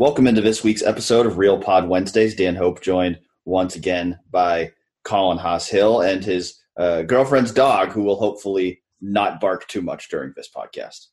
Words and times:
Welcome 0.00 0.26
into 0.26 0.40
this 0.40 0.64
week's 0.64 0.82
episode 0.82 1.26
of 1.26 1.36
Real 1.36 1.58
Pod 1.58 1.86
Wednesdays. 1.86 2.34
Dan 2.34 2.56
Hope 2.56 2.80
joined 2.80 3.18
once 3.44 3.76
again 3.76 4.18
by 4.30 4.72
Colin 5.04 5.36
Hass 5.36 5.68
Hill 5.68 6.00
and 6.00 6.24
his 6.24 6.58
uh, 6.78 7.02
girlfriend's 7.02 7.52
dog, 7.52 7.90
who 7.90 8.02
will 8.04 8.16
hopefully 8.16 8.80
not 9.02 9.40
bark 9.40 9.68
too 9.68 9.82
much 9.82 10.08
during 10.08 10.32
this 10.34 10.48
podcast. 10.48 11.08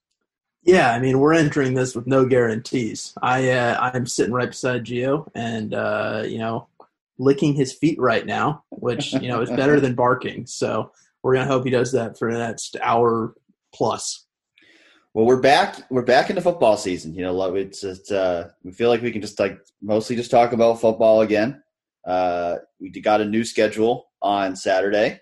Yeah, 0.64 0.94
I 0.94 1.02
mean, 1.02 1.20
we're 1.20 1.34
entering 1.34 1.74
this 1.74 1.96
with 1.96 2.08
no 2.08 2.26
guarantees. 2.26 3.14
I 3.21 3.50
uh, 3.52 3.78
I'm 3.78 4.06
sitting 4.06 4.34
right 4.34 4.48
beside 4.48 4.86
Gio, 4.86 5.30
and 5.36 5.74
uh, 5.74 6.24
you 6.25 6.38
know, 6.38 6.69
licking 7.19 7.56
his 7.56 7.74
feet 7.74 8.00
right 8.00 8.25
now, 8.25 8.64
which 8.69 9.11
you 9.11 9.28
know 9.28 9.42
is 9.42 9.50
better 9.50 9.80
than 9.82 9.96
barking. 9.96 10.46
So 10.46 10.94
we're 11.24 11.33
gonna 11.33 11.47
hope 11.47 11.66
he 11.66 11.72
does 11.72 11.92
that 11.92 12.18
for 12.18 12.32
the 12.32 12.39
next 12.39 12.78
hour 12.82 13.36
plus. 13.74 14.27
Well, 15.18 15.26
we're 15.26 15.42
back. 15.42 15.82
We're 15.89 16.04
back 16.04 16.30
into 16.30 16.44
football 16.44 16.78
season. 16.78 17.16
You 17.16 17.24
know, 17.24 17.56
it's, 17.56 17.84
it's 17.84 18.12
uh, 18.12 18.52
we 18.64 18.71
feel 18.71 18.89
like 18.89 19.02
we 19.02 19.12
can 19.12 19.20
just 19.20 19.39
like 19.39 19.58
mostly 19.82 20.16
just 20.16 20.30
talk 20.30 20.52
about 20.52 20.80
football 20.80 21.21
again. 21.21 21.64
Uh, 22.06 22.58
we 22.80 22.92
got 22.92 23.22
a 23.22 23.25
new 23.25 23.44
schedule 23.44 24.11
on 24.22 24.56
Saturday 24.56 25.20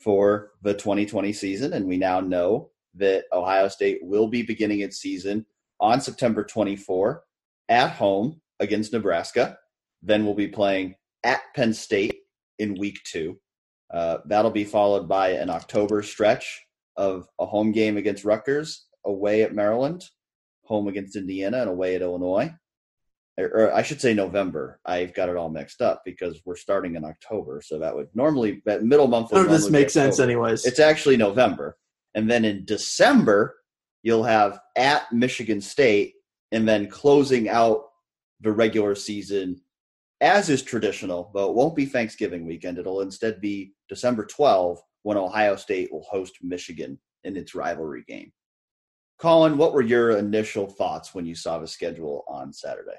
for 0.00 0.52
the 0.62 0.72
2020 0.72 1.34
season, 1.34 1.74
and 1.74 1.86
we 1.86 1.98
now 1.98 2.18
know 2.18 2.70
that 2.94 3.24
Ohio 3.30 3.68
State 3.68 3.98
will 4.00 4.26
be 4.26 4.40
beginning 4.40 4.80
its 4.80 4.96
season 4.96 5.44
on 5.80 6.00
September 6.00 6.42
24 6.42 7.22
at 7.68 7.90
home 7.90 8.40
against 8.58 8.94
Nebraska. 8.94 9.58
Then 10.02 10.24
we'll 10.24 10.32
be 10.32 10.48
playing 10.48 10.94
at 11.24 11.42
Penn 11.54 11.74
State 11.74 12.20
in 12.58 12.80
week 12.80 13.00
two. 13.04 13.38
Uh, 13.92 14.16
that'll 14.24 14.50
be 14.50 14.64
followed 14.64 15.06
by 15.06 15.32
an 15.32 15.50
October 15.50 16.02
stretch 16.02 16.62
of 16.96 17.28
a 17.38 17.44
home 17.44 17.70
game 17.72 17.98
against 17.98 18.24
Rutgers 18.24 18.85
away 19.06 19.42
at 19.42 19.54
Maryland, 19.54 20.04
home 20.64 20.88
against 20.88 21.16
Indiana, 21.16 21.58
and 21.60 21.70
away 21.70 21.94
at 21.94 22.02
Illinois. 22.02 22.52
Or, 23.38 23.46
or, 23.46 23.74
I 23.74 23.82
should 23.82 24.00
say 24.00 24.14
November. 24.14 24.80
I've 24.84 25.14
got 25.14 25.28
it 25.28 25.36
all 25.36 25.50
mixed 25.50 25.80
up 25.80 26.02
because 26.04 26.40
we're 26.44 26.56
starting 26.56 26.96
in 26.96 27.04
October, 27.04 27.62
so 27.64 27.78
that 27.78 27.94
would 27.94 28.08
normally 28.14 28.62
that 28.66 28.82
middle 28.82 29.08
month. 29.08 29.32
None 29.32 29.42
of 29.44 29.50
oh, 29.50 29.52
this 29.52 29.70
makes 29.70 29.92
sense, 29.92 30.18
anyways. 30.20 30.64
It's 30.64 30.80
actually 30.80 31.16
November, 31.16 31.76
and 32.14 32.30
then 32.30 32.44
in 32.44 32.64
December 32.64 33.56
you'll 34.02 34.24
have 34.24 34.60
at 34.76 35.12
Michigan 35.12 35.60
State, 35.60 36.14
and 36.52 36.66
then 36.66 36.88
closing 36.88 37.48
out 37.48 37.86
the 38.40 38.52
regular 38.52 38.94
season 38.94 39.60
as 40.20 40.48
is 40.48 40.62
traditional, 40.62 41.30
but 41.34 41.48
it 41.48 41.54
won't 41.54 41.76
be 41.76 41.86
Thanksgiving 41.86 42.46
weekend. 42.46 42.78
It'll 42.78 43.02
instead 43.02 43.40
be 43.40 43.74
December 43.88 44.24
12 44.24 44.80
when 45.02 45.16
Ohio 45.16 45.56
State 45.56 45.92
will 45.92 46.06
host 46.08 46.38
Michigan 46.42 46.98
in 47.24 47.36
its 47.36 47.54
rivalry 47.54 48.04
game. 48.08 48.32
Colin, 49.18 49.56
what 49.56 49.72
were 49.72 49.82
your 49.82 50.10
initial 50.12 50.66
thoughts 50.66 51.14
when 51.14 51.24
you 51.24 51.34
saw 51.34 51.58
the 51.58 51.66
schedule 51.66 52.24
on 52.28 52.52
Saturday? 52.52 52.98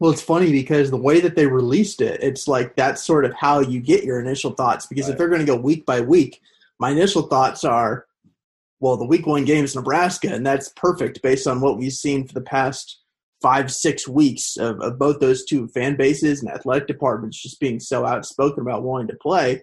Well, 0.00 0.10
it's 0.10 0.22
funny 0.22 0.52
because 0.52 0.90
the 0.90 0.96
way 0.96 1.20
that 1.20 1.36
they 1.36 1.46
released 1.46 2.00
it, 2.00 2.22
it's 2.22 2.46
like 2.46 2.76
that's 2.76 3.02
sort 3.02 3.24
of 3.24 3.32
how 3.34 3.60
you 3.60 3.80
get 3.80 4.04
your 4.04 4.20
initial 4.20 4.52
thoughts. 4.52 4.86
Because 4.86 5.06
right. 5.06 5.12
if 5.12 5.18
they're 5.18 5.28
going 5.28 5.40
to 5.40 5.46
go 5.46 5.56
week 5.56 5.86
by 5.86 6.00
week, 6.00 6.40
my 6.78 6.90
initial 6.90 7.22
thoughts 7.22 7.64
are, 7.64 8.06
well, 8.80 8.96
the 8.96 9.06
week 9.06 9.26
one 9.26 9.44
game 9.44 9.64
is 9.64 9.74
Nebraska, 9.74 10.28
and 10.28 10.44
that's 10.44 10.68
perfect 10.70 11.22
based 11.22 11.46
on 11.46 11.60
what 11.60 11.78
we've 11.78 11.92
seen 11.92 12.26
for 12.26 12.34
the 12.34 12.42
past 12.42 13.00
five, 13.40 13.72
six 13.72 14.08
weeks 14.08 14.56
of, 14.56 14.80
of 14.80 14.98
both 14.98 15.20
those 15.20 15.44
two 15.44 15.68
fan 15.68 15.96
bases 15.96 16.42
and 16.42 16.50
athletic 16.50 16.88
departments 16.88 17.40
just 17.40 17.60
being 17.60 17.78
so 17.78 18.04
outspoken 18.04 18.62
about 18.62 18.82
wanting 18.82 19.08
to 19.08 19.16
play. 19.16 19.62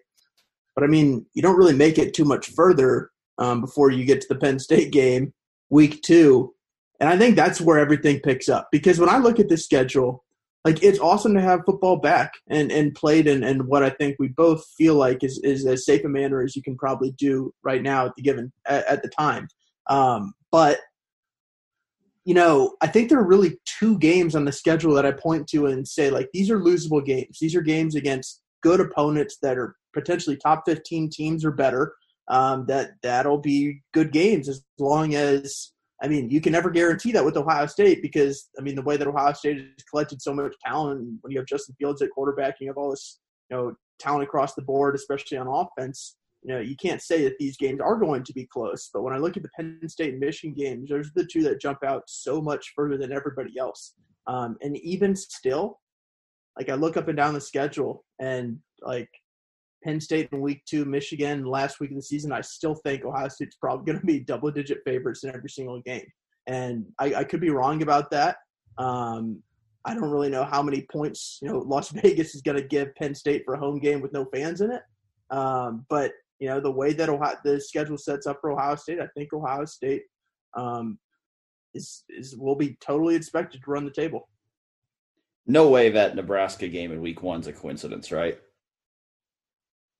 But 0.76 0.86
I 0.86 0.88
mean, 0.88 1.26
you 1.34 1.42
don't 1.42 1.58
really 1.58 1.76
make 1.76 1.98
it 1.98 2.14
too 2.14 2.26
much 2.26 2.50
further 2.52 3.11
um, 3.38 3.60
before 3.60 3.92
you 3.92 4.05
get 4.05 4.21
to 4.21 4.27
the 4.30 4.39
Penn 4.39 4.60
State 4.60 4.92
game 4.92 5.33
week 5.71 6.04
two. 6.04 6.54
And 6.99 7.09
I 7.09 7.17
think 7.17 7.36
that's 7.36 7.59
where 7.59 7.80
everything 7.80 8.20
picks 8.20 8.48
up 8.48 8.67
because 8.71 8.99
when 8.99 9.09
I 9.09 9.17
look 9.17 9.39
at 9.39 9.49
this 9.49 9.65
schedule, 9.65 10.23
like 10.64 10.83
it's 10.83 10.99
awesome 10.99 11.33
to 11.33 11.42
have 11.42 11.65
football 11.65 11.98
back 11.98 12.33
and, 12.48 12.71
and 12.71 12.93
played 12.93 13.26
in, 13.26 13.43
and 13.43 13.65
what 13.65 13.82
I 13.82 13.89
think 13.89 14.17
we 14.20 14.27
both 14.27 14.64
feel 14.77 14.93
like 14.93 15.23
is, 15.23 15.39
is 15.43 15.65
as 15.65 15.86
safe 15.86 16.05
a 16.05 16.09
manner 16.09 16.43
as 16.43 16.55
you 16.55 16.61
can 16.61 16.77
probably 16.77 17.11
do 17.14 17.52
right 17.64 17.82
now 17.82 18.05
at 18.05 18.11
the 18.15 18.21
given 18.21 18.52
at, 18.67 18.86
at 18.86 19.02
the 19.02 19.09
time. 19.09 19.48
Um, 19.87 20.33
but 20.52 20.80
you 22.26 22.36
know, 22.36 22.76
I 22.82 22.88
think 22.88 23.09
there 23.09 23.17
are 23.17 23.27
really 23.27 23.58
two 23.65 23.98
games 23.98 24.36
on 24.36 24.45
the 24.45 24.52
schedule 24.52 24.93
that 24.93 25.08
I 25.08 25.11
point 25.11 25.48
to 25.48 25.65
and 25.65 25.88
say 25.88 26.11
like 26.11 26.30
these 26.33 26.52
are 26.52 26.59
losable 26.59 27.03
games. 27.03 27.39
These 27.42 27.55
are 27.55 27.61
games 27.61 27.95
against 27.95 28.43
good 28.61 28.80
opponents 28.80 29.38
that 29.42 29.58
are 29.58 29.76
potentially 29.93 30.38
top 30.38 30.64
15 30.67 31.09
teams 31.09 31.43
or 31.43 31.52
better 31.52 31.95
um, 32.31 32.65
that 32.67 32.92
that'll 33.03 33.37
be 33.37 33.83
good 33.93 34.11
games 34.11 34.47
as 34.47 34.64
long 34.80 35.14
as 35.14 35.73
I 36.02 36.08
mean 36.08 36.30
you 36.30 36.42
can 36.42 36.53
never 36.53 36.71
guarantee 36.71 37.11
that 37.11 37.25
with 37.25 37.37
Ohio 37.37 37.67
State 37.67 38.02
because 38.02 38.49
I 38.58 38.61
mean 38.61 38.75
the 38.75 38.81
way 38.81 38.97
that 38.97 39.08
Ohio 39.08 39.33
State 39.33 39.58
has 39.58 39.83
collected 39.92 40.21
so 40.21 40.33
much 40.33 40.55
talent 40.65 41.20
when 41.21 41.31
you 41.31 41.37
have 41.37 41.45
Justin 41.45 41.75
Fields 41.77 42.02
at 42.02 42.09
quarterback 42.09 42.55
you 42.59 42.67
have 42.67 42.77
all 42.77 42.89
this 42.89 43.20
you 43.49 43.58
know 43.58 43.75
talent 43.99 44.23
across 44.23 44.55
the 44.55 44.61
board 44.61 44.95
especially 44.95 45.37
on 45.37 45.47
offense 45.47 46.15
you 46.41 46.53
know 46.53 46.61
you 46.61 46.75
can't 46.77 47.02
say 47.02 47.21
that 47.25 47.37
these 47.37 47.58
games 47.58 47.81
are 47.81 47.97
going 47.97 48.23
to 48.23 48.33
be 48.33 48.47
close. 48.47 48.89
But 48.93 49.03
when 49.03 49.14
I 49.14 49.17
look 49.17 49.36
at 49.36 49.43
the 49.43 49.49
Penn 49.49 49.81
State 49.87 50.14
and 50.14 50.20
Michigan 50.20 50.55
games 50.55 50.89
there's 50.89 51.11
the 51.14 51.25
two 51.25 51.43
that 51.43 51.59
jump 51.61 51.83
out 51.86 52.03
so 52.08 52.41
much 52.41 52.71
further 52.75 52.97
than 52.97 53.11
everybody 53.11 53.59
else. 53.59 53.93
Um, 54.25 54.55
and 54.61 54.77
even 54.77 55.17
still 55.17 55.81
like 56.58 56.70
I 56.70 56.75
look 56.75 56.95
up 56.95 57.09
and 57.09 57.17
down 57.17 57.33
the 57.33 57.41
schedule 57.41 58.05
and 58.20 58.59
like 58.81 59.09
Penn 59.83 59.99
State 59.99 60.30
in 60.31 60.42
week 60.42 60.64
two, 60.65 60.86
Michigan 60.86 61.45
last 61.45 61.80
week 61.80 61.92
of 61.92 61.97
the 61.97 62.03
season, 62.03 62.31
I 62.31 62.42
still 62.42 62.75
think 62.75 63.03
Ohio 63.03 63.27
State's 63.27 63.55
probably 63.55 63.86
going 63.86 63.99
to 63.99 64.05
be 64.05 64.19
double 64.19 64.52
digit 64.52 64.80
favorites 64.86 65.23
in 65.23 65.33
every 65.33 65.49
single 65.49 65.81
game. 65.81 66.05
And 66.47 66.86
I, 66.99 67.15
I 67.15 67.23
could 67.23 67.42
be 67.42 67.49
wrong 67.49 67.81
about 67.81 68.11
that. 68.11 68.37
Um, 68.77 69.41
I 69.86 69.93
don't 69.93 70.09
really 70.09 70.30
know 70.30 70.43
how 70.43 70.61
many 70.61 70.86
points 70.91 71.39
you 71.41 71.49
know 71.49 71.59
Las 71.59 71.89
Vegas 71.91 72.36
is 72.36 72.41
going 72.41 72.58
to 72.58 72.67
give 72.67 72.95
Penn 72.95 73.15
State 73.15 73.43
for 73.45 73.55
a 73.55 73.59
home 73.59 73.80
game 73.80 74.02
with 74.02 74.14
no 74.14 74.25
fans 74.25 74.61
in 74.61 74.71
it. 74.71 74.83
Um, 75.30 75.86
but 75.89 76.11
you 76.39 76.47
know 76.47 76.59
the 76.59 76.71
way 76.71 76.93
that 76.93 77.09
Ohio, 77.09 77.37
the 77.43 77.59
schedule 77.59 77.97
sets 77.97 78.27
up 78.27 78.37
for 78.41 78.52
Ohio 78.52 78.75
State, 78.75 78.99
I 78.99 79.08
think 79.15 79.33
Ohio 79.33 79.65
State 79.65 80.03
um, 80.55 80.99
is 81.73 82.03
is 82.09 82.36
will 82.37 82.55
be 82.55 82.77
totally 82.81 83.15
expected 83.15 83.61
to 83.64 83.71
run 83.71 83.86
the 83.86 83.91
table. 83.91 84.27
No 85.47 85.70
way 85.70 85.89
that 85.89 86.15
Nebraska 86.15 86.67
game 86.67 86.91
in 86.91 87.02
Week 87.02 87.23
One's 87.23 87.47
a 87.47 87.53
coincidence, 87.53 88.11
right? 88.11 88.39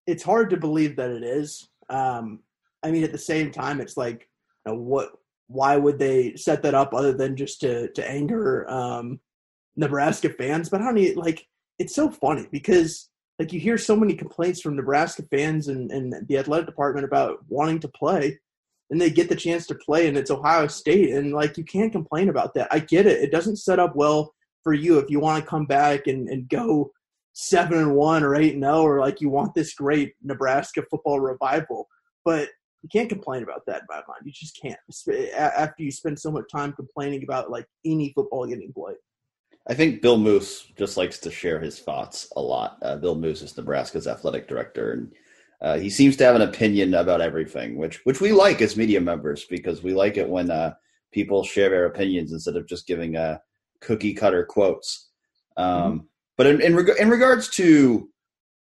It's 0.08 0.24
hard 0.24 0.50
to 0.50 0.58
believe 0.58 0.96
that 0.96 1.10
it 1.10 1.24
is. 1.24 1.70
Um, 1.90 2.40
I 2.84 2.92
mean, 2.92 3.04
at 3.04 3.12
the 3.12 3.18
same 3.18 3.52
time, 3.52 3.82
it's 3.82 3.98
like, 3.98 4.28
you 4.66 4.72
know, 4.72 4.80
what? 4.80 5.12
Why 5.48 5.76
would 5.76 6.00
they 6.00 6.36
set 6.36 6.64
that 6.64 6.74
up 6.74 6.94
other 6.94 7.14
than 7.14 7.36
just 7.36 7.60
to 7.62 7.90
to 7.92 8.10
anger 8.10 8.70
um, 8.70 9.20
Nebraska 9.76 10.30
fans? 10.30 10.70
But 10.70 10.80
don't 10.80 11.18
like. 11.18 11.46
It's 11.78 11.96
so 11.96 12.10
funny 12.10 12.48
because 12.52 13.10
like 13.40 13.52
you 13.52 13.60
hear 13.60 13.78
so 13.78 13.96
many 13.96 14.14
complaints 14.14 14.62
from 14.62 14.76
Nebraska 14.76 15.24
fans 15.32 15.68
and, 15.68 15.92
and 15.92 16.14
the 16.28 16.38
athletic 16.38 16.68
department 16.68 17.06
about 17.06 17.40
wanting 17.50 17.80
to 17.80 17.88
play, 17.88 18.40
and 18.92 19.02
they 19.02 19.10
get 19.10 19.30
the 19.30 19.36
chance 19.36 19.66
to 19.68 19.76
play, 19.76 20.08
and 20.08 20.16
it's 20.16 20.32
Ohio 20.32 20.68
State, 20.68 21.10
and 21.10 21.34
like 21.34 21.58
you 21.58 21.64
can't 21.64 21.92
complain 21.92 22.30
about 22.30 22.54
that. 22.54 22.68
I 22.72 22.80
get 22.80 23.08
it; 23.08 23.22
it 23.22 23.32
doesn't 23.32 23.58
set 23.58 23.80
up 23.80 23.96
well 23.96 24.34
for 24.64 24.74
you 24.74 25.00
if 25.00 25.10
you 25.10 25.20
want 25.20 25.44
to 25.44 25.50
come 25.50 25.66
back 25.66 26.08
and, 26.08 26.30
and 26.30 26.48
go 26.48 26.92
seven 27.34 27.78
and 27.78 27.96
one 27.96 28.24
or 28.24 28.36
eight 28.36 28.53
and 28.53 28.64
zero, 28.64 28.75
oh, 28.75 28.84
or 28.84 29.00
like 29.00 29.22
you 29.22 29.30
want 29.30 29.53
this 29.53 29.74
great 29.74 30.14
Nebraska 30.22 30.84
football 30.90 31.19
revival. 31.19 31.88
But 32.25 32.50
you 32.84 32.90
can't 32.92 33.09
complain 33.09 33.44
about 33.44 33.66
that 33.68 33.81
in 33.81 33.88
my 33.90 34.02
mind. 34.08 34.22
You 34.25 34.31
just 34.31 34.59
can't 34.59 34.80
after 35.38 35.84
you 35.84 35.91
spend 35.91 36.20
so 36.20 36.31
much 36.31 36.46
time 36.52 36.74
complaining 36.74 37.24
about 37.24 37.52
like 37.52 37.66
any 37.86 38.12
football 38.14 38.46
getting 38.47 38.74
played. 38.74 38.97
I 39.68 39.75
think 39.75 40.02
Bill 40.02 40.18
Moos 40.18 40.66
just 40.76 40.97
likes 40.97 41.20
to 41.20 41.32
share 41.32 41.59
his 41.59 41.79
thoughts 41.79 42.32
a 42.35 42.41
lot. 42.41 42.79
Uh, 42.82 42.96
Bill 42.96 43.16
Moos 43.16 43.44
is 43.44 43.56
Nebraska's 43.56 44.08
athletic 44.08 44.47
director, 44.47 44.94
and 44.94 45.11
uh, 45.61 45.78
he 45.78 45.90
seems 45.90 46.17
to 46.17 46.23
have 46.23 46.35
an 46.35 46.41
opinion 46.41 46.96
about 46.96 47.22
everything, 47.22 47.78
which 47.78 48.03
which 48.03 48.22
we 48.22 48.32
like 48.32 48.61
as 48.61 48.76
media 48.76 49.00
members 49.00 49.46
because 49.46 49.84
we 49.84 49.94
like 49.94 50.17
it 50.17 50.28
when 50.28 50.50
uh, 50.50 50.73
people 51.11 51.44
share 51.44 51.70
their 51.70 51.85
opinions 51.85 52.32
instead 52.32 52.56
of 52.56 52.67
just 52.67 52.88
giving 52.88 53.16
uh, 53.16 53.38
cookie 53.82 54.14
cutter 54.14 54.44
quotes. 54.44 55.09
Um, 55.58 55.67
mm-hmm. 55.67 56.06
But 56.41 56.47
in 56.47 56.59
in, 56.59 56.76
reg- 56.76 56.97
in 56.99 57.11
regards 57.11 57.49
to 57.49 58.09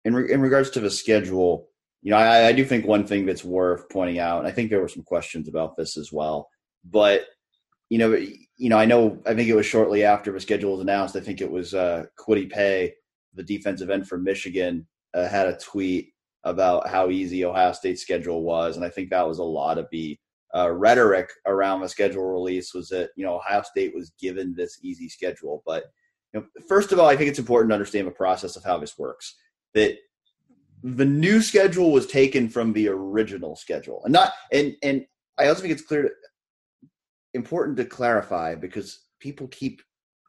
in, 0.03 0.15
re- 0.15 0.31
in 0.33 0.41
regards 0.41 0.71
to 0.71 0.79
the 0.79 0.89
schedule, 0.89 1.67
you 2.01 2.09
know, 2.09 2.17
I, 2.17 2.47
I 2.47 2.51
do 2.51 2.65
think 2.65 2.87
one 2.87 3.05
thing 3.05 3.27
that's 3.27 3.45
worth 3.45 3.87
pointing 3.89 4.17
out, 4.17 4.39
and 4.39 4.47
I 4.47 4.51
think 4.51 4.71
there 4.71 4.81
were 4.81 4.87
some 4.87 5.03
questions 5.03 5.47
about 5.47 5.77
this 5.77 5.95
as 5.95 6.11
well. 6.11 6.49
But 6.83 7.27
you 7.91 7.99
know, 7.99 8.13
you 8.15 8.69
know, 8.69 8.77
I 8.79 8.85
know, 8.85 9.21
I 9.27 9.35
think 9.35 9.49
it 9.49 9.55
was 9.55 9.67
shortly 9.67 10.03
after 10.03 10.31
the 10.31 10.39
schedule 10.39 10.71
was 10.71 10.81
announced. 10.81 11.15
I 11.15 11.19
think 11.19 11.41
it 11.41 11.51
was 11.51 11.75
uh, 11.75 12.05
Kwity 12.17 12.51
Paye, 12.51 12.95
the 13.35 13.43
defensive 13.43 13.91
end 13.91 14.07
for 14.07 14.17
Michigan, 14.17 14.87
uh, 15.13 15.27
had 15.27 15.45
a 15.45 15.59
tweet 15.59 16.09
about 16.45 16.87
how 16.87 17.11
easy 17.11 17.45
Ohio 17.45 17.73
State's 17.73 18.01
schedule 18.01 18.41
was, 18.41 18.77
and 18.77 18.83
I 18.83 18.89
think 18.89 19.11
that 19.11 19.27
was 19.27 19.37
a 19.37 19.43
lot 19.43 19.77
of 19.77 19.85
the 19.91 20.17
uh, 20.55 20.71
rhetoric 20.71 21.29
around 21.45 21.81
the 21.81 21.89
schedule 21.89 22.31
release 22.31 22.73
was 22.73 22.89
that 22.89 23.11
you 23.15 23.23
know 23.23 23.35
Ohio 23.35 23.61
State 23.61 23.93
was 23.93 24.11
given 24.19 24.55
this 24.55 24.79
easy 24.81 25.07
schedule, 25.07 25.61
but 25.67 25.83
you 26.33 26.39
know, 26.39 26.45
first 26.67 26.91
of 26.91 26.99
all, 26.99 27.07
I 27.07 27.15
think 27.15 27.29
it's 27.29 27.39
important 27.39 27.71
to 27.71 27.75
understand 27.75 28.07
the 28.07 28.11
process 28.11 28.55
of 28.55 28.63
how 28.63 28.77
this 28.77 28.97
works. 28.97 29.35
That 29.73 29.97
the 30.83 31.05
new 31.05 31.41
schedule 31.41 31.91
was 31.91 32.07
taken 32.07 32.49
from 32.49 32.73
the 32.73 32.87
original 32.87 33.55
schedule, 33.55 34.01
and 34.03 34.13
not 34.13 34.33
and 34.51 34.75
and 34.83 35.05
I 35.37 35.47
also 35.47 35.61
think 35.61 35.73
it's 35.73 35.81
clear, 35.81 36.03
to, 36.03 36.09
important 37.33 37.77
to 37.77 37.85
clarify 37.85 38.55
because 38.55 39.05
people 39.19 39.47
keep 39.47 39.81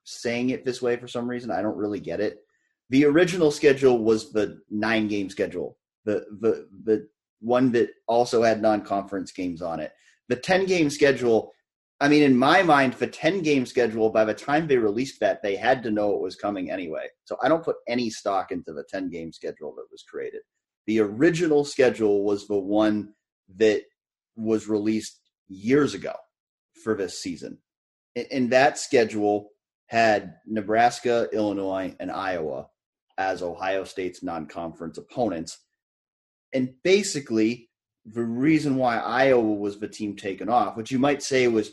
saying 0.04 0.50
it 0.50 0.64
this 0.64 0.82
way 0.82 0.96
for 0.96 1.08
some 1.08 1.28
reason. 1.28 1.50
I 1.50 1.62
don't 1.62 1.76
really 1.76 2.00
get 2.00 2.20
it. 2.20 2.38
The 2.90 3.04
original 3.04 3.50
schedule 3.50 3.98
was 3.98 4.32
the 4.32 4.60
nine 4.70 5.06
game 5.06 5.30
schedule, 5.30 5.78
the 6.04 6.24
the 6.40 6.68
the 6.84 7.08
one 7.40 7.72
that 7.72 7.90
also 8.06 8.42
had 8.42 8.60
non 8.60 8.82
conference 8.82 9.32
games 9.32 9.62
on 9.62 9.80
it. 9.80 9.92
The 10.28 10.36
ten 10.36 10.66
game 10.66 10.90
schedule. 10.90 11.52
I 12.00 12.08
mean, 12.08 12.22
in 12.22 12.36
my 12.36 12.62
mind, 12.62 12.94
the 12.94 13.06
10 13.06 13.42
game 13.42 13.66
schedule, 13.66 14.08
by 14.08 14.24
the 14.24 14.32
time 14.32 14.66
they 14.66 14.78
released 14.78 15.20
that, 15.20 15.42
they 15.42 15.54
had 15.54 15.82
to 15.82 15.90
know 15.90 16.14
it 16.14 16.22
was 16.22 16.34
coming 16.34 16.70
anyway. 16.70 17.08
So 17.24 17.36
I 17.42 17.48
don't 17.48 17.64
put 17.64 17.76
any 17.86 18.08
stock 18.08 18.52
into 18.52 18.72
the 18.72 18.84
10 18.88 19.10
game 19.10 19.32
schedule 19.32 19.74
that 19.76 19.86
was 19.90 20.02
created. 20.02 20.40
The 20.86 21.00
original 21.00 21.64
schedule 21.64 22.24
was 22.24 22.48
the 22.48 22.58
one 22.58 23.12
that 23.56 23.82
was 24.34 24.66
released 24.66 25.20
years 25.48 25.92
ago 25.92 26.14
for 26.82 26.94
this 26.94 27.20
season. 27.20 27.58
And 28.32 28.50
that 28.50 28.78
schedule 28.78 29.50
had 29.86 30.36
Nebraska, 30.46 31.28
Illinois, 31.32 31.94
and 32.00 32.10
Iowa 32.10 32.68
as 33.18 33.42
Ohio 33.42 33.84
State's 33.84 34.22
non 34.22 34.46
conference 34.46 34.96
opponents. 34.96 35.58
And 36.54 36.72
basically, 36.82 37.68
the 38.06 38.22
reason 38.22 38.76
why 38.76 38.98
Iowa 38.98 39.54
was 39.54 39.78
the 39.78 39.88
team 39.88 40.16
taken 40.16 40.48
off, 40.48 40.76
which 40.76 40.90
you 40.90 40.98
might 40.98 41.22
say 41.22 41.46
was 41.46 41.72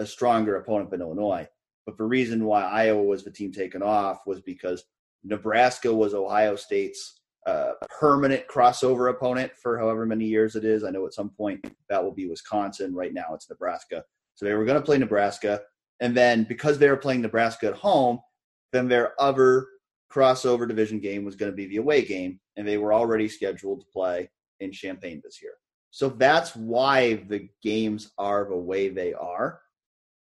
a 0.00 0.06
stronger 0.06 0.56
opponent 0.56 0.90
than 0.90 1.02
Illinois, 1.02 1.46
but 1.86 1.96
the 1.96 2.04
reason 2.04 2.44
why 2.44 2.62
Iowa 2.62 3.02
was 3.02 3.22
the 3.22 3.30
team 3.30 3.52
taken 3.52 3.82
off 3.82 4.20
was 4.26 4.40
because 4.40 4.84
Nebraska 5.24 5.92
was 5.92 6.14
Ohio 6.14 6.56
State's 6.56 7.20
uh, 7.46 7.72
permanent 7.98 8.44
crossover 8.48 9.10
opponent 9.10 9.52
for 9.60 9.78
however 9.78 10.06
many 10.06 10.24
years 10.24 10.56
it 10.56 10.64
is. 10.64 10.84
I 10.84 10.90
know 10.90 11.06
at 11.06 11.14
some 11.14 11.30
point 11.30 11.64
that 11.88 12.02
will 12.02 12.12
be 12.12 12.26
Wisconsin. 12.26 12.94
Right 12.94 13.14
now 13.14 13.34
it's 13.34 13.48
Nebraska. 13.48 14.04
So 14.34 14.44
they 14.44 14.54
were 14.54 14.64
going 14.64 14.80
to 14.80 14.84
play 14.84 14.98
Nebraska. 14.98 15.60
And 16.00 16.16
then 16.16 16.44
because 16.44 16.78
they 16.78 16.88
were 16.88 16.96
playing 16.96 17.22
Nebraska 17.22 17.68
at 17.68 17.74
home, 17.74 18.20
then 18.72 18.88
their 18.88 19.20
other 19.20 19.66
crossover 20.12 20.66
division 20.66 20.98
game 20.98 21.24
was 21.24 21.36
going 21.36 21.52
to 21.52 21.56
be 21.56 21.66
the 21.66 21.76
away 21.76 22.04
game. 22.04 22.40
And 22.56 22.66
they 22.66 22.78
were 22.78 22.94
already 22.94 23.28
scheduled 23.28 23.80
to 23.80 23.86
play 23.92 24.30
in 24.60 24.72
Champaign 24.72 25.20
this 25.22 25.42
year. 25.42 25.52
So 25.90 26.08
that's 26.08 26.54
why 26.54 27.14
the 27.28 27.48
games 27.62 28.12
are 28.16 28.46
the 28.48 28.56
way 28.56 28.88
they 28.88 29.12
are. 29.12 29.60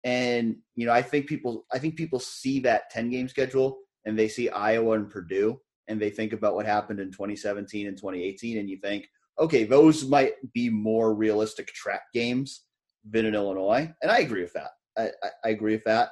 And, 0.05 0.57
you 0.77 0.87
know, 0.87 0.93
I 0.93 1.03
think 1.03 1.27
people 1.27 1.67
I 1.73 1.79
think 1.79 1.97
people 1.97 2.21
see 2.21 2.61
that 2.61 2.91
10 2.91 3.11
game 3.11 3.29
schedule 3.29 3.79
and 4.05 4.19
they 4.19 4.29
see 4.29 4.49
Iowa 4.49 4.93
and 4.93 5.11
Purdue 5.11 5.61
and 5.89 6.01
they 6.01 6.11
think 6.11 6.33
about 6.33 6.55
what 6.55 6.67
happened 6.67 7.01
in 7.01 7.11
2017 7.11 7.89
and 7.89 7.97
2018 7.97 8.59
and 8.59 8.71
you 8.71 8.79
think, 8.79 9.09
okay, 9.39 9.65
those 9.65 10.07
might 10.07 10.35
be 10.53 10.69
more 10.69 11.15
realistic 11.15 11.69
track 11.69 12.03
games 12.13 12.65
than 13.09 13.27
in 13.27 13.35
Illinois. 13.35 13.93
And 14.03 14.11
I 14.11 14.19
agree 14.19 14.43
with 14.43 14.53
that. 14.55 14.71
I, 14.97 15.11
I, 15.23 15.29
I 15.45 15.49
agree 15.51 15.75
with 15.75 15.85
that. 15.85 16.11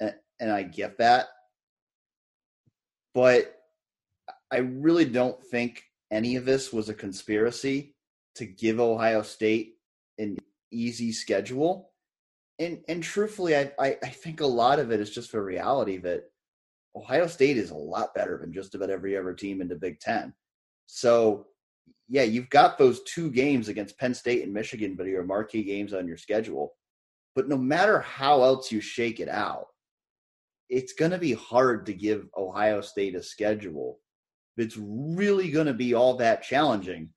And, 0.00 0.14
and 0.40 0.50
I 0.50 0.62
get 0.62 0.98
that. 0.98 1.26
But 3.14 3.54
I 4.50 4.58
really 4.58 5.04
don't 5.04 5.42
think 5.44 5.82
any 6.10 6.36
of 6.36 6.44
this 6.44 6.72
was 6.72 6.88
a 6.88 6.94
conspiracy 6.94 7.94
to 8.36 8.46
give 8.46 8.80
Ohio 8.80 9.22
State 9.22 9.76
an 10.18 10.38
easy 10.70 11.12
schedule. 11.12 11.91
And 12.58 12.82
and 12.88 13.02
truthfully, 13.02 13.56
I, 13.56 13.72
I, 13.78 13.96
I 14.02 14.08
think 14.08 14.40
a 14.40 14.46
lot 14.46 14.78
of 14.78 14.92
it 14.92 15.00
is 15.00 15.10
just 15.10 15.30
for 15.30 15.44
reality 15.44 15.96
that 15.98 16.24
Ohio 16.94 17.26
State 17.26 17.56
is 17.56 17.70
a 17.70 17.76
lot 17.76 18.14
better 18.14 18.38
than 18.38 18.52
just 18.52 18.74
about 18.74 18.90
every 18.90 19.16
other 19.16 19.32
team 19.32 19.60
in 19.60 19.68
the 19.68 19.74
Big 19.74 19.98
Ten. 20.00 20.34
So, 20.86 21.46
yeah, 22.08 22.22
you've 22.22 22.50
got 22.50 22.76
those 22.76 23.02
two 23.04 23.30
games 23.30 23.68
against 23.68 23.98
Penn 23.98 24.14
State 24.14 24.42
and 24.42 24.52
Michigan, 24.52 24.94
but 24.94 25.06
your 25.06 25.24
marquee 25.24 25.62
games 25.62 25.94
on 25.94 26.06
your 26.06 26.18
schedule. 26.18 26.74
But 27.34 27.48
no 27.48 27.56
matter 27.56 28.00
how 28.00 28.42
else 28.42 28.70
you 28.70 28.80
shake 28.80 29.20
it 29.20 29.28
out, 29.28 29.68
it's 30.68 30.92
going 30.92 31.10
to 31.12 31.18
be 31.18 31.32
hard 31.32 31.86
to 31.86 31.94
give 31.94 32.28
Ohio 32.36 32.82
State 32.82 33.14
a 33.14 33.22
schedule. 33.22 33.98
It's 34.58 34.76
really 34.78 35.50
going 35.50 35.66
to 35.66 35.74
be 35.74 35.94
all 35.94 36.14
that 36.18 36.42
challenging 36.42 37.08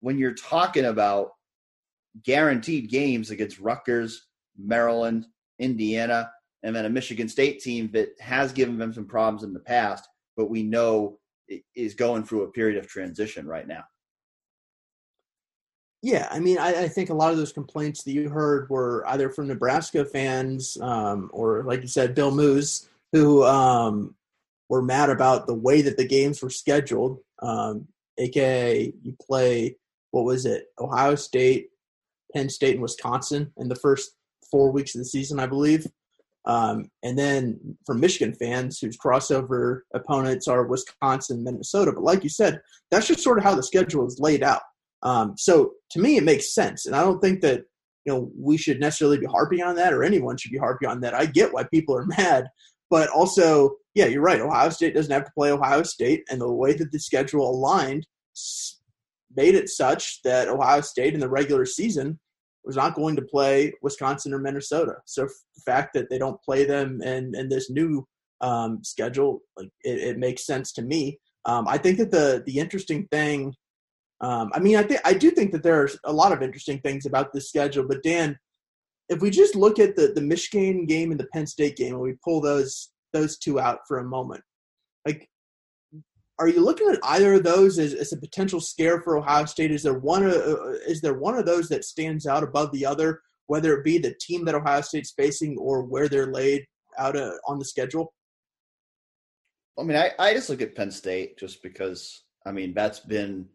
when 0.00 0.18
you're 0.18 0.34
talking 0.34 0.86
about 0.86 1.32
guaranteed 2.24 2.90
games 2.90 3.30
against 3.30 3.60
Rutgers, 3.60 4.28
Maryland, 4.58 5.26
Indiana, 5.58 6.30
and 6.62 6.74
then 6.74 6.84
a 6.84 6.90
Michigan 6.90 7.28
State 7.28 7.60
team 7.60 7.90
that 7.92 8.10
has 8.20 8.52
given 8.52 8.78
them 8.78 8.92
some 8.92 9.06
problems 9.06 9.42
in 9.42 9.52
the 9.52 9.60
past, 9.60 10.08
but 10.36 10.50
we 10.50 10.62
know 10.62 11.18
is 11.74 11.94
going 11.94 12.24
through 12.24 12.42
a 12.42 12.50
period 12.50 12.78
of 12.78 12.86
transition 12.86 13.46
right 13.46 13.66
now. 13.66 13.84
Yeah, 16.02 16.28
I 16.30 16.40
mean, 16.40 16.58
I, 16.58 16.84
I, 16.84 16.88
think 16.88 17.10
a 17.10 17.14
lot 17.14 17.30
of 17.30 17.36
those 17.36 17.52
complaints 17.52 18.04
that 18.04 18.12
you 18.12 18.30
heard 18.30 18.70
were 18.70 19.04
either 19.06 19.28
from 19.28 19.48
Nebraska 19.48 20.04
fans 20.06 20.78
um, 20.80 21.28
or, 21.30 21.62
like 21.64 21.82
you 21.82 21.88
said, 21.88 22.14
Bill 22.14 22.30
Moos, 22.30 22.88
who 23.12 23.44
um, 23.44 24.14
were 24.70 24.80
mad 24.80 25.10
about 25.10 25.46
the 25.46 25.54
way 25.54 25.82
that 25.82 25.98
the 25.98 26.06
games 26.06 26.40
were 26.40 26.48
scheduled. 26.48 27.18
Um, 27.40 27.86
AKA, 28.16 28.94
you 29.02 29.14
play, 29.20 29.76
what 30.10 30.24
was 30.24 30.46
it, 30.46 30.68
Ohio 30.78 31.16
State, 31.16 31.68
Penn 32.32 32.48
State, 32.48 32.74
and 32.74 32.82
Wisconsin 32.82 33.52
in 33.58 33.68
the 33.68 33.74
first 33.74 34.12
four 34.50 34.70
weeks 34.70 34.94
of 34.94 35.00
the 35.00 35.04
season, 35.04 35.40
I 35.40 35.46
believe. 35.46 35.86
Um, 36.46 36.90
and 37.02 37.18
then 37.18 37.76
for 37.84 37.94
Michigan 37.94 38.34
fans 38.34 38.78
whose 38.78 38.96
crossover 38.96 39.80
opponents 39.94 40.48
are 40.48 40.66
Wisconsin, 40.66 41.44
Minnesota. 41.44 41.92
But 41.92 42.04
like 42.04 42.22
you 42.22 42.30
said, 42.30 42.60
that's 42.90 43.06
just 43.06 43.22
sort 43.22 43.38
of 43.38 43.44
how 43.44 43.54
the 43.54 43.62
schedule 43.62 44.06
is 44.06 44.18
laid 44.20 44.42
out. 44.42 44.62
Um, 45.02 45.34
so 45.36 45.72
to 45.92 46.00
me, 46.00 46.16
it 46.16 46.24
makes 46.24 46.54
sense. 46.54 46.86
And 46.86 46.96
I 46.96 47.02
don't 47.02 47.20
think 47.20 47.40
that, 47.42 47.64
you 48.06 48.12
know, 48.12 48.30
we 48.36 48.56
should 48.56 48.80
necessarily 48.80 49.18
be 49.18 49.26
harping 49.26 49.62
on 49.62 49.76
that 49.76 49.92
or 49.92 50.02
anyone 50.02 50.36
should 50.36 50.52
be 50.52 50.58
harping 50.58 50.88
on 50.88 51.00
that. 51.02 51.14
I 51.14 51.26
get 51.26 51.52
why 51.52 51.64
people 51.64 51.96
are 51.96 52.06
mad, 52.18 52.48
but 52.88 53.08
also, 53.10 53.76
yeah, 53.94 54.06
you're 54.06 54.22
right. 54.22 54.40
Ohio 54.40 54.70
State 54.70 54.94
doesn't 54.94 55.12
have 55.12 55.24
to 55.24 55.32
play 55.32 55.52
Ohio 55.52 55.82
State. 55.82 56.24
And 56.30 56.40
the 56.40 56.50
way 56.50 56.72
that 56.72 56.90
the 56.90 56.98
schedule 56.98 57.48
aligned 57.48 58.06
made 59.36 59.54
it 59.54 59.68
such 59.68 60.22
that 60.22 60.48
Ohio 60.48 60.80
State 60.80 61.14
in 61.14 61.20
the 61.20 61.28
regular 61.28 61.66
season 61.66 62.18
was 62.64 62.76
not 62.76 62.94
going 62.94 63.16
to 63.16 63.22
play 63.22 63.72
Wisconsin 63.82 64.34
or 64.34 64.38
Minnesota. 64.38 64.96
So 65.06 65.22
the 65.24 65.62
fact 65.64 65.94
that 65.94 66.10
they 66.10 66.18
don't 66.18 66.42
play 66.42 66.64
them 66.64 67.00
in, 67.02 67.34
in 67.34 67.48
this 67.48 67.70
new 67.70 68.06
um, 68.40 68.82
schedule, 68.82 69.42
like 69.56 69.70
it, 69.82 69.98
it, 69.98 70.18
makes 70.18 70.46
sense 70.46 70.72
to 70.72 70.82
me. 70.82 71.18
Um, 71.44 71.66
I 71.68 71.78
think 71.78 71.98
that 71.98 72.10
the 72.10 72.42
the 72.46 72.58
interesting 72.58 73.06
thing, 73.10 73.54
um, 74.20 74.50
I 74.54 74.60
mean, 74.60 74.76
I 74.76 74.82
think 74.82 75.00
I 75.04 75.14
do 75.14 75.30
think 75.30 75.52
that 75.52 75.62
there 75.62 75.82
are 75.82 75.90
a 76.04 76.12
lot 76.12 76.32
of 76.32 76.42
interesting 76.42 76.80
things 76.80 77.06
about 77.06 77.32
this 77.32 77.48
schedule. 77.48 77.86
But 77.86 78.02
Dan, 78.02 78.38
if 79.08 79.20
we 79.20 79.30
just 79.30 79.54
look 79.54 79.78
at 79.78 79.96
the 79.96 80.12
the 80.14 80.22
Michigan 80.22 80.86
game 80.86 81.10
and 81.10 81.20
the 81.20 81.28
Penn 81.34 81.46
State 81.46 81.76
game, 81.76 81.94
and 81.94 82.02
we 82.02 82.14
pull 82.24 82.40
those 82.40 82.90
those 83.12 83.38
two 83.38 83.60
out 83.60 83.80
for 83.86 83.98
a 83.98 84.04
moment, 84.04 84.42
are 86.40 86.48
you 86.48 86.64
looking 86.64 86.88
at 86.88 86.98
either 87.04 87.34
of 87.34 87.44
those 87.44 87.78
as, 87.78 87.92
as 87.92 88.12
a 88.12 88.16
potential 88.16 88.60
scare 88.60 89.02
for 89.02 89.18
Ohio 89.18 89.44
State? 89.44 89.70
Is 89.70 89.82
there 89.82 89.98
one 89.98 90.24
uh, 90.24 90.30
uh, 90.30 90.72
is 90.88 91.02
there 91.02 91.14
one 91.14 91.36
of 91.36 91.44
those 91.44 91.68
that 91.68 91.84
stands 91.84 92.26
out 92.26 92.42
above 92.42 92.72
the 92.72 92.86
other, 92.86 93.20
whether 93.46 93.74
it 93.74 93.84
be 93.84 93.98
the 93.98 94.14
team 94.20 94.46
that 94.46 94.54
Ohio 94.54 94.80
State's 94.80 95.12
facing 95.12 95.58
or 95.58 95.82
where 95.82 96.08
they're 96.08 96.32
laid 96.32 96.64
out 96.98 97.14
uh, 97.14 97.32
on 97.46 97.58
the 97.58 97.64
schedule? 97.64 98.14
I 99.78 99.82
mean, 99.82 99.98
I, 99.98 100.12
I 100.18 100.32
just 100.32 100.48
look 100.48 100.62
at 100.62 100.74
Penn 100.74 100.90
State 100.90 101.38
just 101.38 101.62
because 101.62 102.22
I 102.46 102.52
mean 102.52 102.72
that's 102.72 103.00
been 103.00 103.46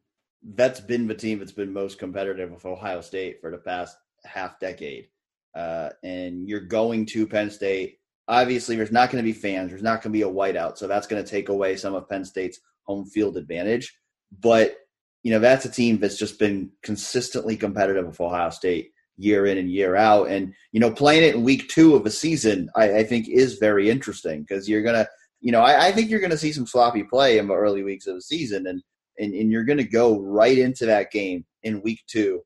that's 0.53 0.79
been 0.79 1.07
the 1.07 1.15
team 1.15 1.39
that's 1.39 1.51
been 1.51 1.73
most 1.73 1.97
competitive 1.97 2.51
with 2.51 2.65
Ohio 2.67 3.01
State 3.01 3.41
for 3.41 3.49
the 3.49 3.57
past 3.57 3.97
half 4.25 4.59
decade, 4.59 5.07
uh, 5.55 5.89
and 6.03 6.47
you're 6.47 6.59
going 6.59 7.07
to 7.07 7.25
Penn 7.25 7.49
State. 7.49 7.97
Obviously, 8.27 8.75
there's 8.75 8.91
not 8.91 9.09
going 9.09 9.23
to 9.23 9.27
be 9.27 9.37
fans. 9.37 9.71
There's 9.71 9.83
not 9.83 10.03
going 10.03 10.13
to 10.13 10.17
be 10.17 10.21
a 10.21 10.27
whiteout, 10.27 10.77
so 10.77 10.87
that's 10.87 11.07
going 11.07 11.23
to 11.23 11.29
take 11.29 11.49
away 11.49 11.75
some 11.77 11.95
of 11.95 12.07
Penn 12.07 12.25
State's 12.25 12.59
home 12.85 13.05
field 13.05 13.37
advantage. 13.37 13.97
But 14.39 14.77
you 15.23 15.31
know 15.31 15.39
that's 15.39 15.65
a 15.65 15.71
team 15.71 15.99
that's 15.99 16.17
just 16.17 16.37
been 16.37 16.71
consistently 16.83 17.57
competitive 17.57 18.05
with 18.05 18.21
Ohio 18.21 18.51
State 18.51 18.91
year 19.17 19.45
in 19.45 19.57
and 19.57 19.71
year 19.71 19.95
out. 19.95 20.29
And 20.29 20.53
you 20.71 20.79
know, 20.79 20.91
playing 20.91 21.23
it 21.23 21.35
in 21.35 21.43
week 21.43 21.67
two 21.69 21.95
of 21.95 22.05
a 22.05 22.11
season, 22.11 22.69
I, 22.75 22.99
I 22.99 23.03
think 23.03 23.27
is 23.27 23.55
very 23.55 23.89
interesting 23.89 24.41
because 24.41 24.67
you're 24.69 24.83
gonna, 24.83 25.07
you 25.41 25.51
know, 25.51 25.61
I, 25.61 25.87
I, 25.87 25.91
think 25.91 26.09
you're 26.09 26.19
gonna 26.19 26.37
see 26.37 26.51
some 26.51 26.67
sloppy 26.67 27.03
play 27.03 27.37
in 27.37 27.47
the 27.47 27.55
early 27.55 27.83
weeks 27.83 28.07
of 28.07 28.15
the 28.15 28.21
season, 28.21 28.67
and 28.67 28.81
and, 29.17 29.33
and 29.33 29.51
you're 29.51 29.63
gonna 29.63 29.83
go 29.83 30.19
right 30.19 30.57
into 30.57 30.85
that 30.85 31.11
game 31.11 31.45
in 31.63 31.81
week 31.81 32.01
two. 32.07 32.41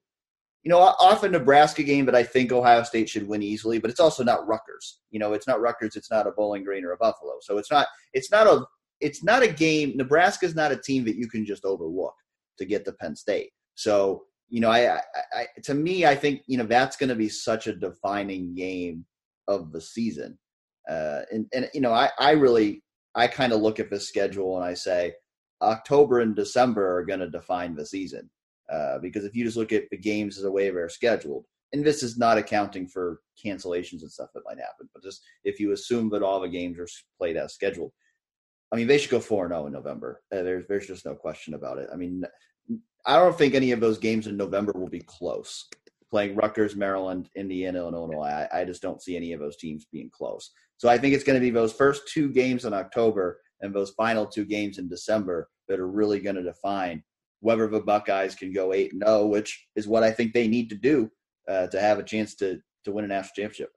You 0.64 0.70
know, 0.70 0.80
off 0.80 1.24
a 1.24 1.30
Nebraska 1.30 1.84
game 1.84 2.06
that 2.06 2.16
I 2.16 2.24
think 2.24 2.52
Ohio 2.52 2.84
State 2.84 3.10
should 3.10 3.28
win 3.28 3.42
easily, 3.42 3.80
but 3.80 3.90
it's 3.90 4.02
also 4.02 4.24
not 4.24 4.46
Rutgers. 4.46 5.00
You 5.10 5.20
know, 5.20 5.32
it's 5.34 5.48
not 5.48 5.62
Rutgers, 5.62 5.96
it's 5.96 6.12
not 6.12 6.28
a 6.28 6.32
Bowling 6.32 6.66
Green 6.66 6.84
or 6.84 6.92
a 6.92 6.98
Buffalo, 6.98 7.34
so 7.42 7.58
it's 7.58 7.72
not 7.72 7.88
it's 8.14 8.32
not 8.32 8.48
a 8.48 8.66
it's 9.02 9.24
not 9.24 9.44
a 9.44 9.48
game. 9.48 9.94
Nebraska's 9.96 10.56
not 10.56 10.72
a 10.72 10.78
team 10.78 11.06
that 11.06 11.16
you 11.16 11.28
can 11.28 11.46
just 11.46 11.66
overlook 11.66 12.16
to 12.58 12.66
get 12.66 12.86
to 12.86 12.94
Penn 12.94 13.16
State. 13.16 13.52
So 13.76 14.24
you 14.50 14.62
know, 14.62 14.70
I, 14.70 14.96
I, 14.96 15.02
I 15.34 15.46
to 15.64 15.74
me, 15.74 16.06
I 16.06 16.16
think 16.16 16.42
you 16.48 16.58
know 16.58 16.66
that's 16.66 16.98
going 16.98 17.10
to 17.10 17.16
be 17.16 17.30
such 17.30 17.68
a 17.68 17.76
defining 17.76 18.56
game 18.56 19.06
of 19.48 19.72
the 19.72 19.82
season. 19.82 20.38
Uh, 20.90 21.22
and 21.32 21.46
and 21.54 21.70
you 21.74 21.82
know, 21.82 21.94
I 21.94 22.10
I 22.20 22.32
really 22.32 22.84
I 23.16 23.28
kind 23.28 23.54
of 23.54 23.62
look 23.62 23.80
at 23.80 23.90
the 23.90 24.00
schedule 24.00 24.56
and 24.56 24.66
I 24.66 24.74
say 24.74 25.14
October 25.62 26.20
and 26.20 26.36
December 26.36 26.98
are 26.98 27.06
going 27.06 27.20
to 27.20 27.30
define 27.30 27.76
the 27.76 27.86
season. 27.86 28.30
Uh, 28.72 29.00
because 29.00 29.26
if 29.26 29.36
you 29.36 29.44
just 29.44 29.58
look 29.58 29.72
at 29.72 29.90
the 29.90 29.98
games 29.98 30.38
as 30.38 30.44
a 30.44 30.52
way 30.52 30.70
they're 30.70 30.90
scheduled, 30.90 31.44
and 31.74 31.84
this 31.84 32.04
is 32.04 32.18
not 32.18 32.38
accounting 32.38 32.88
for 32.88 33.22
cancellations 33.44 34.02
and 34.02 34.12
stuff 34.12 34.30
that 34.34 34.44
might 34.46 34.60
happen, 34.60 34.88
but 34.94 35.04
just 35.04 35.22
if 35.44 35.60
you 35.60 35.72
assume 35.72 36.10
that 36.10 36.22
all 36.22 36.40
the 36.40 36.48
games 36.48 36.78
are 36.78 36.88
played 37.18 37.36
as 37.36 37.54
scheduled, 37.54 37.92
I 38.72 38.76
mean, 38.76 38.88
they 38.88 38.98
should 38.98 39.10
go 39.10 39.20
4 39.20 39.46
and 39.46 39.54
0 39.54 39.68
in 39.68 39.74
November. 39.74 40.22
Uh, 40.32 40.44
there's, 40.44 40.66
there's 40.68 40.88
just 40.88 41.06
no 41.06 41.16
question 41.16 41.54
about 41.54 41.80
it. 41.80 41.90
I 41.92 41.96
mean, 41.96 42.24
I 43.06 43.16
don't 43.16 43.38
think 43.38 43.56
any 43.56 43.72
of 43.72 43.80
those 43.80 43.98
games 43.98 44.28
in 44.28 44.38
November 44.38 44.74
will 44.74 44.90
be 44.90 45.02
close. 45.02 45.68
Playing 46.12 46.36
Rutgers, 46.36 46.76
Maryland, 46.76 47.30
Indiana, 47.36 47.86
and 47.86 47.96
Illinois, 47.96 48.48
I, 48.52 48.62
I 48.62 48.66
just 48.66 48.82
don't 48.82 49.02
see 49.02 49.16
any 49.16 49.34
of 49.34 49.40
those 49.40 49.58
teams 49.58 49.86
being 49.92 50.10
close. 50.10 50.52
So 50.78 50.90
I 50.90 50.98
think 50.98 51.14
it's 51.14 51.24
going 51.24 51.40
to 51.40 51.46
be 51.46 51.52
those 51.52 51.74
first 51.74 52.08
two 52.08 52.30
games 52.30 52.66
in 52.66 52.74
October 52.74 53.40
and 53.62 53.74
those 53.74 53.92
final 53.92 54.26
two 54.26 54.46
games 54.46 54.78
in 54.78 54.88
December 54.88 55.50
that 55.68 55.80
are 55.80 55.88
really 55.88 56.20
going 56.20 56.36
to 56.36 56.44
define 56.44 57.04
whether 57.42 57.68
the 57.68 57.80
Buckeyes 57.80 58.36
can 58.36 58.52
go 58.52 58.74
8 58.74 58.94
and 58.94 59.04
0, 59.06 59.28
which 59.28 59.68
is 59.76 59.88
what 59.88 60.04
I 60.04 60.12
think 60.12 60.34
they 60.34 60.48
need 60.48 60.70
to 60.70 60.76
do 60.76 61.10
uh, 61.48 61.68
to 61.68 61.80
have 61.80 62.00
a 62.00 62.04
chance 62.04 62.36
to, 62.36 62.60
to 62.86 62.92
win 62.92 63.06
a 63.06 63.08
national 63.08 63.36
championship. 63.36 63.72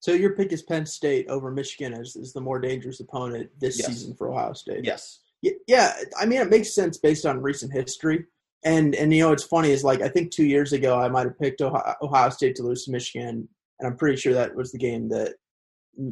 So 0.00 0.12
your 0.12 0.34
pick 0.34 0.52
is 0.52 0.62
Penn 0.62 0.86
State 0.86 1.28
over 1.28 1.50
Michigan 1.50 1.94
as, 1.94 2.16
as 2.16 2.32
the 2.32 2.40
more 2.40 2.58
dangerous 2.58 3.00
opponent 3.00 3.50
this 3.60 3.78
yes. 3.78 3.86
season 3.86 4.14
for 4.16 4.30
Ohio 4.30 4.54
State. 4.54 4.84
Yes. 4.84 5.20
Yeah, 5.66 5.94
I 6.18 6.26
mean 6.26 6.40
it 6.40 6.50
makes 6.50 6.74
sense 6.74 6.98
based 6.98 7.24
on 7.24 7.40
recent 7.40 7.72
history. 7.72 8.26
And 8.64 8.94
and 8.94 9.12
you 9.12 9.22
know 9.22 9.32
it's 9.32 9.44
funny 9.44 9.70
is 9.70 9.84
like 9.84 10.02
I 10.02 10.08
think 10.08 10.30
two 10.30 10.44
years 10.44 10.72
ago 10.72 10.98
I 10.98 11.08
might 11.08 11.26
have 11.26 11.38
picked 11.38 11.62
Ohio, 11.62 11.94
Ohio 12.02 12.28
State 12.30 12.56
to 12.56 12.62
lose 12.62 12.84
to 12.84 12.90
Michigan, 12.90 13.48
and 13.78 13.86
I'm 13.86 13.96
pretty 13.96 14.16
sure 14.16 14.34
that 14.34 14.54
was 14.54 14.72
the 14.72 14.78
game 14.78 15.08
that 15.10 15.34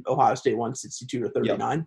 Ohio 0.07 0.35
State 0.35 0.57
won 0.57 0.75
62 0.75 1.21
to 1.21 1.29
39. 1.31 1.79
Yep. 1.79 1.87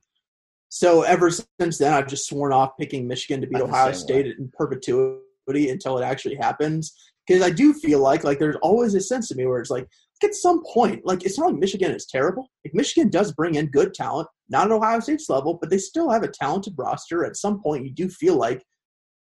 So 0.70 1.02
ever 1.02 1.30
since 1.30 1.78
then, 1.78 1.94
I've 1.94 2.08
just 2.08 2.28
sworn 2.28 2.54
off 2.54 2.78
picking 2.80 3.08
Michigan 3.08 3.42
to 3.42 3.48
beat 3.48 3.62
Ohio 3.62 3.92
State 3.92 4.26
way. 4.26 4.36
in 4.38 4.52
perpetuity 4.56 5.70
until 5.70 5.98
it 5.98 6.04
actually 6.04 6.36
happens. 6.36 6.94
Because 7.28 7.44
I 7.44 7.50
do 7.50 7.74
feel 7.74 8.00
like 8.00 8.24
like 8.24 8.40
there's 8.40 8.56
always 8.62 8.96
a 8.96 9.02
sense 9.02 9.28
to 9.30 9.36
me 9.36 9.46
where 9.46 9.60
it's 9.60 9.70
like 9.70 9.88
at 10.24 10.36
some 10.36 10.64
point, 10.64 11.06
like 11.06 11.24
it's 11.24 11.38
not 11.38 11.52
like 11.52 11.60
Michigan 11.60 11.92
is 11.92 12.06
terrible. 12.06 12.50
Like 12.66 12.74
Michigan 12.74 13.10
does 13.10 13.32
bring 13.32 13.56
in 13.56 13.68
good 13.68 13.94
talent, 13.94 14.28
not 14.50 14.66
at 14.66 14.72
Ohio 14.72 15.00
State's 15.00 15.30
level, 15.30 15.58
but 15.60 15.70
they 15.70 15.78
still 15.78 16.10
have 16.10 16.24
a 16.24 16.28
talented 16.28 16.74
roster. 16.78 17.26
At 17.26 17.38
some 17.38 17.62
point, 17.62 17.86
you 17.86 17.92
do 17.92 18.10
feel 18.10 18.36
like 18.36 18.64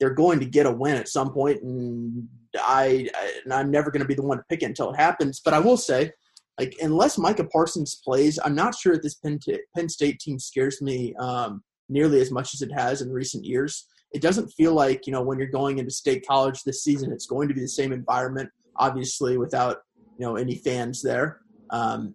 they're 0.00 0.10
going 0.10 0.40
to 0.40 0.46
get 0.46 0.66
a 0.66 0.70
win 0.70 0.96
at 0.96 1.08
some 1.08 1.32
point, 1.32 1.62
and 1.62 2.28
I, 2.58 3.08
I 3.14 3.32
and 3.44 3.52
I'm 3.52 3.70
never 3.70 3.90
going 3.90 4.02
to 4.02 4.08
be 4.08 4.14
the 4.14 4.22
one 4.22 4.38
to 4.38 4.44
pick 4.48 4.62
it 4.62 4.66
until 4.66 4.90
it 4.90 4.96
happens. 4.96 5.40
But 5.44 5.54
I 5.54 5.60
will 5.60 5.76
say, 5.76 6.10
like 6.58 6.74
unless 6.82 7.18
Micah 7.18 7.44
Parsons 7.44 8.00
plays, 8.04 8.38
I'm 8.44 8.54
not 8.54 8.74
sure 8.74 8.94
that 8.94 9.02
this 9.02 9.14
Penn, 9.14 9.38
Penn 9.76 9.88
State 9.88 10.18
team 10.18 10.38
scares 10.38 10.82
me 10.82 11.14
um, 11.20 11.62
nearly 11.88 12.20
as 12.20 12.30
much 12.30 12.54
as 12.54 12.62
it 12.62 12.72
has 12.72 13.00
in 13.00 13.12
recent 13.12 13.44
years. 13.44 13.86
It 14.12 14.22
doesn't 14.22 14.48
feel 14.48 14.74
like 14.74 15.06
you 15.06 15.12
know 15.12 15.22
when 15.22 15.38
you're 15.38 15.46
going 15.46 15.78
into 15.78 15.90
state 15.90 16.26
college 16.26 16.62
this 16.64 16.82
season, 16.82 17.12
it's 17.12 17.26
going 17.26 17.48
to 17.48 17.54
be 17.54 17.60
the 17.60 17.68
same 17.68 17.92
environment. 17.92 18.50
Obviously, 18.76 19.38
without 19.38 19.78
you 20.18 20.26
know 20.26 20.36
any 20.36 20.56
fans 20.56 21.02
there. 21.02 21.40
Um, 21.70 22.14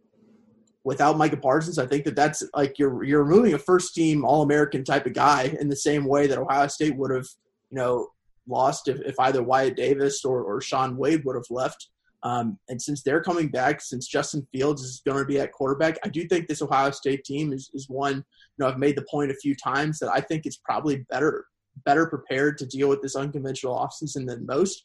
without 0.83 1.17
Micah 1.17 1.37
Parsons, 1.37 1.79
I 1.79 1.85
think 1.85 2.05
that 2.05 2.15
that's 2.15 2.43
like 2.55 2.79
you're 2.79 3.03
you're 3.03 3.23
removing 3.23 3.53
a 3.53 3.59
first 3.59 3.93
team 3.93 4.23
All 4.23 4.41
American 4.41 4.83
type 4.83 5.05
of 5.05 5.13
guy 5.13 5.55
in 5.59 5.69
the 5.69 5.75
same 5.75 6.05
way 6.05 6.27
that 6.27 6.37
Ohio 6.37 6.67
State 6.67 6.95
would 6.95 7.11
have 7.11 7.27
you 7.69 7.77
know 7.77 8.07
lost 8.47 8.87
if, 8.87 8.99
if 9.01 9.19
either 9.19 9.43
Wyatt 9.43 9.75
Davis 9.75 10.23
or, 10.23 10.41
or 10.41 10.61
Shaun 10.61 10.97
Wade 10.97 11.23
would 11.25 11.35
have 11.35 11.49
left. 11.49 11.89
Um, 12.23 12.57
and 12.69 12.81
since 12.81 13.03
they're 13.03 13.21
coming 13.21 13.49
back, 13.49 13.81
since 13.81 14.07
Justin 14.07 14.47
Fields 14.51 14.81
is 14.81 15.01
going 15.05 15.19
to 15.19 15.25
be 15.25 15.39
at 15.39 15.51
quarterback, 15.51 15.99
I 16.03 16.09
do 16.09 16.27
think 16.27 16.47
this 16.47 16.61
Ohio 16.61 16.91
State 16.91 17.23
team 17.23 17.53
is, 17.53 17.69
is 17.73 17.87
one, 17.89 18.15
you 18.15 18.23
know, 18.57 18.67
I've 18.67 18.79
made 18.79 18.97
the 18.97 19.05
point 19.09 19.31
a 19.31 19.35
few 19.35 19.55
times 19.55 19.99
that 19.99 20.09
I 20.09 20.21
think 20.21 20.45
it's 20.45 20.57
probably 20.57 21.05
better 21.09 21.45
better 21.85 22.07
prepared 22.07 22.57
to 22.57 22.65
deal 22.65 22.89
with 22.89 23.03
this 23.03 23.15
unconventional 23.15 23.75
offseason 23.75 24.25
than 24.25 24.47
most. 24.47 24.83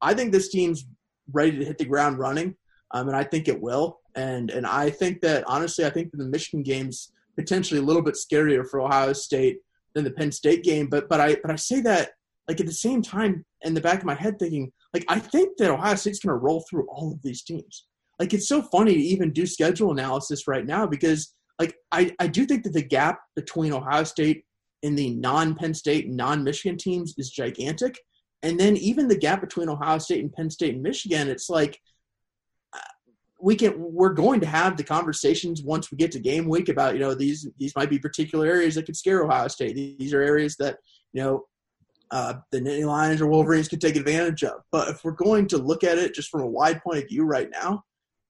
I 0.00 0.14
think 0.14 0.32
this 0.32 0.48
team's 0.48 0.86
ready 1.32 1.58
to 1.58 1.64
hit 1.64 1.78
the 1.78 1.84
ground 1.84 2.18
running, 2.18 2.54
um, 2.92 3.08
and 3.08 3.16
I 3.16 3.24
think 3.24 3.48
it 3.48 3.60
will. 3.60 4.00
And 4.14 4.50
and 4.50 4.66
I 4.66 4.90
think 4.90 5.20
that 5.22 5.44
honestly, 5.46 5.84
I 5.84 5.90
think 5.90 6.10
the 6.12 6.24
Michigan 6.24 6.62
game's 6.62 7.12
potentially 7.36 7.80
a 7.80 7.84
little 7.84 8.02
bit 8.02 8.14
scarier 8.14 8.68
for 8.68 8.80
Ohio 8.80 9.12
State 9.12 9.58
than 9.94 10.04
the 10.04 10.10
Penn 10.10 10.32
State 10.32 10.64
game. 10.64 10.88
But 10.88 11.08
but 11.08 11.20
I 11.20 11.36
but 11.36 11.50
I 11.50 11.56
say 11.56 11.80
that 11.82 12.10
like 12.48 12.60
at 12.60 12.66
the 12.66 12.72
same 12.72 13.02
time 13.02 13.44
in 13.62 13.74
the 13.74 13.80
back 13.80 14.00
of 14.00 14.04
my 14.04 14.14
head 14.14 14.38
thinking 14.38 14.72
like 14.92 15.04
I 15.08 15.18
think 15.18 15.56
that 15.58 15.70
Ohio 15.70 15.94
State's 15.94 16.20
going 16.20 16.32
to 16.32 16.44
roll 16.44 16.64
through 16.68 16.86
all 16.88 17.12
of 17.12 17.22
these 17.22 17.42
teams. 17.42 17.86
Like 18.18 18.34
it's 18.34 18.48
so 18.48 18.60
funny 18.60 18.94
to 18.94 19.00
even 19.00 19.32
do 19.32 19.46
schedule 19.46 19.92
analysis 19.92 20.46
right 20.46 20.66
now 20.66 20.86
because 20.86 21.34
like 21.58 21.74
I, 21.92 22.14
I 22.18 22.26
do 22.26 22.46
think 22.46 22.64
that 22.64 22.72
the 22.72 22.82
gap 22.82 23.20
between 23.36 23.72
Ohio 23.72 24.04
State 24.04 24.44
and 24.82 24.98
the 24.98 25.14
non 25.14 25.54
Penn 25.54 25.74
State, 25.74 26.08
non 26.08 26.42
Michigan 26.42 26.76
teams 26.76 27.14
is 27.18 27.30
gigantic. 27.30 27.98
And 28.42 28.58
then 28.58 28.76
even 28.76 29.08
the 29.08 29.18
gap 29.18 29.40
between 29.40 29.68
Ohio 29.68 29.98
State 29.98 30.20
and 30.20 30.32
Penn 30.32 30.50
State 30.50 30.74
and 30.74 30.82
Michigan, 30.82 31.28
it's 31.28 31.50
like 31.50 31.80
uh, 32.72 32.78
we 33.40 33.54
can 33.54 33.74
we're 33.76 34.14
going 34.14 34.40
to 34.40 34.46
have 34.46 34.76
the 34.76 34.84
conversations 34.84 35.62
once 35.62 35.90
we 35.90 35.98
get 35.98 36.12
to 36.12 36.20
game 36.20 36.48
week 36.48 36.68
about 36.68 36.94
you 36.94 37.00
know 37.00 37.14
these 37.14 37.48
these 37.58 37.76
might 37.76 37.90
be 37.90 37.98
particular 37.98 38.46
areas 38.46 38.74
that 38.74 38.86
could 38.86 38.96
scare 38.96 39.22
Ohio 39.22 39.48
State. 39.48 39.74
These 39.74 40.14
are 40.14 40.22
areas 40.22 40.56
that 40.56 40.78
you 41.12 41.22
know 41.22 41.44
uh, 42.10 42.34
the 42.50 42.60
Nittany 42.60 42.86
Lions 42.86 43.20
or 43.20 43.26
Wolverines 43.26 43.68
could 43.68 43.80
take 43.80 43.96
advantage 43.96 44.42
of. 44.42 44.62
But 44.72 44.88
if 44.88 45.04
we're 45.04 45.12
going 45.12 45.46
to 45.48 45.58
look 45.58 45.84
at 45.84 45.98
it 45.98 46.14
just 46.14 46.30
from 46.30 46.40
a 46.40 46.46
wide 46.46 46.82
point 46.82 47.02
of 47.02 47.08
view 47.08 47.24
right 47.24 47.48
now, 47.52 47.84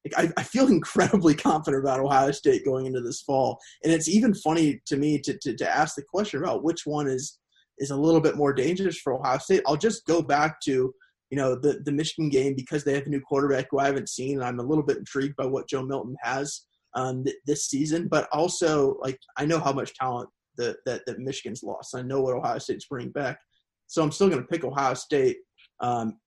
like 0.05 0.29
I, 0.29 0.33
I, 0.41 0.43
feel 0.43 0.67
incredibly 0.69 1.35
confident 1.35 1.83
about 1.83 2.01
Ohio 2.01 2.31
State 2.33 2.65
going 2.65 2.87
into 2.87 3.01
this 3.01 3.23
fall. 3.23 3.59
And 3.83 3.93
it's 3.93 4.09
even 4.09 4.35
funny 4.35 4.81
to 4.87 4.97
me 4.97 5.19
to, 5.21 5.37
to, 5.39 5.57
to 5.57 5.69
ask 5.69 5.95
the 5.95 6.03
question 6.03 6.43
about 6.43 6.63
which 6.63 6.85
one 6.85 7.09
is 7.09 7.39
is 7.81 7.91
a 7.91 7.97
little 7.97 8.21
bit 8.21 8.37
more 8.37 8.53
dangerous 8.53 8.99
for 8.99 9.15
Ohio 9.15 9.39
State. 9.39 9.63
I'll 9.67 9.77
just 9.77 10.07
go 10.07 10.23
back 10.23 10.61
to 10.63 10.95
you 11.31 11.37
know 11.37 11.55
the 11.55 11.81
the 11.85 11.93
Michigan 11.93 12.29
game 12.29 12.55
because 12.55 12.85
they 12.85 12.95
have 12.95 13.07
a 13.07 13.11
new 13.11 13.21
quarterback 13.21 13.67
who 13.71 13.79
I 13.79 13.87
haven't 13.87 14.09
seen, 14.09 14.37
and 14.37 14.45
I'm 14.45 14.61
a 14.61 14.65
little 14.65 14.85
bit 14.85 14.99
intrigued 14.99 15.37
by 15.37 15.47
what 15.47 15.69
Joe 15.69 15.83
Milton 15.83 16.17
has 16.23 16.67
um, 16.95 17.25
th- 17.25 17.37
this 17.47 17.67
season. 17.67 18.09
But 18.09 18.29
also, 18.33 18.97
like 19.01 19.19
I 19.37 19.47
know 19.47 19.59
how 19.59 19.73
much 19.73 19.95
talent 19.95 20.29
that 20.57 20.77
that, 20.87 21.03
that 21.07 21.19
Michigan's 21.19 21.63
lost. 21.63 21.95
I 21.95 22.03
know 22.03 22.21
what 22.21 22.35
Ohio 22.35 22.59
State's 22.59 22.87
bringing 22.87 23.13
back, 23.13 23.39
so 23.87 24.03
I'm 24.03 24.13
still 24.13 24.29
going 24.29 24.43
to 24.43 24.49
pick 24.49 24.65
Ohio 24.65 24.95
State 24.95 25.39
um, 25.81 26.19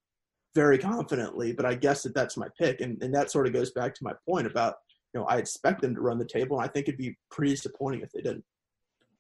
very 0.56 0.78
confidently. 0.78 1.54
But 1.54 1.66
I 1.66 1.76
guess 1.76 2.04
that 2.04 2.16
that's 2.16 2.38
my 2.38 2.48
pick, 2.58 2.82
and 2.82 3.02
and 3.04 3.14
that 3.14 3.32
sort 3.32 3.48
of 3.48 3.54
goes 3.54 3.72
back 3.72 3.94
to 3.96 4.04
my 4.04 4.14
point 4.28 4.48
about 4.48 4.76
you 5.14 5.20
know 5.20 5.28
I 5.28 5.38
expect 5.38 5.82
them 5.82 5.96
to 5.96 6.02
run 6.02 6.18
the 6.18 6.26
table, 6.26 6.60
and 6.60 6.68
I 6.68 6.72
think 6.72 6.88
it'd 6.88 6.98
be 6.98 7.18
pretty 7.30 7.52
disappointing 7.52 8.02
if 8.02 8.12
they 8.12 8.22
didn't. 8.22 8.46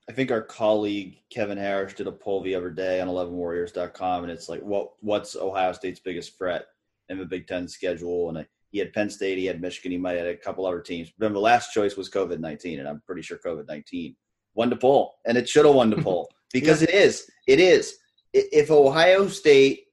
I 0.10 0.12
think 0.12 0.32
our 0.32 0.42
colleague 0.42 1.20
Kevin 1.30 1.58
Harris 1.58 1.94
did 1.94 2.08
a 2.08 2.12
poll 2.12 2.42
the 2.42 2.56
other 2.56 2.70
day 2.70 3.00
on 3.00 3.08
11warriors.com, 3.08 4.24
and 4.24 4.32
it's 4.32 4.50
like, 4.50 4.62
what 4.62 4.92
what's 5.00 5.36
Ohio 5.36 5.72
State's 5.72 6.00
biggest 6.00 6.38
threat 6.38 6.66
in 7.10 7.18
the 7.18 7.26
Big 7.26 7.48
Ten 7.48 7.68
schedule? 7.68 8.30
And 8.30 8.40
uh, 8.40 8.44
he 8.72 8.80
had 8.80 8.92
Penn 8.92 9.10
State, 9.10 9.38
he 9.38 9.46
had 9.46 9.62
Michigan, 9.62 9.92
he 9.92 9.98
might 9.98 10.18
have 10.18 10.26
had 10.26 10.36
a 10.36 10.38
couple 10.38 10.66
other 10.66 10.82
teams. 10.82 11.10
But 11.10 11.26
then 11.26 11.34
the 11.34 11.40
last 11.40 11.72
choice 11.72 11.96
was 11.96 12.10
COVID 12.10 12.40
19, 12.40 12.80
and 12.80 12.90
I'm 12.90 13.02
pretty 13.06 13.22
sure 13.22 13.38
COVID 13.38 13.68
19 13.68 14.16
won 14.56 14.70
the 14.70 14.76
poll, 14.76 15.16
and 15.26 15.38
it 15.38 15.48
should 15.48 15.66
have 15.66 15.76
won 15.76 15.90
the 15.90 16.02
poll 16.02 16.30
because 16.52 16.82
yeah. 16.82 16.90
it 16.90 16.96
is. 16.96 17.32
It 17.48 17.60
is. 17.60 17.96
If 18.34 18.72
Ohio 18.72 19.28
State 19.28 19.86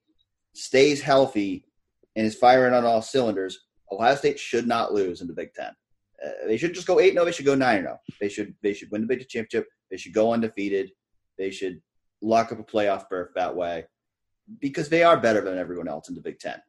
stays 0.53 0.99
healthy 0.99 1.65
and 2.15 2.25
is 2.25 2.35
firing 2.35 2.73
on 2.73 2.83
all 2.83 3.01
cylinders, 3.01 3.59
Ohio 3.91 4.15
State 4.15 4.39
should 4.39 4.67
not 4.67 4.93
lose 4.93 5.21
in 5.21 5.27
the 5.27 5.33
Big 5.33 5.53
Ten. 5.53 5.71
Uh, 6.23 6.47
they 6.47 6.57
should 6.57 6.73
just 6.73 6.87
go 6.87 6.99
eight. 6.99 7.15
No, 7.15 7.25
they 7.25 7.31
should 7.31 7.45
go 7.45 7.55
nine. 7.55 7.83
No, 7.83 7.97
they 8.19 8.29
should. 8.29 8.55
They 8.61 8.73
should 8.73 8.91
win 8.91 9.01
the 9.01 9.07
Big 9.07 9.19
Ten 9.19 9.27
championship. 9.27 9.67
They 9.89 9.97
should 9.97 10.13
go 10.13 10.33
undefeated. 10.33 10.91
They 11.37 11.51
should 11.51 11.81
lock 12.21 12.51
up 12.51 12.59
a 12.59 12.63
playoff 12.63 13.09
berth 13.09 13.31
that 13.35 13.55
way 13.55 13.85
because 14.59 14.89
they 14.89 15.03
are 15.03 15.19
better 15.19 15.41
than 15.41 15.57
everyone 15.57 15.87
else 15.87 16.09
in 16.09 16.15
the 16.15 16.21
Big 16.21 16.39
Ten. 16.39 16.61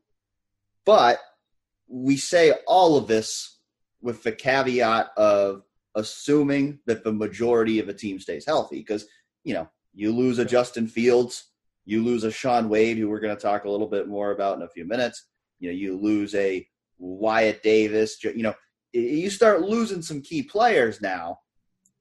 But 0.84 1.18
we 1.88 2.16
say 2.16 2.52
all 2.66 2.96
of 2.96 3.06
this 3.06 3.58
with 4.00 4.22
the 4.22 4.32
caveat 4.32 5.10
of 5.16 5.62
assuming 5.94 6.80
that 6.86 7.04
the 7.04 7.12
majority 7.12 7.78
of 7.78 7.88
a 7.88 7.94
team 7.94 8.18
stays 8.18 8.46
healthy 8.46 8.78
because, 8.78 9.06
you 9.44 9.54
know, 9.54 9.68
you 9.94 10.10
lose 10.10 10.38
a 10.38 10.44
Justin 10.44 10.86
Fields, 10.86 11.50
you 11.84 12.02
lose 12.02 12.24
a 12.24 12.30
Shaun 12.30 12.68
Wade, 12.68 12.96
who 12.96 13.08
we're 13.08 13.20
going 13.20 13.36
to 13.36 13.42
talk 13.42 13.64
a 13.64 13.70
little 13.70 13.86
bit 13.86 14.08
more 14.08 14.30
about 14.30 14.56
in 14.56 14.62
a 14.62 14.68
few 14.68 14.86
minutes. 14.86 15.26
You 15.60 15.68
know, 15.68 15.74
you 15.76 15.98
lose 15.98 16.34
a 16.34 16.66
Wyatt 16.98 17.62
Davis, 17.62 18.22
you 18.24 18.42
know, 18.42 18.54
you 18.92 19.30
start 19.30 19.62
losing 19.62 20.02
some 20.02 20.20
key 20.20 20.42
players 20.42 21.00
now, 21.00 21.38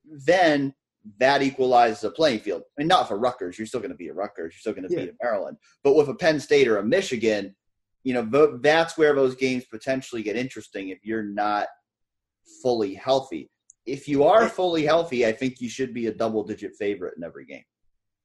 then 0.06 0.74
that 1.20 1.42
equalizes 1.42 2.02
the 2.02 2.12
playing 2.12 2.40
field. 2.40 2.62
I 2.78 2.82
mean, 2.82 2.88
not 2.88 3.08
for 3.08 3.18
Rutgers. 3.18 3.58
You're 3.58 3.68
still 3.68 3.80
going 3.80 3.92
to 3.92 3.98
be 3.98 4.10
a 4.10 4.14
Rutgers. 4.14 4.54
You're 4.54 4.60
still 4.60 4.74
going 4.74 4.88
to 4.88 4.94
yeah. 4.94 5.06
beat 5.06 5.14
a 5.14 5.24
Maryland. 5.24 5.58
But 5.84 5.96
with 5.96 6.10
a 6.10 6.16
Penn 6.16 6.40
State 6.40 6.68
or 6.68 6.78
a 6.78 6.84
Michigan, 6.84 7.56
you 8.04 8.14
know, 8.14 8.60
that's 8.62 8.98
where 8.98 9.16
those 9.16 9.36
games 9.36 9.66
potentially 9.66 10.24
get 10.24 10.36
interesting 10.36 10.90
if 10.90 11.00
you're 11.04 11.24
not 11.24 11.68
fully 12.62 12.94
healthy. 12.94 13.50
If 13.86 14.08
you 14.08 14.24
are 14.26 14.48
fully 14.48 14.86
healthy, 14.86 15.26
I 15.26 15.32
think 15.32 15.60
you 15.60 15.70
should 15.70 15.94
be 15.94 16.08
a 16.08 16.14
double 16.14 16.44
digit 16.44 16.76
favorite 16.76 17.16
in 17.18 17.24
every 17.24 17.46
game. 17.46 17.64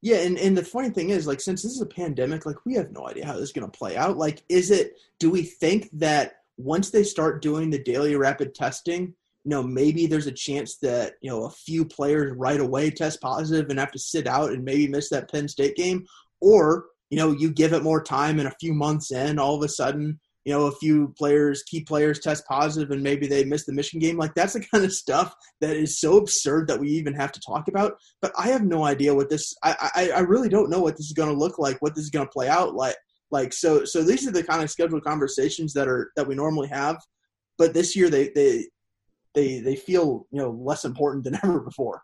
Yeah, 0.02 0.18
and, 0.18 0.38
and 0.38 0.56
the 0.56 0.64
funny 0.64 0.90
thing 0.90 1.10
is, 1.10 1.26
like, 1.26 1.40
since 1.40 1.62
this 1.62 1.72
is 1.72 1.80
a 1.80 1.86
pandemic, 1.86 2.44
like, 2.44 2.66
we 2.66 2.74
have 2.74 2.92
no 2.92 3.08
idea 3.08 3.24
how 3.24 3.32
this 3.32 3.44
is 3.44 3.52
going 3.52 3.68
to 3.68 3.78
play 3.78 3.96
out. 3.96 4.18
Like, 4.18 4.42
is 4.50 4.70
it, 4.70 4.98
do 5.18 5.30
we 5.30 5.42
think 5.42 5.88
that 5.94 6.34
once 6.56 6.90
they 6.90 7.02
start 7.02 7.42
doing 7.42 7.70
the 7.70 7.82
daily 7.82 8.16
rapid 8.16 8.54
testing, 8.54 9.14
you 9.44 9.50
know, 9.50 9.62
maybe 9.62 10.06
there's 10.06 10.26
a 10.26 10.32
chance 10.32 10.76
that, 10.78 11.14
you 11.20 11.30
know, 11.30 11.44
a 11.44 11.50
few 11.50 11.84
players 11.84 12.34
right 12.36 12.58
away 12.58 12.90
test 12.90 13.20
positive 13.20 13.70
and 13.70 13.78
have 13.78 13.92
to 13.92 13.98
sit 13.98 14.26
out 14.26 14.50
and 14.50 14.64
maybe 14.64 14.88
miss 14.88 15.08
that 15.10 15.30
Penn 15.30 15.46
State 15.46 15.76
game. 15.76 16.04
Or, 16.40 16.86
you 17.10 17.16
know, 17.16 17.30
you 17.30 17.50
give 17.50 17.72
it 17.72 17.84
more 17.84 18.02
time 18.02 18.40
and 18.40 18.48
a 18.48 18.56
few 18.58 18.74
months 18.74 19.12
in, 19.12 19.38
all 19.38 19.54
of 19.54 19.62
a 19.62 19.68
sudden, 19.68 20.18
you 20.44 20.52
know, 20.52 20.66
a 20.66 20.72
few 20.72 21.14
players, 21.18 21.62
key 21.64 21.82
players 21.82 22.20
test 22.20 22.46
positive 22.46 22.92
and 22.92 23.02
maybe 23.02 23.26
they 23.26 23.44
miss 23.44 23.66
the 23.66 23.72
Michigan 23.72 24.00
game. 24.00 24.16
Like 24.16 24.34
that's 24.34 24.54
the 24.54 24.60
kind 24.72 24.84
of 24.84 24.92
stuff 24.92 25.34
that 25.60 25.76
is 25.76 26.00
so 26.00 26.16
absurd 26.16 26.68
that 26.68 26.80
we 26.80 26.88
even 26.90 27.14
have 27.14 27.32
to 27.32 27.40
talk 27.40 27.68
about. 27.68 27.98
But 28.22 28.32
I 28.38 28.48
have 28.48 28.64
no 28.64 28.84
idea 28.84 29.14
what 29.14 29.28
this. 29.28 29.54
I 29.62 29.90
I, 29.94 30.10
I 30.10 30.20
really 30.20 30.48
don't 30.48 30.70
know 30.70 30.80
what 30.80 30.96
this 30.96 31.06
is 31.06 31.12
going 31.12 31.32
to 31.32 31.38
look 31.38 31.58
like. 31.58 31.82
What 31.82 31.94
this 31.94 32.04
is 32.04 32.10
going 32.10 32.26
to 32.26 32.32
play 32.32 32.48
out 32.48 32.74
like. 32.74 32.96
Like 33.36 33.52
so. 33.52 33.84
So 33.84 34.02
these 34.02 34.26
are 34.26 34.30
the 34.30 34.42
kind 34.42 34.62
of 34.62 34.70
scheduled 34.70 35.04
conversations 35.04 35.74
that 35.74 35.88
are 35.88 36.10
that 36.16 36.26
we 36.26 36.34
normally 36.34 36.68
have. 36.68 36.96
But 37.58 37.74
this 37.74 37.94
year 37.94 38.08
they 38.08 38.30
they 38.30 38.64
they 39.34 39.58
they 39.58 39.76
feel 39.76 40.26
you 40.30 40.40
know 40.40 40.52
less 40.52 40.86
important 40.86 41.24
than 41.24 41.34
ever 41.44 41.60
before. 41.60 42.02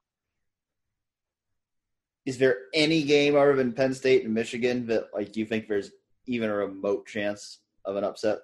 Is 2.27 2.37
there 2.37 2.57
any 2.75 3.03
game 3.03 3.35
other 3.35 3.57
than 3.57 3.73
Penn 3.73 3.95
State 3.95 4.27
and 4.27 4.35
Michigan 4.35 4.87
that 4.89 5.07
like 5.15 5.35
you 5.35 5.47
think 5.47 5.69
there's 5.69 5.93
even 6.27 6.51
a 6.51 6.55
remote 6.55 7.07
chance 7.07 7.61
of 7.87 7.97
an 7.97 8.05
upset? 8.05 8.41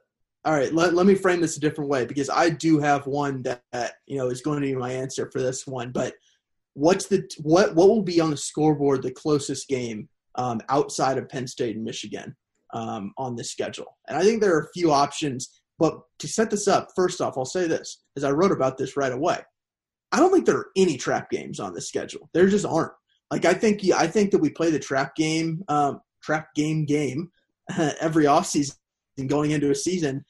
All 0.46 0.54
right, 0.54 0.72
let, 0.72 0.94
let 0.94 1.04
me 1.04 1.14
frame 1.14 1.42
this 1.42 1.58
a 1.58 1.60
different 1.60 1.90
way 1.90 2.06
because 2.06 2.30
I 2.30 2.48
do 2.48 2.78
have 2.78 3.06
one 3.06 3.42
that, 3.42 3.60
that 3.72 3.96
you 4.06 4.16
know 4.16 4.28
is 4.28 4.40
going 4.40 4.62
to 4.62 4.66
be 4.66 4.74
my 4.74 4.92
answer 4.92 5.30
for 5.30 5.42
this 5.42 5.66
one. 5.66 5.92
But 5.92 6.14
what's 6.72 7.06
the 7.06 7.30
what 7.42 7.74
what 7.74 7.90
will 7.90 8.02
be 8.02 8.18
on 8.18 8.30
the 8.30 8.36
scoreboard 8.38 9.02
the 9.02 9.10
closest 9.10 9.68
game 9.68 10.08
um, 10.36 10.62
outside 10.70 11.18
of 11.18 11.28
Penn 11.28 11.46
State 11.46 11.76
and 11.76 11.84
Michigan 11.84 12.34
um, 12.72 13.12
on 13.16 13.36
this 13.36 13.50
schedule? 13.50 13.96
And 14.08 14.16
I 14.16 14.22
think 14.22 14.40
there 14.40 14.54
are 14.54 14.64
a 14.64 14.72
few 14.72 14.92
options. 14.92 15.48
But 15.78 16.00
to 16.18 16.28
set 16.28 16.50
this 16.50 16.66
up, 16.66 16.88
first 16.96 17.20
off, 17.20 17.38
I'll 17.38 17.44
say 17.44 17.68
this 17.68 18.02
as 18.16 18.24
I 18.24 18.32
wrote 18.32 18.52
about 18.52 18.78
this 18.78 18.96
right 18.96 19.12
away. 19.12 19.38
I 20.10 20.18
don't 20.18 20.32
think 20.32 20.46
there 20.46 20.56
are 20.56 20.70
any 20.76 20.96
trap 20.96 21.30
games 21.30 21.60
on 21.60 21.74
this 21.74 21.88
schedule. 21.88 22.30
There 22.32 22.48
just 22.48 22.66
aren't. 22.66 22.92
Like 23.30 23.44
I 23.44 23.54
think 23.54 23.82
I 23.94 24.06
think 24.06 24.30
that 24.30 24.38
we 24.38 24.50
play 24.50 24.70
the 24.70 24.78
trap 24.78 25.14
game, 25.14 25.62
um, 25.68 26.00
trap 26.22 26.48
game 26.54 26.86
game 26.86 27.30
every 28.00 28.24
offseason 28.24 28.74
going 29.26 29.50
into 29.50 29.70
a 29.70 29.74
season, 29.74 30.24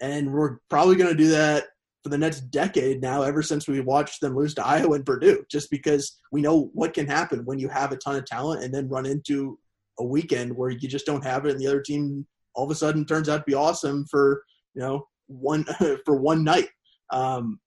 and 0.00 0.32
we're 0.32 0.58
probably 0.68 0.96
going 0.96 1.10
to 1.10 1.16
do 1.16 1.28
that 1.28 1.66
for 2.02 2.08
the 2.08 2.18
next 2.18 2.50
decade 2.50 3.00
now. 3.00 3.22
Ever 3.22 3.42
since 3.42 3.68
we 3.68 3.80
watched 3.80 4.20
them 4.20 4.36
lose 4.36 4.54
to 4.54 4.66
Iowa 4.66 4.96
and 4.96 5.06
Purdue, 5.06 5.44
just 5.48 5.70
because 5.70 6.18
we 6.32 6.42
know 6.42 6.70
what 6.72 6.94
can 6.94 7.06
happen 7.06 7.44
when 7.44 7.60
you 7.60 7.68
have 7.68 7.92
a 7.92 7.96
ton 7.96 8.16
of 8.16 8.26
talent 8.26 8.64
and 8.64 8.74
then 8.74 8.88
run 8.88 9.06
into 9.06 9.58
a 9.98 10.04
weekend 10.04 10.54
where 10.56 10.70
you 10.70 10.88
just 10.88 11.06
don't 11.06 11.24
have 11.24 11.46
it, 11.46 11.52
and 11.52 11.60
the 11.60 11.66
other 11.66 11.80
team 11.80 12.26
all 12.54 12.64
of 12.64 12.70
a 12.70 12.74
sudden 12.74 13.04
turns 13.04 13.28
out 13.28 13.38
to 13.38 13.44
be 13.46 13.54
awesome 13.54 14.04
for 14.10 14.42
you 14.74 14.82
know 14.82 15.06
one 15.26 15.64
for 16.04 16.16
one 16.16 16.44
night. 16.44 16.68
Um, 17.10 17.60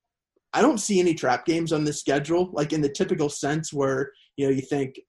I 0.54 0.62
don't 0.62 0.80
see 0.80 1.00
any 1.00 1.14
trap 1.14 1.46
games 1.46 1.74
on 1.74 1.84
this 1.84 2.00
schedule, 2.00 2.50
like 2.54 2.74
in 2.74 2.82
the 2.82 2.90
typical 2.90 3.30
sense 3.30 3.74
where 3.74 4.12
you 4.38 4.48
know 4.48 4.54
you 4.54 4.62
think 4.62 5.00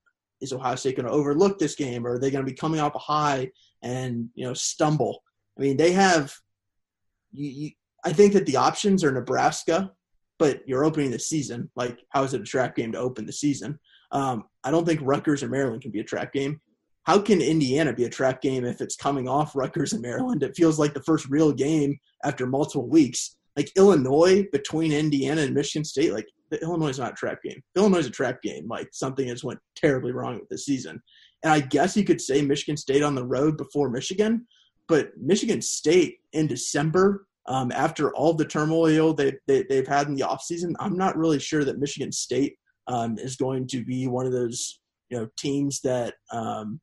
is 0.41 0.53
Ohio 0.53 0.75
State 0.75 0.97
going 0.97 1.07
to 1.07 1.13
overlook 1.13 1.59
this 1.59 1.75
game, 1.75 2.07
or 2.07 2.15
are 2.15 2.19
they 2.19 2.31
going 2.31 2.45
to 2.45 2.51
be 2.51 2.57
coming 2.57 2.81
off 2.81 2.95
a 2.95 2.99
high 2.99 3.51
and 3.83 4.29
you 4.35 4.45
know 4.45 4.55
stumble? 4.55 5.23
I 5.59 5.63
mean, 5.63 5.77
they 5.77 5.93
have. 5.93 6.35
You, 7.33 7.51
you, 7.51 7.71
I 8.05 8.13
think 8.13 8.35
that 8.35 8.47
the 8.47 8.57
options 8.57 9.03
are 9.03 9.11
Nebraska, 9.11 9.91
but 10.39 10.61
you're 10.67 10.85
opening 10.85 11.11
the 11.11 11.19
season. 11.19 11.71
Like, 11.75 11.99
how 12.11 12.23
is 12.23 12.35
it 12.35 12.41
a 12.41 12.45
trap 12.45 12.77
game 12.77 12.93
to 12.93 12.99
open 12.99 13.27
the 13.27 13.33
season? 13.33 13.79
Um, 14.13 14.45
I 14.63 14.71
don't 14.71 14.87
think 14.87 15.01
Rutgers 15.03 15.43
or 15.43 15.49
Maryland 15.49 15.83
can 15.83 15.91
be 15.91 16.01
a 16.01 16.05
trap 16.05 16.33
game. 16.33 16.61
How 17.07 17.21
can 17.21 17.41
Indiana 17.41 17.93
be 17.93 18.05
a 18.05 18.11
trap 18.11 18.43
game 18.43 18.65
if 18.65 18.81
it's 18.81 18.97
coming 18.97 19.29
off 19.29 19.55
Rutgers 19.55 19.93
and 19.93 20.03
Maryland? 20.03 20.43
It 20.43 20.57
feels 20.57 20.79
like 20.79 20.93
the 20.93 21.03
first 21.05 21.29
real 21.29 21.53
game 21.53 21.99
after 22.25 22.47
multiple 22.47 22.89
weeks 22.89 23.37
like 23.57 23.73
Illinois 23.77 24.45
between 24.53 24.93
Indiana 24.93 25.43
and 25.43 25.55
Michigan 25.55 25.85
State, 25.85 26.13
like 26.13 26.27
Illinois 26.63 26.89
is 26.89 26.99
not 26.99 27.13
a 27.13 27.17
trap 27.17 27.43
game. 27.43 27.63
Illinois 27.75 27.99
is 27.99 28.07
a 28.07 28.11
trap 28.11 28.43
game. 28.43 28.69
Like 28.69 28.89
something 28.93 29.27
has 29.29 29.43
went 29.43 29.59
terribly 29.75 30.13
wrong 30.13 30.35
with 30.35 30.49
this 30.49 30.67
season. 30.67 31.01
And 31.43 31.53
I 31.53 31.61
guess 31.61 31.97
you 31.97 32.05
could 32.05 32.21
say 32.21 32.43
Michigan 32.43 32.77
State 32.77 33.03
on 33.03 33.15
the 33.15 33.25
road 33.25 33.57
before 33.57 33.89
Michigan, 33.89 34.47
but 34.89 35.11
Michigan 35.17 35.63
State 35.63 36.19
in 36.33 36.47
December, 36.47 37.27
um, 37.47 37.73
after 37.73 38.13
all 38.15 38.35
the 38.35 38.45
turmoil 38.45 39.15
they, 39.15 39.33
they, 39.47 39.63
they've 39.69 39.87
had 39.87 40.09
in 40.09 40.17
the 40.17 40.25
offseason, 40.25 40.75
I'm 40.79 40.99
not 40.99 41.17
really 41.17 41.39
sure 41.39 41.65
that 41.65 41.79
Michigan 41.79 42.13
State 42.13 42.57
um, 42.89 43.17
is 43.19 43.37
going 43.37 43.69
to 43.69 43.85
be 43.85 44.07
one 44.07 44.27
of 44.27 44.33
those 44.33 44.81
you 45.09 45.19
know 45.19 45.29
teams 45.37 45.81
that 45.83 46.15
um, 46.33 46.81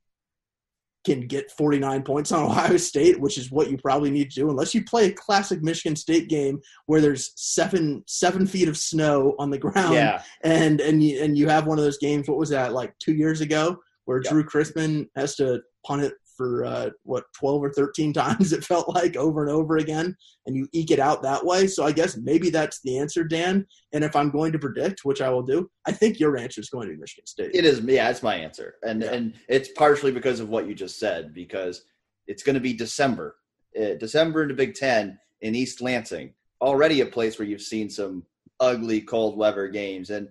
can 1.03 1.27
get 1.27 1.51
49 1.51 2.03
points 2.03 2.31
on 2.31 2.43
Ohio 2.49 2.77
State, 2.77 3.19
which 3.19 3.37
is 3.37 3.51
what 3.51 3.69
you 3.69 3.77
probably 3.77 4.11
need 4.11 4.31
to 4.31 4.41
do, 4.41 4.49
unless 4.49 4.73
you 4.73 4.83
play 4.83 5.07
a 5.07 5.11
classic 5.11 5.61
Michigan 5.61 5.95
State 5.95 6.29
game 6.29 6.61
where 6.85 7.01
there's 7.01 7.33
seven 7.35 8.03
seven 8.07 8.45
feet 8.45 8.67
of 8.67 8.77
snow 8.77 9.35
on 9.39 9.49
the 9.49 9.57
ground, 9.57 9.95
yeah. 9.95 10.21
and 10.41 10.81
and 10.81 11.03
you, 11.03 11.21
and 11.23 11.37
you 11.37 11.47
have 11.47 11.67
one 11.67 11.77
of 11.77 11.83
those 11.83 11.97
games. 11.97 12.27
What 12.27 12.37
was 12.37 12.49
that 12.49 12.73
like 12.73 12.97
two 12.99 13.13
years 13.13 13.41
ago, 13.41 13.77
where 14.05 14.21
yep. 14.23 14.31
Drue 14.31 14.43
Chrisman 14.43 15.07
has 15.15 15.35
to 15.35 15.61
punt 15.85 16.03
it 16.03 16.13
for 16.36 16.65
uh, 16.65 16.89
what 17.04 17.26
12 17.38 17.63
or 17.63 17.74
13 17.74 18.13
times 18.24 18.54
it 18.54 18.63
felt 18.63 18.93
like 18.93 19.15
over 19.15 19.41
and 19.41 19.52
over 19.52 19.78
again 19.78 20.15
and 20.46 20.56
you 20.56 20.67
eke 20.74 20.91
it 20.91 21.00
out 21.00 21.22
that 21.24 21.46
way. 21.46 21.67
So 21.67 21.84
i 21.84 21.91
guess 21.91 22.17
maybe 22.17 22.50
that's 22.50 22.82
the 22.82 22.98
answer 22.98 23.24
dan. 23.24 23.65
And 23.93 24.04
if 24.04 24.15
i'm 24.15 24.30
going 24.30 24.52
to 24.52 24.60
predict 24.60 25.02
which 25.04 25.22
i 25.22 25.30
will 25.30 25.43
do 25.43 25.69
i 25.86 25.91
think 25.91 26.19
your 26.19 26.38
answer 26.38 26.62
is 26.62 26.69
going 26.69 26.88
to 26.88 26.93
be 26.93 27.00
michigan 27.00 27.28
state. 27.28 27.52
It 27.54 27.65
is 27.65 27.80
yeah 27.82 28.10
it's 28.10 28.24
my 28.24 28.36
answer. 28.36 28.76
And 28.84 29.02
yeah. 29.02 29.13
and 29.13 29.34
it's 29.48 29.69
partially 29.69 30.12
because 30.12 30.39
of 30.39 30.50
what 30.50 30.67
you 30.67 30.76
just 30.76 31.00
said 31.00 31.34
because 31.34 31.86
it's 32.28 32.43
going 32.43 32.56
to 32.56 32.62
be 32.62 32.74
december 32.74 33.36
uh, 33.80 33.96
december 34.00 34.43
in 34.43 34.50
the 34.50 34.54
big 34.54 34.74
ten 34.76 35.19
in 35.41 35.56
east 35.56 35.82
lansing 35.82 36.34
already 36.62 37.02
a 37.02 37.06
place 37.06 37.38
where 37.38 37.48
you've 37.48 37.62
seen 37.62 37.89
some 37.89 38.24
ugly 38.60 39.02
cold 39.02 39.38
weather 39.38 39.67
games. 39.67 40.10
And 40.10 40.30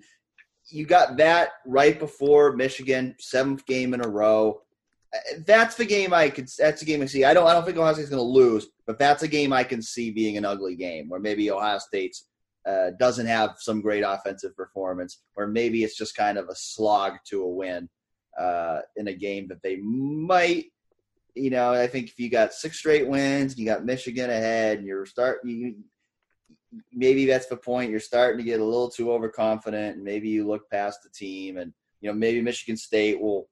you 0.71 0.87
got 0.87 1.17
that 1.17 1.51
right 1.67 1.99
before 1.99 2.57
michigan 2.57 3.15
seventh 3.19 3.67
game 3.67 3.95
in 3.95 4.05
a 4.05 4.09
row 4.09 4.61
that's 5.47 5.75
the 5.75 5.85
game 5.85 6.15
I 6.15 6.31
could. 6.31 6.49
That's 6.59 6.81
the 6.81 6.87
game 6.87 7.03
I 7.03 7.07
see. 7.07 7.25
I 7.25 7.35
don't. 7.35 7.47
I 7.47 7.53
don't 7.53 7.65
think 7.65 7.77
Ohio 7.77 7.93
State's 7.95 8.09
going 8.09 8.19
to 8.19 8.23
lose, 8.23 8.69
but 8.87 8.99
that's 8.99 9.23
a 9.23 9.29
game 9.29 9.53
I 9.53 9.65
can 9.65 9.83
see 9.83 10.11
being 10.11 10.37
an 10.37 10.45
ugly 10.45 10.77
game 10.77 11.09
where 11.09 11.21
maybe 11.21 11.51
Ohio 11.51 11.79
State 11.79 12.17
uh, 12.67 12.91
doesn't 12.99 13.27
have 13.27 13.57
some 13.59 13.81
great 13.81 14.03
offensive 14.03 14.57
performance, 14.57 15.23
or 15.37 15.47
maybe 15.47 15.85
it's 15.85 15.97
just 15.97 16.17
kind 16.17 16.39
of 16.39 16.49
a 16.49 16.55
slog 16.55 17.15
to 17.27 17.43
a 17.43 17.49
win 17.49 17.89
uh, 18.39 18.81
in 18.97 19.09
a 19.09 19.15
game 19.15 19.49
that 19.49 19.63
they 19.63 19.77
might. 19.77 20.67
You 21.35 21.51
know, 21.51 21.73
I 21.73 21.87
think 21.87 22.09
if 22.09 22.19
you 22.19 22.31
got 22.31 22.55
six 22.55 22.79
straight 22.79 23.07
wins, 23.07 23.59
you 23.59 23.67
got 23.67 23.85
Michigan 23.85 24.31
ahead, 24.31 24.79
and 24.79 24.87
you're 24.87 25.07
start 25.07 25.41
you, 25.45 25.77
maybe 26.93 27.27
that's 27.27 27.47
the 27.47 27.57
point. 27.57 27.91
You're 27.91 28.01
starting 28.01 28.39
to 28.39 28.45
get 28.45 28.61
a 28.61 28.65
little 28.65 28.91
too 28.91 29.13
overconfident, 29.13 29.97
and 29.97 30.05
maybe 30.05 30.29
you 30.29 30.47
look 30.47 30.71
past 30.71 31.03
the 31.03 31.11
team, 31.11 31.59
and 31.59 31.73
you 32.01 32.11
know 32.11 32.15
maybe 32.15 32.41
Michigan 32.41 32.77
State 32.77 33.21
will 33.21 33.49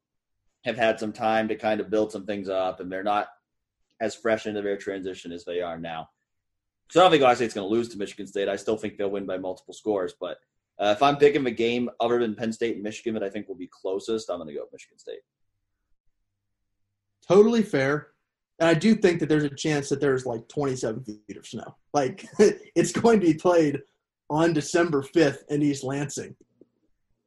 have 0.64 0.76
had 0.76 1.00
some 1.00 1.12
time 1.12 1.48
to 1.48 1.56
kind 1.56 1.80
of 1.80 1.90
build 1.90 2.12
some 2.12 2.26
things 2.26 2.48
up, 2.48 2.80
and 2.80 2.90
they're 2.90 3.02
not 3.02 3.28
as 4.00 4.14
fresh 4.14 4.46
into 4.46 4.62
their 4.62 4.76
transition 4.76 5.32
as 5.32 5.44
they 5.44 5.60
are 5.60 5.78
now. 5.78 6.08
So 6.90 7.00
I 7.00 7.04
don't 7.04 7.12
think 7.12 7.22
Ohio 7.22 7.34
State's 7.34 7.54
going 7.54 7.68
to 7.68 7.72
lose 7.72 7.88
to 7.90 7.98
Michigan 7.98 8.26
State. 8.26 8.48
I 8.48 8.56
still 8.56 8.76
think 8.76 8.96
they'll 8.96 9.10
win 9.10 9.26
by 9.26 9.38
multiple 9.38 9.74
scores. 9.74 10.14
But 10.18 10.38
uh, 10.78 10.94
if 10.96 11.02
I'm 11.02 11.16
picking 11.16 11.46
a 11.46 11.50
game 11.50 11.88
other 12.00 12.18
than 12.18 12.34
Penn 12.34 12.52
State 12.52 12.74
and 12.74 12.82
Michigan 12.82 13.14
that 13.14 13.22
I 13.22 13.30
think 13.30 13.46
will 13.46 13.54
be 13.54 13.70
closest, 13.70 14.28
I'm 14.28 14.38
going 14.38 14.48
to 14.48 14.54
go 14.54 14.62
with 14.62 14.72
Michigan 14.72 14.98
State. 14.98 15.20
Totally 17.28 17.62
fair. 17.62 18.08
And 18.58 18.68
I 18.68 18.74
do 18.74 18.94
think 18.94 19.20
that 19.20 19.28
there's 19.28 19.44
a 19.44 19.54
chance 19.54 19.88
that 19.88 20.00
there's 20.00 20.26
like 20.26 20.48
27 20.48 21.04
feet 21.04 21.36
of 21.36 21.46
snow. 21.46 21.76
Like 21.94 22.26
it's 22.38 22.92
going 22.92 23.20
to 23.20 23.26
be 23.26 23.34
played 23.34 23.80
on 24.28 24.52
December 24.52 25.02
5th 25.02 25.38
in 25.48 25.62
East 25.62 25.84
Lansing 25.84 26.34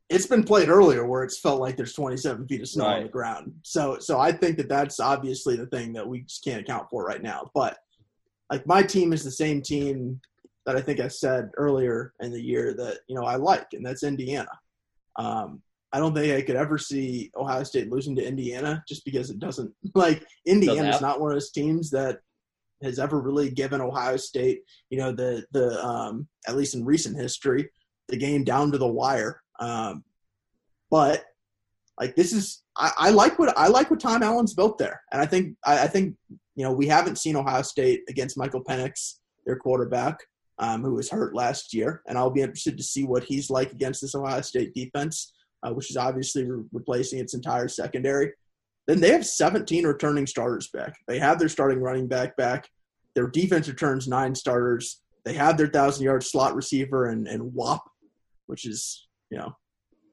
it's 0.10 0.28
been 0.28 0.44
played 0.44 0.70
earlier 0.70 1.08
where 1.08 1.24
it's 1.24 1.39
felt 1.39 1.62
like 1.62 1.78
there's 1.78 1.94
27 1.94 2.48
feet 2.48 2.62
of 2.62 2.68
snow 2.68 2.86
right. 2.86 2.98
on 2.98 3.04
the 3.04 3.10
ground. 3.10 3.54
So, 3.63 3.98
so 4.00 4.20
I 4.20 4.32
think 4.32 4.58
that 4.58 4.70
that's 4.70 5.00
obviously 5.00 5.56
the 5.56 5.68
thing 5.68 5.94
that 5.94 6.08
we 6.08 6.22
just 6.22 6.44
can't 6.44 6.62
account 6.62 6.88
for 6.89 7.04
right 7.04 7.22
now. 7.22 7.50
But 7.54 7.78
like 8.52 8.68
my 8.68 8.84
team 8.84 9.13
is 9.13 9.24
the 9.24 9.32
same 9.32 9.62
team 9.62 10.20
that 10.66 10.76
I 10.76 10.82
think 10.82 11.00
I 11.00 11.08
said 11.08 11.52
earlier 11.58 12.13
in 12.22 12.32
the 12.32 12.42
year 12.42 12.74
that 12.76 13.00
you 13.08 13.16
know 13.16 13.26
I 13.26 13.36
like, 13.36 13.68
and 13.74 13.86
that's 13.86 14.04
Indiana. 14.04 14.50
Um, 15.18 15.62
I 15.92 16.00
don't 16.00 16.13
think 16.13 16.34
I 16.34 16.42
could 16.42 16.56
ever 16.56 16.78
see 16.78 17.32
Ohio 17.36 17.63
State 17.63 17.92
losing 17.92 18.16
to 18.16 18.26
Indiana 18.26 18.84
just 18.88 19.06
because 19.06 19.30
it 19.30 19.39
doesn't 19.39 19.74
like 19.96 20.26
Indiana 20.46 20.89
is 20.89 21.02
not 21.02 21.20
one 21.20 21.32
of 21.32 21.36
those 21.36 21.52
teams 21.52 21.89
that 21.92 22.20
has 22.82 23.00
ever 23.00 23.22
really 23.22 23.50
given 23.50 23.82
Ohio 23.82 24.18
State, 24.18 24.62
you 24.89 24.98
know, 24.98 25.12
the 25.12 25.46
the 25.52 25.84
um, 25.84 26.28
at 26.48 26.56
least 26.56 26.76
in 26.76 26.86
recent 26.86 27.18
history, 27.18 27.70
the 28.10 28.18
game 28.18 28.44
down 28.44 28.72
to 28.72 28.78
the 28.78 28.88
wire. 28.88 29.42
Um, 29.60 30.04
but 30.89 31.24
like 32.00 32.16
this 32.16 32.34
is, 32.34 32.63
I, 32.76 32.92
I, 32.98 33.10
like 33.12 33.38
what 33.38 33.58
I 33.58 33.68
like 33.68 33.92
what 33.92 34.00
Tom 34.00 34.24
Allen's 34.24 34.54
built 34.54 34.78
there, 34.78 35.02
and 35.12 35.22
I 35.22 35.26
think 35.26 35.56
I, 35.66 35.84
I, 35.84 35.88
think 35.88 36.16
you 36.56 36.63
know 36.63 36.72
we 36.72 36.88
haven't 36.88 37.18
seen 37.18 37.36
Ohio 37.36 37.62
State 37.62 38.02
against 38.10 38.38
Michael 38.38 38.63
Penix, 38.63 39.20
their 39.46 39.56
quarterback, 39.56 40.18
um, 40.60 40.84
who 40.84 40.96
was 40.96 41.10
hurt 41.10 41.36
last 41.36 41.74
year, 41.74 42.02
and 42.08 42.18
I'll 42.18 42.30
be 42.30 42.42
interested 42.42 42.78
to 42.78 42.84
see 42.84 43.04
what 43.04 43.24
he's 43.24 43.50
like 43.50 43.72
against 43.72 44.02
this 44.02 44.16
Ohio 44.16 44.42
State 44.42 44.74
defense, 44.74 45.34
uh, 45.62 45.72
which 45.72 45.89
is 45.89 45.98
obviously 45.98 46.50
re- 46.50 46.63
replacing 46.72 47.20
its 47.20 47.34
entire 47.34 47.68
secondary. 47.68 48.32
Then 48.88 49.00
they 49.00 49.12
have 49.12 49.26
17 49.26 49.86
returning 49.86 50.28
starters 50.28 50.70
back. 50.74 50.96
They 51.08 51.20
have 51.20 51.39
their 51.39 51.50
starting 51.50 51.80
running 51.80 52.08
back 52.08 52.36
back. 52.36 52.70
Their 53.16 53.28
defense 53.28 53.68
returns 53.68 54.08
nine 54.08 54.36
starters. 54.36 55.02
They 55.26 55.34
have 55.34 55.58
their 55.58 55.68
thousand 55.68 56.04
yard 56.04 56.24
slot 56.24 56.56
receiver 56.56 57.06
and, 57.06 57.28
and 57.28 57.54
WAP, 57.54 57.82
which 58.48 58.66
is 58.66 59.08
you 59.34 59.39
know, 59.39 59.56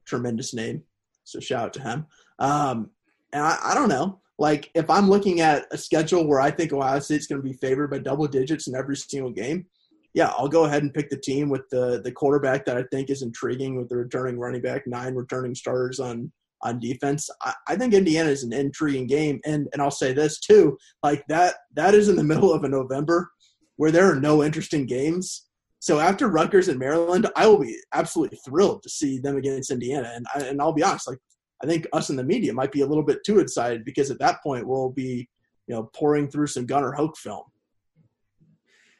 tremendous 0.06 0.54
name. 0.54 0.83
So 1.24 1.40
shout 1.40 1.66
out 1.66 1.72
to 1.74 1.83
him. 1.83 2.06
Um, 2.38 2.90
and 3.35 3.42
I, 3.42 3.59
I 3.62 3.74
don't 3.74 3.90
know. 3.90 4.20
Like 4.38 4.70
if 4.74 4.88
I'm 4.88 5.11
looking 5.11 5.42
at 5.42 5.66
a 5.70 5.76
schedule 5.76 6.26
where 6.26 6.40
I 6.40 6.50
think 6.50 6.72
Ohio 6.72 6.98
State's 7.00 7.26
going 7.26 7.42
to 7.42 7.46
be 7.46 7.52
favored 7.52 7.90
by 7.90 7.98
double 7.98 8.26
digits 8.26 8.66
in 8.66 8.74
every 8.74 8.96
single 8.96 9.30
game, 9.30 9.66
yeah, 10.14 10.33
I'll 10.37 10.48
go 10.48 10.64
ahead 10.64 10.83
and 10.83 10.94
pick 10.94 11.11
the 11.11 11.18
team 11.18 11.50
with 11.50 11.68
the 11.70 12.00
the 12.02 12.11
quarterback 12.11 12.64
that 12.64 12.78
I 12.78 12.85
think 12.90 13.11
is 13.11 13.22
intriguing 13.22 13.76
with 13.76 13.90
the 13.90 13.98
returning 13.98 14.38
running 14.38 14.62
back, 14.62 14.87
nine 14.87 15.14
returning 15.14 15.54
starters 15.54 16.00
on 16.00 16.33
on 16.62 16.80
defense. 16.80 17.28
I, 17.42 17.54
I 17.68 17.76
think 17.76 17.94
Indiana 17.94 18.30
is 18.30 18.42
an 18.42 18.52
intriguing 18.52 19.06
game, 19.06 19.40
and 19.44 19.68
and 19.72 19.83
I'll 19.83 19.90
say 19.90 20.12
this 20.12 20.40
too, 20.40 20.78
like 21.04 21.24
that 21.28 21.56
that 21.76 21.94
is 21.94 22.09
in 22.09 22.16
the 22.16 22.24
middle 22.33 22.52
of 22.52 22.64
a 22.64 22.68
November 22.68 23.30
where 23.76 23.92
there 23.92 24.11
are 24.11 24.18
no 24.18 24.42
interesting 24.42 24.87
games. 24.87 25.46
So 25.80 25.98
after 25.98 26.28
Rutgers 26.28 26.68
and 26.68 26.78
Maryland, 26.78 27.26
I 27.34 27.46
will 27.46 27.58
be 27.58 27.74
absolutely 27.94 28.38
thrilled 28.44 28.82
to 28.82 28.90
see 28.90 29.18
them 29.18 29.38
against 29.38 29.70
Indiana, 29.70 30.12
and 30.14 30.26
I, 30.34 30.40
and 30.40 30.60
I'll 30.60 30.74
be 30.74 30.82
honest, 30.82 31.08
like 31.08 31.18
I 31.62 31.66
think 31.66 31.86
us 31.94 32.10
in 32.10 32.16
the 32.16 32.24
media 32.24 32.52
might 32.52 32.70
be 32.70 32.82
a 32.82 32.86
little 32.86 33.02
bit 33.02 33.24
too 33.24 33.38
excited 33.38 33.84
because 33.84 34.10
at 34.10 34.18
that 34.18 34.42
point 34.42 34.66
we'll 34.66 34.90
be 34.90 35.28
you 35.66 35.74
know 35.74 35.90
pouring 35.94 36.28
through 36.30 36.48
some 36.48 36.66
Gunnar 36.66 36.92
Hoak 36.92 37.16
film. 37.16 37.44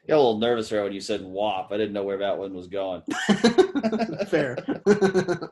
got 0.07 0.15
a 0.15 0.17
little 0.17 0.39
nervous 0.39 0.69
there 0.69 0.83
when 0.83 0.91
you 0.91 1.01
said 1.01 1.21
WAP. 1.21 1.71
I 1.71 1.77
didn't 1.77 1.93
know 1.93 2.03
where 2.03 2.17
that 2.17 2.37
one 2.37 2.55
was 2.55 2.67
going. 2.67 3.03
Fair. 4.27 4.57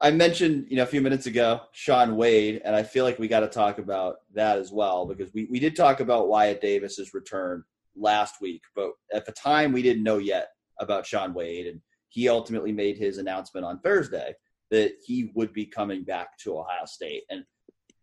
I 0.00 0.10
mentioned, 0.10 0.66
you 0.68 0.76
know, 0.76 0.82
a 0.82 0.86
few 0.86 1.00
minutes 1.00 1.26
ago, 1.26 1.60
Shaun 1.72 2.16
Wade, 2.16 2.60
and 2.64 2.76
I 2.76 2.82
feel 2.82 3.04
like 3.04 3.18
we 3.18 3.28
got 3.28 3.40
to 3.40 3.48
talk 3.48 3.78
about 3.78 4.16
that 4.34 4.58
as 4.58 4.70
well 4.70 5.06
because 5.06 5.32
we, 5.32 5.48
we 5.50 5.58
did 5.58 5.74
talk 5.74 6.00
about 6.00 6.28
Wyatt 6.28 6.60
Davis's 6.60 7.14
return 7.14 7.64
last 7.96 8.36
week, 8.40 8.62
but 8.74 8.90
at 9.12 9.26
the 9.26 9.32
time 9.32 9.72
we 9.72 9.82
didn't 9.82 10.02
know 10.02 10.18
yet 10.18 10.48
about 10.80 11.06
Shaun 11.06 11.34
Wade, 11.34 11.66
and 11.66 11.80
he 12.08 12.28
ultimately 12.28 12.72
made 12.72 12.96
his 12.96 13.18
announcement 13.18 13.66
on 13.66 13.80
Thursday 13.80 14.34
that 14.70 14.92
he 15.04 15.30
would 15.34 15.52
be 15.52 15.66
coming 15.66 16.02
back 16.02 16.36
to 16.38 16.58
Ohio 16.58 16.84
State. 16.86 17.22
And 17.30 17.44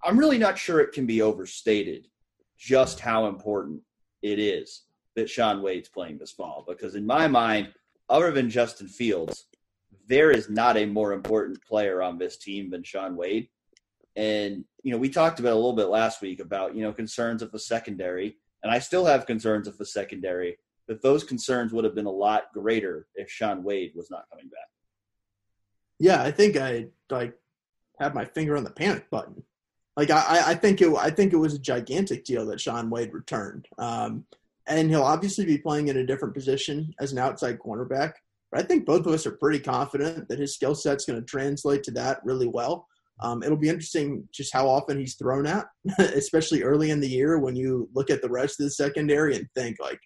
I'm 0.04 0.18
really 0.18 0.38
not 0.38 0.58
sure 0.58 0.80
it 0.80 0.94
can 0.94 1.06
be 1.06 1.22
overstated 1.22 2.08
just 2.58 3.00
how 3.00 3.28
important 3.28 3.82
it 4.22 4.40
is 4.40 4.84
that 5.16 5.30
Shaun 5.30 5.62
Wade's 5.62 5.90
playing 5.90 6.18
this 6.18 6.32
fall 6.32 6.64
because 6.68 6.96
in 6.96 7.06
my 7.06 7.28
mind, 7.28 7.70
other 8.10 8.32
than 8.32 8.50
Justin 8.50 8.88
Fields, 8.88 9.46
there 10.08 10.32
is 10.32 10.50
not 10.50 10.78
a 10.78 10.86
more 10.86 11.14
important 11.14 11.64
player 11.64 12.02
on 12.02 12.18
this 12.18 12.38
team 12.38 12.70
than 12.70 12.84
Shaun 12.84 13.16
Wade. 13.16 13.48
And, 14.16 14.66
you 14.84 14.92
know, 14.92 14.98
we 14.98 15.10
talked 15.10 15.40
about 15.40 15.54
a 15.54 15.56
little 15.56 15.74
bit 15.74 15.88
last 15.88 16.22
week 16.22 16.40
about, 16.40 16.76
you 16.76 16.84
know, 16.84 16.94
concerns 16.94 17.42
of 17.42 17.52
the 17.52 17.60
secondary. 17.60 18.38
And 18.64 18.72
I 18.72 18.80
still 18.80 19.06
have 19.06 19.26
concerns 19.26 19.68
of 19.68 19.78
the 19.78 19.86
secondary, 19.86 20.58
but 20.88 21.02
those 21.02 21.24
concerns 21.24 21.74
would 21.74 21.84
have 21.84 21.96
been 21.96 22.06
a 22.06 22.12
lot 22.12 22.54
greater 22.54 23.08
if 23.16 23.30
Shaun 23.30 23.64
Wade 23.64 23.92
was 23.96 24.10
not 24.10 24.26
coming 24.30 24.48
back. 24.48 24.70
Yeah, 26.00 26.22
I 26.22 26.32
think 26.32 26.58
I 26.58 26.88
like 27.10 27.38
had 28.00 28.16
my 28.16 28.26
finger 28.26 28.58
on 28.58 28.64
the 28.64 28.72
panic 28.72 29.10
button. 29.10 29.44
Like 29.96 30.10
I, 30.10 30.42
I 30.48 30.56
think 30.56 30.82
it 30.82 30.92
I 30.96 31.10
think 31.10 31.34
it 31.34 31.38
was 31.38 31.54
a 31.54 31.60
gigantic 31.60 32.26
deal 32.26 32.46
that 32.48 32.60
Shaun 32.60 32.90
Wade 32.90 33.14
returned. 33.14 33.68
Um, 33.78 34.26
and 34.68 34.90
he'll 34.90 35.04
obviously 35.04 35.46
be 35.46 35.58
playing 35.58 35.90
in 35.90 35.98
a 35.98 36.06
different 36.06 36.34
position 36.34 36.94
as 37.00 37.12
an 37.12 37.20
outside 37.20 37.60
cornerback. 37.60 38.14
But 38.52 38.62
I 38.62 38.64
think 38.64 38.86
both 38.86 39.06
of 39.06 39.14
us 39.14 39.26
are 39.26 39.32
pretty 39.32 39.60
confident 39.60 40.28
that 40.30 40.40
his 40.40 40.56
skill 40.56 40.76
set's 40.76 41.06
going 41.06 41.20
to 41.20 41.26
translate 41.26 41.84
to 41.84 41.92
that 41.92 42.24
really 42.24 42.48
well. 42.48 42.88
Um, 43.22 43.44
it'll 43.44 43.58
be 43.58 43.70
interesting 43.70 44.28
just 44.32 44.54
how 44.54 44.68
often 44.68 45.00
he's 45.00 45.16
thrown 45.16 45.46
at, 45.46 45.66
especially 46.00 46.64
early 46.64 46.92
in 46.92 47.00
the 47.00 47.08
year 47.08 47.40
when 47.40 47.56
you 47.56 47.90
look 47.94 48.10
at 48.10 48.22
the 48.22 48.30
rest 48.30 48.60
of 48.60 48.66
the 48.66 48.72
secondary 48.72 49.36
and 49.36 49.48
think 49.56 49.78
like, 49.80 50.00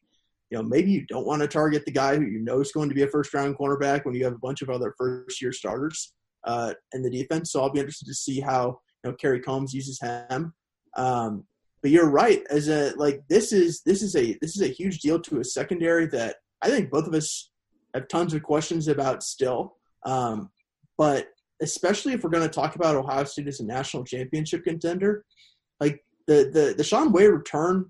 you 0.50 0.58
know, 0.58 0.63
maybe 0.63 0.91
you 0.91 1.06
don't 1.08 1.26
want 1.26 1.41
to 1.41 1.48
target 1.48 1.86
the 1.86 1.91
guy 1.91 2.15
who 2.15 2.26
you 2.26 2.39
know 2.39 2.62
is 2.62 2.72
going 2.72 2.89
to 2.89 2.96
be 2.96 3.04
a 3.04 3.08
first 3.08 3.34
round 3.34 3.58
cornerback 3.58 4.06
when 4.06 4.15
you 4.15 4.24
have 4.24 4.34
a 4.34 4.39
bunch 4.39 4.62
of 4.62 4.70
other 4.70 4.93
first 4.98 5.41
year 5.41 5.52
starters 5.52 6.13
uh, 6.46 6.74
in 6.93 7.02
the 7.02 7.10
defense. 7.10 7.52
So 7.52 7.62
I'll 7.62 7.72
be 7.72 7.80
interested 7.80 8.08
to 8.08 8.13
see 8.13 8.39
how 8.39 8.80
you 9.04 9.12
know 9.12 9.15
Kerry 9.15 9.41
Coombs 9.41 9.74
uses 9.74 10.00
him. 10.00 10.54
Um, 10.96 11.46
but 11.82 11.91
you're 11.91 12.10
right. 12.10 12.41
As 12.50 12.70
a 12.70 12.93
like 12.96 13.22
this 13.30 13.52
is 13.52 13.82
this 13.86 14.02
is 14.02 14.15
a 14.15 14.38
this 14.41 14.56
is 14.56 14.62
a 14.62 14.74
huge 14.74 15.00
deal 15.00 15.20
to 15.22 15.39
a 15.39 15.43
secondary 15.43 16.08
that 16.08 16.38
I 16.62 16.70
think 16.70 16.89
both 16.89 17.08
of 17.08 17.13
us 17.13 17.52
have 17.93 18.08
tons 18.08 18.34
of 18.34 18.43
questions 18.43 18.88
about 18.88 19.24
still. 19.24 19.76
Um, 20.06 20.50
but 20.98 21.28
especially 21.62 22.13
if 22.13 22.24
we're 22.24 22.30
going 22.30 22.48
to 22.48 22.54
talk 22.54 22.76
about 22.76 22.96
Ohio 22.96 23.24
State 23.24 23.48
as 23.48 23.60
a 23.60 23.65
national 23.65 24.04
championship 24.04 24.63
contender, 24.63 25.26
like 25.80 26.04
the 26.28 26.50
the 26.54 26.74
the 26.78 26.84
Shaun 26.84 27.12
Wade 27.12 27.30
return, 27.30 27.86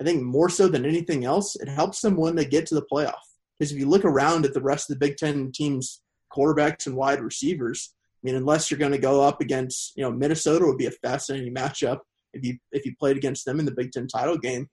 I 0.00 0.04
think 0.04 0.22
more 0.22 0.48
so 0.48 0.68
than 0.68 0.84
anything 0.84 1.24
else, 1.24 1.56
it 1.56 1.68
helps 1.68 2.00
them 2.00 2.16
when 2.16 2.36
they 2.36 2.44
get 2.44 2.66
to 2.66 2.74
the 2.74 2.86
playoff. 2.90 3.14
Because 3.58 3.72
if 3.72 3.78
you 3.78 3.86
look 3.86 4.04
around 4.04 4.44
at 4.44 4.54
the 4.54 4.62
rest 4.62 4.90
of 4.90 4.98
the 4.98 5.06
Big 5.06 5.16
Ten 5.16 5.50
teams, 5.52 6.02
quarterbacks 6.32 6.86
and 6.86 6.96
wide 6.96 7.20
receivers, 7.20 7.94
I 8.22 8.26
mean, 8.26 8.34
unless 8.34 8.70
you're 8.70 8.78
going 8.78 8.92
to 8.92 8.98
go 8.98 9.22
up 9.22 9.40
against, 9.40 9.92
you 9.96 10.02
know, 10.02 10.10
Minnesota 10.10 10.66
would 10.66 10.78
be 10.78 10.86
a 10.86 10.90
fascinating 10.90 11.54
matchup 11.54 12.00
if 12.32 12.44
you 12.44 12.58
if 12.72 12.84
you 12.84 12.94
played 12.98 13.16
against 13.16 13.44
them 13.44 13.58
in 13.58 13.66
the 13.66 13.74
Big 13.74 13.92
Ten 13.92 14.06
title 14.06 14.38
game. 14.38 14.68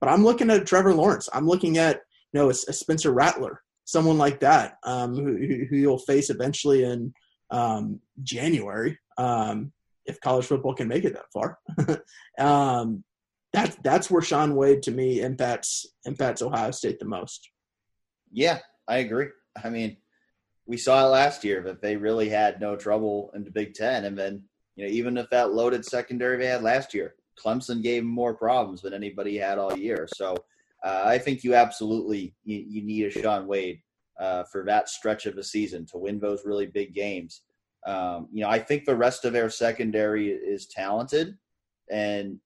But 0.00 0.10
I'm 0.10 0.24
looking 0.24 0.50
at 0.50 0.66
Trevor 0.66 0.94
Lawrence. 0.94 1.28
I'm 1.32 1.46
looking 1.46 1.78
at 1.78 2.00
you 2.32 2.40
know 2.40 2.46
a, 2.46 2.50
a 2.50 2.72
Spencer 2.72 3.12
Rattler 3.12 3.62
someone 3.90 4.18
like 4.18 4.38
that 4.38 4.76
um, 4.84 5.16
who, 5.16 5.66
who 5.68 5.76
you'll 5.76 5.98
face 5.98 6.30
eventually 6.30 6.84
in 6.84 7.12
um, 7.50 8.00
January 8.22 8.98
um, 9.18 9.72
if 10.06 10.20
college 10.20 10.46
football 10.46 10.74
can 10.74 10.88
make 10.88 11.04
it 11.04 11.14
that 11.14 11.32
far. 11.32 11.58
um, 12.38 13.04
that's 13.52 13.76
that's 13.82 14.10
where 14.10 14.22
Shaun 14.22 14.54
Wade 14.54 14.82
to 14.84 14.90
me 14.90 15.20
impacts 15.20 15.86
impacts 16.04 16.42
Ohio 16.42 16.70
State 16.70 16.98
the 16.98 17.04
most. 17.04 17.50
Yeah, 18.32 18.60
I 18.86 18.98
agree. 18.98 19.28
I 19.62 19.70
mean, 19.70 19.96
we 20.66 20.76
saw 20.76 21.04
it 21.04 21.10
last 21.10 21.42
year 21.42 21.62
that 21.62 21.82
they 21.82 21.96
really 21.96 22.28
had 22.28 22.60
no 22.60 22.76
trouble 22.76 23.30
in 23.34 23.44
the 23.44 23.50
Big 23.50 23.74
Ten, 23.74 24.04
and 24.04 24.16
then 24.16 24.44
you 24.76 24.86
know 24.86 24.90
even 24.90 25.16
if 25.16 25.28
that 25.30 25.52
loaded 25.52 25.84
secondary 25.84 26.38
they 26.38 26.46
had 26.46 26.62
last 26.62 26.94
year, 26.94 27.16
Clemson 27.38 27.82
gave 27.82 28.02
them 28.02 28.10
more 28.10 28.34
problems 28.34 28.82
than 28.82 28.94
anybody 28.94 29.36
had 29.36 29.58
all 29.58 29.76
year. 29.76 30.06
So 30.14 30.36
uh, 30.84 31.02
I 31.04 31.18
think 31.18 31.42
you 31.42 31.54
absolutely 31.54 32.34
you, 32.44 32.64
you 32.66 32.82
need 32.82 33.06
a 33.06 33.10
Shaun 33.10 33.46
Wade 33.46 33.80
uh, 34.20 34.44
for 34.44 34.64
that 34.64 34.88
stretch 34.88 35.26
of 35.26 35.38
a 35.38 35.42
season 35.42 35.86
to 35.86 35.98
win 35.98 36.20
those 36.20 36.44
really 36.44 36.66
big 36.66 36.94
games. 36.94 37.42
Um, 37.86 38.28
you 38.30 38.42
know, 38.42 38.50
I 38.50 38.58
think 38.58 38.84
the 38.84 38.94
rest 38.94 39.24
of 39.24 39.32
their 39.32 39.48
secondary 39.48 40.28
is 40.28 40.66
talented, 40.66 41.38
and 41.90 42.38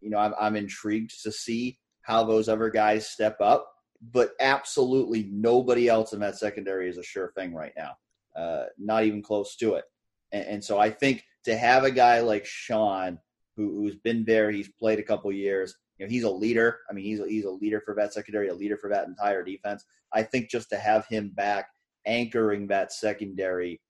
you 0.00 0.10
know, 0.10 0.18
I'm, 0.18 0.34
I'm 0.40 0.56
intrigued 0.56 1.22
to 1.22 1.30
see 1.30 1.78
how 2.02 2.24
those 2.24 2.48
other 2.48 2.70
guys 2.70 3.06
step 3.06 3.40
up. 3.40 3.70
But 4.12 4.30
absolutely 4.40 5.28
nobody 5.30 5.88
else 5.88 6.12
in 6.12 6.20
that 6.20 6.38
secondary 6.38 6.88
is 6.88 6.98
a 6.98 7.02
sure 7.02 7.32
thing 7.36 7.52
right 7.52 7.72
now. 7.76 7.96
Uh, 8.34 8.66
not 8.78 9.04
even 9.04 9.22
close 9.22 9.56
to 9.56 9.74
it. 9.74 9.84
And, 10.30 10.46
and, 10.46 10.64
so 10.64 10.78
I 10.78 10.88
think 10.88 11.24
to 11.44 11.56
have 11.56 11.82
a 11.82 11.90
guy 11.90 12.20
like 12.20 12.46
Shaun, 12.46 13.18
who, 13.56 13.74
who's 13.74 13.96
been 13.96 14.24
there, 14.24 14.52
he's 14.52 14.68
played 14.68 15.00
a 15.00 15.02
couple 15.02 15.32
years, 15.32 15.74
you 15.98 16.06
know, 16.06 16.10
he's 16.10 16.24
a 16.24 16.30
leader. 16.30 16.78
I 16.88 16.92
mean, 16.92 17.04
he's 17.04 17.20
a, 17.20 17.28
he's 17.28 17.44
a 17.44 17.50
leader 17.50 17.80
for 17.84 17.94
that 17.94 18.12
secondary, 18.14 18.48
a 18.48 18.54
leader 18.54 18.76
for 18.76 18.88
that 18.90 19.06
entire 19.06 19.42
defense. 19.42 19.84
I 20.12 20.22
think 20.22 20.50
just 20.50 20.70
to 20.70 20.78
have 20.78 21.06
him 21.06 21.30
back 21.34 21.68
anchoring 22.06 22.68
that 22.68 22.92
secondary 22.92 23.80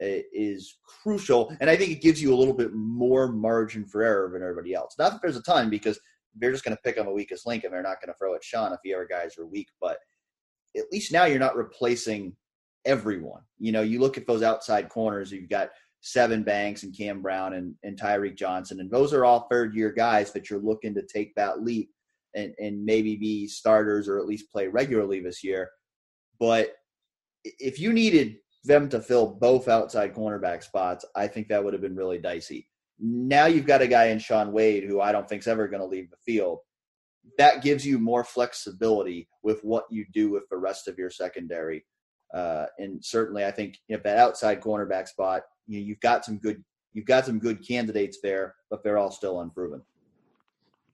is 0.00 0.78
crucial, 0.84 1.56
and 1.60 1.70
I 1.70 1.76
think 1.76 1.92
it 1.92 2.02
gives 2.02 2.20
you 2.20 2.34
a 2.34 2.36
little 2.36 2.54
bit 2.54 2.72
more 2.74 3.30
margin 3.30 3.84
for 3.84 4.02
error 4.02 4.28
than 4.32 4.42
everybody 4.42 4.74
else. 4.74 4.96
Not 4.98 5.12
that 5.12 5.22
there's 5.22 5.36
a 5.36 5.42
ton 5.42 5.70
because 5.70 5.98
they're 6.34 6.50
just 6.50 6.64
going 6.64 6.76
to 6.76 6.82
pick 6.82 6.98
on 6.98 7.06
the 7.06 7.12
weakest 7.12 7.46
link, 7.46 7.62
and 7.62 7.72
they're 7.72 7.82
not 7.82 8.00
going 8.00 8.12
to 8.12 8.18
throw 8.18 8.34
at 8.34 8.42
Shaun 8.42 8.72
if 8.72 8.80
the 8.82 8.94
other 8.94 9.06
guys 9.08 9.38
are 9.38 9.46
weak. 9.46 9.68
But 9.80 9.98
at 10.76 10.90
least 10.90 11.12
now 11.12 11.26
you're 11.26 11.38
not 11.38 11.56
replacing 11.56 12.34
everyone. 12.84 13.42
You 13.58 13.70
know, 13.70 13.82
you 13.82 14.00
look 14.00 14.18
at 14.18 14.26
those 14.26 14.42
outside 14.42 14.88
corners. 14.88 15.30
You've 15.30 15.48
got 15.48 15.70
Sevyn 16.02 16.44
Banks 16.44 16.82
and 16.82 16.96
Cam 16.96 17.22
Brown 17.22 17.54
and, 17.54 17.74
and 17.84 17.98
Tyreke 17.98 18.36
Johnson. 18.36 18.80
And 18.80 18.90
those 18.90 19.12
are 19.12 19.24
all 19.24 19.46
third 19.50 19.74
year 19.74 19.92
guys 19.92 20.32
that 20.32 20.50
you're 20.50 20.58
looking 20.58 20.94
to 20.94 21.02
take 21.02 21.34
that 21.36 21.62
leap 21.62 21.90
and, 22.34 22.54
and 22.58 22.84
maybe 22.84 23.16
be 23.16 23.46
starters 23.46 24.08
or 24.08 24.18
at 24.18 24.26
least 24.26 24.50
play 24.50 24.66
regularly 24.66 25.20
this 25.20 25.44
year. 25.44 25.70
But 26.40 26.72
if 27.44 27.78
you 27.78 27.92
needed 27.92 28.36
them 28.64 28.88
to 28.88 29.00
fill 29.00 29.26
both 29.26 29.68
outside 29.68 30.14
cornerback 30.14 30.62
spots, 30.62 31.04
I 31.14 31.28
think 31.28 31.48
that 31.48 31.62
would 31.62 31.72
have 31.72 31.82
been 31.82 31.96
really 31.96 32.18
dicey. 32.18 32.68
Now 32.98 33.46
you've 33.46 33.66
got 33.66 33.82
a 33.82 33.88
guy 33.88 34.06
in 34.06 34.18
Shaun 34.18 34.52
Wade 34.52 34.84
who 34.84 35.00
I 35.00 35.12
don't 35.12 35.28
think 35.28 35.42
is 35.42 35.48
ever 35.48 35.68
going 35.68 35.82
to 35.82 35.86
leave 35.86 36.10
the 36.10 36.16
field. 36.24 36.58
That 37.38 37.62
gives 37.62 37.86
you 37.86 37.98
more 37.98 38.24
flexibility 38.24 39.28
with 39.44 39.62
what 39.62 39.84
you 39.90 40.04
do 40.12 40.30
with 40.30 40.48
the 40.50 40.56
rest 40.56 40.88
of 40.88 40.98
your 40.98 41.10
secondary. 41.10 41.84
Uh, 42.34 42.66
and 42.78 43.04
certainly, 43.04 43.44
I 43.44 43.50
think 43.50 43.78
if 43.88 44.02
that 44.02 44.18
outside 44.18 44.60
cornerback 44.60 45.06
spot 45.06 45.42
you 45.66 45.80
know, 45.80 45.86
you've 45.86 46.00
got 46.00 46.24
some 46.24 46.38
good 46.38 46.62
you've 46.92 47.06
got 47.06 47.24
some 47.24 47.38
good 47.38 47.66
candidates 47.66 48.18
there, 48.22 48.54
but 48.70 48.82
they're 48.82 48.98
all 48.98 49.10
still 49.10 49.40
unproven. 49.40 49.82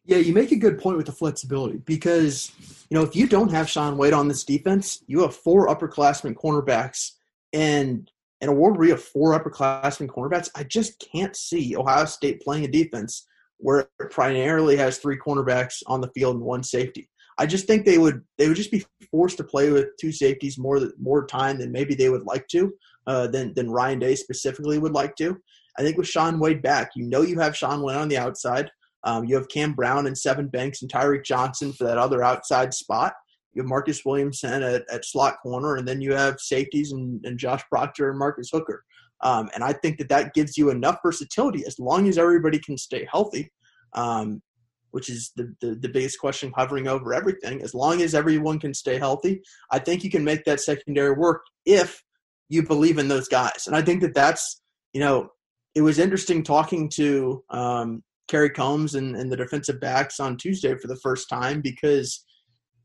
Yeah, 0.05 0.19
you 0.19 0.33
make 0.33 0.53
a 0.53 0.57
good 0.57 0.79
point 0.79 0.97
with 0.97 1.07
the 1.07 1.13
flexibility 1.13 1.79
because 1.79 2.53
you 2.89 2.97
know 2.97 3.03
if 3.03 3.15
you 3.15 3.27
don't 3.27 3.51
have 3.51 3.69
Shaun 3.69 3.99
Wade 3.99 4.15
on 4.15 4.29
this 4.29 4.45
defense, 4.45 5.03
you 5.07 5.21
have 5.23 5.37
four 5.37 5.69
upperclassmen 5.69 6.35
cornerbacks, 6.35 7.13
and 7.53 8.11
in 8.41 8.49
a 8.49 8.53
world 8.53 8.79
where 8.79 8.87
you 8.87 8.95
have 8.95 9.03
four 9.03 9.39
upperclassmen 9.39 10.07
cornerbacks, 10.07 10.49
I 10.55 10.65
just 10.65 11.05
can't 11.13 11.37
see 11.37 11.77
Ohio 11.77 12.07
State 12.07 12.41
playing 12.41 12.65
a 12.65 12.69
defense 12.69 13.27
where 13.59 13.81
it 14.01 14.11
primarily 14.11 14.77
has 14.77 14.99
three 14.99 15.19
cornerbacks 15.19 15.83
on 15.87 16.01
the 16.01 16.11
field 16.15 16.37
and 16.37 16.45
one 16.45 16.63
safety. 16.63 17.11
I 17.37 17.47
just 17.47 17.67
think 17.67 17.85
they 17.85 17.99
would 17.99 18.23
they 18.37 18.49
would 18.49 18.57
just 18.57 18.73
be 18.73 18.85
forced 19.11 19.37
to 19.37 19.45
play 19.45 19.71
with 19.71 19.97
two 20.01 20.11
safeties 20.11 20.59
more 20.59 20.81
more 20.99 21.27
time 21.27 21.59
than 21.59 21.71
maybe 21.71 21.95
they 21.95 22.09
would 22.09 22.25
like 22.25 22.49
to, 22.49 22.73
uh, 23.09 23.27
than 23.27 23.55
than 23.55 23.71
Ryan 23.71 23.99
Day 23.99 24.15
specifically 24.15 24.79
would 24.79 24.93
like 24.93 25.17
to. 25.17 25.37
I 25.79 25.83
think 25.83 25.97
with 25.97 26.07
Shaun 26.07 26.39
Wade 26.39 26.63
back, 26.63 26.91
you 26.95 27.07
know 27.07 27.23
you 27.23 27.39
have 27.41 27.57
Shaun 27.57 27.83
Wade 27.83 27.97
on 27.97 28.09
the 28.09 28.19
outside. 28.19 28.71
Um, 29.05 29.25
you 29.25 29.35
have 29.37 29.49
Cam 29.49 29.73
Brown 29.73 30.07
and 30.07 30.17
Sevyn 30.17 30.51
Banks 30.51 30.83
and 30.83 30.93
Tyreke 30.93 31.25
Johnson 31.25 31.73
for 31.73 31.85
that 31.85 31.99
other 31.99 32.23
outside 32.23 32.75
spot. 32.75 33.15
You 33.55 33.63
have 33.63 33.69
Marcus 33.69 34.05
Williamson 34.05 34.63
at, 34.63 34.83
at 34.93 35.05
slot 35.05 35.37
corner, 35.43 35.77
and 35.77 35.89
then 35.89 36.01
you 36.01 36.15
have 36.15 36.39
safeties 36.39 36.93
and, 36.93 37.25
and 37.25 37.39
Josh 37.39 37.63
Proctor 37.71 38.11
and 38.11 38.19
Marcus 38.19 38.51
Hooker. 38.53 38.85
Um, 39.23 39.49
and 39.55 39.65
I 39.65 39.73
think 39.73 39.99
that 39.99 40.11
that 40.11 40.35
gives 40.35 40.57
you 40.57 40.71
enough 40.71 40.99
versatility 41.03 41.65
as 41.67 41.79
long 41.79 42.09
as 42.09 42.19
everybody 42.19 42.59
can 42.59 42.77
stay 42.77 43.09
healthy, 43.11 43.51
um, 43.95 44.43
which 44.91 45.09
is 45.09 45.33
the, 45.35 45.55
the, 45.61 45.75
the 45.75 45.89
biggest 45.89 46.21
question 46.21 46.53
hovering 46.55 46.87
over 46.87 47.15
everything. 47.15 47.63
As 47.63 47.75
long 47.75 48.03
as 48.03 48.15
everyone 48.15 48.61
can 48.61 48.75
stay 48.75 48.99
healthy, 48.99 49.41
I 49.73 49.79
think 49.79 50.05
you 50.05 50.11
can 50.11 50.25
make 50.25 50.45
that 50.45 50.61
secondary 50.61 51.13
work 51.13 51.43
if 51.65 52.03
you 52.49 52.63
believe 52.63 52.99
in 52.99 53.09
those 53.09 53.29
guys. 53.29 53.65
And 53.67 53.77
I 53.77 53.83
think 53.83 54.01
that 54.03 54.15
that's, 54.15 54.63
you 54.93 55.01
know, 55.01 55.31
it 55.75 55.83
was 55.83 55.99
interesting 55.99 56.43
talking 56.43 56.89
to 56.95 57.43
um, 57.51 58.03
Kerry 58.27 58.51
Coombs 58.51 58.95
and, 58.95 59.17
and 59.17 59.31
the 59.31 59.37
defensive 59.37 59.81
backs 59.81 60.19
on 60.19 60.37
Tuesday 60.37 60.75
for 60.77 60.89
the 60.89 60.99
first 61.03 61.29
time 61.29 61.61
because, 61.61 62.25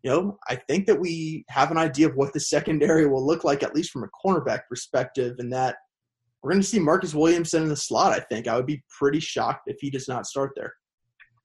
you 0.04 0.12
know, 0.12 0.38
I 0.50 0.56
think 0.56 0.86
that 0.88 1.00
we 1.00 1.46
have 1.50 1.72
an 1.72 1.78
idea 1.78 2.10
of 2.10 2.16
what 2.16 2.34
the 2.34 2.40
secondary 2.40 3.08
will 3.08 3.26
look 3.26 3.44
like, 3.44 3.64
at 3.64 3.74
least 3.74 3.92
from 3.92 4.04
a 4.04 4.10
cornerback 4.26 4.62
perspective, 4.70 5.36
and 5.40 5.52
that 5.54 5.78
we're 6.42 6.52
going 6.52 6.62
to 6.62 6.68
see 6.68 6.80
Marcus 6.80 7.16
Williamson 7.16 7.64
in 7.64 7.70
the 7.70 7.76
slot. 7.76 8.12
I 8.12 8.20
think 8.20 8.48
I 8.48 8.58
would 8.58 8.66
be 8.66 8.84
pretty 9.00 9.22
shocked 9.22 9.64
if 9.68 9.78
he 9.80 9.90
does 9.90 10.10
not 10.10 10.26
start 10.26 10.52
there. 10.56 10.74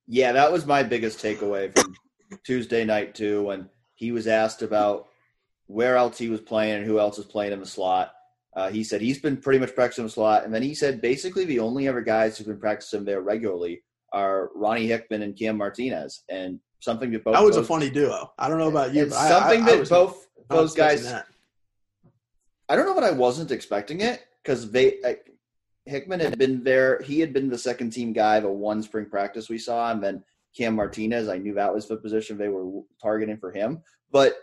Yeah, 0.08 0.32
that 0.32 0.50
was 0.50 0.66
my 0.66 0.82
biggest 0.82 1.22
takeaway 1.22 1.72
from 1.78 1.94
Tuesday 2.44 2.84
night 2.84 3.14
too, 3.14 3.44
when 3.44 3.68
he 3.94 4.10
was 4.10 4.26
asked 4.26 4.62
about 4.62 5.06
where 5.68 5.96
else 5.96 6.18
he 6.18 6.28
was 6.28 6.40
playing 6.40 6.78
and 6.78 6.84
who 6.84 6.98
else 6.98 7.18
is 7.18 7.24
playing 7.24 7.52
in 7.52 7.60
the 7.60 7.66
slot. 7.66 8.12
Uh, 8.56 8.70
he 8.70 8.82
said 8.82 9.00
he's 9.00 9.20
been 9.20 9.36
pretty 9.36 9.60
much 9.60 9.74
practicing 9.74 10.04
the 10.04 10.10
slot, 10.10 10.44
and 10.44 10.52
then 10.52 10.62
he 10.62 10.74
said 10.74 11.00
basically 11.00 11.44
the 11.44 11.60
only 11.60 11.86
other 11.86 12.00
guys 12.00 12.36
who've 12.36 12.46
been 12.46 12.58
practicing 12.58 13.04
there 13.04 13.20
regularly 13.20 13.82
are 14.12 14.50
Ronnie 14.54 14.86
Hickman 14.86 15.22
and 15.22 15.38
Cam 15.38 15.56
Martinez, 15.56 16.24
and 16.28 16.58
something 16.80 17.12
that 17.12 17.22
both 17.22 17.34
that 17.34 17.44
was 17.44 17.56
a 17.56 17.62
funny 17.62 17.90
duo. 17.90 18.32
I 18.38 18.48
don't 18.48 18.58
know 18.58 18.68
about 18.68 18.94
you, 18.94 19.06
but 19.06 19.28
something 19.28 19.62
I, 19.62 19.72
I, 19.72 19.76
that 19.76 19.88
both 19.88 20.26
those 20.48 20.74
guys. 20.74 21.04
That. 21.04 21.26
I 22.68 22.74
don't 22.74 22.86
know, 22.86 22.94
but 22.94 23.04
I 23.04 23.12
wasn't 23.12 23.50
expecting 23.50 24.00
it 24.00 24.24
because 24.42 24.70
they 24.70 24.98
Hickman 25.84 26.20
had 26.20 26.38
been 26.38 26.64
there. 26.64 27.00
He 27.02 27.20
had 27.20 27.32
been 27.32 27.48
the 27.48 27.58
second 27.58 27.90
team 27.90 28.12
guy 28.12 28.40
the 28.40 28.48
one 28.48 28.82
spring 28.82 29.06
practice 29.06 29.48
we 29.48 29.58
saw, 29.58 29.90
and 29.90 30.02
then 30.02 30.24
Cam 30.56 30.74
Martinez. 30.74 31.28
I 31.28 31.38
knew 31.38 31.54
that 31.54 31.72
was 31.72 31.86
the 31.86 31.96
position 31.96 32.38
they 32.38 32.48
were 32.48 32.82
targeting 33.00 33.38
for 33.38 33.52
him. 33.52 33.82
But 34.10 34.36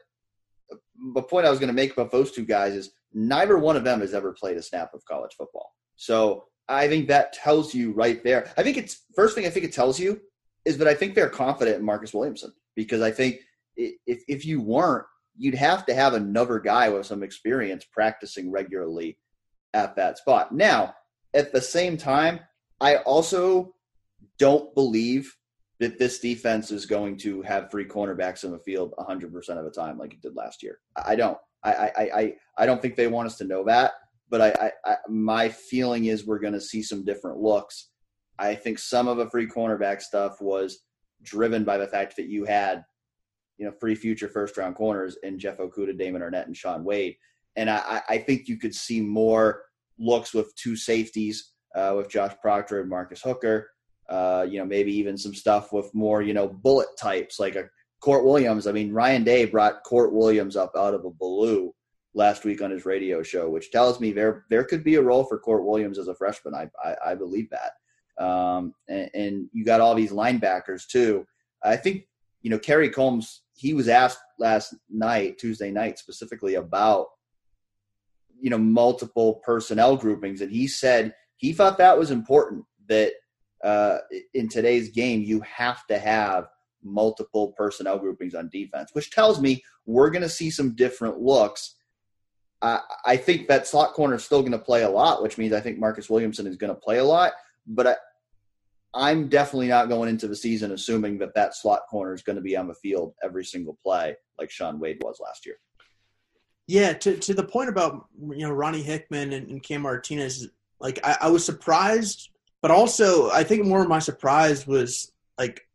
the 1.13 1.21
point 1.21 1.45
I 1.45 1.49
was 1.49 1.60
going 1.60 1.67
to 1.67 1.73
make 1.73 1.93
about 1.93 2.12
those 2.12 2.31
two 2.31 2.45
guys 2.45 2.73
is 2.73 2.91
neither 3.13 3.58
one 3.58 3.75
of 3.75 3.84
them 3.84 4.01
has 4.01 4.13
ever 4.13 4.34
played 4.34 4.58
a 4.58 4.62
snap 4.62 4.93
of 4.93 5.05
college 5.05 5.34
football. 5.38 5.73
So 5.95 6.45
I 6.67 6.88
think 6.88 7.08
that 7.08 7.34
tells 7.34 7.73
you 7.73 7.91
right 7.93 8.23
there. 8.23 8.51
I 8.58 8.63
think 8.63 8.77
it's 8.77 9.03
first 9.15 9.36
thing 9.36 9.45
I 9.45 9.49
think 9.49 9.65
it 9.65 9.73
tells 9.73 9.99
you 9.99 10.19
is 10.65 10.77
that 10.79 10.88
I 10.88 10.93
think 10.93 11.13
they're 11.13 11.29
confident 11.29 11.77
in 11.77 11.86
Marcus 11.86 12.13
Williamson 12.13 12.53
because 12.75 13.01
I 13.01 13.12
think 13.12 13.39
if 13.77 14.23
if 14.27 14.45
you 14.45 14.62
weren't, 14.62 15.05
you'd 15.38 15.55
have 15.55 15.86
to 15.86 15.93
have 15.93 16.13
another 16.13 16.60
guy 16.60 16.89
with 16.89 17.05
some 17.05 17.23
experience 17.23 17.86
practicing 17.91 18.51
regularly 18.51 19.17
at 19.73 19.95
that 19.97 20.17
spot. 20.17 20.53
Now, 20.53 20.95
at 21.34 21.51
the 21.51 21.62
same 21.62 21.97
time, 21.97 22.39
I 22.79 22.97
also 22.97 23.75
don't 24.39 24.73
believe 24.73 25.36
that 25.86 26.00
this 26.00 26.17
defense 26.17 26.71
is 26.71 26.88
going 26.88 27.15
to 27.15 27.43
have 27.43 27.69
three 27.69 27.86
cornerbacks 27.86 28.43
in 28.43 28.50
the 28.50 28.58
field 28.58 28.95
100% 28.98 29.50
of 29.50 29.65
the 29.65 29.69
time 29.69 30.00
like 30.00 30.13
it 30.13 30.21
did 30.21 30.36
last 30.36 30.63
year. 30.63 30.80
I 30.95 31.15
don't. 31.15 31.38
I, 31.63 31.71
I, 31.71 32.02
I, 32.02 32.34
I 32.58 32.65
don't 32.65 32.82
think 32.82 32.95
they 32.95 33.06
want 33.06 33.28
us 33.28 33.38
to 33.38 33.43
know 33.43 33.63
that, 33.65 33.93
but 34.28 34.41
I, 34.41 34.50
I, 34.50 34.71
I 34.91 34.95
my 35.08 35.48
feeling 35.50 36.06
is 36.06 36.26
we're 36.26 36.39
going 36.39 36.54
to 36.54 36.62
see 36.62 36.82
some 36.82 37.06
different 37.06 37.38
looks. 37.38 37.89
I 38.39 38.56
think 38.56 38.80
some 38.80 39.08
of 39.08 39.17
the 39.17 39.30
free 39.30 39.45
cornerback 39.45 40.02
stuff 40.02 40.41
was 40.41 40.80
driven 41.21 41.63
by 41.63 41.78
the 41.78 41.88
fact 41.88 42.15
that 42.15 42.30
you 42.30 42.45
had, 42.45 42.84
you 43.60 43.65
know, 43.67 43.71
free 43.80 43.93
future 43.93 44.28
first 44.28 44.58
round 44.58 44.76
corners 44.76 45.17
in 45.21 45.38
Jeff 45.38 45.60
Okudah, 45.60 45.98
Damon 45.98 46.24
Arnette, 46.24 46.48
and 46.48 46.58
Shaun 46.58 46.84
Wade. 46.84 47.15
And 47.56 47.69
I, 47.69 48.02
I 48.10 48.17
think 48.17 48.48
you 48.48 48.58
could 48.58 48.74
see 48.74 49.02
more 49.02 49.62
looks 50.00 50.34
with 50.34 50.56
two 50.56 50.76
safeties 50.76 51.52
uh, 51.76 51.93
with 51.95 52.10
Josh 52.10 52.34
Proctor 52.41 52.82
and 52.82 52.89
Marcus 52.89 53.21
Hooker. 53.21 53.69
Uh, 54.10 54.46
you 54.48 54.60
know, 54.60 54.65
maybe 54.65 54.94
even 54.94 55.18
some 55.18 55.34
stuff 55.34 55.74
with 55.74 55.94
more, 55.94 56.22
you 56.22 56.34
know, 56.34 56.48
bullet 56.48 56.89
types 57.00 57.39
like 57.39 57.56
a 57.56 57.70
Kourt 58.04 58.24
Williams. 58.24 58.68
I 58.68 58.72
mean, 58.72 58.94
Ryan 58.94 59.24
Day 59.24 59.46
brought 59.46 59.84
Kourt 59.84 60.12
Williams 60.12 60.56
up 60.56 60.74
out 60.78 60.94
of 60.94 61.06
a 61.06 61.10
blue 61.10 61.74
last 62.13 62.46
week 62.46 62.62
on 62.62 62.72
his 62.72 62.86
radio 62.86 63.24
show, 63.24 63.50
which 63.50 63.72
tells 63.72 64.00
me 64.00 64.12
there 64.12 64.46
there 64.50 64.63
could 64.63 64.84
be 64.84 64.96
a 64.96 65.02
role 65.02 65.26
for 65.26 65.39
Kourt 65.39 65.65
Williams 65.65 65.98
as 65.98 66.08
a 66.08 66.15
freshman. 66.15 66.54
I 66.54 66.70
I, 66.84 67.12
I 67.12 67.15
believe 67.15 67.50
that. 67.50 68.24
Um, 68.24 68.74
and, 68.88 69.10
and, 69.13 69.50
you 69.52 69.65
got 69.65 69.82
all 69.82 69.94
these 69.94 70.13
linebackers 70.13 70.88
too. 70.88 71.28
I 71.63 71.76
think 71.76 72.08
you 72.41 72.50
know 72.50 72.60
Kerry 72.60 72.89
Coombs. 72.89 73.41
He 73.54 73.74
was 73.74 73.88
asked 73.89 74.20
last 74.39 74.76
night, 74.89 75.38
Tuesday 75.38 75.72
night, 75.72 76.00
specifically 76.00 76.56
about 76.56 77.08
you 78.39 78.50
know 78.50 78.58
multiple 78.58 79.41
personnel 79.46 79.98
groupings, 79.98 80.41
and 80.41 80.52
he 80.52 80.68
said 80.68 81.13
he 81.36 81.52
thought 81.52 81.78
that 81.78 81.98
was 81.98 82.12
important. 82.12 82.63
That 82.88 83.13
uh, 83.63 84.00
in 84.34 84.50
today's 84.50 84.89
game, 84.89 85.22
you 85.22 85.41
have 85.41 85.86
to 85.88 85.98
have 85.98 86.48
multiple 86.84 87.54
personnel 87.58 87.98
groupings 87.98 88.36
on 88.36 88.50
defense, 88.50 88.91
which 88.94 89.12
tells 89.12 89.41
me 89.41 89.63
we're 89.86 90.10
going 90.10 90.22
to 90.22 90.30
see 90.30 90.50
some 90.50 90.76
different 90.76 91.20
looks. 91.20 91.76
I, 92.62 92.80
I 93.06 93.18
think 93.18 93.48
that 93.48 93.68
slot 93.68 93.94
corner 93.94 94.15
is 94.15 94.24
still 94.24 94.41
going 94.41 94.52
to 94.52 94.60
play 94.60 94.84
a 94.84 94.89
lot, 94.89 95.24
which 95.24 95.38
means 95.38 95.54
I 95.54 95.62
think 95.62 95.80
Marcus 95.80 96.10
Williamson 96.10 96.48
is 96.48 96.58
going 96.58 96.74
to 96.74 96.80
play 96.80 97.00
a 97.00 97.04
lot. 97.04 97.34
But 97.68 97.88
I, 97.88 97.96
I'm 98.96 99.28
definitely 99.28 99.68
not 99.68 99.89
going 99.89 100.10
into 100.10 100.28
the 100.28 100.36
season 100.36 100.72
assuming 100.72 101.18
that 101.20 101.36
that 101.36 101.54
slot 101.54 101.82
corner 101.89 102.13
is 102.13 102.24
going 102.24 102.38
to 102.38 102.41
be 102.41 102.56
on 102.56 102.68
the 102.68 102.74
field 102.76 103.13
every 103.22 103.44
single 103.44 103.78
play 103.84 104.15
like 104.39 104.50
Shaun 104.50 104.80
Wade 104.80 104.98
was 105.02 105.20
last 105.20 105.46
year. 105.46 105.58
Yeah, 106.68 106.94
to 106.94 107.18
to 107.18 107.34
the 107.34 107.44
point 107.44 107.70
about 107.70 108.08
you 108.18 108.48
know 108.48 108.52
Ronnie 108.52 108.82
Hickman 108.82 109.34
and, 109.34 109.50
and 109.50 109.62
Cam 109.62 109.82
Martinez, 109.82 110.48
like 110.80 111.00
I, 111.04 111.18
I, 111.22 111.30
was 111.30 111.46
surprised, 111.46 112.30
but 112.65 112.71
also 112.71 113.30
I 113.30 113.43
think 113.43 113.63
more 113.63 113.84
of 113.84 113.88
my 113.88 113.99
surprise 113.99 114.65
was 114.65 115.12
like, 115.38 115.67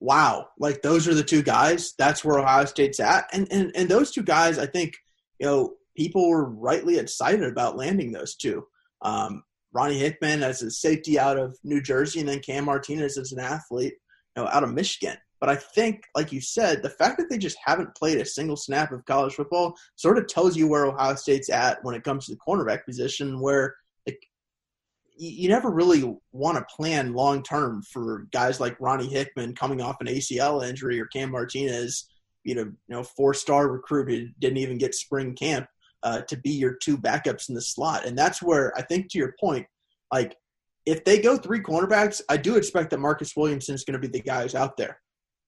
wow, 0.00 0.48
like 0.58 0.82
those 0.82 1.06
are 1.06 1.14
the 1.14 1.22
two 1.22 1.44
guys. 1.44 1.94
That's 1.96 2.24
where 2.24 2.40
Ohio 2.40 2.64
State's 2.64 2.98
at, 2.98 3.28
and 3.32 3.46
and 3.52 3.70
and 3.76 3.88
those 3.88 4.10
two 4.10 4.24
guys, 4.24 4.58
I 4.58 4.66
think 4.66 4.96
you 5.38 5.46
know 5.46 5.74
people 5.96 6.28
were 6.28 6.44
rightly 6.44 6.98
excited 6.98 7.44
about 7.44 7.76
landing 7.76 8.10
those 8.10 8.34
two. 8.34 8.66
Um, 9.02 9.44
Ronnie 9.72 10.00
Hickman 10.00 10.42
as 10.42 10.60
a 10.62 10.72
safety 10.72 11.20
out 11.20 11.38
of 11.38 11.56
New 11.62 11.80
Jersey, 11.80 12.18
and 12.18 12.28
then 12.28 12.40
Cam 12.40 12.64
Martinez 12.64 13.16
as 13.16 13.30
an 13.30 13.38
athlete, 13.38 13.94
you 14.36 14.42
know, 14.42 14.48
out 14.48 14.64
of 14.64 14.74
Michigan. 14.74 15.16
But 15.38 15.50
I 15.50 15.54
think, 15.54 16.02
like 16.16 16.32
you 16.32 16.40
said, 16.40 16.82
the 16.82 16.90
fact 16.90 17.18
that 17.18 17.30
they 17.30 17.38
just 17.38 17.58
haven't 17.64 17.94
played 17.94 18.18
a 18.18 18.24
single 18.24 18.56
snap 18.56 18.90
of 18.90 19.04
college 19.04 19.34
football 19.34 19.76
sort 19.94 20.18
of 20.18 20.26
tells 20.26 20.56
you 20.56 20.66
where 20.66 20.86
Ohio 20.86 21.14
State's 21.14 21.48
at 21.48 21.78
when 21.84 21.94
it 21.94 22.02
comes 22.02 22.26
to 22.26 22.32
the 22.32 22.40
cornerback 22.44 22.84
position, 22.84 23.38
where 23.38 23.76
you 25.16 25.48
never 25.48 25.70
really 25.70 26.16
want 26.32 26.58
to 26.58 26.74
plan 26.74 27.14
long 27.14 27.42
term 27.42 27.82
for 27.92 28.26
guys 28.32 28.60
like 28.60 28.80
Ronnie 28.80 29.08
Hickman 29.08 29.54
coming 29.54 29.80
off 29.80 30.00
an 30.00 30.06
ACL 30.06 30.66
injury 30.66 31.00
or 31.00 31.06
Cam 31.06 31.30
Martinez, 31.30 32.08
you 32.42 32.54
know, 32.54 32.62
you 32.62 32.74
know, 32.88 33.02
four 33.02 33.34
star 33.34 33.68
recruit 33.68 34.10
who 34.10 34.28
didn't 34.38 34.58
even 34.58 34.78
get 34.78 34.94
spring 34.94 35.34
camp 35.34 35.66
uh, 36.02 36.20
to 36.22 36.36
be 36.36 36.50
your 36.50 36.74
two 36.74 36.98
backups 36.98 37.48
in 37.48 37.54
the 37.54 37.62
slot, 37.62 38.04
and 38.04 38.18
that's 38.18 38.42
where 38.42 38.76
I 38.76 38.82
think 38.82 39.10
to 39.10 39.18
your 39.18 39.34
point, 39.40 39.66
like 40.12 40.36
if 40.86 41.04
they 41.04 41.20
go 41.20 41.36
three 41.36 41.60
cornerbacks, 41.60 42.20
I 42.28 42.36
do 42.36 42.56
expect 42.56 42.90
that 42.90 43.00
Marcus 43.00 43.34
Williamson 43.36 43.74
is 43.74 43.84
going 43.84 44.00
to 44.00 44.06
be 44.06 44.12
the 44.12 44.22
guys 44.22 44.54
out 44.54 44.76
there. 44.76 45.00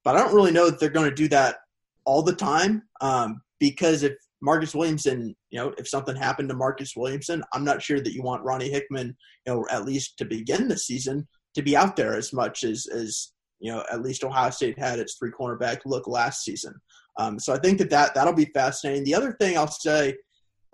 But 0.02 0.16
I 0.16 0.20
don't 0.20 0.34
really 0.34 0.52
know 0.52 0.70
that 0.70 0.80
they're 0.80 0.88
going 0.88 1.10
to 1.10 1.14
do 1.14 1.28
that 1.28 1.56
all 2.04 2.22
the 2.22 2.34
time 2.34 2.84
um, 3.00 3.42
because 3.58 4.02
if 4.02 4.14
Marcus 4.42 4.74
Williamson, 4.74 5.34
you 5.50 5.58
know, 5.58 5.72
if 5.78 5.88
something 5.88 6.14
happened 6.14 6.48
to 6.50 6.54
Marcus 6.54 6.94
Williamson, 6.96 7.42
I'm 7.52 7.64
not 7.64 7.82
sure 7.82 8.00
that 8.00 8.12
you 8.12 8.22
want 8.22 8.44
Ronnie 8.44 8.70
Hickman, 8.70 9.16
you 9.46 9.52
know, 9.52 9.66
at 9.70 9.84
least 9.84 10.18
to 10.18 10.24
begin 10.24 10.68
the 10.68 10.76
season 10.76 11.26
to 11.54 11.62
be 11.62 11.76
out 11.76 11.96
there 11.96 12.14
as 12.14 12.32
much 12.32 12.64
as 12.64 12.86
as 12.86 13.32
you 13.58 13.72
know 13.72 13.82
at 13.90 14.02
least 14.02 14.24
Ohio 14.24 14.50
State 14.50 14.78
had 14.78 14.98
its 14.98 15.14
three 15.14 15.30
cornerback 15.30 15.80
look 15.86 16.06
last 16.06 16.44
season. 16.44 16.74
Um, 17.18 17.38
so 17.38 17.54
I 17.54 17.58
think 17.58 17.78
that, 17.78 17.90
that 17.90 18.14
that'll 18.14 18.34
be 18.34 18.50
fascinating. 18.54 19.04
The 19.04 19.14
other 19.14 19.32
thing 19.40 19.56
I'll 19.56 19.68
say, 19.68 20.14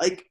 like, 0.00 0.24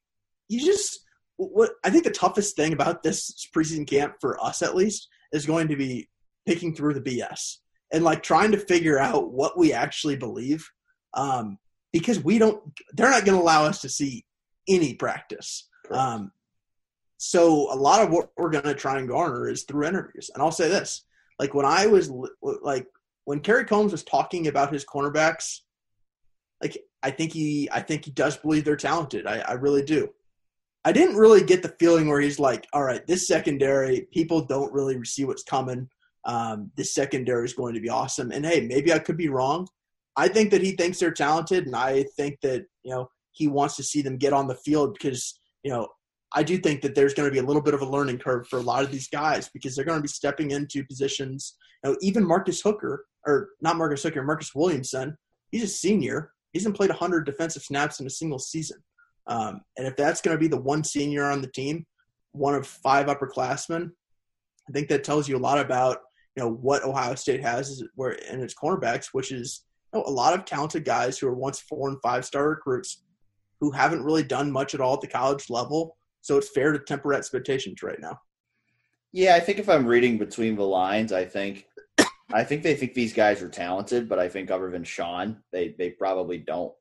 you 0.50 0.60
just 0.60 1.00
what 1.38 1.72
I 1.84 1.90
think 1.90 2.04
the 2.04 2.12
toughest 2.12 2.56
thing 2.56 2.74
about 2.74 3.02
this 3.02 3.48
preseason 3.56 3.88
camp 3.88 4.16
for 4.20 4.44
us 4.44 4.62
at 4.62 4.76
least 4.76 5.08
is 5.32 5.46
going 5.46 5.70
to 5.70 5.76
be 5.76 6.10
picking 6.46 6.76
through 6.76 6.94
the 6.94 7.02
BS 7.02 7.58
and 7.94 8.04
like 8.04 8.22
trying 8.22 8.52
to 8.52 8.58
figure 8.58 9.00
out 9.00 9.32
what 9.32 9.58
we 9.58 9.74
actually 9.74 10.16
believe 10.16 10.68
um, 11.14 11.58
because 11.92 12.24
we 12.24 12.38
don't 12.38 12.62
they're 12.94 13.10
not 13.10 13.26
going 13.26 13.38
to 13.38 13.44
allow 13.44 13.66
us 13.66 13.82
to 13.82 13.90
see 13.90 14.26
any 14.68 14.94
practice 14.94 15.68
um, 15.92 16.32
so 17.18 17.72
a 17.74 17.76
lot 17.76 18.02
of 18.02 18.12
what 18.12 18.30
we're 18.38 18.50
going 18.50 18.64
to 18.64 18.74
try 18.74 18.98
and 18.98 19.08
garner 19.08 19.50
is 19.50 19.64
through 19.64 19.86
interviews 19.86 20.30
and 20.34 20.42
i'll 20.42 20.52
say 20.52 20.70
this 20.70 21.06
like 21.40 21.54
when 21.54 21.66
i 21.66 21.86
was 21.86 22.12
like 22.42 22.88
when 23.26 23.40
kerry 23.40 23.66
coombs 23.66 23.92
was 23.92 24.04
talking 24.04 24.48
about 24.48 24.74
his 24.74 24.86
cornerbacks 24.86 25.60
like 26.62 26.78
i 27.04 27.12
think 27.12 27.32
he 27.34 27.70
i 27.72 27.80
think 27.80 28.06
he 28.06 28.12
does 28.12 28.38
believe 28.38 28.64
they're 28.64 28.76
talented 28.76 29.28
i, 29.28 29.40
I 29.40 29.54
really 29.54 29.84
do 29.84 30.10
I 30.84 30.92
didn't 30.92 31.16
really 31.16 31.44
get 31.44 31.62
the 31.62 31.76
feeling 31.80 32.08
where 32.08 32.22
he's 32.22 32.40
like, 32.40 32.66
all 32.74 32.84
right, 32.84 33.06
this 33.06 33.28
secondary, 33.28 34.08
people 34.12 34.46
don't 34.46 34.74
really 34.74 35.04
see 35.06 35.26
what's 35.26 35.44
coming. 35.44 35.88
Um, 36.26 36.72
this 36.76 36.96
secondary 36.96 37.46
is 37.46 37.54
going 37.54 37.76
to 37.76 37.82
be 37.82 37.90
awesome. 37.90 38.32
And 38.32 38.46
hey, 38.46 38.66
maybe 38.68 38.92
I 38.92 39.00
could 39.00 39.18
be 39.18 39.30
wrong. 39.30 39.68
I 40.16 40.28
think 40.28 40.52
that 40.52 40.62
he 40.62 40.72
thinks 40.72 41.00
they're 41.00 41.12
talented, 41.12 41.66
and 41.66 41.76
I 41.76 42.04
think 42.18 42.40
that 42.42 42.66
you 42.84 42.92
know 42.92 43.10
he 43.32 43.48
wants 43.48 43.76
to 43.78 43.84
see 43.84 44.02
them 44.02 44.18
get 44.18 44.34
on 44.34 44.48
the 44.48 44.56
field 44.56 44.94
because 44.94 45.40
you 45.64 45.72
know 45.72 45.88
I 46.34 46.44
do 46.44 46.58
think 46.58 46.82
that 46.82 46.96
there's 46.96 47.14
going 47.14 47.28
to 47.28 47.34
be 47.34 47.40
a 47.40 47.46
little 47.46 47.62
bit 47.62 47.74
of 47.74 47.82
a 47.82 47.90
learning 47.90 48.20
curve 48.20 48.48
for 48.48 48.60
a 48.60 48.64
lot 48.64 48.84
of 48.84 48.92
these 48.92 49.10
guys 49.10 49.50
because 49.54 49.76
they're 49.76 49.86
going 49.86 50.00
to 50.00 50.04
be 50.04 50.08
stepping 50.08 50.52
into 50.52 50.86
positions. 50.86 51.56
You 51.84 51.92
know, 51.92 51.98
even 52.02 52.26
Marcus 52.26 52.62
Hooker, 52.62 53.06
or 53.26 53.50
not 53.62 53.78
Marcus 53.78 54.04
Hooker, 54.04 54.24
Marcus 54.24 54.56
Williamson, 54.56 55.18
he's 55.52 55.64
a 55.64 55.68
senior. 55.68 56.32
He 56.54 56.60
hasn't 56.60 56.76
played 56.76 56.90
100 56.90 57.26
defensive 57.26 57.64
snaps 57.64 58.00
in 58.00 58.08
a 58.08 58.10
single 58.10 58.40
season. 58.40 58.82
Um, 59.28 59.62
and 59.78 59.88
if 59.88 59.96
that's 59.96 60.22
going 60.22 60.36
to 60.36 60.40
be 60.40 60.48
the 60.48 60.58
one 60.58 60.84
senior 60.84 61.26
on 61.26 61.42
the 61.42 61.52
team, 61.52 61.86
one 62.32 62.56
of 62.56 62.66
five 62.66 63.08
upperclassmen, 63.08 63.92
I 64.70 64.72
think 64.72 64.90
that 64.90 65.04
tells 65.04 65.28
you 65.28 65.38
a 65.38 65.40
lot 65.40 65.60
about 65.60 66.00
you 66.36 66.44
know 66.44 66.50
what 66.50 66.84
Ohio 66.84 67.16
State 67.16 67.42
has 67.42 67.84
where 67.96 68.12
in 68.12 68.42
its 68.42 68.54
cornerbacks, 68.54 69.08
which 69.12 69.32
is 69.32 69.64
know, 69.94 70.04
a 70.06 70.12
lot 70.12 70.34
of 70.34 70.46
talented 70.46 70.86
guys 70.86 71.18
who 71.18 71.28
are 71.28 71.36
once 71.36 71.60
four 71.60 71.90
and 71.90 72.02
five 72.02 72.26
star 72.26 72.50
recruits 72.50 73.04
who 73.60 73.72
haven't 73.72 74.04
really 74.04 74.24
done 74.24 74.52
much 74.52 74.74
at 74.74 74.82
all 74.82 74.96
at 74.96 75.02
the 75.02 75.08
college 75.08 75.50
level 75.50 75.98
so 76.22 76.38
it's 76.38 76.50
fair 76.50 76.72
to 76.72 76.80
temper 76.80 77.14
expectations 77.14 77.84
right 77.84 78.00
now. 78.00 78.20
Yeah, 79.12 79.36
I 79.36 79.40
think 79.40 79.60
if 79.60 79.68
I'm 79.68 79.86
reading 79.86 80.18
between 80.18 80.56
the 80.56 80.66
lines, 80.66 81.12
I 81.12 81.26
think 81.26 81.66
I 82.34 82.44
think 82.44 82.64
they 82.64 82.76
think 82.76 82.94
these 82.94 83.14
guys 83.14 83.42
are 83.42 83.50
talented, 83.50 84.08
but 84.08 84.20
I 84.20 84.30
think 84.30 84.50
other 84.50 84.72
than 84.72 84.84
Shaun, 84.84 85.42
they 85.52 85.76
they 85.78 85.90
probably 85.90 86.38
don't. 86.38 86.74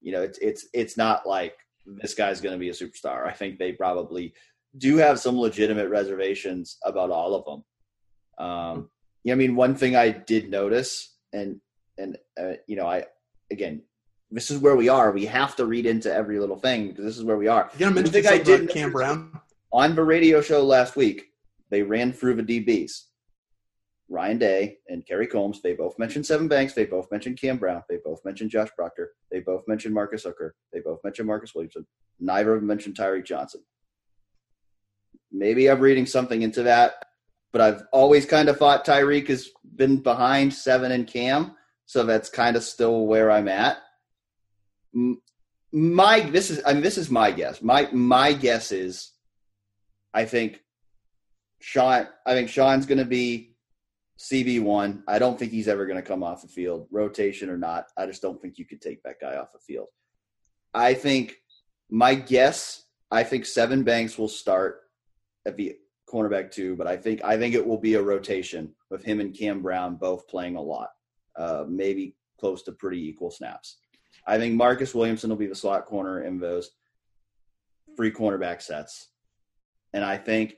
You 0.00 0.12
know, 0.12 0.22
it's 0.22 0.38
it's 0.38 0.66
it's 0.74 0.96
not 0.96 1.26
like 1.26 1.56
this 1.86 2.14
guy's 2.14 2.40
going 2.40 2.52
to 2.52 2.58
be 2.58 2.68
a 2.68 2.72
superstar. 2.72 3.26
I 3.26 3.32
think 3.32 3.58
they 3.58 3.72
probably 3.72 4.34
do 4.76 4.96
have 4.96 5.18
some 5.18 5.38
legitimate 5.38 5.88
reservations 5.88 6.76
about 6.84 7.10
all 7.10 7.34
of 7.34 7.44
them. 7.46 8.46
Um, 8.46 8.90
yeah, 9.24 9.32
I 9.32 9.36
mean, 9.36 9.56
one 9.56 9.74
thing 9.74 9.96
I 9.96 10.10
did 10.10 10.50
notice, 10.50 11.16
and 11.32 11.60
and 11.98 12.16
uh, 12.40 12.52
you 12.66 12.76
know, 12.76 12.86
I 12.86 13.04
again, 13.50 13.82
this 14.30 14.50
is 14.50 14.58
where 14.58 14.76
we 14.76 14.88
are. 14.88 15.12
We 15.12 15.26
have 15.26 15.56
to 15.56 15.66
read 15.66 15.86
into 15.86 16.12
every 16.12 16.38
little 16.38 16.58
thing 16.58 16.88
because 16.88 17.04
this 17.04 17.18
is 17.18 17.24
where 17.24 17.36
we 17.36 17.48
are. 17.48 17.70
You 17.74 17.80
gonna 17.80 17.94
mention 17.94 18.26
I 18.26 18.38
did 18.38 18.70
Cam 18.70 18.92
Brown 18.92 19.40
on 19.72 19.94
the 19.94 20.04
radio 20.04 20.40
show 20.40 20.64
last 20.64 20.96
week. 20.96 21.26
They 21.70 21.82
ran 21.82 22.12
through 22.12 22.34
the 22.34 22.42
DBs. 22.42 22.92
Ryan 24.10 24.38
Day 24.38 24.78
and 24.88 25.06
Kerry 25.06 25.26
Coombs. 25.26 25.60
they 25.60 25.74
both 25.74 25.98
mentioned 25.98 26.24
Sevyn 26.24 26.48
Banks. 26.48 26.72
They 26.72 26.86
both 26.86 27.10
mentioned 27.10 27.38
Cam 27.38 27.58
Brown. 27.58 27.82
They 27.88 27.98
both 28.02 28.24
mentioned 28.24 28.50
Josh 28.50 28.70
Proctor. 28.74 29.12
They 29.30 29.40
both 29.40 29.64
mentioned 29.68 29.94
Marcus 29.94 30.24
Hooker. 30.24 30.54
They 30.72 30.80
both 30.80 31.00
mentioned 31.04 31.28
Marcus 31.28 31.54
Williamson. 31.54 31.86
Neither 32.18 32.54
of 32.54 32.60
them 32.60 32.66
mentioned 32.66 32.96
Tyreke 32.96 33.26
Johnson. 33.26 33.60
Maybe 35.30 35.70
I'm 35.70 35.80
reading 35.80 36.06
something 36.06 36.40
into 36.40 36.62
that, 36.62 37.04
but 37.52 37.60
I've 37.60 37.82
always 37.92 38.24
kind 38.24 38.48
of 38.48 38.56
thought 38.56 38.86
Tyreke 38.86 39.28
has 39.28 39.50
been 39.76 39.98
behind 39.98 40.52
Sevyn 40.52 40.90
and 40.90 41.06
Cam, 41.06 41.54
so 41.88 42.04
that's 42.04 42.28
kind 42.28 42.54
of 42.54 42.62
still 42.62 43.06
where 43.06 43.30
I'm 43.30 43.48
at 43.48 43.78
my 45.72 46.20
this 46.20 46.50
is 46.50 46.62
I 46.64 46.72
mean 46.72 46.82
this 46.82 46.98
is 46.98 47.10
my 47.10 47.30
guess. 47.30 47.62
My 47.62 47.88
my 47.92 48.32
guess 48.32 48.72
is 48.72 49.12
I 50.14 50.24
think 50.24 50.60
Shaun 51.60 52.06
I 52.26 52.34
think 52.34 52.48
Shaun's 52.48 52.86
going 52.86 52.98
to 52.98 53.04
be 53.04 53.54
CB 54.18 54.62
one. 54.62 55.02
I 55.06 55.18
don't 55.18 55.38
think 55.38 55.52
he's 55.52 55.68
ever 55.68 55.86
going 55.86 56.00
to 56.00 56.02
come 56.02 56.22
off 56.22 56.42
the 56.42 56.48
field, 56.48 56.88
rotation 56.90 57.50
or 57.50 57.58
not. 57.58 57.86
I 57.96 58.06
just 58.06 58.22
don't 58.22 58.40
think 58.40 58.58
you 58.58 58.64
could 58.64 58.80
take 58.80 59.02
that 59.02 59.20
guy 59.20 59.36
off 59.36 59.52
the 59.52 59.58
field. 59.58 59.88
I 60.74 60.94
think 60.94 61.36
my 61.90 62.14
guess. 62.14 62.84
I 63.10 63.22
think 63.22 63.44
Sevyn 63.44 63.86
Banks 63.86 64.18
will 64.18 64.28
start 64.28 64.80
at 65.46 65.56
the 65.56 65.76
cornerback 66.12 66.50
two, 66.50 66.76
but 66.76 66.86
I 66.86 66.96
think 66.96 67.22
I 67.24 67.38
think 67.38 67.54
it 67.54 67.66
will 67.66 67.78
be 67.78 67.94
a 67.94 68.02
rotation 68.02 68.74
with 68.90 69.04
him 69.04 69.20
and 69.20 69.34
Cam 69.34 69.62
Brown 69.62 69.96
both 69.96 70.28
playing 70.28 70.56
a 70.56 70.62
lot, 70.62 70.88
uh, 71.38 71.64
maybe 71.68 72.16
close 72.38 72.62
to 72.64 72.72
pretty 72.72 73.08
equal 73.08 73.30
snaps. 73.30 73.78
I 74.26 74.38
think 74.38 74.54
Marcus 74.54 74.94
Williamson 74.94 75.30
will 75.30 75.36
be 75.36 75.46
the 75.46 75.54
slot 75.54 75.86
corner 75.86 76.22
in 76.22 76.38
those 76.38 76.70
free 77.96 78.12
cornerback 78.12 78.60
sets. 78.60 79.08
And 79.92 80.04
I 80.04 80.16
think 80.18 80.56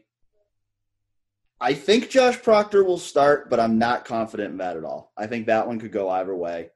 I 1.61 1.75
think 1.75 2.09
Josh 2.09 2.41
Proctor 2.43 2.83
will 2.85 2.99
start, 2.99 3.51
but 3.51 3.61
I'm 3.61 3.79
not 3.79 4.07
confident 4.07 4.53
in 4.53 4.59
that 4.59 4.79
at 4.79 4.85
all. 4.85 5.13
I 5.17 5.27
think 5.27 5.47
that 5.47 5.67
one 5.67 5.79
could 5.79 5.93
go 5.93 6.09
either 6.09 6.35
way. 6.35 6.71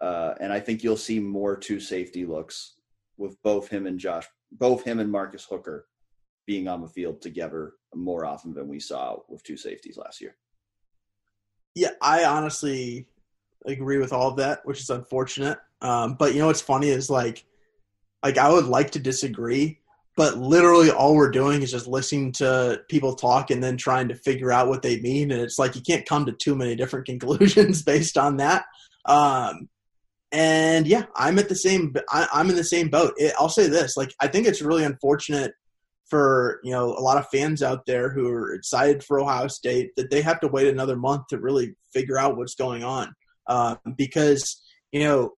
Uh, 0.00 0.34
and 0.40 0.52
I 0.52 0.58
think 0.58 0.82
you'll 0.82 0.96
see 0.96 1.20
more 1.20 1.56
two 1.56 1.78
safety 1.78 2.26
looks 2.26 2.74
with 3.16 3.40
both 3.42 3.68
him 3.68 3.86
and 3.86 3.98
Josh, 3.98 4.26
both 4.50 4.82
him 4.82 4.98
and 4.98 5.10
Marcus 5.10 5.46
Hooker 5.48 5.86
being 6.46 6.66
on 6.66 6.82
the 6.82 6.88
field 6.88 7.22
together 7.22 7.74
more 7.94 8.26
often 8.26 8.52
than 8.52 8.66
we 8.66 8.80
saw 8.80 9.16
with 9.28 9.44
two 9.44 9.56
safeties 9.56 9.96
last 9.96 10.20
year. 10.20 10.36
Yeah, 11.76 11.90
I 12.02 12.24
honestly 12.24 13.06
agree 13.66 13.98
with 13.98 14.12
all 14.12 14.28
of 14.28 14.36
that, 14.36 14.60
which 14.64 14.80
is 14.80 14.90
unfortunate. 14.90 15.58
Um, 15.80 16.14
but 16.14 16.34
you 16.34 16.40
know 16.40 16.46
what's 16.46 16.60
funny 16.60 16.88
is 16.88 17.10
like, 17.10 17.44
like 18.22 18.38
I 18.38 18.50
would 18.50 18.66
like 18.66 18.92
to 18.92 18.98
disagree, 18.98 19.80
but 20.16 20.38
literally 20.38 20.90
all 20.90 21.14
we're 21.14 21.30
doing 21.30 21.62
is 21.62 21.70
just 21.70 21.86
listening 21.86 22.32
to 22.32 22.82
people 22.88 23.14
talk 23.14 23.50
and 23.50 23.62
then 23.62 23.76
trying 23.76 24.08
to 24.08 24.14
figure 24.14 24.52
out 24.52 24.68
what 24.68 24.82
they 24.82 25.00
mean, 25.00 25.30
and 25.30 25.40
it's 25.40 25.58
like 25.58 25.74
you 25.74 25.82
can't 25.82 26.06
come 26.06 26.26
to 26.26 26.32
too 26.32 26.54
many 26.54 26.76
different 26.76 27.06
conclusions 27.06 27.82
based 27.82 28.16
on 28.16 28.38
that. 28.38 28.64
Um, 29.04 29.68
and 30.32 30.86
yeah, 30.86 31.04
I'm 31.14 31.38
at 31.38 31.48
the 31.48 31.54
same. 31.54 31.94
I, 32.10 32.26
am 32.32 32.50
in 32.50 32.56
the 32.56 32.64
same 32.64 32.88
boat. 32.88 33.14
It, 33.16 33.34
I'll 33.38 33.48
say 33.48 33.68
this: 33.68 33.96
like 33.96 34.12
I 34.20 34.28
think 34.28 34.46
it's 34.46 34.62
really 34.62 34.84
unfortunate 34.84 35.52
for 36.06 36.60
you 36.64 36.72
know 36.72 36.92
a 36.92 37.00
lot 37.00 37.18
of 37.18 37.28
fans 37.28 37.62
out 37.62 37.86
there 37.86 38.10
who 38.10 38.28
are 38.28 38.54
excited 38.54 39.04
for 39.04 39.20
Ohio 39.20 39.48
State 39.48 39.90
that 39.96 40.10
they 40.10 40.22
have 40.22 40.40
to 40.40 40.48
wait 40.48 40.66
another 40.66 40.96
month 40.96 41.28
to 41.28 41.38
really 41.38 41.74
figure 41.92 42.18
out 42.18 42.36
what's 42.36 42.54
going 42.54 42.82
on 42.82 43.14
uh, 43.46 43.76
because 43.96 44.62
you 44.92 45.00
know 45.00 45.32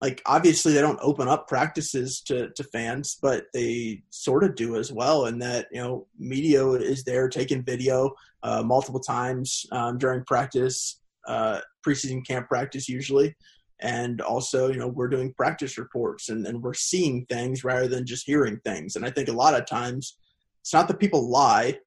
like 0.00 0.22
obviously 0.26 0.72
they 0.72 0.80
don't 0.80 1.00
open 1.02 1.26
up 1.26 1.48
practices 1.48 2.20
to, 2.20 2.50
to 2.50 2.62
fans, 2.64 3.18
but 3.20 3.46
they 3.52 4.02
sort 4.10 4.44
of 4.44 4.54
do 4.54 4.76
as 4.76 4.92
well. 4.92 5.26
In 5.26 5.38
that 5.40 5.66
you 5.72 5.80
know 5.80 6.06
media 6.18 6.66
is 6.72 7.04
there 7.04 7.28
taking 7.28 7.64
video 7.64 8.12
uh, 8.42 8.62
multiple 8.62 9.00
times 9.00 9.66
um, 9.72 9.98
during 9.98 10.24
practice, 10.24 11.00
uh, 11.26 11.60
preseason 11.86 12.24
camp 12.26 12.48
practice 12.48 12.88
usually, 12.88 13.34
and 13.80 14.20
also 14.20 14.68
you 14.68 14.78
know 14.78 14.88
we're 14.88 15.08
doing 15.08 15.34
practice 15.34 15.76
reports 15.78 16.28
and, 16.28 16.46
and 16.46 16.62
we're 16.62 16.74
seeing 16.74 17.26
things 17.26 17.64
rather 17.64 17.88
than 17.88 18.06
just 18.06 18.26
hearing 18.26 18.60
things. 18.64 18.94
And 18.94 19.04
I 19.04 19.10
think 19.10 19.28
a 19.28 19.32
lot 19.32 19.54
of 19.54 19.66
times 19.66 20.16
it's 20.60 20.72
not 20.72 20.86
that 20.88 21.00
people 21.00 21.28
lie, 21.28 21.78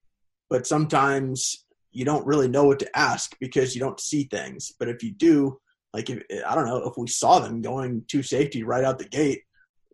but 0.49 0.67
sometimes 0.67 1.65
you 1.91 2.05
don't 2.05 2.25
really 2.25 2.47
know 2.47 2.65
what 2.65 2.79
to 2.79 2.97
ask 2.97 3.35
because 3.39 3.75
you 3.75 3.81
don't 3.81 3.99
see 3.99 4.23
things. 4.25 4.71
But 4.79 4.89
if 4.89 5.03
you 5.03 5.11
do, 5.11 5.59
like 5.93 6.09
if, 6.09 6.23
I 6.45 6.55
don't 6.55 6.65
know 6.65 6.77
if 6.87 6.93
we 6.97 7.07
saw 7.07 7.39
them 7.39 7.61
going 7.61 8.03
to 8.09 8.23
safety 8.23 8.63
right 8.63 8.83
out 8.83 8.99
the 8.99 9.05
gate, 9.05 9.41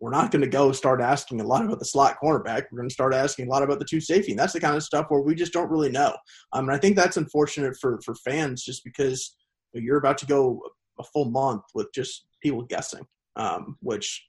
we're 0.00 0.10
not 0.10 0.30
going 0.30 0.42
to 0.42 0.48
go 0.48 0.70
start 0.70 1.00
asking 1.00 1.40
a 1.40 1.44
lot 1.44 1.64
about 1.64 1.80
the 1.80 1.84
slot 1.84 2.18
cornerback. 2.22 2.66
We're 2.70 2.78
going 2.78 2.88
to 2.88 2.94
start 2.94 3.14
asking 3.14 3.48
a 3.48 3.50
lot 3.50 3.64
about 3.64 3.80
the 3.80 3.84
two 3.84 4.00
safety, 4.00 4.30
and 4.30 4.38
that's 4.38 4.52
the 4.52 4.60
kind 4.60 4.76
of 4.76 4.84
stuff 4.84 5.06
where 5.08 5.20
we 5.20 5.34
just 5.34 5.52
don't 5.52 5.70
really 5.70 5.90
know. 5.90 6.16
Um, 6.52 6.68
and 6.68 6.72
I 6.72 6.78
think 6.78 6.94
that's 6.94 7.16
unfortunate 7.16 7.76
for 7.80 8.00
for 8.04 8.14
fans, 8.14 8.62
just 8.62 8.84
because 8.84 9.36
you're 9.74 9.98
about 9.98 10.18
to 10.18 10.26
go 10.26 10.60
a 11.00 11.04
full 11.04 11.26
month 11.26 11.62
with 11.74 11.88
just 11.92 12.26
people 12.42 12.62
guessing, 12.62 13.04
um, 13.36 13.76
which 13.80 14.24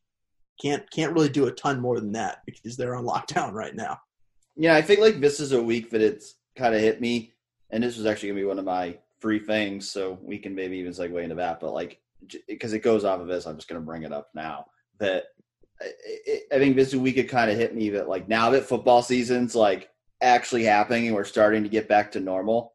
can't 0.60 0.90
can't 0.92 1.14
really 1.14 1.30
do 1.30 1.48
a 1.48 1.52
ton 1.52 1.80
more 1.80 2.00
than 2.00 2.14
that 2.14 2.40
because 2.46 2.76
they're 2.76 2.96
on 2.96 3.06
lockdown 3.06 3.54
right 3.54 3.76
now. 3.76 3.98
Yeah, 4.56 4.76
I 4.76 4.82
think 4.82 5.00
like 5.02 5.20
this 5.20 5.40
is 5.40 5.52
a 5.52 5.62
week 5.62 5.92
that 5.92 6.02
it's 6.02 6.36
kind 6.58 6.74
of 6.74 6.82
hit 6.82 7.00
me, 7.00 7.34
and 7.72 7.84
this 7.84 7.98
was 7.98 8.06
actually 8.06 8.30
gonna 8.30 8.42
be 8.42 8.46
one 8.46 8.60
of 8.60 8.66
my 8.66 8.98
free 9.20 9.40
things, 9.40 9.92
so 9.92 10.18
we 10.22 10.38
can 10.40 10.56
maybe 10.56 10.78
even 10.78 10.92
segue 10.92 11.22
into 11.22 11.36
that. 11.36 11.60
But 11.60 11.74
like, 11.74 12.00
because 12.48 12.74
it 12.74 12.80
goes 12.80 13.06
off 13.06 13.20
of 13.20 13.28
this, 13.28 13.46
I'm 13.46 13.56
just 13.56 13.68
going 13.68 13.82
to 13.82 13.86
bring 13.86 14.04
it 14.04 14.12
up 14.12 14.30
now. 14.34 14.66
That 15.00 15.26
I 15.82 16.58
think 16.58 16.76
this 16.76 16.94
week 16.94 17.18
it 17.18 17.30
kind 17.30 17.50
of 17.50 17.58
hit 17.58 17.76
me 17.76 17.92
that 17.92 18.10
like 18.10 18.28
now 18.28 18.50
that 18.50 18.66
football 18.66 19.02
season's 19.02 19.56
like 19.56 19.90
actually 20.22 20.66
happening 20.66 21.08
and 21.08 21.16
we're 21.16 21.24
starting 21.24 21.64
to 21.64 21.70
get 21.70 21.88
back 21.88 22.12
to 22.12 22.20
normal, 22.20 22.74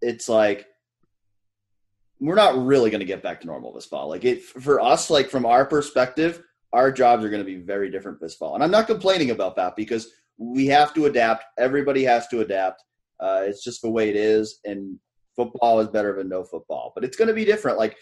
it's 0.00 0.28
like 0.28 0.66
we're 2.20 2.34
not 2.34 2.64
really 2.64 2.90
going 2.90 3.00
to 3.00 3.06
get 3.06 3.22
back 3.22 3.40
to 3.40 3.46
normal 3.46 3.72
this 3.72 3.84
fall. 3.84 4.08
Like 4.08 4.24
it 4.24 4.42
for 4.42 4.80
us, 4.80 5.10
like 5.10 5.28
from 5.28 5.44
our 5.44 5.66
perspective, 5.66 6.42
our 6.72 6.90
jobs 6.90 7.24
are 7.24 7.30
going 7.30 7.44
to 7.44 7.50
be 7.50 7.56
very 7.56 7.90
different 7.90 8.20
this 8.20 8.34
fall, 8.34 8.54
and 8.54 8.64
I'm 8.64 8.70
not 8.70 8.86
complaining 8.86 9.30
about 9.30 9.56
that 9.56 9.76
because 9.76 10.08
we 10.38 10.66
have 10.68 10.94
to 10.94 11.04
adapt. 11.04 11.44
Everybody 11.58 12.02
has 12.04 12.26
to 12.28 12.40
adapt. 12.40 12.82
Uh, 13.22 13.42
it's 13.44 13.62
just 13.62 13.82
the 13.82 13.90
way 13.90 14.10
it 14.10 14.16
is, 14.16 14.58
and 14.64 14.98
football 15.36 15.80
is 15.80 15.88
better 15.88 16.16
than 16.16 16.28
no 16.28 16.44
football. 16.44 16.92
But 16.94 17.04
it's 17.04 17.16
going 17.16 17.28
to 17.28 17.34
be 17.34 17.44
different. 17.44 17.78
Like 17.78 17.96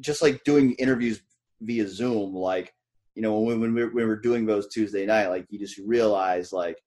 just 0.00 0.22
like 0.22 0.42
doing 0.44 0.72
interviews 0.74 1.20
via 1.60 1.86
Zoom, 1.86 2.34
like 2.34 2.72
you 3.14 3.22
know 3.22 3.38
when 3.40 3.60
when 3.60 3.74
we, 3.74 3.84
when 3.84 3.94
we 3.94 4.04
were 4.04 4.16
doing 4.16 4.46
those 4.46 4.68
Tuesday 4.68 5.06
night, 5.06 5.28
like 5.28 5.46
you 5.50 5.58
just 5.58 5.78
realize 5.78 6.52
like 6.52 6.78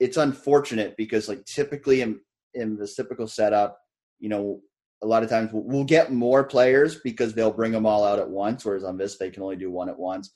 it's 0.00 0.16
unfortunate 0.16 0.96
because 0.96 1.28
like 1.28 1.44
typically 1.44 2.00
in 2.02 2.20
in 2.54 2.76
the 2.76 2.86
typical 2.86 3.26
setup, 3.26 3.78
you 4.18 4.28
know, 4.28 4.60
a 5.02 5.06
lot 5.06 5.22
of 5.22 5.30
times 5.30 5.50
we'll, 5.52 5.84
get 5.84 6.12
more 6.12 6.44
players 6.44 7.00
because 7.02 7.34
they'll 7.34 7.52
bring 7.52 7.72
them 7.72 7.86
all 7.86 8.04
out 8.04 8.18
at 8.18 8.28
once, 8.28 8.64
whereas 8.64 8.84
on 8.84 8.96
this 8.96 9.16
they 9.16 9.30
can 9.30 9.42
only 9.42 9.56
do 9.56 9.70
one 9.70 9.88
at 9.88 9.98
once. 9.98 10.34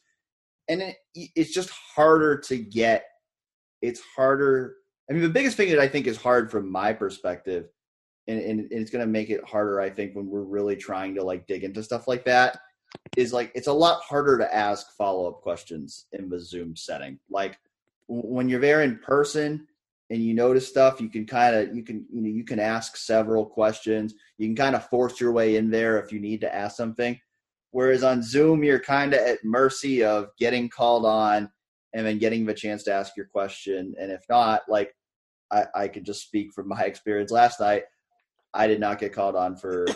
and 0.68 0.82
it, 0.82 0.96
it's 1.14 1.52
just 1.52 1.70
harder 1.70 2.38
to 2.38 2.56
get. 2.56 3.04
It's 3.82 4.00
harder. 4.16 4.76
I 5.08 5.12
mean, 5.12 5.22
the 5.22 5.28
biggest 5.28 5.56
thing 5.56 5.70
that 5.70 5.78
I 5.78 5.88
think 5.88 6.06
is 6.06 6.16
hard 6.16 6.50
from 6.50 6.70
my 6.70 6.92
perspective, 6.92 7.68
and, 8.26 8.40
and 8.40 8.68
it's 8.70 8.90
going 8.90 9.04
to 9.04 9.10
make 9.10 9.30
it 9.30 9.44
harder. 9.44 9.80
I 9.80 9.90
think 9.90 10.14
when 10.14 10.28
we're 10.28 10.42
really 10.42 10.76
trying 10.76 11.14
to 11.14 11.22
like 11.22 11.46
dig 11.46 11.64
into 11.64 11.82
stuff 11.82 12.08
like 12.08 12.24
that, 12.24 12.58
is 13.16 13.32
like 13.32 13.52
it's 13.54 13.68
a 13.68 13.72
lot 13.72 14.02
harder 14.02 14.38
to 14.38 14.54
ask 14.54 14.92
follow 14.96 15.28
up 15.28 15.40
questions 15.42 16.06
in 16.12 16.28
the 16.28 16.40
Zoom 16.40 16.74
setting. 16.76 17.18
Like 17.30 17.58
when 18.08 18.48
you're 18.48 18.60
there 18.60 18.82
in 18.82 18.98
person 18.98 19.66
and 20.10 20.22
you 20.22 20.34
notice 20.34 20.68
stuff, 20.68 21.00
you 21.00 21.08
can 21.08 21.26
kind 21.26 21.54
of 21.54 21.74
you 21.74 21.82
can 21.82 22.04
you 22.12 22.22
know 22.22 22.28
you 22.28 22.44
can 22.44 22.58
ask 22.58 22.96
several 22.96 23.44
questions. 23.44 24.14
You 24.38 24.48
can 24.48 24.56
kind 24.56 24.74
of 24.74 24.88
force 24.88 25.20
your 25.20 25.32
way 25.32 25.56
in 25.56 25.70
there 25.70 26.00
if 26.00 26.12
you 26.12 26.20
need 26.20 26.40
to 26.42 26.54
ask 26.54 26.76
something. 26.76 27.18
Whereas 27.70 28.02
on 28.02 28.22
Zoom, 28.22 28.64
you're 28.64 28.80
kind 28.80 29.12
of 29.12 29.20
at 29.20 29.44
mercy 29.44 30.02
of 30.02 30.30
getting 30.38 30.68
called 30.68 31.04
on 31.04 31.50
and 31.96 32.06
then 32.06 32.18
getting 32.18 32.44
the 32.44 32.54
chance 32.54 32.82
to 32.84 32.92
ask 32.92 33.16
your 33.16 33.26
question. 33.26 33.94
And 33.98 34.12
if 34.12 34.22
not, 34.28 34.62
like 34.68 34.94
I, 35.50 35.64
I 35.74 35.88
could 35.88 36.04
just 36.04 36.22
speak 36.22 36.52
from 36.52 36.68
my 36.68 36.82
experience 36.84 37.30
last 37.30 37.58
night. 37.58 37.84
I 38.52 38.66
did 38.66 38.80
not 38.80 39.00
get 39.00 39.12
called 39.12 39.34
on 39.34 39.56
for 39.56 39.86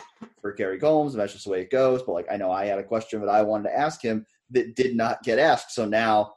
for 0.40 0.52
Kerry 0.52 0.78
Coombs. 0.78 1.14
That's 1.14 1.32
just 1.32 1.44
the 1.44 1.50
way 1.50 1.60
it 1.60 1.70
goes. 1.70 2.02
But 2.02 2.12
like 2.12 2.26
I 2.30 2.36
know 2.36 2.50
I 2.50 2.66
had 2.66 2.78
a 2.78 2.84
question 2.84 3.20
that 3.20 3.28
I 3.28 3.42
wanted 3.42 3.68
to 3.68 3.78
ask 3.78 4.02
him 4.02 4.26
that 4.50 4.74
did 4.74 4.96
not 4.96 5.22
get 5.22 5.38
asked. 5.38 5.72
So 5.72 5.84
now 5.84 6.32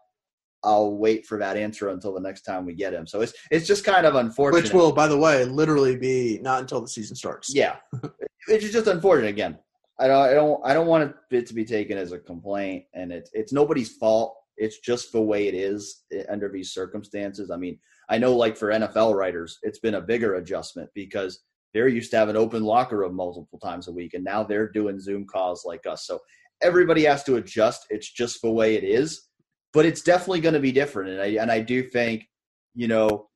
I'll 0.64 0.98
wait 0.98 1.26
for 1.26 1.38
that 1.40 1.58
answer 1.58 1.90
until 1.90 2.14
the 2.14 2.22
next 2.22 2.42
time 2.42 2.66
we 2.66 2.74
get 2.74 2.94
him. 2.94 3.08
So 3.08 3.22
it's 3.22 3.34
it's 3.50 3.68
just 3.68 3.86
kind 3.86 4.06
of 4.06 4.16
unfortunate. 4.16 4.64
Which 4.64 4.74
will, 4.74 4.92
by 4.92 5.08
the 5.08 5.18
way, 5.18 5.46
literally 5.46 5.98
be 5.98 6.40
not 6.42 6.62
until 6.62 6.82
the 6.82 6.88
season 6.90 7.16
starts. 7.16 7.54
Yeah, 7.54 7.78
it's 8.48 8.70
just 8.70 8.88
unfortunate. 8.88 9.30
Again, 9.30 9.58
I 10.00 10.08
don't 10.08 10.30
I 10.30 10.34
don't 10.34 10.62
I 10.66 10.74
don't 10.74 10.88
want 10.88 11.16
it 11.32 11.48
to 11.48 11.54
be 11.54 11.66
taken 11.66 11.98
as 11.98 12.12
a 12.12 12.20
complaint, 12.20 12.84
and 12.94 13.14
it's 13.14 13.30
it's 13.34 13.54
nobody's 13.54 13.94
fault. 13.94 14.36
It's 14.58 14.80
just 14.80 15.12
the 15.12 15.22
way 15.22 15.48
it 15.48 15.54
is 15.54 16.04
eh, 16.12 16.24
under 16.30 16.50
these 16.50 16.74
circumstances. 16.74 17.52
I 17.52 17.58
mean, 17.58 17.80
I 18.10 18.18
know 18.18 18.36
like 18.36 18.58
for 18.58 18.70
NFL 18.70 19.16
writers, 19.16 19.60
it's 19.64 19.80
been 19.80 19.96
a 19.96 20.02
bigger 20.02 20.36
adjustment 20.36 20.90
because 20.94 21.42
they're 21.74 21.88
used 21.88 22.12
to 22.12 22.18
have 22.18 22.30
an 22.30 22.38
open 22.38 22.64
locker 22.64 22.98
room 22.98 23.16
multiple 23.16 23.60
times 23.60 23.88
a 23.88 23.92
week, 23.92 24.14
and 24.14 24.24
now 24.24 24.44
they're 24.44 24.70
doing 24.70 25.00
Zoom 25.00 25.26
calls 25.26 25.64
like 25.66 25.88
us. 25.88 26.06
So 26.06 26.20
everybody 26.62 27.04
has 27.06 27.24
to 27.24 27.38
adjust. 27.38 27.88
It's 27.90 28.12
just 28.12 28.42
the 28.42 28.52
way 28.52 28.76
it 28.76 28.84
is 28.84 29.28
but 29.74 29.86
it's 29.86 30.02
definitely 30.02 30.40
going 30.40 30.54
to 30.54 30.60
be 30.60 30.72
different. 30.72 31.10
And 31.10 31.22
I 31.22 31.42
and 31.42 31.52
I 31.52 31.60
do 31.60 31.84
think, 31.84 32.30
you 32.76 32.88
know, 32.88 33.28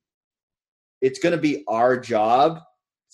it's 1.02 1.18
going 1.18 1.34
to 1.34 1.40
be 1.40 1.64
our 1.68 1.98
job 1.98 2.60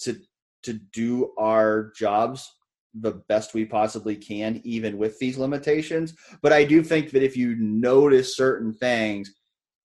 to 0.02 0.16
to 0.64 0.74
do 0.92 1.32
our 1.38 1.92
jobs 1.96 2.50
the 2.94 3.22
best 3.28 3.54
we 3.54 3.64
possibly 3.64 4.16
can, 4.16 4.60
even 4.64 4.98
with 4.98 5.18
these 5.18 5.38
limitations. 5.38 6.14
But 6.42 6.52
I 6.52 6.64
do 6.64 6.82
think 6.82 7.10
that 7.10 7.24
if 7.24 7.36
you 7.36 7.56
notice 7.56 8.36
certain 8.36 8.72
things, 8.72 9.34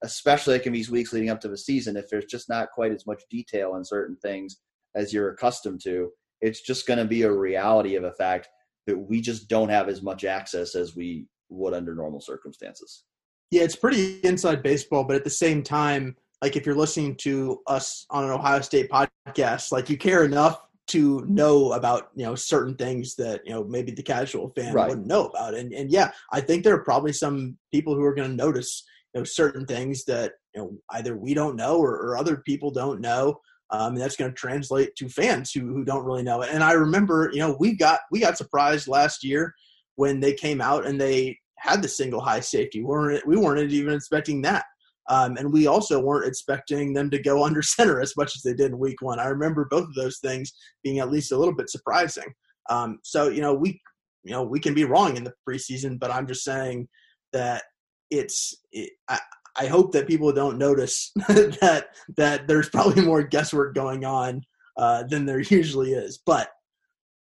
especially 0.04 0.54
like 0.54 0.66
in 0.66 0.74
these 0.74 0.92
weeks 0.92 1.12
leading 1.12 1.30
up 1.30 1.42
to 1.42 1.48
the 1.48 1.58
season, 1.58 1.98
if 1.98 2.10
there's 2.10 2.26
just 2.26 2.50
not 2.50 2.70
quite 2.72 2.92
as 2.92 3.06
much 3.08 3.24
detail 3.30 3.72
on 3.74 3.84
certain 3.84 4.16
things 4.18 4.58
as 4.96 5.12
you're 5.12 5.32
accustomed 5.32 5.82
to, 5.84 6.10
it's 6.42 6.62
just 6.62 6.88
going 6.88 7.00
to 7.00 7.06
be 7.06 7.24
a 7.24 7.32
reality 7.32 7.96
of 7.96 8.04
a 8.04 8.14
fact 8.14 8.48
that 8.88 8.98
we 8.98 9.22
just 9.22 9.50
don't 9.50 9.70
have 9.70 9.90
as 9.90 10.02
much 10.02 10.24
access 10.24 10.76
as 10.76 10.96
we 10.96 11.28
would 11.50 11.74
under 11.74 11.94
normal 11.94 12.22
circumstances. 12.22 13.04
Yeah, 13.52 13.64
it's 13.64 13.76
pretty 13.76 14.20
inside 14.20 14.64
baseball, 14.64 15.04
but 15.04 15.16
at 15.16 15.24
the 15.24 15.30
same 15.30 15.64
time, 15.64 16.16
like 16.42 16.56
if 16.56 16.66
you're 16.66 16.76
listening 16.76 17.16
to 17.18 17.60
us 17.68 18.06
on 18.10 18.24
an 18.24 18.30
Ohio 18.30 18.62
State 18.62 18.90
podcast, 18.90 19.72
like 19.72 19.90
you 19.90 19.98
care 19.98 20.24
enough 20.24 20.62
to 20.90 21.24
know 21.28 21.74
about 21.74 22.10
you 22.16 22.24
know 22.24 22.36
certain 22.36 22.76
things 22.76 23.16
that 23.16 23.42
you 23.46 23.52
know 23.52 23.64
maybe 23.64 23.92
the 23.92 24.04
casual 24.04 24.50
fan 24.50 24.74
right. 24.74 24.90
wouldn't 24.90 25.08
know 25.08 25.26
about 25.26 25.54
and 25.54 25.74
and 25.74 25.92
yeah 25.92 26.12
i 26.32 26.42
think 26.42 26.64
there 26.64 26.76
are 26.76 26.84
probably 26.84 27.14
some 27.14 27.58
people 27.74 27.96
who 27.96 28.04
are 28.04 28.14
going 28.14 28.30
to 28.30 28.36
notice 28.36 28.84
you 29.14 29.20
know 29.20 29.24
certain 29.24 29.66
things 29.66 30.04
that 30.06 30.34
you 30.56 30.62
know 30.62 30.72
either 30.92 31.16
we 31.16 31.34
don't 31.34 31.56
know 31.56 31.78
or, 31.78 31.92
or 31.92 32.18
other 32.18 32.38
people 32.46 32.72
don't 32.72 33.02
know 33.02 33.40
um, 33.72 33.94
and 33.94 34.02
that's 34.02 34.16
going 34.16 34.32
to 34.32 34.36
translate 34.36 34.96
to 34.96 35.08
fans 35.08 35.52
who, 35.52 35.62
who 35.62 35.86
don't 35.86 36.06
really 36.06 36.24
know 36.24 36.42
it 36.42 36.50
and 36.52 36.64
i 36.64 36.74
remember 36.74 37.30
you 37.34 37.40
know 37.40 37.56
we 37.60 37.76
got 37.76 38.00
we 38.12 38.20
got 38.20 38.38
surprised 38.38 38.88
last 38.88 39.24
year 39.24 39.54
when 39.96 40.20
they 40.20 40.34
came 40.34 40.62
out 40.62 40.86
and 40.86 41.00
they 41.00 41.38
had 41.60 41.82
the 41.82 41.88
single 41.88 42.22
high 42.22 42.40
safety. 42.40 42.80
We 42.80 42.86
weren't 42.86 43.28
we 43.28 43.38
weren't 43.38 43.72
even 43.72 43.94
expecting 43.94 44.42
that. 44.44 44.66
Um, 45.10 45.38
and 45.38 45.52
we 45.52 45.66
also 45.68 46.00
weren't 46.00 46.28
expecting 46.28 46.94
them 46.94 47.10
to 47.10 47.22
go 47.22 47.44
under 47.46 47.62
center 47.62 48.00
as 48.00 48.16
much 48.16 48.36
as 48.36 48.44
they 48.44 48.54
did 48.54 48.72
in 48.72 48.80
week 48.80 49.02
one. 49.02 49.20
I 49.20 49.26
remember 49.26 49.68
both 49.70 49.88
of 49.88 49.96
those 49.96 50.20
things 50.20 50.54
being 50.84 51.00
at 51.00 51.12
least 51.12 51.32
a 51.32 51.38
little 51.38 51.56
bit 51.56 51.70
surprising. 51.70 52.32
Um, 52.70 53.00
so 53.04 53.30
you 53.30 53.42
know 53.42 53.54
we 53.54 53.82
you 54.24 54.32
know 54.32 54.44
we 54.44 54.60
can 54.60 54.74
be 54.74 54.86
wrong 54.86 55.18
in 55.18 55.24
the 55.24 55.34
preseason, 55.48 56.00
but 56.00 56.12
I'm 56.12 56.28
just 56.28 56.44
saying 56.44 56.88
that 57.34 57.64
it's 58.12 58.56
it, 58.72 58.92
I, 59.08 59.20
I 59.58 59.66
hope 59.66 59.92
that 59.92 60.08
people 60.08 60.32
don't 60.32 60.58
notice 60.58 61.12
that 61.28 61.88
that 62.18 62.48
there's 62.48 62.70
probably 62.70 63.04
more 63.04 63.24
guesswork 63.24 63.76
going 63.76 64.06
on 64.06 64.42
uh, 64.78 65.04
than 65.04 65.26
there 65.26 65.40
usually 65.50 65.94
is. 65.94 66.20
But 66.26 66.50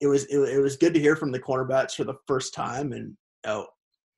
it 0.01 0.07
was 0.07 0.25
it, 0.25 0.37
it 0.37 0.59
was 0.59 0.77
good 0.77 0.93
to 0.93 0.99
hear 0.99 1.15
from 1.15 1.31
the 1.31 1.39
cornerbacks 1.39 1.93
for 1.95 2.03
the 2.03 2.15
first 2.27 2.53
time, 2.53 2.93
and 2.93 3.09
you 3.09 3.51
know, 3.51 3.67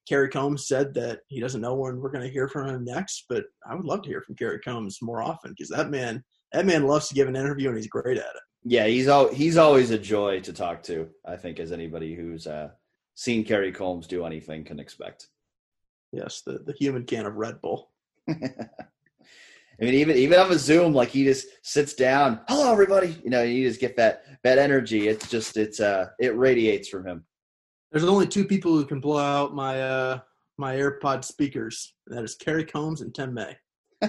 Kerry 0.07 0.29
Coombs 0.29 0.67
said 0.67 0.93
that 0.93 1.19
he 1.27 1.39
doesn't 1.39 1.61
know 1.61 1.75
when 1.75 1.99
we're 1.99 2.11
going 2.11 2.23
to 2.23 2.31
hear 2.31 2.47
from 2.47 2.67
him 2.67 2.85
next, 2.85 3.25
but 3.27 3.45
I 3.69 3.75
would 3.75 3.85
love 3.85 4.03
to 4.03 4.09
hear 4.09 4.21
from 4.21 4.35
Kerry 4.35 4.59
Coombs 4.63 4.99
more 5.01 5.21
often 5.21 5.51
because 5.51 5.69
that 5.69 5.89
man 5.89 6.23
that 6.53 6.65
man 6.65 6.87
loves 6.87 7.09
to 7.09 7.15
give 7.15 7.27
an 7.27 7.35
interview 7.35 7.67
and 7.67 7.77
he's 7.77 7.87
great 7.87 8.17
at 8.17 8.23
it. 8.23 8.41
Yeah, 8.63 8.85
he's 8.87 9.07
al- 9.07 9.33
he's 9.33 9.57
always 9.57 9.91
a 9.91 9.99
joy 9.99 10.39
to 10.41 10.53
talk 10.53 10.83
to. 10.83 11.09
I 11.25 11.35
think 11.35 11.59
as 11.59 11.71
anybody 11.71 12.15
who's 12.15 12.47
uh, 12.47 12.69
seen 13.15 13.43
Kerry 13.43 13.71
Coombs 13.71 14.07
do 14.07 14.25
anything 14.25 14.63
can 14.63 14.79
expect. 14.79 15.27
Yes, 16.11 16.41
the 16.45 16.59
the 16.59 16.73
human 16.73 17.05
can 17.05 17.25
of 17.25 17.35
Red 17.35 17.61
Bull. 17.61 17.91
I 19.79 19.85
mean, 19.85 19.93
even 19.93 20.17
even 20.17 20.39
on 20.39 20.51
a 20.51 20.57
Zoom, 20.57 20.93
like 20.93 21.09
he 21.09 21.23
just 21.23 21.47
sits 21.63 21.93
down, 21.93 22.41
hello 22.47 22.71
everybody. 22.71 23.15
You 23.23 23.29
know, 23.29 23.43
you 23.43 23.67
just 23.67 23.79
get 23.79 23.97
that 23.97 24.23
that 24.43 24.57
energy. 24.57 25.07
It's 25.07 25.29
just 25.29 25.55
it's 25.55 25.79
uh 25.79 26.07
it 26.19 26.35
radiates 26.35 26.89
from 26.89 27.05
him. 27.05 27.25
There's 27.91 28.03
only 28.03 28.27
two 28.27 28.45
people 28.45 28.73
who 28.73 28.85
can 28.85 28.99
blow 28.99 29.17
out 29.17 29.55
my 29.55 29.81
uh, 29.81 30.19
my 30.57 30.75
AirPod 30.75 31.23
speakers. 31.23 31.93
That 32.07 32.23
is 32.23 32.35
Kerry 32.35 32.65
Coombs 32.65 33.01
and 33.01 33.13
Tim 33.13 33.33
May. 33.33 33.57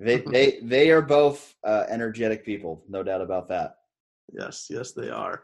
they 0.00 0.18
they 0.18 0.58
they 0.62 0.90
are 0.90 1.02
both 1.02 1.54
uh, 1.64 1.84
energetic 1.88 2.44
people, 2.44 2.82
no 2.88 3.02
doubt 3.02 3.20
about 3.20 3.48
that. 3.48 3.76
Yes, 4.32 4.68
yes, 4.70 4.92
they 4.92 5.10
are. 5.10 5.42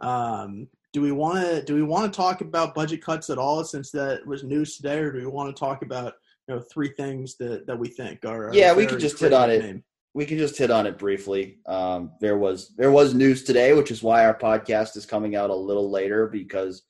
Um, 0.00 0.68
do 0.92 1.00
we 1.00 1.12
want 1.12 1.44
to 1.44 1.62
do 1.62 1.74
we 1.74 1.82
want 1.82 2.12
to 2.12 2.16
talk 2.16 2.40
about 2.40 2.74
budget 2.74 3.02
cuts 3.02 3.30
at 3.30 3.38
all 3.38 3.62
since 3.64 3.90
that 3.92 4.26
was 4.26 4.42
news 4.42 4.76
today, 4.76 4.98
or 4.98 5.12
do 5.12 5.18
we 5.18 5.26
want 5.26 5.54
to 5.54 5.58
talk 5.58 5.82
about 5.82 6.14
you 6.48 6.54
know 6.54 6.60
three 6.60 6.92
things 6.96 7.36
that 7.36 7.66
that 7.66 7.78
we 7.78 7.88
think 7.88 8.24
are 8.24 8.50
yeah 8.52 8.74
we 8.74 8.86
could 8.86 8.98
just 8.98 9.18
hit 9.18 9.32
on 9.32 9.50
it 9.50 9.62
name? 9.62 9.84
We 10.12 10.26
can 10.26 10.38
just 10.38 10.58
hit 10.58 10.70
on 10.70 10.86
it 10.86 10.98
briefly. 10.98 11.58
Um, 11.66 12.12
there 12.20 12.36
was 12.36 12.74
there 12.76 12.90
was 12.90 13.14
news 13.14 13.44
today, 13.44 13.74
which 13.74 13.90
is 13.90 14.02
why 14.02 14.24
our 14.24 14.36
podcast 14.36 14.96
is 14.96 15.06
coming 15.06 15.36
out 15.36 15.50
a 15.50 15.54
little 15.54 15.90
later 15.90 16.26
because 16.26 16.82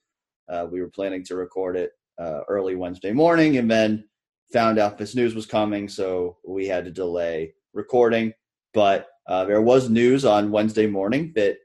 uh, 0.49 0.67
we 0.71 0.81
were 0.81 0.89
planning 0.89 1.23
to 1.25 1.37
record 1.37 1.77
it 1.77 1.93
uh, 2.19 2.41
early 2.49 2.77
Wednesday 2.77 3.13
morning, 3.13 3.59
and 3.59 3.71
then 3.71 4.05
found 4.53 4.79
out 4.79 4.99
this 4.99 5.15
news 5.15 5.35
was 5.35 5.47
coming, 5.47 5.89
so 5.89 6.39
we 6.47 6.67
had 6.67 6.85
to 6.85 6.91
delay 6.91 7.53
recording. 7.75 8.33
But 8.73 9.09
uh, 9.29 9.45
there 9.45 9.63
was 9.63 9.91
news 9.91 10.25
on 10.25 10.51
Wednesday 10.51 10.87
morning 10.87 11.33
that 11.37 11.59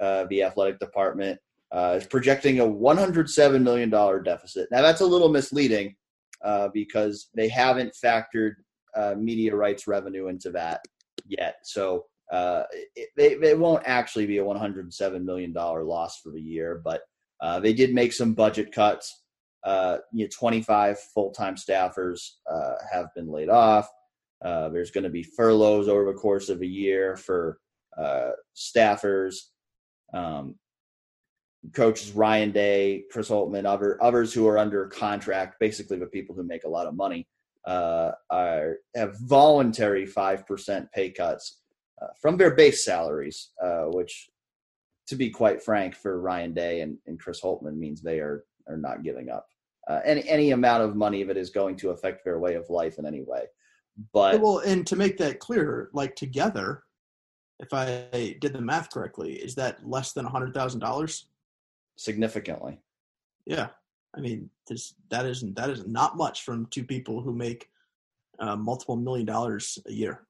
uh, 0.00 0.24
the 0.30 0.42
athletic 0.42 0.78
department 0.80 1.38
uh, 1.72 1.98
is 2.00 2.06
projecting 2.06 2.60
a 2.60 2.66
107 2.66 3.62
million 3.62 3.90
dollar 3.90 4.20
deficit. 4.20 4.68
Now 4.70 4.80
that's 4.80 5.02
a 5.02 5.06
little 5.06 5.28
misleading 5.28 5.94
uh, 6.42 6.68
because 6.72 7.28
they 7.34 7.48
haven't 7.48 7.94
factored 8.02 8.54
media 9.16 9.54
rights 9.54 9.86
revenue 9.86 10.28
into 10.28 10.50
that 10.50 10.80
yet. 11.26 11.56
So 11.62 12.06
uh, 12.30 12.64
it, 12.96 13.08
it, 13.16 13.44
it, 13.44 13.58
won't 13.58 13.82
actually 13.86 14.26
be 14.26 14.38
a 14.38 14.44
107 14.44 15.24
million 15.24 15.52
dollar 15.52 15.84
loss 15.84 16.20
for 16.20 16.30
the 16.30 16.40
year, 16.40 16.80
but 16.82 17.02
uh, 17.40 17.60
they 17.60 17.72
did 17.72 17.92
make 17.92 18.12
some 18.12 18.32
budget 18.32 18.72
cuts. 18.72 19.22
Uh, 19.64 19.98
you 20.12 20.24
know, 20.24 20.30
25 20.32 20.98
full-time 21.14 21.54
staffers 21.54 22.30
uh, 22.50 22.74
have 22.90 23.06
been 23.14 23.30
laid 23.30 23.48
off. 23.48 23.88
Uh, 24.44 24.68
there's 24.70 24.90
going 24.90 25.04
to 25.04 25.10
be 25.10 25.22
furloughs 25.22 25.88
over 25.88 26.04
the 26.06 26.18
course 26.18 26.48
of 26.48 26.62
a 26.62 26.66
year 26.66 27.16
for 27.16 27.58
uh, 27.96 28.30
staffers. 28.56 29.36
Um, 30.12 30.56
coaches 31.72 32.12
Ryan 32.12 32.50
Day, 32.50 33.04
Chris 33.10 33.28
Holtmann, 33.28 33.66
other 33.66 34.02
others 34.02 34.32
who 34.32 34.48
are 34.48 34.58
under 34.58 34.86
contract, 34.86 35.56
basically 35.60 35.98
the 35.98 36.06
people 36.06 36.34
who 36.34 36.42
make 36.42 36.64
a 36.64 36.68
lot 36.68 36.86
of 36.86 36.96
money, 36.96 37.26
uh, 37.66 38.12
are 38.30 38.76
have 38.94 39.18
voluntary 39.20 40.06
five 40.06 40.46
percent 40.46 40.90
pay 40.92 41.10
cuts 41.10 41.60
uh, 42.00 42.08
from 42.20 42.36
their 42.36 42.54
base 42.54 42.84
salaries, 42.84 43.50
uh, 43.62 43.84
which, 43.84 44.30
to 45.06 45.16
be 45.16 45.30
quite 45.30 45.62
frank, 45.62 45.94
for 45.94 46.20
Ryan 46.20 46.54
Day 46.54 46.80
and, 46.80 46.98
and 47.06 47.20
Chris 47.20 47.40
Holtmann 47.40 47.76
means 47.76 48.00
they 48.00 48.18
are 48.18 48.44
are 48.68 48.76
not 48.76 49.02
giving 49.02 49.30
up 49.30 49.46
uh, 49.88 50.00
any 50.04 50.28
any 50.28 50.50
amount 50.50 50.82
of 50.82 50.96
money 50.96 51.22
that 51.24 51.36
is 51.36 51.50
going 51.50 51.76
to 51.76 51.90
affect 51.90 52.24
their 52.24 52.38
way 52.38 52.54
of 52.54 52.68
life 52.70 52.98
in 52.98 53.06
any 53.06 53.22
way. 53.22 53.44
But 54.12 54.40
well, 54.40 54.58
and 54.58 54.86
to 54.86 54.96
make 54.96 55.18
that 55.18 55.38
clear, 55.38 55.90
like 55.92 56.16
together, 56.16 56.84
if 57.60 57.72
I 57.72 58.36
did 58.40 58.52
the 58.52 58.60
math 58.60 58.90
correctly, 58.90 59.34
is 59.34 59.54
that 59.56 59.86
less 59.86 60.12
than 60.12 60.24
a 60.24 60.30
hundred 60.30 60.54
thousand 60.54 60.80
dollars? 60.80 61.26
Significantly. 61.96 62.80
Yeah. 63.46 63.68
I 64.14 64.20
mean, 64.20 64.50
this, 64.68 64.94
that 65.10 65.26
isn't 65.26 65.56
that 65.56 65.70
is 65.70 65.86
not 65.86 66.16
much 66.16 66.44
from 66.44 66.66
two 66.66 66.84
people 66.84 67.20
who 67.20 67.32
make 67.32 67.68
uh, 68.38 68.56
multiple 68.56 68.96
million 68.96 69.26
dollars 69.26 69.78
a 69.86 69.92
year. 69.92 70.22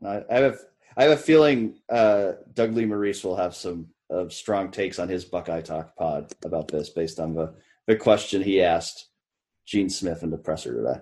Yeah, 0.00 0.20
I 0.30 0.34
have 0.38 0.60
I 0.96 1.04
have 1.04 1.12
a 1.12 1.16
feeling 1.16 1.80
uh, 1.90 2.32
Doug 2.54 2.74
Lesmerises 2.74 3.24
will 3.24 3.36
have 3.36 3.54
some 3.54 3.88
uh, 4.12 4.28
strong 4.28 4.70
takes 4.70 4.98
on 4.98 5.08
his 5.08 5.24
Buckeye 5.24 5.60
Talk 5.60 5.96
pod 5.96 6.32
about 6.44 6.68
this, 6.68 6.90
based 6.90 7.18
on 7.18 7.34
the 7.34 7.54
the 7.86 7.96
question 7.96 8.42
he 8.42 8.62
asked 8.62 9.08
Gene 9.66 9.90
Smith 9.90 10.22
in 10.22 10.30
the 10.30 10.38
presser 10.38 10.74
today. 10.74 11.00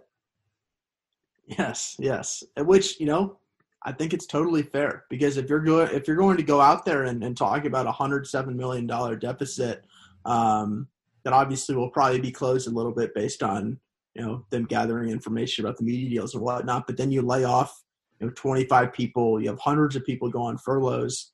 Yes, 1.47 1.97
yes. 1.99 2.45
Which 2.57 3.01
you 3.01 3.07
know, 3.07 3.39
I 3.83 3.93
think 3.93 4.13
it's 4.13 4.27
totally 4.27 4.63
fair 4.63 5.05
because 5.11 5.37
if 5.37 5.49
you're 5.49 5.61
going 5.61 5.95
if 5.95 6.07
you're 6.07 6.17
going 6.17 6.37
to 6.37 6.43
go 6.43 6.61
out 6.61 6.85
there 6.85 7.05
and, 7.05 7.25
and 7.25 7.37
talk 7.37 7.65
about 7.65 7.87
a 7.87 7.93
hundred 7.93 8.27
seven 8.27 8.57
million 8.57 8.87
dollar 8.87 9.17
deficit, 9.17 9.85
um, 10.25 10.87
that 11.25 11.33
obviously 11.33 11.75
will 11.75 11.91
probably 11.91 12.21
be 12.21 12.33
closed 12.33 12.67
a 12.67 12.71
little 12.71 12.93
bit 12.93 13.15
based 13.15 13.43
on 13.43 13.79
you 14.15 14.23
know 14.23 14.45
them 14.51 14.65
gathering 14.65 15.11
information 15.11 15.65
about 15.65 15.77
the 15.77 15.85
media 15.85 16.11
deals 16.11 16.35
and 16.35 16.43
whatnot. 16.43 16.87
But 16.87 16.97
then 16.97 17.11
you 17.11 17.23
lay 17.23 17.45
off 17.45 17.83
you 18.19 18.27
know 18.27 18.33
25 18.37 18.93
people, 18.93 19.41
you 19.41 19.49
have 19.49 19.61
hundreds 19.61 19.97
of 19.97 20.05
people 20.05 20.31
go 20.31 20.43
on 20.43 20.59
furloughs, 20.59 21.33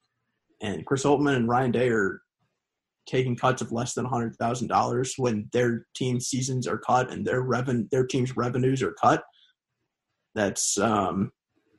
and 0.60 0.84
Chris 0.86 1.04
Holtmann 1.04 1.36
and 1.36 1.48
Ryan 1.48 1.72
Day 1.72 1.88
are 1.88 2.20
taking 3.06 3.36
cuts 3.36 3.62
of 3.62 3.72
less 3.72 3.94
than 3.94 4.04
hundred 4.04 4.36
thousand 4.36 4.68
dollars 4.68 5.14
when 5.16 5.48
their 5.52 5.86
team 5.94 6.20
seasons 6.20 6.66
are 6.66 6.78
cut 6.78 7.10
and 7.10 7.26
their 7.26 7.42
reven 7.42 7.88
their 7.90 8.06
team's 8.06 8.36
revenues 8.36 8.82
are 8.82 8.92
cut. 8.92 9.22
That's 10.34 10.76
um, 10.78 11.32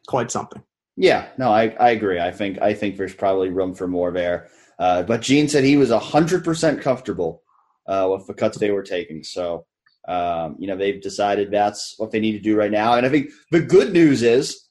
quite 0.08 0.32
something. 0.32 0.64
Yeah, 0.96 1.28
no, 1.38 1.52
I, 1.52 1.76
I 1.80 1.92
agree. 1.92 2.20
I 2.20 2.32
think 2.32 2.60
I 2.60 2.74
think 2.74 2.98
there's 2.98 3.14
probably 3.14 3.50
room 3.50 3.76
for 3.76 3.88
more 3.88 4.12
there. 4.12 4.50
Uh, 4.80 5.04
but 5.04 5.22
Gene 5.22 5.48
said 5.48 5.64
he 5.64 5.78
was 5.78 5.92
hundred 5.92 6.44
percent 6.44 6.82
comfortable 6.82 7.44
uh, 7.88 8.08
with 8.12 8.28
the 8.28 8.34
cuts 8.34 8.58
they 8.58 8.72
were 8.72 8.84
taking. 8.84 9.24
So 9.24 9.66
um, 10.08 10.56
you 10.60 10.68
know 10.68 10.78
they've 10.78 11.02
decided 11.02 11.52
that's 11.52 11.96
what 11.98 12.12
they 12.12 12.20
need 12.20 12.34
to 12.34 12.40
do 12.40 12.56
right 12.56 12.72
now. 12.72 12.94
And 12.94 13.06
I 13.06 13.10
think 13.10 13.32
the 13.52 13.62
good 13.62 13.94
news 13.94 14.24
is 14.24 14.68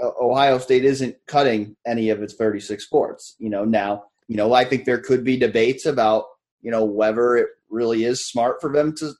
Ohio 0.00 0.58
State 0.58 0.84
isn't 0.84 1.16
cutting 1.26 1.76
any 1.86 2.10
of 2.10 2.22
its 2.22 2.34
36 2.34 2.84
sports. 2.84 3.36
You 3.38 3.50
know 3.50 3.64
now 3.64 4.04
you 4.28 4.36
know 4.36 4.52
I 4.52 4.64
think 4.64 4.84
there 4.84 5.00
could 5.00 5.24
be 5.24 5.36
debates 5.36 5.86
about 5.86 6.24
you 6.62 6.70
know 6.70 6.84
whether 6.84 7.36
it 7.36 7.48
really 7.70 8.04
is 8.04 8.26
smart 8.26 8.60
for 8.60 8.72
them 8.72 8.94
to 8.96 9.12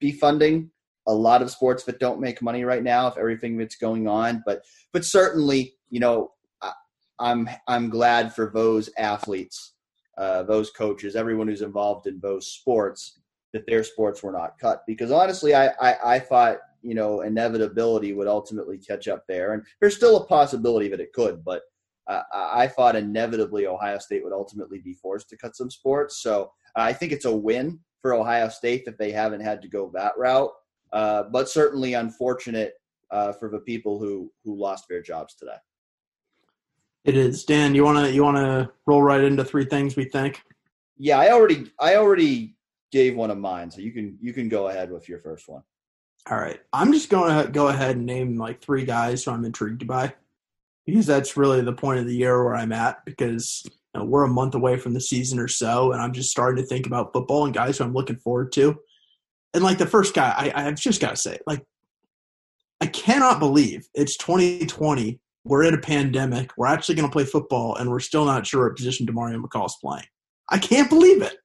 be 0.00 0.12
funding 0.12 0.70
a 1.06 1.14
lot 1.14 1.42
of 1.42 1.50
sports 1.50 1.84
that 1.84 2.00
don't 2.00 2.20
make 2.20 2.40
money 2.40 2.64
right 2.64 2.82
now 2.82 3.06
if 3.06 3.18
everything 3.18 3.56
that's 3.56 3.76
going 3.76 4.08
on 4.08 4.42
but 4.46 4.62
but 4.92 5.04
certainly 5.04 5.74
you 5.90 6.00
know 6.00 6.30
I, 6.62 6.72
i'm 7.18 7.48
i'm 7.68 7.90
glad 7.90 8.34
for 8.34 8.50
those 8.52 8.90
athletes 8.98 9.73
uh, 10.18 10.42
those 10.42 10.70
coaches 10.70 11.16
everyone 11.16 11.48
who's 11.48 11.62
involved 11.62 12.06
in 12.06 12.18
those 12.20 12.48
sports 12.48 13.20
that 13.52 13.66
their 13.66 13.84
sports 13.84 14.22
were 14.22 14.32
not 14.32 14.58
cut 14.60 14.82
because 14.86 15.10
honestly 15.10 15.54
I, 15.54 15.68
I 15.80 15.96
i 16.04 16.18
thought 16.18 16.58
you 16.82 16.94
know 16.94 17.22
inevitability 17.22 18.12
would 18.12 18.28
ultimately 18.28 18.78
catch 18.78 19.08
up 19.08 19.24
there 19.28 19.52
and 19.52 19.62
there's 19.80 19.96
still 19.96 20.16
a 20.16 20.26
possibility 20.26 20.88
that 20.88 21.00
it 21.00 21.12
could 21.12 21.44
but 21.44 21.62
I 22.06 22.68
thought 22.68 22.96
inevitably 22.96 23.66
Ohio 23.66 23.98
State 23.98 24.22
would 24.24 24.32
ultimately 24.32 24.78
be 24.78 24.92
forced 24.92 25.30
to 25.30 25.36
cut 25.36 25.56
some 25.56 25.70
sports. 25.70 26.22
So 26.22 26.52
I 26.76 26.92
think 26.92 27.12
it's 27.12 27.24
a 27.24 27.34
win 27.34 27.80
for 28.02 28.12
Ohio 28.12 28.48
State 28.48 28.84
that 28.84 28.98
they 28.98 29.10
haven't 29.10 29.40
had 29.40 29.62
to 29.62 29.68
go 29.68 29.90
that 29.94 30.12
route. 30.18 30.50
Uh, 30.92 31.24
but 31.24 31.48
certainly 31.48 31.94
unfortunate 31.94 32.74
uh, 33.10 33.32
for 33.32 33.48
the 33.48 33.60
people 33.60 33.98
who 33.98 34.30
who 34.44 34.54
lost 34.56 34.84
their 34.88 35.02
jobs 35.02 35.34
today. 35.34 35.56
It 37.04 37.16
is. 37.16 37.44
Dan, 37.44 37.74
you 37.74 37.84
wanna 37.84 38.08
you 38.08 38.22
wanna 38.22 38.70
roll 38.86 39.02
right 39.02 39.22
into 39.22 39.44
three 39.44 39.64
things 39.64 39.96
we 39.96 40.04
think? 40.04 40.42
Yeah, 40.96 41.18
I 41.18 41.32
already 41.32 41.70
I 41.78 41.96
already 41.96 42.56
gave 42.92 43.16
one 43.16 43.30
of 43.30 43.38
mine, 43.38 43.70
so 43.70 43.80
you 43.80 43.92
can 43.92 44.18
you 44.20 44.32
can 44.32 44.48
go 44.48 44.68
ahead 44.68 44.90
with 44.90 45.08
your 45.08 45.18
first 45.18 45.48
one. 45.48 45.62
All 46.30 46.38
right, 46.38 46.60
I'm 46.72 46.92
just 46.92 47.10
going 47.10 47.44
to 47.44 47.52
go 47.52 47.68
ahead 47.68 47.96
and 47.96 48.06
name 48.06 48.38
like 48.38 48.62
three 48.62 48.86
guys 48.86 49.22
who 49.22 49.30
I'm 49.30 49.44
intrigued 49.44 49.86
by, 49.86 50.14
because 50.86 51.04
that's 51.04 51.36
really 51.36 51.60
the 51.60 51.74
point 51.74 52.00
of 52.00 52.06
the 52.06 52.16
year 52.16 52.42
where 52.42 52.54
I'm 52.54 52.72
at. 52.72 53.04
Because 53.04 53.62
you 53.66 54.00
know, 54.00 54.06
we're 54.06 54.24
a 54.24 54.28
month 54.28 54.54
away 54.54 54.78
from 54.78 54.94
the 54.94 55.02
season 55.02 55.38
or 55.38 55.48
so, 55.48 55.92
and 55.92 56.00
I'm 56.00 56.14
just 56.14 56.30
starting 56.30 56.62
to 56.62 56.66
think 56.66 56.86
about 56.86 57.12
football 57.12 57.44
and 57.44 57.52
guys 57.52 57.76
who 57.76 57.84
I'm 57.84 57.92
looking 57.92 58.16
forward 58.16 58.52
to 58.52 58.78
and 59.54 59.62
like 59.62 59.78
the 59.78 59.86
first 59.86 60.14
guy, 60.14 60.34
I, 60.36 60.66
I've 60.66 60.74
just 60.74 61.00
got 61.00 61.10
to 61.10 61.16
say, 61.16 61.38
like, 61.46 61.64
I 62.80 62.86
cannot 62.86 63.38
believe 63.38 63.86
it's 63.94 64.16
2020. 64.16 65.20
We're 65.44 65.64
in 65.64 65.74
a 65.74 65.80
pandemic. 65.80 66.52
We're 66.56 66.66
actually 66.66 66.94
going 66.94 67.08
to 67.08 67.12
play 67.12 67.24
football, 67.24 67.76
and 67.76 67.90
we're 67.90 68.00
still 68.00 68.24
not 68.24 68.46
sure 68.46 68.66
what 68.66 68.76
position 68.76 69.06
Demario 69.06 69.42
McCall 69.42 69.66
is 69.66 69.76
playing. 69.80 70.06
I 70.48 70.58
can't 70.58 70.88
believe 70.88 71.22
it. 71.22 71.36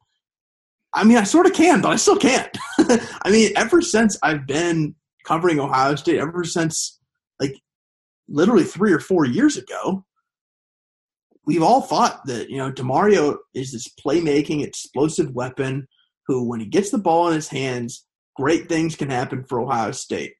I 0.93 1.03
mean, 1.03 1.17
I 1.17 1.23
sort 1.23 1.45
of 1.45 1.53
can, 1.53 1.81
but 1.81 1.89
I 1.89 1.97
still 1.97 2.17
can't. 2.17 2.49
I 2.79 3.29
mean, 3.29 3.51
ever 3.55 3.81
since 3.81 4.17
I've 4.23 4.47
been 4.47 4.95
covering 5.25 5.59
Ohio 5.59 5.95
State, 5.95 6.19
ever 6.19 6.43
since 6.43 6.99
like 7.39 7.53
literally 8.27 8.63
three 8.63 8.91
or 8.91 8.99
four 8.99 9.25
years 9.25 9.57
ago, 9.57 10.05
we've 11.45 11.63
all 11.63 11.81
thought 11.81 12.25
that 12.25 12.49
you 12.49 12.57
know 12.57 12.71
Demario 12.71 13.37
is 13.53 13.71
this 13.71 13.87
playmaking, 14.03 14.63
explosive 14.63 15.33
weapon 15.33 15.87
who, 16.25 16.47
when 16.47 16.59
he 16.59 16.65
gets 16.65 16.89
the 16.89 16.97
ball 16.97 17.27
in 17.27 17.35
his 17.35 17.49
hands, 17.49 18.05
great 18.35 18.69
things 18.69 18.95
can 18.95 19.09
happen 19.09 19.43
for 19.43 19.59
Ohio 19.59 19.91
State. 19.91 20.33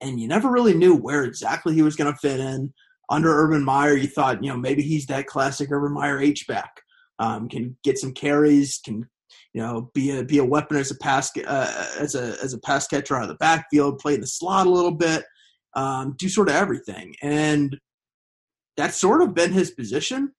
And 0.00 0.20
you 0.20 0.28
never 0.28 0.50
really 0.50 0.74
knew 0.74 0.94
where 0.94 1.24
exactly 1.24 1.74
he 1.74 1.82
was 1.82 1.96
going 1.96 2.12
to 2.12 2.18
fit 2.18 2.40
in. 2.40 2.72
Under 3.08 3.30
Urban 3.30 3.64
Meyer, 3.64 3.94
you 3.96 4.08
thought, 4.08 4.42
you 4.42 4.50
know, 4.50 4.56
maybe 4.56 4.82
he's 4.82 5.06
that 5.06 5.26
classic 5.26 5.70
Urban 5.70 5.92
Meyer 5.92 6.20
H 6.20 6.46
back. 6.46 6.82
Um, 7.18 7.48
can 7.48 7.76
get 7.82 7.98
some 7.98 8.12
carries, 8.12 8.78
can 8.84 9.08
you 9.54 9.62
know 9.62 9.90
be 9.94 10.10
a 10.18 10.22
be 10.22 10.36
a 10.38 10.44
weapon 10.44 10.76
as 10.76 10.90
a 10.90 10.96
pass 10.96 11.30
uh, 11.36 11.94
as 11.98 12.14
a 12.14 12.36
as 12.42 12.52
a 12.52 12.58
pass 12.58 12.86
catcher 12.86 13.16
out 13.16 13.22
of 13.22 13.28
the 13.28 13.36
backfield, 13.36 14.00
play 14.00 14.14
in 14.14 14.20
the 14.20 14.26
slot 14.26 14.66
a 14.66 14.70
little 14.70 14.92
bit, 14.92 15.24
um, 15.74 16.14
do 16.18 16.28
sort 16.28 16.50
of 16.50 16.56
everything. 16.56 17.14
And 17.22 17.78
that's 18.76 19.00
sort 19.00 19.22
of 19.22 19.34
been 19.34 19.52
his 19.52 19.70
position 19.70 20.32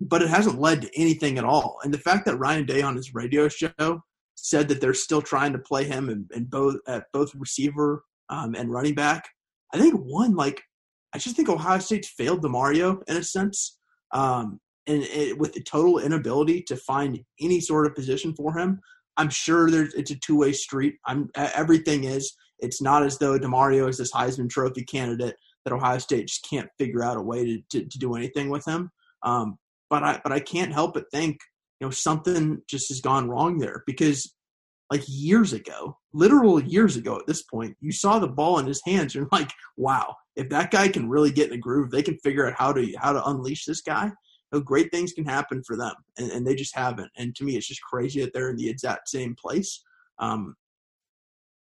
but 0.00 0.22
it 0.22 0.28
hasn't 0.28 0.60
led 0.60 0.82
to 0.82 1.00
anything 1.00 1.38
at 1.38 1.44
all. 1.44 1.78
And 1.82 1.92
the 1.92 1.98
fact 1.98 2.26
that 2.26 2.36
Ryan 2.36 2.66
Day 2.66 2.82
on 2.82 2.96
his 2.96 3.14
radio 3.14 3.48
show 3.48 4.02
said 4.34 4.68
that 4.68 4.80
they're 4.80 4.94
still 4.94 5.22
trying 5.22 5.52
to 5.52 5.58
play 5.58 5.84
him 5.84 6.10
in, 6.10 6.28
in 6.34 6.44
both 6.44 6.76
at 6.86 7.04
both 7.12 7.34
receiver 7.34 8.04
um, 8.28 8.54
and 8.54 8.70
running 8.70 8.94
back, 8.94 9.28
I 9.72 9.78
think 9.78 9.94
one 9.94 10.34
like 10.34 10.62
I 11.14 11.18
just 11.18 11.36
think 11.36 11.48
Ohio 11.48 11.78
State's 11.78 12.08
failed 12.08 12.42
Demario 12.42 13.02
in 13.08 13.16
a 13.16 13.22
sense, 13.22 13.78
um, 14.12 14.60
and 14.86 15.02
it, 15.02 15.38
with 15.38 15.54
the 15.54 15.62
total 15.62 15.98
inability 15.98 16.62
to 16.62 16.76
find 16.76 17.18
any 17.40 17.60
sort 17.60 17.86
of 17.86 17.94
position 17.94 18.34
for 18.34 18.56
him. 18.58 18.80
I'm 19.16 19.30
sure 19.30 19.70
there's 19.70 19.94
it's 19.94 20.10
a 20.10 20.16
two 20.16 20.36
way 20.36 20.52
street. 20.52 20.96
I'm 21.06 21.30
everything 21.36 22.04
is. 22.04 22.34
It's 22.58 22.82
not 22.82 23.02
as 23.02 23.18
though 23.18 23.38
Demario 23.38 23.88
is 23.88 23.98
this 23.98 24.12
Heisman 24.12 24.48
Trophy 24.50 24.84
candidate 24.84 25.36
that 25.64 25.74
Ohio 25.74 25.98
State 25.98 26.28
just 26.28 26.46
can't 26.48 26.68
figure 26.78 27.02
out 27.02 27.16
a 27.16 27.22
way 27.22 27.44
to, 27.44 27.62
to, 27.70 27.86
to 27.86 27.98
do 27.98 28.14
anything 28.14 28.48
with 28.48 28.64
him. 28.66 28.90
Um, 29.22 29.58
but 29.90 30.02
I 30.02 30.20
but 30.22 30.32
I 30.32 30.40
can't 30.40 30.72
help 30.72 30.94
but 30.94 31.10
think 31.10 31.38
you 31.80 31.86
know 31.86 31.90
something 31.90 32.62
just 32.68 32.88
has 32.88 33.00
gone 33.00 33.28
wrong 33.28 33.58
there 33.58 33.82
because 33.86 34.34
like 34.90 35.02
years 35.08 35.52
ago, 35.52 35.98
literal 36.12 36.62
years 36.62 36.96
ago 36.96 37.16
at 37.16 37.26
this 37.26 37.42
point, 37.42 37.76
you 37.80 37.92
saw 37.92 38.18
the 38.18 38.28
ball 38.28 38.58
in 38.58 38.66
his 38.66 38.82
hands. 38.84 39.14
You're 39.14 39.28
like, 39.32 39.50
wow, 39.76 40.14
if 40.36 40.48
that 40.50 40.70
guy 40.70 40.88
can 40.88 41.08
really 41.08 41.32
get 41.32 41.48
in 41.48 41.54
a 41.54 41.58
groove, 41.58 41.90
they 41.90 42.02
can 42.02 42.18
figure 42.18 42.46
out 42.46 42.54
how 42.54 42.72
to 42.72 42.92
how 42.98 43.12
to 43.12 43.24
unleash 43.26 43.64
this 43.64 43.80
guy. 43.80 44.06
You 44.06 44.58
know, 44.58 44.60
great 44.60 44.92
things 44.92 45.12
can 45.12 45.24
happen 45.24 45.62
for 45.66 45.76
them, 45.76 45.94
and, 46.18 46.30
and 46.30 46.46
they 46.46 46.54
just 46.54 46.76
haven't. 46.76 47.10
And 47.16 47.34
to 47.36 47.44
me, 47.44 47.56
it's 47.56 47.66
just 47.66 47.82
crazy 47.82 48.20
that 48.20 48.32
they're 48.32 48.50
in 48.50 48.56
the 48.56 48.68
exact 48.68 49.08
same 49.08 49.34
place. 49.34 49.82
Um, 50.18 50.54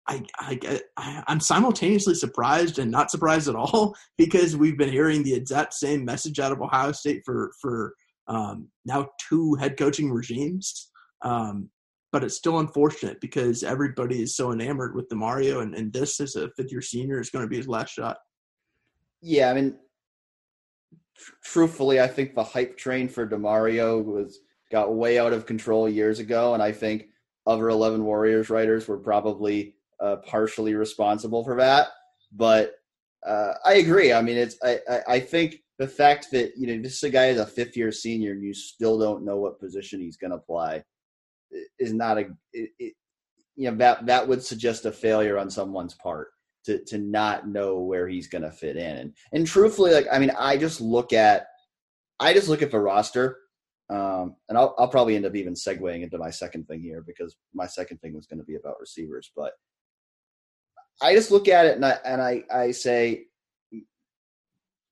I, 0.06 0.22
I, 0.38 0.58
I, 0.98 1.22
I 1.26 1.32
am 1.32 1.40
simultaneously 1.40 2.14
surprised 2.14 2.78
and 2.78 2.90
not 2.90 3.10
surprised 3.10 3.48
at 3.48 3.56
all 3.56 3.94
because 4.18 4.56
we've 4.56 4.76
been 4.76 4.92
hearing 4.92 5.22
the 5.22 5.34
exact 5.34 5.72
same 5.74 6.04
message 6.04 6.38
out 6.38 6.52
of 6.52 6.60
Ohio 6.60 6.92
State 6.92 7.22
for 7.24 7.52
for 7.60 7.94
um, 8.26 8.68
now 8.84 9.08
two 9.28 9.54
head 9.54 9.78
coaching 9.78 10.12
regimes. 10.12 10.90
Um, 11.22 11.70
but 12.14 12.22
it's 12.22 12.36
still 12.36 12.60
unfortunate 12.60 13.20
because 13.20 13.64
everybody 13.64 14.22
is 14.22 14.36
so 14.36 14.52
enamored 14.52 14.94
with 14.94 15.08
Demario, 15.08 15.62
and, 15.62 15.74
and 15.74 15.92
this 15.92 16.20
as 16.20 16.36
a 16.36 16.48
fifth 16.50 16.70
year 16.70 16.80
senior 16.80 17.18
is 17.18 17.28
going 17.28 17.44
to 17.44 17.48
be 17.48 17.56
his 17.56 17.66
last 17.66 17.90
shot. 17.92 18.18
Yeah, 19.20 19.50
I 19.50 19.54
mean, 19.54 19.74
tr- 21.18 21.32
truthfully, 21.42 22.00
I 22.00 22.06
think 22.06 22.36
the 22.36 22.44
hype 22.44 22.76
train 22.76 23.08
for 23.08 23.26
Demario 23.26 24.04
was 24.04 24.38
got 24.70 24.94
way 24.94 25.18
out 25.18 25.32
of 25.32 25.44
control 25.44 25.88
years 25.88 26.20
ago, 26.20 26.54
and 26.54 26.62
I 26.62 26.70
think 26.70 27.06
other 27.48 27.68
Eleven 27.68 28.04
Warriors 28.04 28.48
writers 28.48 28.86
were 28.86 28.98
probably 28.98 29.74
uh, 29.98 30.18
partially 30.24 30.74
responsible 30.74 31.42
for 31.42 31.56
that. 31.56 31.88
But 32.30 32.76
uh, 33.26 33.54
I 33.64 33.74
agree. 33.74 34.12
I 34.12 34.22
mean, 34.22 34.36
it's 34.36 34.56
I, 34.62 34.78
I, 34.88 35.00
I 35.08 35.18
think 35.18 35.56
the 35.80 35.88
fact 35.88 36.30
that 36.30 36.52
you 36.56 36.68
know 36.68 36.80
this 36.80 36.94
is 36.94 37.02
a 37.02 37.10
guy 37.10 37.30
is 37.30 37.40
a 37.40 37.46
fifth 37.46 37.76
year 37.76 37.90
senior 37.90 38.30
and 38.30 38.44
you 38.44 38.54
still 38.54 39.00
don't 39.00 39.24
know 39.24 39.38
what 39.38 39.58
position 39.58 39.98
he's 39.98 40.16
going 40.16 40.30
to 40.30 40.38
play 40.38 40.84
is 41.78 41.92
not 41.92 42.18
a 42.18 42.26
it, 42.52 42.70
it, 42.78 42.94
you 43.56 43.70
know 43.70 43.76
that 43.76 44.06
that 44.06 44.26
would 44.28 44.42
suggest 44.42 44.84
a 44.86 44.92
failure 44.92 45.38
on 45.38 45.50
someone's 45.50 45.94
part 45.94 46.28
to 46.64 46.84
to 46.84 46.98
not 46.98 47.48
know 47.48 47.80
where 47.80 48.08
he's 48.08 48.28
going 48.28 48.42
to 48.42 48.50
fit 48.50 48.76
in 48.76 48.96
and 48.96 49.16
and 49.32 49.46
truthfully 49.46 49.92
like 49.92 50.06
I 50.12 50.18
mean 50.18 50.32
I 50.38 50.56
just 50.56 50.80
look 50.80 51.12
at 51.12 51.46
I 52.20 52.32
just 52.34 52.48
look 52.48 52.62
at 52.62 52.70
the 52.70 52.78
roster 52.80 53.38
Um, 53.90 54.36
and 54.48 54.56
I'll, 54.56 54.74
I'll 54.78 54.88
probably 54.88 55.14
end 55.14 55.26
up 55.26 55.36
even 55.36 55.54
segueing 55.54 56.02
into 56.02 56.16
my 56.18 56.30
second 56.30 56.66
thing 56.66 56.80
here 56.80 57.02
because 57.06 57.36
my 57.52 57.66
second 57.66 57.98
thing 57.98 58.14
was 58.14 58.26
going 58.26 58.40
to 58.40 58.44
be 58.46 58.56
about 58.56 58.80
receivers. 58.80 59.30
But 59.36 59.52
I 61.02 61.14
just 61.14 61.30
look 61.30 61.48
at 61.48 61.66
it 61.66 61.76
and 61.76 61.84
I 61.84 61.98
and 62.04 62.22
I, 62.22 62.44
I 62.50 62.70
say 62.72 63.26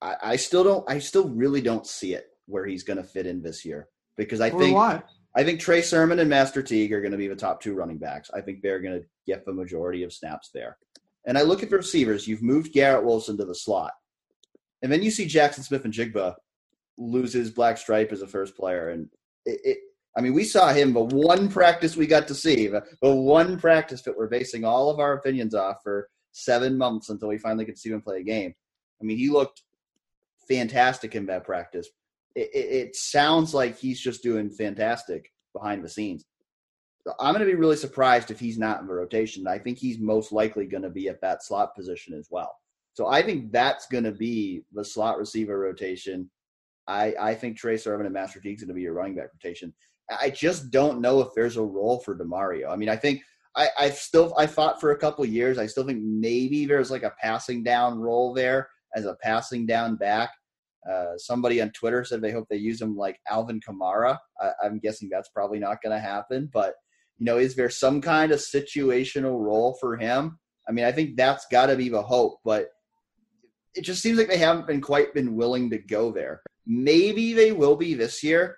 I, 0.02 0.16
I 0.22 0.36
still 0.36 0.64
don't 0.64 0.84
I 0.90 0.98
still 0.98 1.28
really 1.28 1.62
don't 1.62 1.86
see 1.86 2.12
it 2.14 2.26
where 2.46 2.66
he's 2.66 2.82
going 2.82 2.98
to 2.98 3.04
fit 3.04 3.26
in 3.26 3.42
this 3.42 3.64
year 3.64 3.88
because 4.16 4.40
I 4.40 4.50
Or 4.50 4.58
think 4.58 4.74
why? 4.74 5.02
I 5.34 5.44
think 5.44 5.60
Trey 5.60 5.82
Sermon 5.82 6.18
and 6.18 6.28
Master 6.28 6.62
Teague 6.62 6.92
are 6.92 7.00
going 7.00 7.12
to 7.12 7.18
be 7.18 7.28
the 7.28 7.36
top 7.36 7.60
two 7.60 7.74
running 7.74 7.98
backs. 7.98 8.30
I 8.34 8.40
think 8.40 8.60
they're 8.60 8.80
going 8.80 9.00
to 9.00 9.06
get 9.26 9.44
the 9.44 9.52
majority 9.52 10.02
of 10.02 10.12
snaps 10.12 10.50
there. 10.52 10.76
And 11.26 11.38
I 11.38 11.42
look 11.42 11.62
at 11.62 11.70
the 11.70 11.76
receivers. 11.76 12.26
You've 12.26 12.42
moved 12.42 12.72
Garrett 12.72 13.04
Wilson 13.04 13.36
to 13.38 13.44
the 13.44 13.54
slot, 13.54 13.92
and 14.82 14.90
then 14.90 15.02
you 15.02 15.10
see 15.10 15.26
Jaxon 15.26 15.62
Smith-Njigba 15.62 16.34
lose 16.98 17.32
his 17.32 17.50
black 17.50 17.78
stripe 17.78 18.12
as 18.12 18.22
a 18.22 18.26
first 18.26 18.56
player. 18.56 18.90
And 18.90 19.08
it, 19.46 19.60
it 19.64 19.78
I 20.16 20.20
mean, 20.20 20.34
we 20.34 20.44
saw 20.44 20.72
him 20.72 20.92
the 20.92 21.04
one 21.04 21.48
practice 21.48 21.96
we 21.96 22.06
got 22.06 22.28
to 22.28 22.34
see, 22.34 22.66
the, 22.66 22.82
the 23.00 23.14
one 23.14 23.58
practice 23.58 24.02
that 24.02 24.16
we're 24.16 24.28
basing 24.28 24.64
all 24.64 24.90
of 24.90 24.98
our 24.98 25.14
opinions 25.14 25.54
off 25.54 25.76
for 25.82 26.08
seven 26.32 26.76
months 26.76 27.08
until 27.08 27.28
we 27.28 27.38
finally 27.38 27.64
could 27.64 27.78
see 27.78 27.90
him 27.90 28.02
play 28.02 28.18
a 28.18 28.24
game. 28.24 28.52
I 29.00 29.04
mean, 29.04 29.16
he 29.16 29.30
looked 29.30 29.62
fantastic 30.48 31.14
in 31.14 31.26
that 31.26 31.44
practice. 31.44 31.88
It, 32.34 32.50
it, 32.54 32.96
sounds 32.96 33.52
like 33.52 33.78
he's 33.78 34.00
just 34.00 34.22
doing 34.22 34.50
fantastic 34.50 35.30
behind 35.52 35.84
the 35.84 35.88
scenes. 35.88 36.24
I'm 37.20 37.34
going 37.34 37.44
to 37.44 37.52
be 37.52 37.58
really 37.58 37.76
surprised 37.76 38.30
if 38.30 38.38
he's 38.38 38.58
not 38.58 38.80
in 38.80 38.86
the 38.86 38.94
rotation. 38.94 39.46
I 39.46 39.58
think 39.58 39.78
he's 39.78 39.98
most 39.98 40.32
likely 40.32 40.66
going 40.66 40.84
to 40.84 40.90
be 40.90 41.08
at 41.08 41.20
that 41.20 41.42
slot 41.42 41.74
position 41.74 42.14
as 42.14 42.28
well. 42.30 42.54
So 42.94 43.08
I 43.08 43.22
think 43.22 43.52
that's 43.52 43.86
going 43.86 44.04
to 44.04 44.12
be 44.12 44.62
the 44.72 44.84
slot 44.84 45.18
receiver 45.18 45.58
rotation. 45.58 46.30
I, 46.86 47.14
I 47.20 47.34
think 47.34 47.56
Trey 47.56 47.76
Sermon 47.76 48.06
and 48.06 48.14
Master 48.14 48.40
Teague's 48.40 48.62
going 48.62 48.68
to 48.68 48.74
be 48.74 48.82
your 48.82 48.94
running 48.94 49.16
back 49.16 49.28
rotation. 49.34 49.74
I 50.10 50.30
just 50.30 50.70
don't 50.70 51.00
know 51.00 51.20
if 51.20 51.28
there's 51.34 51.56
a 51.56 51.62
role 51.62 52.00
for 52.00 52.16
Demario. 52.16 52.70
I 52.70 52.76
mean, 52.76 52.88
I 52.88 52.96
think 52.96 53.22
I, 53.56 53.68
I 53.78 53.90
still 53.90 54.34
I 54.38 54.46
thought 54.46 54.80
for 54.80 54.92
a 54.92 54.98
couple 54.98 55.24
years. 55.24 55.58
I 55.58 55.66
still 55.66 55.84
think 55.84 56.02
maybe 56.02 56.66
there's 56.66 56.90
like 56.90 57.02
a 57.02 57.14
passing 57.20 57.62
down 57.62 57.98
role 57.98 58.32
there 58.32 58.68
as 58.94 59.04
a 59.04 59.16
passing 59.22 59.66
down 59.66 59.96
back. 59.96 60.30
Uh, 60.90 61.16
somebody 61.16 61.62
on 61.62 61.70
Twitter 61.70 62.04
said 62.04 62.20
they 62.20 62.32
hope 62.32 62.46
they 62.50 62.56
use 62.56 62.80
him 62.80 62.96
like 62.96 63.18
Alvin 63.30 63.60
Kamara. 63.60 64.18
I, 64.40 64.50
I'm 64.64 64.78
guessing 64.78 65.08
that's 65.10 65.28
probably 65.28 65.58
not 65.58 65.82
going 65.82 65.94
to 65.94 66.00
happen. 66.00 66.50
But 66.52 66.74
you 67.18 67.26
know, 67.26 67.38
is 67.38 67.54
there 67.54 67.70
some 67.70 68.00
kind 68.00 68.32
of 68.32 68.40
situational 68.40 69.38
role 69.40 69.76
for 69.80 69.96
him? 69.96 70.38
I 70.68 70.72
mean, 70.72 70.84
I 70.84 70.92
think 70.92 71.16
that's 71.16 71.46
got 71.50 71.66
to 71.66 71.76
be 71.76 71.88
the 71.88 72.02
hope. 72.02 72.38
But 72.44 72.68
it 73.74 73.82
just 73.82 74.02
seems 74.02 74.18
like 74.18 74.28
they 74.28 74.38
haven't 74.38 74.66
been 74.66 74.80
quite 74.80 75.14
been 75.14 75.36
willing 75.36 75.70
to 75.70 75.78
go 75.78 76.10
there. 76.10 76.42
Maybe 76.66 77.32
they 77.32 77.52
will 77.52 77.76
be 77.76 77.94
this 77.94 78.22
year. 78.22 78.56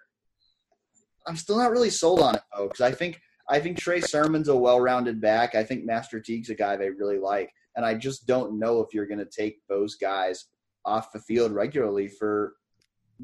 I'm 1.26 1.36
still 1.36 1.56
not 1.56 1.70
really 1.70 1.90
sold 1.90 2.20
on 2.20 2.34
it 2.34 2.42
though, 2.54 2.68
because 2.68 2.80
I 2.80 2.92
think 2.92 3.20
I 3.48 3.60
think 3.60 3.78
Trey 3.78 4.00
Sermon's 4.00 4.48
a 4.48 4.56
well-rounded 4.56 5.20
back. 5.20 5.54
I 5.54 5.64
think 5.64 5.84
Master 5.84 6.20
Teague's 6.20 6.50
a 6.50 6.54
guy 6.54 6.76
they 6.76 6.90
really 6.90 7.18
like, 7.18 7.50
and 7.76 7.84
I 7.84 7.94
just 7.94 8.26
don't 8.26 8.58
know 8.58 8.80
if 8.80 8.94
you're 8.94 9.06
going 9.06 9.18
to 9.18 9.26
take 9.26 9.58
those 9.68 9.96
guys 9.96 10.46
off 10.84 11.12
the 11.12 11.20
field 11.20 11.52
regularly 11.52 12.08
for 12.08 12.54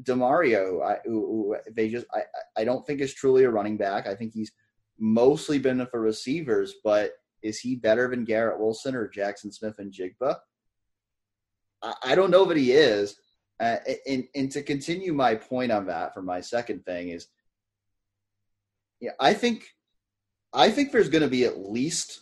Demario. 0.03 0.81
I, 0.83 0.99
they 1.71 1.89
just 1.89 2.05
I 2.13 2.21
I 2.57 2.63
don't 2.63 2.85
think 2.85 3.01
is 3.01 3.13
truly 3.13 3.43
a 3.43 3.49
running 3.49 3.77
back. 3.77 4.07
I 4.07 4.15
think 4.15 4.33
he's 4.33 4.51
mostly 4.99 5.59
been 5.59 5.85
for 5.87 5.99
receivers, 5.99 6.75
but 6.83 7.13
is 7.41 7.59
he 7.59 7.75
better 7.75 8.07
than 8.07 8.23
Garrett 8.23 8.59
Wilson 8.59 8.95
or 8.95 9.09
Jaxon 9.09 9.53
Smith-Njigba? 9.53 10.37
I, 11.81 11.93
I 12.03 12.15
don't 12.15 12.31
know 12.31 12.45
that 12.45 12.57
he 12.57 12.71
is. 12.71 13.17
Uh, 13.59 13.77
and, 14.07 14.27
and 14.33 14.51
to 14.51 14.63
continue 14.63 15.13
my 15.13 15.35
point 15.35 15.71
on 15.71 15.85
that 15.85 16.13
for 16.13 16.23
my 16.23 16.41
second 16.41 16.83
thing 16.83 17.09
is, 17.09 17.27
yeah, 18.99 19.11
I 19.19 19.33
think 19.33 19.67
I 20.53 20.71
think 20.71 20.91
there's 20.91 21.09
going 21.09 21.23
to 21.23 21.29
be 21.29 21.45
at 21.45 21.59
least 21.59 22.21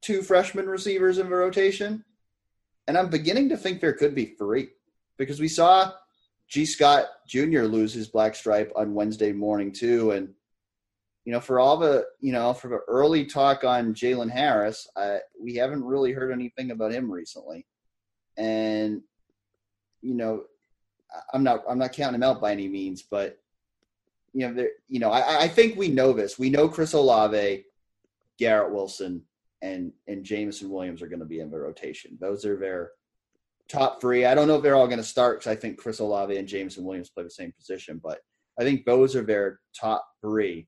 two 0.00 0.22
freshman 0.22 0.66
receivers 0.66 1.18
in 1.18 1.28
the 1.28 1.36
rotation, 1.36 2.04
and 2.88 2.98
I'm 2.98 3.10
beginning 3.10 3.50
to 3.50 3.56
think 3.56 3.80
there 3.80 3.92
could 3.92 4.14
be 4.14 4.24
three 4.24 4.70
because 5.18 5.38
we 5.38 5.46
saw 5.46 5.92
Gee 6.48 6.64
Scott 6.64 7.06
Jr. 7.28 7.62
lose 7.62 7.92
his 7.92 8.08
black 8.08 8.34
stripe 8.34 8.72
on 8.74 8.94
Wednesday 8.94 9.32
morning 9.32 9.70
too, 9.70 10.12
and 10.12 10.30
you 11.24 11.32
know 11.32 11.40
for 11.40 11.60
all 11.60 11.76
the 11.76 12.06
you 12.20 12.32
know 12.32 12.54
for 12.54 12.68
the 12.68 12.80
early 12.88 13.26
talk 13.26 13.62
on 13.62 13.94
Jalen 13.94 14.30
Harris, 14.30 14.88
I, 14.96 15.18
we 15.40 15.54
haven't 15.54 15.84
really 15.84 16.12
heard 16.12 16.32
anything 16.32 16.70
about 16.70 16.92
him 16.92 17.12
recently, 17.12 17.66
and 18.38 19.02
you 20.00 20.14
know 20.14 20.44
I'm 21.34 21.44
not 21.44 21.64
I'm 21.68 21.78
not 21.78 21.92
counting 21.92 22.16
him 22.16 22.22
out 22.22 22.40
by 22.40 22.52
any 22.52 22.68
means, 22.68 23.02
but 23.02 23.38
you 24.32 24.46
know, 24.46 24.54
there, 24.54 24.70
you 24.88 25.00
know, 25.00 25.10
I, 25.10 25.42
I 25.42 25.48
think 25.48 25.76
we 25.76 25.88
know 25.88 26.12
this. 26.12 26.38
We 26.38 26.50
know 26.50 26.68
Chris 26.68 26.92
Olave, 26.92 27.64
Garrett 28.38 28.72
Wilson, 28.72 29.22
and 29.62 29.92
and 30.06 30.24
Jameson 30.24 30.70
Williams 30.70 31.02
are 31.02 31.08
going 31.08 31.20
to 31.20 31.26
be 31.26 31.40
in 31.40 31.50
the 31.50 31.58
rotation. 31.58 32.16
Those 32.20 32.44
are 32.44 32.56
their 32.56 32.92
top 33.68 34.00
three. 34.00 34.24
I 34.24 34.34
don't 34.34 34.48
know 34.48 34.56
if 34.56 34.62
they're 34.62 34.76
all 34.76 34.86
going 34.86 34.98
to 34.98 35.04
start 35.04 35.40
because 35.40 35.50
I 35.50 35.56
think 35.56 35.78
Chris 35.78 35.98
Olave 35.98 36.36
and 36.36 36.48
Jameson 36.48 36.84
Williams 36.84 37.10
play 37.10 37.22
the 37.22 37.30
same 37.30 37.52
position, 37.52 38.00
but 38.02 38.20
I 38.58 38.64
think 38.64 38.84
those 38.84 39.14
are 39.14 39.22
their 39.22 39.60
top 39.78 40.06
three. 40.22 40.66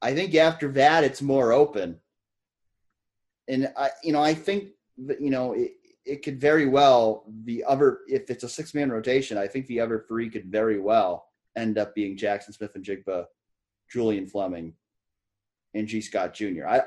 I 0.00 0.14
think 0.14 0.34
after 0.34 0.70
that, 0.72 1.04
it's 1.04 1.22
more 1.22 1.52
open, 1.52 2.00
and 3.48 3.72
I, 3.76 3.90
you 4.02 4.12
know, 4.12 4.22
I 4.22 4.34
think 4.34 4.70
that 5.06 5.20
you 5.20 5.30
know 5.30 5.52
it, 5.52 5.72
it 6.04 6.22
could 6.22 6.40
very 6.40 6.66
well 6.66 7.24
the 7.44 7.64
other 7.64 8.00
if 8.08 8.28
it's 8.30 8.44
a 8.44 8.48
six 8.48 8.74
man 8.74 8.90
rotation. 8.90 9.38
I 9.38 9.46
think 9.46 9.66
the 9.66 9.80
other 9.80 10.04
three 10.08 10.28
could 10.28 10.46
very 10.46 10.80
well 10.80 11.26
end 11.56 11.78
up 11.78 11.94
being 11.94 12.16
Jaxon 12.16 12.54
Smith-Njigba, 12.54 13.26
Julian 13.90 14.26
Fleming, 14.26 14.74
and 15.74 15.86
Gee 15.86 16.00
Scott 16.00 16.34
Jr. 16.34 16.66
I 16.66 16.82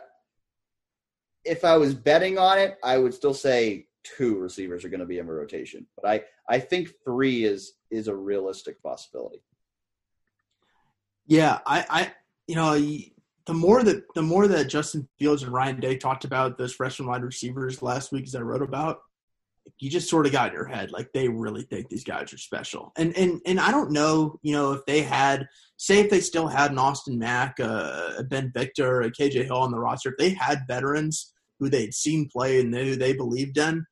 if 1.46 1.64
I 1.64 1.78
was 1.78 1.94
betting 1.94 2.38
on 2.38 2.58
it, 2.58 2.78
I 2.84 2.98
would 2.98 3.14
still 3.14 3.34
say 3.34 3.88
two 4.04 4.38
receivers 4.38 4.86
are 4.86 4.90
going 4.90 5.00
to 5.00 5.06
be 5.06 5.20
in 5.20 5.28
rotation, 5.28 5.86
but 5.96 6.10
I 6.10 6.24
I 6.50 6.60
think 6.60 6.92
three 7.04 7.44
is 7.44 7.74
is 7.92 8.08
a 8.08 8.16
realistic 8.16 8.82
possibility. 8.82 9.42
Yeah, 11.28 11.60
I, 11.66 11.86
I 11.90 12.12
you 12.48 12.56
know 12.56 12.74
the 13.46 13.54
more 13.54 13.84
that 13.84 14.04
the 14.14 14.22
more 14.22 14.48
that 14.48 14.70
Justin 14.70 15.08
Fields 15.20 15.44
and 15.44 15.54
Ryan 15.54 15.80
Day 15.80 15.98
talked 15.98 16.26
about 16.26 16.58
those 16.58 16.74
freshman 16.74 17.08
wide 17.08 17.24
receivers 17.24 17.82
last 17.82 18.12
week, 18.12 18.26
as 18.26 18.36
I 18.36 18.42
wrote 18.42 18.62
about, 18.62 19.00
you 19.80 19.90
just 19.90 20.10
sort 20.10 20.26
of 20.26 20.32
got 20.32 20.50
in 20.50 20.54
your 20.54 20.66
head 20.66 20.92
like 20.92 21.12
they 21.14 21.28
really 21.28 21.64
think 21.64 21.90
these 21.90 22.04
guys 22.04 22.34
are 22.34 22.38
special. 22.38 22.92
And 22.98 23.16
and 23.18 23.42
and 23.46 23.60
I 23.60 23.72
don't 23.72 23.92
know, 23.92 24.40
you 24.44 24.54
know, 24.54 24.74
if 24.74 24.86
they 24.86 25.02
had 25.02 25.48
say 25.78 26.00
if 26.00 26.10
they 26.10 26.22
still 26.22 26.48
had 26.48 26.72
an 26.72 26.80
Austin 26.80 27.18
Mack, 27.18 27.60
uh, 27.60 28.24
Ben 28.24 28.52
Victor, 28.54 29.02
a 29.02 29.12
KJ 29.12 29.46
Hill 29.46 29.58
on 29.58 29.72
the 29.72 29.80
roster, 29.80 30.10
if 30.10 30.18
they 30.18 30.30
had 30.30 30.66
veterans 30.68 31.34
who 31.60 31.70
they'd 31.70 31.94
seen 31.94 32.30
play 32.32 32.60
and 32.60 32.74
who 32.74 32.96
they 32.96 33.14
believed 33.14 33.58
in, 33.58 33.86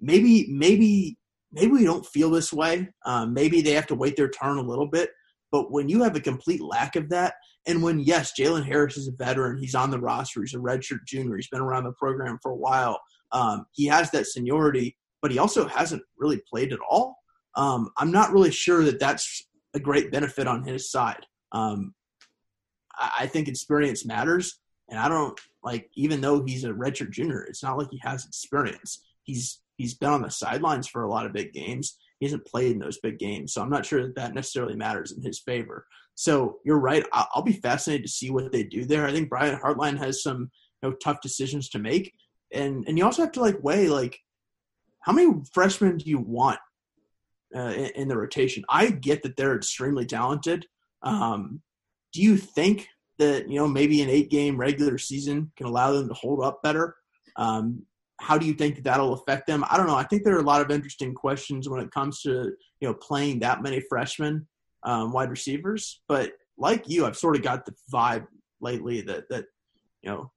maybe 0.00 0.46
maybe 0.50 1.16
maybe 1.52 1.72
we 1.72 1.84
don't 1.84 2.06
feel 2.06 2.30
this 2.30 2.52
way. 2.52 2.88
Um, 3.04 3.34
maybe 3.34 3.60
they 3.60 3.72
have 3.72 3.86
to 3.88 3.94
wait 3.94 4.16
their 4.16 4.30
turn 4.30 4.58
a 4.58 4.62
little 4.62 4.88
bit. 4.88 5.10
But 5.50 5.70
when 5.70 5.88
you 5.88 6.02
have 6.02 6.16
a 6.16 6.20
complete 6.20 6.62
lack 6.62 6.96
of 6.96 7.10
that, 7.10 7.34
and 7.66 7.82
when 7.82 8.00
yes, 8.00 8.32
Jalen 8.38 8.64
Harris 8.64 8.96
is 8.96 9.08
a 9.08 9.12
veteran, 9.12 9.58
he's 9.58 9.74
on 9.74 9.90
the 9.90 10.00
roster, 10.00 10.40
he's 10.40 10.54
a 10.54 10.58
redshirt 10.58 11.04
junior, 11.06 11.36
he's 11.36 11.48
been 11.48 11.60
around 11.60 11.84
the 11.84 11.92
program 11.92 12.38
for 12.42 12.52
a 12.52 12.56
while. 12.56 12.98
Um, 13.32 13.66
he 13.72 13.86
has 13.86 14.10
that 14.10 14.26
seniority 14.26 14.96
but 15.22 15.30
he 15.30 15.38
also 15.38 15.66
hasn't 15.66 16.02
really 16.18 16.42
played 16.50 16.72
at 16.72 16.80
all. 16.90 17.16
Um, 17.54 17.90
I'm 17.96 18.10
not 18.10 18.32
really 18.32 18.50
sure 18.50 18.82
that 18.84 18.98
that's 18.98 19.46
a 19.72 19.80
great 19.80 20.10
benefit 20.10 20.46
on 20.46 20.64
his 20.64 20.90
side. 20.90 21.24
Um, 21.52 21.94
I, 22.98 23.26
think 23.26 23.48
experience 23.48 24.04
matters, 24.04 24.58
and 24.90 24.98
I 24.98 25.08
don't 25.08 25.38
like 25.62 25.88
even 25.94 26.20
though 26.20 26.44
he's 26.44 26.64
a 26.64 26.70
redshirt 26.70 27.10
junior, 27.10 27.42
it's 27.42 27.62
not 27.62 27.78
like 27.78 27.88
he 27.90 28.00
has 28.02 28.24
experience. 28.24 29.04
He's 29.22 29.60
he's 29.76 29.94
been 29.94 30.10
on 30.10 30.22
the 30.22 30.30
sidelines 30.30 30.88
for 30.88 31.02
a 31.02 31.10
lot 31.10 31.26
of 31.26 31.32
big 31.32 31.52
games. 31.52 31.98
He 32.18 32.26
hasn't 32.26 32.46
played 32.46 32.72
in 32.72 32.78
those 32.78 32.98
big 32.98 33.18
games, 33.18 33.52
so 33.52 33.62
I'm 33.62 33.70
not 33.70 33.86
sure 33.86 34.02
that 34.02 34.14
that 34.16 34.34
necessarily 34.34 34.76
matters 34.76 35.12
in 35.12 35.22
his 35.22 35.40
favor. 35.40 35.86
So 36.14 36.58
you're 36.64 36.78
right. 36.78 37.04
I'll, 37.12 37.28
I'll 37.34 37.42
be 37.42 37.52
fascinated 37.52 38.06
to 38.06 38.12
see 38.12 38.30
what 38.30 38.52
they 38.52 38.64
do 38.64 38.84
there. 38.84 39.06
I 39.06 39.12
think 39.12 39.28
Brian 39.28 39.58
Hartline 39.58 39.98
has 39.98 40.22
some 40.22 40.50
you 40.82 40.90
know, 40.90 40.92
tough 40.96 41.20
decisions 41.20 41.68
to 41.70 41.78
make, 41.78 42.12
and 42.52 42.84
and 42.86 42.98
you 42.98 43.04
also 43.04 43.22
have 43.22 43.32
to 43.32 43.40
like 43.40 43.62
weigh 43.62 43.88
like 43.88 44.18
how 45.00 45.12
many 45.12 45.32
freshmen 45.52 45.98
do 45.98 46.08
you 46.08 46.18
want 46.18 46.60
uh, 47.54 47.72
in, 47.76 47.90
in, 47.96 48.08
the 48.08 48.16
rotation? 48.16 48.64
I 48.68 48.86
get 48.90 49.22
that 49.24 49.36
they're 49.36 49.56
extremely 49.56 50.06
talented. 50.06 50.66
Um, 51.02 51.60
do 52.12 52.22
you 52.22 52.36
think 52.36 52.88
that 53.22 53.48
you 53.48 53.56
know 53.56 53.68
maybe 53.68 54.02
an 54.02 54.08
eight-game 54.08 54.56
regular 54.56 54.98
season 54.98 55.50
can 55.56 55.66
allow 55.66 55.92
them 55.92 56.08
to 56.08 56.14
hold 56.14 56.44
up 56.44 56.62
better? 56.62 56.96
Um, 57.36 57.84
how 58.20 58.38
do 58.38 58.46
you 58.46 58.54
think 58.54 58.76
that 58.76 58.84
that'll 58.84 59.14
affect 59.14 59.46
them? 59.46 59.64
I 59.68 59.76
don't 59.76 59.86
know. 59.86 59.96
I 59.96 60.04
think 60.04 60.22
there 60.22 60.36
are 60.36 60.40
a 60.40 60.44
lot 60.44 60.60
of 60.60 60.70
interesting 60.70 61.14
questions 61.14 61.68
when 61.68 61.80
it 61.80 61.90
comes 61.90 62.20
to 62.22 62.52
you 62.80 62.88
know 62.88 62.94
playing 62.94 63.40
that 63.40 63.62
many 63.62 63.80
freshmen 63.80 64.46
um, 64.84 65.12
wide 65.12 65.30
receivers. 65.30 66.02
But 66.08 66.32
like 66.58 66.88
you, 66.88 67.06
I've 67.06 67.16
sort 67.16 67.36
of 67.36 67.42
got 67.42 67.66
the 67.66 67.74
vibe 67.92 68.26
lately 68.60 69.00
that 69.02 69.28
that 69.30 69.46
you 70.02 70.10
know 70.10 70.30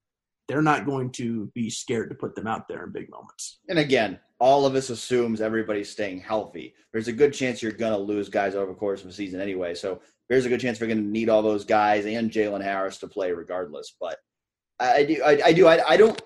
they're 0.47 0.61
not 0.61 0.86
going 0.86 1.11
to 1.11 1.51
be 1.55 1.69
scared 1.69 2.09
to 2.09 2.15
put 2.15 2.36
them 2.36 2.47
out 2.47 2.67
there 2.67 2.83
in 2.83 2.91
big 2.91 3.09
moments. 3.09 3.59
And 3.67 3.79
again, 3.79 4.19
all 4.39 4.65
of 4.65 4.75
us 4.75 4.89
assumes 4.89 5.41
everybody's 5.41 5.89
staying 5.89 6.19
healthy. 6.19 6.75
There's 6.91 7.07
a 7.07 7.13
good 7.13 7.33
chance 7.33 7.61
you're 7.61 7.71
going 7.71 7.93
to 7.93 7.97
lose 7.97 8.29
guys 8.29 8.53
over 8.55 8.71
the 8.71 8.77
course 8.77 9.03
of 9.03 9.09
a 9.09 9.13
season 9.13 9.41
anyway. 9.41 9.73
So 9.73 10.01
there's 10.30 10.45
a 10.45 10.49
good 10.49 10.59
chance 10.59 10.80
we're 10.80 10.88
going 10.88 11.03
to 11.03 11.09
need 11.09 11.30
all 11.30 11.41
those 11.41 11.65
guys 11.65 12.05
and 12.05 12.32
Jalen 12.32 12.63
Harris 12.63 12.97
to 12.99 13.07
play 13.07 13.32
regardless. 13.32 13.95
But 13.99 14.17
I, 14.80 15.03
do, 15.03 15.23
I, 15.23 15.41
I 15.45 15.53
do, 15.53 15.67
I, 15.67 15.89
I 15.89 15.97
don't, 15.97 16.21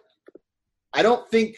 I 0.94 1.02
don't 1.02 1.30
think, 1.30 1.58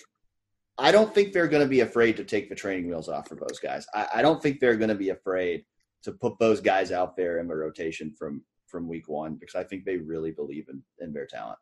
I 0.78 0.92
don't 0.92 1.14
think 1.14 1.32
they're 1.32 1.48
going 1.48 1.64
to 1.64 1.70
be 1.70 1.82
afraid 1.82 2.18
to 2.18 2.24
take 2.24 2.50
the 2.50 2.56
training 2.56 2.88
wheels 2.88 3.10
off 3.10 3.28
for 3.28 3.36
those 3.36 3.60
guys. 3.60 3.86
I, 3.94 4.08
I 4.16 4.22
don't 4.22 4.42
think 4.42 4.60
they're 4.60 4.78
going 4.78 4.89
to 4.89 4.96
be 4.96 5.10
afraid 5.10 5.66
to 6.04 6.12
put 6.12 6.39
those 6.39 6.60
guys 6.62 6.92
out 6.92 7.16
there 7.16 7.39
in 7.39 7.48
the 7.48 7.56
rotation 7.56 8.14
from 8.18 8.44
from 8.68 8.88
week 8.88 9.10
one 9.10 9.36
because 9.36 9.56
I 9.56 9.64
think 9.64 9.84
they 9.84 9.98
really 9.98 10.32
believe 10.32 10.68
in 10.70 10.82
in 11.00 11.14
their 11.14 11.28
talent. 11.28 11.60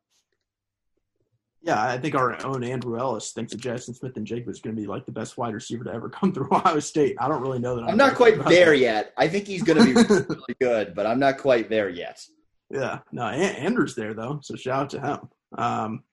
Yeah, 1.61 1.81
I 1.81 1.97
think 1.97 2.15
our 2.15 2.43
own 2.45 2.63
Andrew 2.63 2.97
Ellis 2.97 3.31
thinks 3.33 3.51
that 3.51 3.59
Jaxon 3.61 3.93
Smith-Njigba 3.93 4.47
is 4.47 4.61
going 4.61 4.75
to 4.75 4.81
be 4.81 4.87
like 4.87 5.05
the 5.05 5.11
best 5.11 5.37
wide 5.37 5.53
receiver 5.53 5.83
to 5.83 5.93
ever 5.93 6.09
come 6.09 6.31
through 6.31 6.47
Ohio 6.51 6.79
State. 6.79 7.17
I 7.19 7.27
don't 7.27 7.41
really 7.41 7.59
know 7.59 7.75
that. 7.75 7.83
I'm, 7.83 7.89
I'm 7.89 7.97
not 7.97 8.15
quite 8.15 8.43
there 8.45 8.71
that. 8.71 8.77
yet. 8.77 9.13
I 9.17 9.27
think 9.27 9.45
he's 9.45 9.63
going 9.63 9.77
to 9.77 9.85
be 9.85 9.93
really 10.29 10.55
good, 10.61 10.95
but 10.95 11.05
I'm 11.05 11.19
not 11.19 11.37
quite 11.37 11.69
there 11.69 11.89
yet. 11.89 12.23
Yeah, 12.69 12.99
no, 13.11 13.23
Andrew's 13.23 13.95
there 13.95 14.13
though, 14.13 14.39
so 14.43 14.55
shout 14.55 14.81
out 14.81 14.89
to 14.91 15.01
him. 15.01 15.19
Um, 15.57 16.03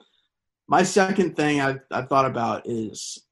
my 0.68 0.82
second 0.82 1.36
thing 1.36 1.60
I've, 1.60 1.80
I've 1.90 2.08
thought 2.08 2.24
about 2.24 2.62
is 2.64 3.22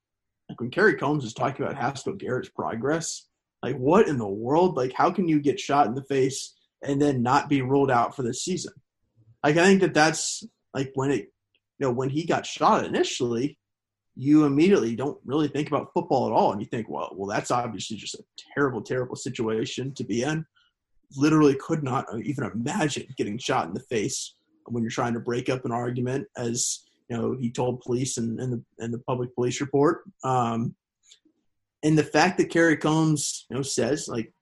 like 0.48 0.60
when 0.60 0.70
Kerry 0.70 0.94
Coombs 0.94 1.24
is 1.24 1.34
talking 1.34 1.64
about 1.64 1.76
Haskell 1.76 2.14
Garrett's 2.14 2.48
progress. 2.48 3.26
Like, 3.62 3.76
what 3.76 4.08
in 4.08 4.18
the 4.18 4.28
world? 4.28 4.76
Like, 4.76 4.92
how 4.92 5.10
can 5.10 5.26
you 5.26 5.40
get 5.40 5.58
shot 5.58 5.86
in 5.86 5.94
the 5.94 6.04
face 6.04 6.54
and 6.82 7.00
then 7.00 7.22
not 7.22 7.48
be 7.48 7.62
ruled 7.62 7.90
out 7.90 8.14
for 8.14 8.22
the 8.22 8.34
season? 8.34 8.74
Like, 9.42 9.56
I 9.56 9.64
think 9.64 9.80
that 9.80 9.94
that's 9.94 10.44
like 10.74 10.92
when 10.94 11.10
it 11.10 11.32
you 11.78 11.86
know, 11.86 11.92
when 11.92 12.10
he 12.10 12.24
got 12.24 12.46
shot 12.46 12.84
initially, 12.84 13.58
you 14.16 14.44
immediately 14.44 14.94
don't 14.94 15.18
really 15.24 15.48
think 15.48 15.68
about 15.68 15.92
football 15.92 16.26
at 16.26 16.32
all, 16.32 16.52
and 16.52 16.60
you 16.60 16.66
think, 16.66 16.88
well, 16.88 17.10
well, 17.16 17.28
that's 17.28 17.50
obviously 17.50 17.96
just 17.96 18.14
a 18.14 18.24
terrible, 18.54 18.80
terrible 18.80 19.16
situation 19.16 19.92
to 19.94 20.04
be 20.04 20.22
in. 20.22 20.46
Literally, 21.16 21.56
could 21.56 21.82
not 21.82 22.06
even 22.22 22.44
imagine 22.44 23.06
getting 23.16 23.38
shot 23.38 23.66
in 23.66 23.74
the 23.74 23.80
face 23.80 24.36
when 24.66 24.82
you're 24.82 24.90
trying 24.90 25.14
to 25.14 25.20
break 25.20 25.48
up 25.48 25.64
an 25.64 25.72
argument, 25.72 26.26
as 26.36 26.84
you 27.08 27.16
know, 27.16 27.36
he 27.38 27.50
told 27.50 27.80
police 27.80 28.16
in, 28.16 28.40
in 28.40 28.50
the 28.50 28.62
in 28.78 28.90
the 28.90 28.98
public 29.00 29.34
police 29.34 29.60
report. 29.60 30.04
Um, 30.22 30.74
and 31.82 31.98
the 31.98 32.04
fact 32.04 32.38
that 32.38 32.50
Kerry 32.50 32.76
Coombs, 32.76 33.46
you 33.50 33.56
know, 33.56 33.62
says 33.62 34.08
like 34.08 34.32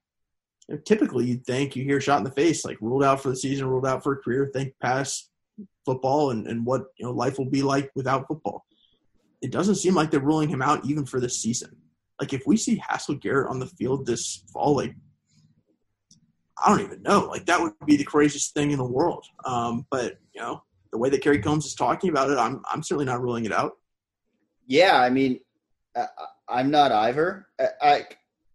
typically 0.85 1.27
you'd 1.27 1.45
think 1.45 1.75
you 1.75 1.85
hear 1.85 2.01
shot 2.01 2.19
in 2.19 2.25
the 2.25 2.31
face, 2.31 2.65
like 2.65 2.81
ruled 2.81 3.03
out 3.03 3.21
for 3.21 3.31
the 3.31 3.37
season, 3.37 3.67
ruled 3.67 3.87
out 3.87 4.03
for 4.03 4.13
a 4.13 4.17
career, 4.17 4.51
think 4.53 4.75
pass 4.81 5.29
football 5.85 6.31
and, 6.31 6.47
and 6.47 6.65
what 6.65 6.85
you 6.97 7.07
know 7.07 7.13
life 7.13 7.39
will 7.39 7.51
be 7.51 7.63
like 7.63 7.91
without 7.95 8.27
football. 8.27 8.65
It 9.41 9.51
doesn't 9.51 9.77
seem 9.77 9.95
like 9.95 10.11
they're 10.11 10.21
ruling 10.21 10.49
him 10.49 10.63
out 10.63 10.85
even 10.85 11.05
for 11.05 11.21
this 11.21 11.43
season. 11.43 11.77
Like 12.21 12.33
if 12.33 12.43
we 12.47 12.57
see 12.57 12.81
Haskell 12.87 13.17
Garrett 13.17 13.51
on 13.51 13.59
the 13.59 13.67
field 13.67 14.07
this 14.07 14.45
fall, 14.53 14.77
like 14.77 14.95
I 16.65 16.71
don't 16.71 16.85
even 16.85 17.03
know. 17.03 17.27
Like 17.27 17.47
that 17.47 17.61
would 17.61 17.73
be 17.87 17.97
the 17.97 18.05
craziest 18.05 18.55
thing 18.55 18.71
in 18.71 18.79
the 18.79 18.85
world. 18.85 19.27
Um, 19.45 19.87
but 19.91 20.19
you 20.35 20.41
know, 20.41 20.63
the 20.93 20.99
way 20.99 21.11
that 21.11 21.23
Kerry 21.23 21.41
Coombs 21.41 21.67
is 21.67 21.75
talking 21.75 22.11
about 22.11 22.31
it, 22.31 22.39
I'm 22.39 22.63
I'm 22.71 22.83
certainly 22.83 23.07
not 23.07 23.23
ruling 23.23 23.45
it 23.45 23.53
out. 23.53 23.73
Yeah, 24.67 25.01
I 25.01 25.11
mean, 25.11 25.41
I'm 26.49 26.71
not 26.71 26.93
either. 26.93 27.47
I, 27.61 27.67
I 27.83 28.05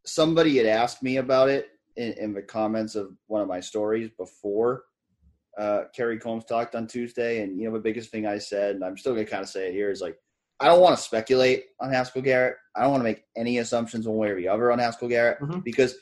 somebody 0.05 0.57
had 0.57 0.65
asked 0.65 1.03
me 1.03 1.17
about 1.17 1.49
it 1.49 1.69
in, 1.95 2.13
in, 2.13 2.33
the 2.33 2.41
comments 2.41 2.95
of 2.95 3.11
one 3.27 3.41
of 3.41 3.47
my 3.47 3.59
stories 3.59 4.09
before 4.17 4.83
uh, 5.57 5.83
Kerry 5.95 6.19
Coombs 6.19 6.45
talked 6.45 6.75
on 6.75 6.87
Tuesday, 6.87 7.41
and 7.41 7.59
you 7.59 7.67
know 7.67 7.73
the 7.73 7.81
biggest 7.81 8.11
thing 8.11 8.27
I 8.27 8.37
said, 8.37 8.75
and 8.75 8.83
I'm 8.83 8.97
still 8.97 9.13
gonna 9.13 9.25
kind 9.25 9.43
of 9.43 9.49
say 9.49 9.69
it 9.69 9.73
here, 9.73 9.89
is 9.89 10.01
like 10.01 10.17
I 10.59 10.67
don't 10.67 10.81
want 10.81 10.97
to 10.97 11.03
speculate 11.03 11.65
on 11.79 11.91
Haskell 11.91 12.21
Garrett. 12.21 12.57
I 12.75 12.81
don't 12.81 12.91
want 12.91 13.01
to 13.01 13.09
make 13.09 13.23
any 13.35 13.57
assumptions 13.59 14.07
one 14.07 14.17
way 14.17 14.29
or 14.29 14.35
the 14.35 14.47
other 14.47 14.71
on 14.71 14.79
Haskell 14.79 15.09
Garrett 15.09 15.39
mm-hmm. 15.39 15.59
because 15.59 15.95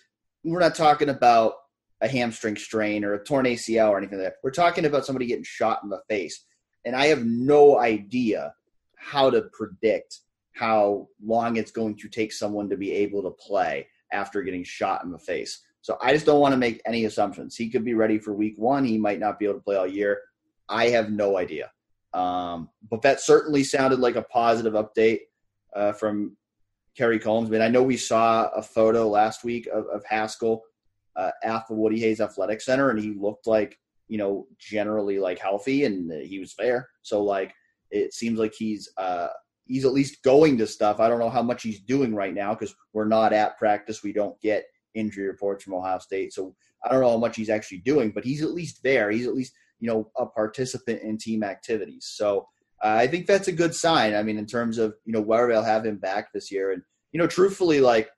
we're 0.43 0.60
not 0.60 0.76
talking 0.76 1.10
about 1.10 1.53
a 2.01 2.08
hamstring 2.08 2.56
strain 2.56 3.03
or 3.03 3.14
a 3.14 3.24
torn 3.24 3.45
ACL 3.45 3.89
or 3.89 3.97
anything 3.97 4.20
like 4.20 4.28
that. 4.28 4.36
We're 4.43 4.51
talking 4.51 4.86
about 4.86 5.06
somebody 5.06 5.26
getting 5.26 5.43
shot 5.43 5.82
in 5.84 5.89
the 5.89 6.01
face, 6.10 6.45
and 6.84 6.95
I 6.95 7.08
have 7.08 7.26
no 7.26 7.80
idea 7.80 8.53
how 8.97 9.30
to 9.30 9.43
predict 9.53 10.20
how 10.53 11.08
long 11.24 11.58
it's 11.58 11.72
going 11.72 11.97
to 11.97 12.10
take 12.10 12.32
someone 12.32 12.70
to 12.70 12.78
be 12.78 12.91
able 12.91 13.22
to 13.24 13.32
play 13.32 13.88
after 14.12 14.41
getting 14.41 14.64
shot 14.64 15.03
in 15.03 15.12
the 15.12 15.20
face. 15.20 15.62
So 15.86 16.00
I 16.02 16.14
just 16.14 16.26
don't 16.26 16.40
want 16.40 16.52
to 16.52 16.58
make 16.58 16.82
any 16.88 17.06
assumptions. 17.06 17.56
He 17.56 17.70
could 17.70 17.86
be 17.86 17.94
ready 17.94 18.18
for 18.18 18.34
week 18.34 18.56
one. 18.58 18.84
He 18.84 18.98
might 18.98 19.20
not 19.20 19.38
be 19.38 19.46
able 19.46 19.60
to 19.60 19.62
play 19.64 19.76
all 19.76 19.86
year. 19.86 20.20
I 20.68 20.90
have 20.90 21.12
no 21.12 21.38
idea. 21.38 21.72
Um, 22.12 22.70
but 22.90 23.04
that 23.04 23.20
certainly 23.20 23.64
sounded 23.64 24.00
like 24.00 24.16
a 24.16 24.24
positive 24.24 24.74
update 24.74 25.20
uh, 25.76 25.92
from 25.92 26.38
Kerry 26.98 27.20
Coombs. 27.20 27.50
I 27.50 27.52
mean, 27.52 27.62
I 27.62 27.68
know 27.68 27.84
we 27.84 27.98
saw 27.98 28.48
a 28.56 28.64
photo 28.64 29.08
last 29.08 29.44
week 29.44 29.68
of, 29.68 29.86
of 29.94 30.04
Haskell 30.06 30.64
uh, 31.16 31.30
at 31.44 31.68
the 31.68 31.76
Woody 31.76 32.00
Hayes 32.00 32.20
Athletic 32.20 32.62
Center, 32.62 32.90
and 32.90 33.00
he 33.00 33.14
looked 33.14 33.46
like, 33.46 33.78
you 34.08 34.18
know, 34.18 34.48
generally 34.58 35.20
like 35.20 35.38
healthy, 35.38 35.86
and 35.86 36.12
he 36.12 36.40
was 36.40 36.56
there. 36.58 36.90
So 37.04 37.24
like, 37.24 37.54
it 37.92 38.12
seems 38.12 38.40
like 38.40 38.56
he's 38.58 38.90
uh, 38.98 39.28
he's 39.68 39.86
at 39.86 39.94
least 39.94 40.24
going 40.24 40.58
to 40.58 40.66
stuff. 40.66 41.00
I 41.00 41.08
don't 41.10 41.20
know 41.20 41.30
how 41.30 41.44
much 41.44 41.62
he's 41.62 41.82
doing 41.82 42.16
right 42.16 42.34
now 42.34 42.56
because 42.56 42.74
we're 42.92 43.06
not 43.06 43.34
at 43.34 43.60
practice. 43.60 44.02
We 44.02 44.14
don't 44.14 44.42
get 44.42 44.66
injury 44.96 45.28
reports 45.28 45.64
from 45.64 45.74
Ohio 45.74 46.00
State. 46.00 46.34
So 46.34 46.56
I 46.84 46.91
don't 46.91 47.02
know 47.02 47.12
how 47.12 47.18
much 47.18 47.36
he's 47.36 47.50
actually 47.50 47.80
doing, 47.80 48.12
but 48.12 48.24
he's 48.24 48.41
at 48.41 48.54
least 48.54 48.82
there. 48.84 49.12
He's 49.12 49.28
at 49.28 49.36
least 49.36 49.54
you 49.80 49.88
know 49.88 50.10
a 50.18 50.26
participant 50.26 51.02
in 51.04 51.18
team 51.18 51.43
activities. 51.43 52.08
So 52.10 52.48
uh, 52.84 52.98
I 53.00 53.08
think 53.08 53.26
that's 53.26 53.48
a 53.48 53.54
good 53.54 53.74
sign. 53.74 54.16
I 54.16 54.24
mean, 54.24 54.38
in 54.38 54.46
terms 54.46 54.78
of 54.78 54.96
you 55.06 55.14
know 55.14 55.22
where 55.22 55.48
they'll 55.48 55.64
have 55.64 55.86
him 55.86 55.98
back 55.98 56.34
this 56.34 56.52
year, 56.52 56.72
and 56.72 56.82
you 57.12 57.20
know, 57.20 57.28
truthfully, 57.28 57.80
like 57.82 58.10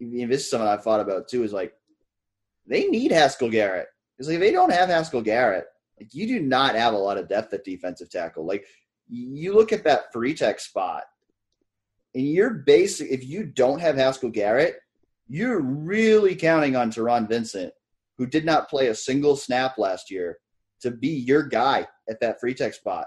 this 0.00 0.42
is 0.42 0.50
something 0.50 0.68
I've 0.68 0.82
thought 0.82 1.00
about 1.00 1.28
too. 1.28 1.44
Is 1.44 1.52
like 1.52 1.72
they 2.66 2.86
need 2.86 3.12
Haskell 3.12 3.50
Garrett 3.50 3.88
because 4.16 4.28
like, 4.28 4.36
if 4.36 4.40
they 4.40 4.52
don't 4.52 4.72
have 4.72 4.88
Haskell 4.88 5.22
Garrett, 5.22 5.66
like 5.98 6.14
you 6.14 6.26
do 6.26 6.40
not 6.40 6.74
have 6.74 6.94
a 6.94 6.98
lot 6.98 7.18
of 7.18 7.28
depth 7.28 7.54
at 7.54 7.64
defensive 7.64 8.10
tackle. 8.10 8.46
Like 8.46 8.64
you 9.08 9.54
look 9.54 9.72
at 9.72 9.84
that 9.84 10.12
free 10.12 10.34
tech 10.34 10.60
spot, 10.60 11.04
and 12.14 12.26
you're 12.26 12.50
basic. 12.50 13.10
If 13.10 13.24
you 13.24 13.44
don't 13.44 13.80
have 13.80 13.96
Haskell 13.96 14.30
Garrett, 14.30 14.76
you're 15.28 15.60
really 15.60 16.34
counting 16.34 16.76
on 16.76 16.90
Taron 16.90 17.28
Vincent, 17.28 17.72
who 18.18 18.26
did 18.26 18.44
not 18.44 18.68
play 18.68 18.88
a 18.88 18.94
single 18.94 19.36
snap 19.36 19.78
last 19.78 20.10
year, 20.10 20.38
to 20.80 20.90
be 20.90 21.08
your 21.08 21.42
guy 21.42 21.86
at 22.08 22.20
that 22.20 22.40
free 22.40 22.54
tech 22.54 22.74
spot. 22.74 23.06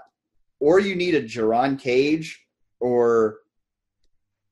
Or 0.60 0.80
you 0.80 0.96
need 0.96 1.14
a 1.14 1.22
Jerron 1.22 1.78
Cage 1.78 2.44
or 2.80 3.38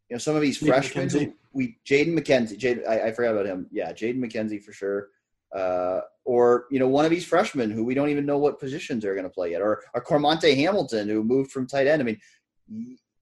you 0.09 0.15
know 0.15 0.19
some 0.19 0.37
of 0.37 0.43
these 0.43 0.59
freshmen. 0.59 1.09
Who, 1.09 1.33
we 1.53 1.77
Jaden 1.85 2.17
McKenzie. 2.17 2.59
Jaden, 2.59 2.87
I, 2.87 3.09
I, 3.09 3.13
forgot 3.13 3.33
about 3.33 3.47
him. 3.47 3.67
Yeah, 3.73 3.93
Jaden 3.93 4.19
McKenzie 4.19 4.63
for 4.63 4.73
sure. 4.73 5.09
Uh, 5.55 6.01
or 6.25 6.67
you 6.71 6.79
know 6.79 6.87
one 6.87 7.05
of 7.05 7.11
these 7.11 7.25
freshmen 7.25 7.71
who 7.71 7.85
we 7.85 7.95
don't 7.95 8.11
even 8.11 8.27
know 8.27 8.39
what 8.39 8.61
positions 8.61 9.03
they're 9.03 9.15
going 9.15 9.25
to 9.25 9.31
play 9.31 9.51
yet, 9.51 9.63
or 9.63 9.83
a 9.95 10.01
Cormontae 10.01 10.57
Hamilton 10.57 11.09
who 11.09 11.25
moved 11.25 11.51
from 11.51 11.67
tight 11.67 11.89
end. 11.89 12.01
I 12.01 12.05
mean, 12.05 12.21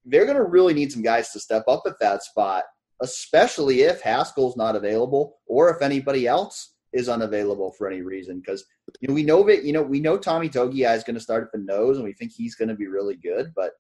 they're 0.04 0.26
going 0.26 0.36
to 0.36 0.44
really 0.44 0.74
need 0.74 0.92
some 0.92 1.02
guys 1.02 1.30
to 1.30 1.40
step 1.40 1.64
up 1.68 1.84
at 1.86 1.98
that 2.00 2.22
spot 2.22 2.64
especially 3.04 3.82
if 3.82 4.00
Haskell's 4.00 4.56
not 4.56 4.76
available 4.76 5.36
or 5.46 5.70
if 5.70 5.82
anybody 5.82 6.26
else 6.26 6.74
is 6.92 7.08
unavailable 7.08 7.72
for 7.72 7.86
any 7.86 8.00
reason. 8.00 8.40
Because 8.40 8.64
you 9.00 9.08
know 9.08 9.14
we 9.14 9.22
know 9.22 9.42
that 9.44 9.64
you 9.64 9.72
know 9.72 9.82
we 9.82 10.00
know 10.00 10.16
Tommy 10.16 10.48
Togiai 10.48 10.96
is 10.96 11.04
going 11.04 11.14
to 11.14 11.20
start 11.20 11.44
at 11.44 11.52
the 11.52 11.58
nose, 11.58 11.96
and 11.96 12.04
we 12.04 12.14
think 12.14 12.32
he's 12.32 12.54
going 12.54 12.68
to 12.68 12.74
be 12.74 12.86
really 12.86 13.16
good. 13.16 13.52
But 13.54 13.72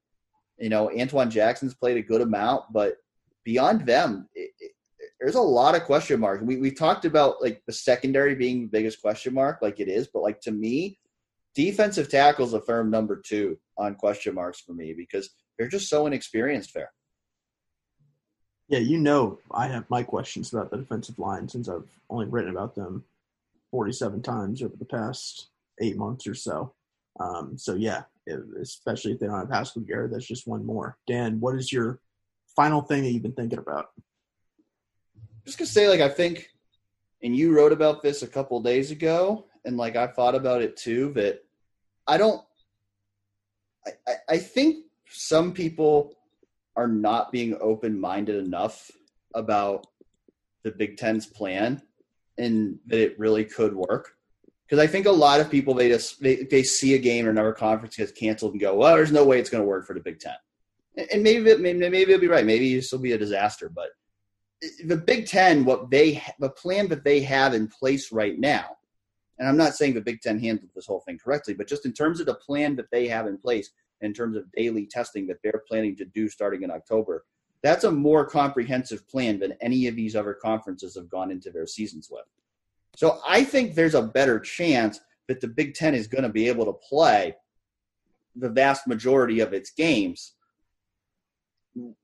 you 0.58 0.68
know 0.68 0.90
Antwuan 0.94 1.30
Jackson's 1.30 1.74
played 1.74 1.96
a 1.96 2.02
good 2.02 2.20
amount, 2.20 2.64
but 2.72 2.96
beyond 3.44 3.86
them, 3.86 4.28
it, 4.34 4.50
it, 4.60 4.72
there's 5.20 5.36
a 5.36 5.40
lot 5.40 5.74
of 5.74 5.84
question 5.84 6.20
marks. 6.20 6.42
We 6.42 6.56
we 6.56 6.70
talked 6.70 7.06
about 7.06 7.40
like 7.40 7.62
the 7.66 7.72
secondary 7.72 8.34
being 8.34 8.62
the 8.62 8.68
biggest 8.68 9.00
question 9.00 9.32
mark, 9.32 9.60
like 9.62 9.80
it 9.80 9.88
is, 9.88 10.08
but 10.12 10.22
like 10.22 10.40
to 10.42 10.50
me, 10.50 10.98
defensive 11.54 12.10
tackles 12.10 12.52
a 12.52 12.60
firm 12.60 12.90
number 12.90 13.22
two 13.24 13.58
on 13.78 13.94
question 13.94 14.34
marks 14.34 14.60
for 14.60 14.74
me 14.74 14.92
because 14.92 15.30
they're 15.58 15.68
just 15.68 15.88
so 15.88 16.06
inexperienced 16.06 16.74
there. 16.74 16.90
Yeah, 18.68 18.78
you 18.78 18.98
know, 18.98 19.38
I 19.50 19.68
have 19.68 19.88
my 19.90 20.02
questions 20.02 20.52
about 20.52 20.70
the 20.70 20.78
defensive 20.78 21.18
line 21.18 21.48
since 21.48 21.68
I've 21.68 21.88
only 22.08 22.26
written 22.26 22.50
about 22.50 22.74
them 22.74 23.04
47 23.70 24.22
times 24.22 24.62
over 24.62 24.74
the 24.76 24.84
past 24.84 25.48
eight 25.80 25.96
months 25.96 26.26
or 26.26 26.34
so. 26.34 26.72
Um, 27.20 27.58
so, 27.58 27.74
yeah, 27.74 28.04
especially 28.60 29.12
if 29.12 29.20
they 29.20 29.26
don't 29.26 29.38
have 29.38 29.50
Haskell 29.50 29.82
Garrett, 29.82 30.12
that's 30.12 30.26
just 30.26 30.46
one 30.46 30.64
more. 30.64 30.96
Dan, 31.06 31.40
what 31.40 31.56
is 31.56 31.72
your 31.72 32.00
final 32.56 32.80
thing 32.80 33.02
that 33.02 33.10
you've 33.10 33.22
been 33.22 33.32
thinking 33.32 33.58
about? 33.58 33.90
Just 35.44 35.58
gonna 35.58 35.66
say, 35.66 35.88
like, 35.88 36.00
I 36.00 36.08
think, 36.08 36.48
and 37.22 37.36
you 37.36 37.54
wrote 37.54 37.72
about 37.72 38.02
this 38.02 38.22
a 38.22 38.26
couple 38.26 38.60
days 38.60 38.90
ago, 38.90 39.44
and 39.64 39.76
like 39.76 39.96
I 39.96 40.06
thought 40.06 40.34
about 40.34 40.62
it 40.62 40.76
too. 40.76 41.12
That 41.12 41.44
I 42.06 42.16
don't, 42.16 42.42
I, 43.86 43.90
I, 44.06 44.14
I 44.30 44.38
think 44.38 44.86
some 45.10 45.52
people 45.52 46.14
are 46.76 46.88
not 46.88 47.32
being 47.32 47.56
open 47.60 47.98
minded 47.98 48.44
enough 48.44 48.90
about 49.34 49.86
the 50.62 50.70
Big 50.70 50.96
Ten's 50.96 51.26
plan 51.26 51.82
and 52.38 52.78
that 52.86 53.00
it 53.00 53.18
really 53.18 53.44
could 53.44 53.74
work. 53.74 54.16
Because 54.66 54.82
I 54.82 54.86
think 54.86 55.06
a 55.06 55.10
lot 55.10 55.40
of 55.40 55.50
people 55.50 55.74
they 55.74 55.88
just 55.88 56.20
they, 56.20 56.36
they 56.36 56.62
see 56.62 56.94
a 56.94 56.98
game 56.98 57.26
or 57.26 57.30
another 57.30 57.52
conference 57.52 57.96
gets 57.96 58.12
canceled 58.12 58.52
and 58.52 58.60
go, 58.60 58.74
well, 58.74 58.96
there's 58.96 59.12
no 59.12 59.24
way 59.24 59.38
it's 59.38 59.50
going 59.50 59.62
to 59.62 59.68
work 59.68 59.86
for 59.86 59.94
the 59.94 60.00
Big 60.00 60.18
Ten. 60.18 60.34
and 61.12 61.22
maybe 61.22 61.50
it, 61.50 61.60
maybe 61.60 61.78
maybe 61.78 62.12
it'll 62.12 62.18
be 62.18 62.28
right. 62.28 62.46
Maybe 62.46 62.74
this 62.74 62.90
will 62.90 62.98
be 62.98 63.12
a 63.12 63.18
disaster, 63.18 63.68
but 63.68 63.90
the 64.84 64.96
Big 64.96 65.26
Ten, 65.26 65.64
what 65.64 65.90
they 65.90 66.22
the 66.38 66.50
plan 66.50 66.88
that 66.88 67.04
they 67.04 67.20
have 67.20 67.54
in 67.54 67.68
place 67.68 68.10
right 68.10 68.38
now, 68.38 68.76
and 69.38 69.48
I'm 69.48 69.56
not 69.56 69.74
saying 69.74 69.94
the 69.94 70.00
Big 70.00 70.20
Ten 70.22 70.38
handled 70.38 70.70
this 70.74 70.86
whole 70.86 71.00
thing 71.00 71.18
correctly, 71.18 71.54
but 71.54 71.68
just 71.68 71.86
in 71.86 71.92
terms 71.92 72.20
of 72.20 72.26
the 72.26 72.34
plan 72.34 72.74
that 72.76 72.90
they 72.90 73.06
have 73.08 73.26
in 73.26 73.36
place, 73.36 73.70
in 74.04 74.12
terms 74.12 74.36
of 74.36 74.50
daily 74.52 74.86
testing 74.86 75.26
that 75.26 75.38
they're 75.42 75.64
planning 75.68 75.96
to 75.96 76.04
do 76.04 76.28
starting 76.28 76.62
in 76.62 76.70
October, 76.70 77.24
that's 77.62 77.84
a 77.84 77.90
more 77.90 78.26
comprehensive 78.26 79.08
plan 79.08 79.38
than 79.38 79.54
any 79.60 79.86
of 79.86 79.96
these 79.96 80.14
other 80.14 80.34
conferences 80.34 80.94
have 80.94 81.08
gone 81.08 81.30
into 81.30 81.50
their 81.50 81.66
seasons 81.66 82.08
with. 82.10 82.24
So 82.96 83.20
I 83.26 83.42
think 83.42 83.74
there's 83.74 83.94
a 83.94 84.02
better 84.02 84.38
chance 84.38 85.00
that 85.28 85.40
the 85.40 85.48
Big 85.48 85.74
Ten 85.74 85.94
is 85.94 86.06
going 86.06 86.22
to 86.22 86.28
be 86.28 86.48
able 86.48 86.66
to 86.66 86.74
play 86.88 87.34
the 88.36 88.50
vast 88.50 88.86
majority 88.86 89.40
of 89.40 89.52
its 89.52 89.70
games 89.70 90.34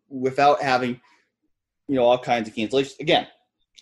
without 0.09 0.63
having 0.63 1.01
you 1.89 1.97
know 1.97 2.05
all 2.05 2.19
kinds 2.19 2.49
of 2.49 2.55
cancellations. 2.55 2.99
Again, 3.01 3.27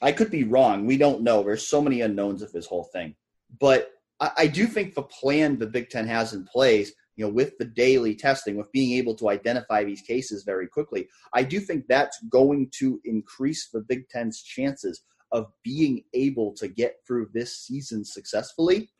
I 0.02 0.12
could 0.12 0.30
be 0.30 0.44
wrong. 0.44 0.86
We 0.86 0.96
don't 0.96 1.22
know. 1.22 1.42
There's 1.42 1.66
so 1.66 1.80
many 1.80 2.00
unknowns 2.00 2.42
of 2.42 2.52
this 2.52 2.66
whole 2.66 2.84
thing, 2.84 3.14
but 3.60 3.90
I, 4.20 4.30
I 4.38 4.46
do 4.46 4.66
think 4.66 4.94
the 4.94 5.02
plan 5.02 5.58
the 5.58 5.66
Big 5.66 5.90
Ten 5.90 6.06
has 6.06 6.32
in 6.32 6.44
place, 6.44 6.92
you 7.18 7.26
know, 7.26 7.32
with 7.32 7.58
the 7.58 7.64
daily 7.64 8.14
testing, 8.14 8.56
with 8.56 8.70
being 8.70 8.96
able 8.96 9.16
to 9.16 9.28
identify 9.28 9.82
these 9.82 10.02
cases 10.02 10.44
very 10.44 10.68
quickly, 10.68 11.08
I 11.34 11.42
do 11.42 11.58
think 11.58 11.86
that's 11.88 12.16
going 12.30 12.70
to 12.78 13.00
increase 13.04 13.68
the 13.70 13.80
Big 13.80 14.08
Ten's 14.08 14.40
chances 14.40 15.02
of 15.32 15.48
being 15.64 16.04
able 16.14 16.54
to 16.54 16.68
get 16.68 16.98
through 17.04 17.30
this 17.34 17.58
season 17.58 18.04
successfully. 18.04 18.92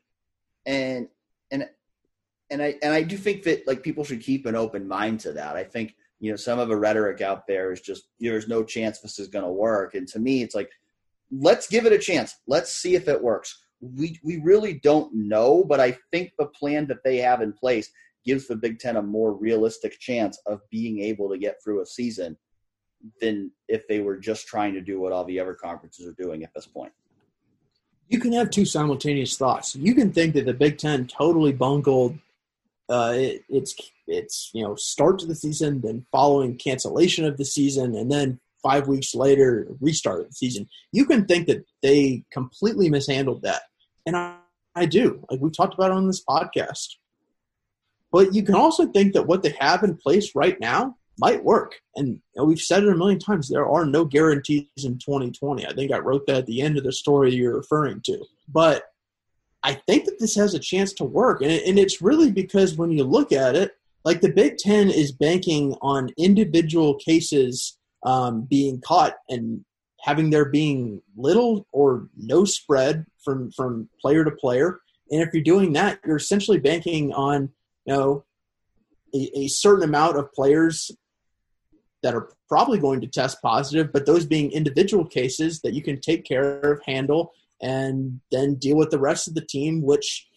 And 0.66 1.07
and 1.53 1.69
and 2.51 2.61
I 2.61 2.75
and 2.83 2.93
I 2.93 3.03
do 3.03 3.16
think 3.16 3.45
that 3.45 3.69
like 3.69 3.85
people 3.85 4.03
should 4.03 4.21
keep 4.21 4.47
an 4.47 4.57
open 4.57 4.89
mind 4.89 5.21
to 5.21 5.33
that. 5.35 5.55
I 5.55 5.62
think 5.62 5.95
you 6.19 6.33
know 6.33 6.37
some 6.37 6.59
of 6.59 6.69
the 6.69 6.77
rhetoric 6.77 7.21
out 7.21 7.47
there 7.47 7.71
is 7.71 7.81
just 7.81 8.09
there's 8.19 8.49
no 8.49 8.64
chance 8.64 8.99
this 8.99 9.21
is 9.21 9.29
going 9.29 9.45
to 9.45 9.53
work, 9.53 9.95
and 9.95 10.09
to 10.09 10.19
me, 10.19 10.43
it's 10.43 10.57
like 10.57 10.71
let's 11.31 11.69
give 11.69 11.87
it 11.87 11.93
a 11.93 11.99
chance. 11.99 12.35
Let's 12.49 12.73
see 12.73 12.97
if 12.97 13.07
it 13.07 13.23
works. 13.23 13.62
We 13.81 14.19
we 14.25 14.39
really 14.39 14.75
don't 14.75 15.14
know, 15.14 15.62
but 15.62 15.79
I 15.79 15.97
think 16.11 16.33
the 16.37 16.47
plan 16.47 16.89
that 16.89 17.05
they 17.05 17.19
have 17.19 17.43
in 17.43 17.53
place 17.53 17.93
gives 18.29 18.47
the 18.47 18.57
Big 18.57 18.79
Ten 18.79 18.97
a 18.97 19.03
more 19.03 19.33
realistic 19.33 19.99
chance 19.99 20.39
of 20.47 20.61
being 20.70 21.01
able 21.01 21.29
to 21.31 21.39
get 21.39 21.57
through 21.62 21.83
a 21.83 21.87
season 21.87 22.37
than 23.20 23.51
if 23.68 23.87
they 23.89 24.01
were 24.01 24.16
just 24.16 24.47
trying 24.47 24.74
to 24.74 24.81
do 24.81 25.01
what 25.01 25.12
all 25.12 25.24
the 25.24 25.41
other 25.41 25.55
conferences 25.55 26.07
are 26.07 26.22
doing 26.22 26.43
at 26.45 26.53
this 26.55 26.66
point 26.66 26.93
you 28.09 28.18
can 28.18 28.33
have 28.33 28.51
two 28.51 28.64
simultaneous 28.64 29.37
thoughts. 29.37 29.76
You 29.76 29.95
can 29.95 30.12
think 30.12 30.35
that 30.35 30.47
the 30.47 30.55
Big 30.55 30.79
Ten 30.79 31.07
totally 31.07 31.53
bungled 31.53 32.18
uh, 32.89 33.12
it, 33.14 33.45
it's 33.51 33.74
it's 34.07 34.51
you 34.55 34.64
know 34.64 34.74
start 34.74 35.18
to 35.18 35.26
the 35.26 35.35
season, 35.35 35.81
then 35.83 36.07
following 36.11 36.57
cancellation 36.57 37.24
of 37.24 37.37
the 37.37 37.45
season, 37.45 37.95
and 37.95 38.11
then 38.11 38.41
five 38.62 38.89
weeks 38.89 39.14
later 39.14 39.68
restart 39.81 40.20
of 40.20 40.29
the 40.29 40.35
season. 40.35 40.66
You 40.91 41.05
can 41.05 41.26
think 41.26 41.47
that 41.49 41.64
they 41.83 42.24
completely 42.33 42.89
mishandled 42.89 43.43
that, 43.43 43.62
and 44.07 44.16
I, 44.16 44.37
I 44.74 44.87
do. 44.87 45.22
Like 45.31 45.41
we've 45.41 45.57
talked 45.57 45.74
about 45.74 45.91
on 45.91 46.07
this 46.07 46.24
podcast. 46.24 46.95
But 48.11 48.35
you 48.35 48.43
can 48.43 48.55
also 48.55 48.87
think 48.87 49.13
that 49.13 49.27
what 49.27 49.43
they 49.43 49.55
have 49.61 49.83
in 49.83 49.97
place 49.97 50.35
right 50.35 50.59
now 50.61 50.97
might 51.19 51.45
work. 51.45 51.81
And 51.97 52.21
we've 52.37 52.61
said 52.61 52.85
it 52.85 52.89
a 52.89 52.97
million 52.97 53.19
times. 53.19 53.49
There 53.49 53.69
are 53.69 53.85
no 53.85 54.05
guarantees 54.05 54.67
in 54.83 54.99
2020. 54.99 55.67
I 55.67 55.73
think 55.73 55.93
I 55.93 55.99
wrote 55.99 56.27
that 56.27 56.37
at 56.37 56.47
the 56.47 56.63
end 56.63 56.79
of 56.79 56.85
the 56.85 56.93
story 56.93 57.35
you're 57.35 57.57
referring 57.57 58.01
to. 58.03 58.25
But 58.49 58.85
I 59.63 59.75
think 59.75 60.05
that 60.05 60.19
this 60.21 60.37
has 60.37 60.55
a 60.55 60.59
chance 60.59 60.93
to 60.95 61.05
work. 61.05 61.43
And, 61.43 61.51
and 61.51 61.79
it's 61.79 62.01
really 62.01 62.31
because 62.31 62.77
when 62.77 62.93
you 62.93 63.05
look 63.05 63.33
at 63.33 63.57
it, 63.57 63.73
like 64.05 64.21
the 64.21 64.33
Big 64.33 64.59
Ten 64.59 64.91
is 64.91 65.13
banking 65.13 65.75
on 65.83 66.11
individual 66.17 66.95
cases 66.95 67.77
um, 68.05 68.43
being 68.43 68.81
caught 68.81 69.15
and 69.29 69.65
having 70.01 70.31
there 70.31 70.45
being 70.45 71.03
little 71.17 71.67
or 71.73 72.09
no 72.17 72.45
spread 72.45 73.05
from 73.25 73.51
from 73.51 73.89
player 74.01 74.25
to 74.25 74.31
player. 74.31 74.81
And 75.11 75.21
if 75.21 75.31
you're 75.35 75.43
doing 75.43 75.73
that, 75.73 75.99
you're 76.07 76.17
essentially 76.17 76.59
banking 76.59 77.13
on 77.13 77.51
know 77.89 78.24
a, 79.14 79.30
a 79.41 79.49
certain 79.49 79.84
amount 79.84 80.16
of 80.16 80.32
players 80.32 80.91
that 82.03 82.14
are 82.14 82.30
probably 82.49 82.78
going 82.78 83.01
to 83.01 83.07
test 83.07 83.43
positive, 83.43 83.93
but 83.93 84.07
those 84.07 84.24
being 84.24 84.53
individual 84.53 85.05
cases 85.05 85.61
that 85.62 85.74
you 85.74 85.82
can 85.82 86.01
take 86.01 86.24
care 86.24 86.61
of, 86.61 86.80
handle, 86.86 87.32
and 87.61 88.20
then 88.30 88.55
deal 88.55 88.76
with 88.76 88.91
the 88.91 88.99
rest 88.99 89.26
of 89.26 89.34
the 89.34 89.45
team, 89.45 89.82
which 89.82 90.28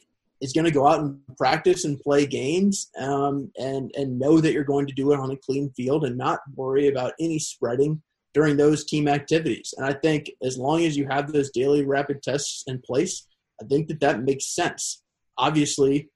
is 0.41 0.53
going 0.53 0.65
to 0.65 0.71
go 0.71 0.87
out 0.87 0.99
and 0.99 1.19
practice 1.37 1.85
and 1.85 1.99
play 1.99 2.25
games 2.25 2.89
um, 2.99 3.51
and 3.57 3.91
and 3.95 4.19
know 4.19 4.41
that 4.41 4.53
you're 4.53 4.63
going 4.63 4.87
to 4.87 4.93
do 4.93 5.11
it 5.11 5.19
on 5.19 5.31
a 5.31 5.37
clean 5.37 5.69
field 5.77 6.03
and 6.03 6.17
not 6.17 6.39
worry 6.55 6.87
about 6.87 7.13
any 7.19 7.37
spreading 7.37 8.01
during 8.33 8.57
those 8.57 8.85
team 8.85 9.07
activities. 9.07 9.73
And 9.77 9.85
I 9.85 9.93
think 9.93 10.31
as 10.41 10.57
long 10.57 10.83
as 10.83 10.97
you 10.97 11.07
have 11.07 11.31
those 11.31 11.51
daily 11.51 11.85
rapid 11.85 12.23
tests 12.23 12.63
in 12.65 12.81
place, 12.81 13.27
I 13.61 13.65
think 13.65 13.87
that 13.89 13.99
that 13.99 14.23
makes 14.23 14.55
sense. 14.55 15.03
Obviously, 15.37 16.09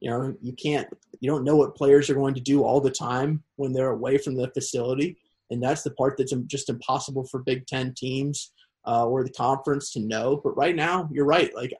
you 0.00 0.10
know 0.10 0.34
you 0.40 0.52
can't 0.52 0.88
you 1.20 1.30
don't 1.30 1.44
know 1.44 1.56
what 1.56 1.76
players 1.76 2.10
are 2.10 2.14
going 2.14 2.34
to 2.34 2.40
do 2.40 2.62
all 2.62 2.80
the 2.80 2.90
time 2.90 3.42
when 3.56 3.72
they're 3.72 3.90
away 3.90 4.18
from 4.18 4.36
the 4.36 4.50
facility, 4.50 5.16
and 5.50 5.62
that's 5.62 5.82
the 5.82 5.90
part 5.92 6.16
that's 6.16 6.34
just 6.46 6.68
impossible 6.68 7.24
for 7.24 7.42
Big 7.42 7.66
Ten 7.66 7.94
teams 7.94 8.52
uh, 8.86 9.06
or 9.06 9.24
the 9.24 9.30
conference 9.30 9.92
to 9.92 10.00
know. 10.00 10.40
But 10.42 10.56
right 10.56 10.76
now, 10.76 11.08
you're 11.12 11.26
right. 11.26 11.54
Like 11.54 11.72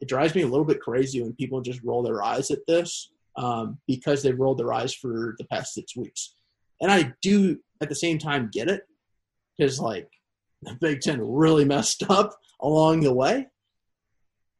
it 0.00 0.08
drives 0.08 0.34
me 0.34 0.42
a 0.42 0.48
little 0.48 0.64
bit 0.64 0.80
crazy 0.80 1.22
when 1.22 1.34
people 1.34 1.60
just 1.60 1.82
roll 1.82 2.02
their 2.02 2.22
eyes 2.22 2.50
at 2.50 2.66
this 2.66 3.10
um, 3.36 3.78
because 3.86 4.22
they've 4.22 4.38
rolled 4.38 4.58
their 4.58 4.72
eyes 4.72 4.94
for 4.94 5.34
the 5.38 5.44
past 5.44 5.74
six 5.74 5.96
weeks. 5.96 6.34
And 6.80 6.90
I 6.90 7.12
do 7.22 7.58
at 7.80 7.88
the 7.88 7.94
same 7.94 8.18
time 8.18 8.50
get 8.52 8.68
it 8.68 8.82
because 9.56 9.80
like 9.80 10.08
the 10.62 10.74
Big 10.80 11.00
Ten 11.00 11.20
really 11.20 11.64
messed 11.64 12.04
up 12.10 12.36
along 12.60 13.00
the 13.00 13.14
way. 13.14 13.46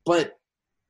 But 0.05 0.39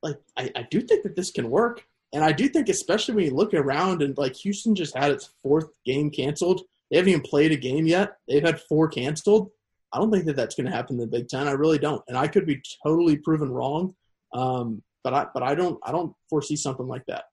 like 0.03 0.19
I, 0.37 0.51
I 0.57 0.67
do 0.71 0.81
think 0.81 1.05
that 1.05 1.17
this 1.17 1.31
can 1.31 1.51
work. 1.51 1.85
And 2.13 2.23
I 2.23 2.33
do 2.33 2.49
think, 2.49 2.69
especially 2.69 3.15
when 3.15 3.25
you 3.25 3.35
look 3.35 3.55
around 3.55 4.03
and 4.03 4.17
like 4.19 4.37
Houston 4.37 4.75
just 4.75 4.97
had 4.97 5.11
its 5.11 5.31
fourth 5.43 5.71
game 5.85 6.11
canceled. 6.11 6.63
They 6.91 6.99
haven't 6.99 7.11
even 7.11 7.23
played 7.23 7.53
a 7.53 7.57
game 7.57 7.87
yet. 7.87 8.17
They've 8.29 8.45
had 8.45 8.61
four 8.61 8.89
canceled. 8.89 9.51
I 9.93 9.99
don't 9.99 10.11
think 10.11 10.27
that 10.27 10.37
that's 10.37 10.55
going 10.55 10.67
to 10.67 10.77
happen 10.77 10.97
in 10.97 11.01
the 11.01 11.07
Big 11.07 11.29
Ten. 11.29 11.49
I 11.49 11.53
really 11.53 11.79
don't, 11.79 12.03
and 12.09 12.17
I 12.17 12.27
could 12.27 12.47
be 12.47 12.63
totally 12.85 13.17
proven 13.17 13.51
wrong. 13.51 13.95
Um, 14.33 14.83
but 15.05 15.15
I 15.15 15.27
but 15.33 15.43
I 15.43 15.55
don't 15.55 15.79
I 15.83 15.93
don't 15.93 16.15
foresee 16.29 16.57
something 16.57 16.87
like 16.87 17.05
that. 17.07 17.25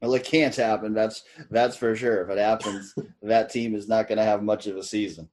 Well, 0.00 0.14
it 0.14 0.24
can't 0.24 0.54
happen. 0.54 0.94
That's 0.94 1.24
that's 1.50 1.76
for 1.76 1.94
sure. 1.94 2.22
If 2.22 2.30
it 2.30 2.38
happens, 2.38 2.94
that 3.22 3.50
team 3.50 3.74
is 3.74 3.88
not 3.88 4.08
going 4.08 4.18
to 4.18 4.24
have 4.24 4.42
much 4.42 4.66
of 4.66 4.76
a 4.76 4.82
season. 4.82 5.28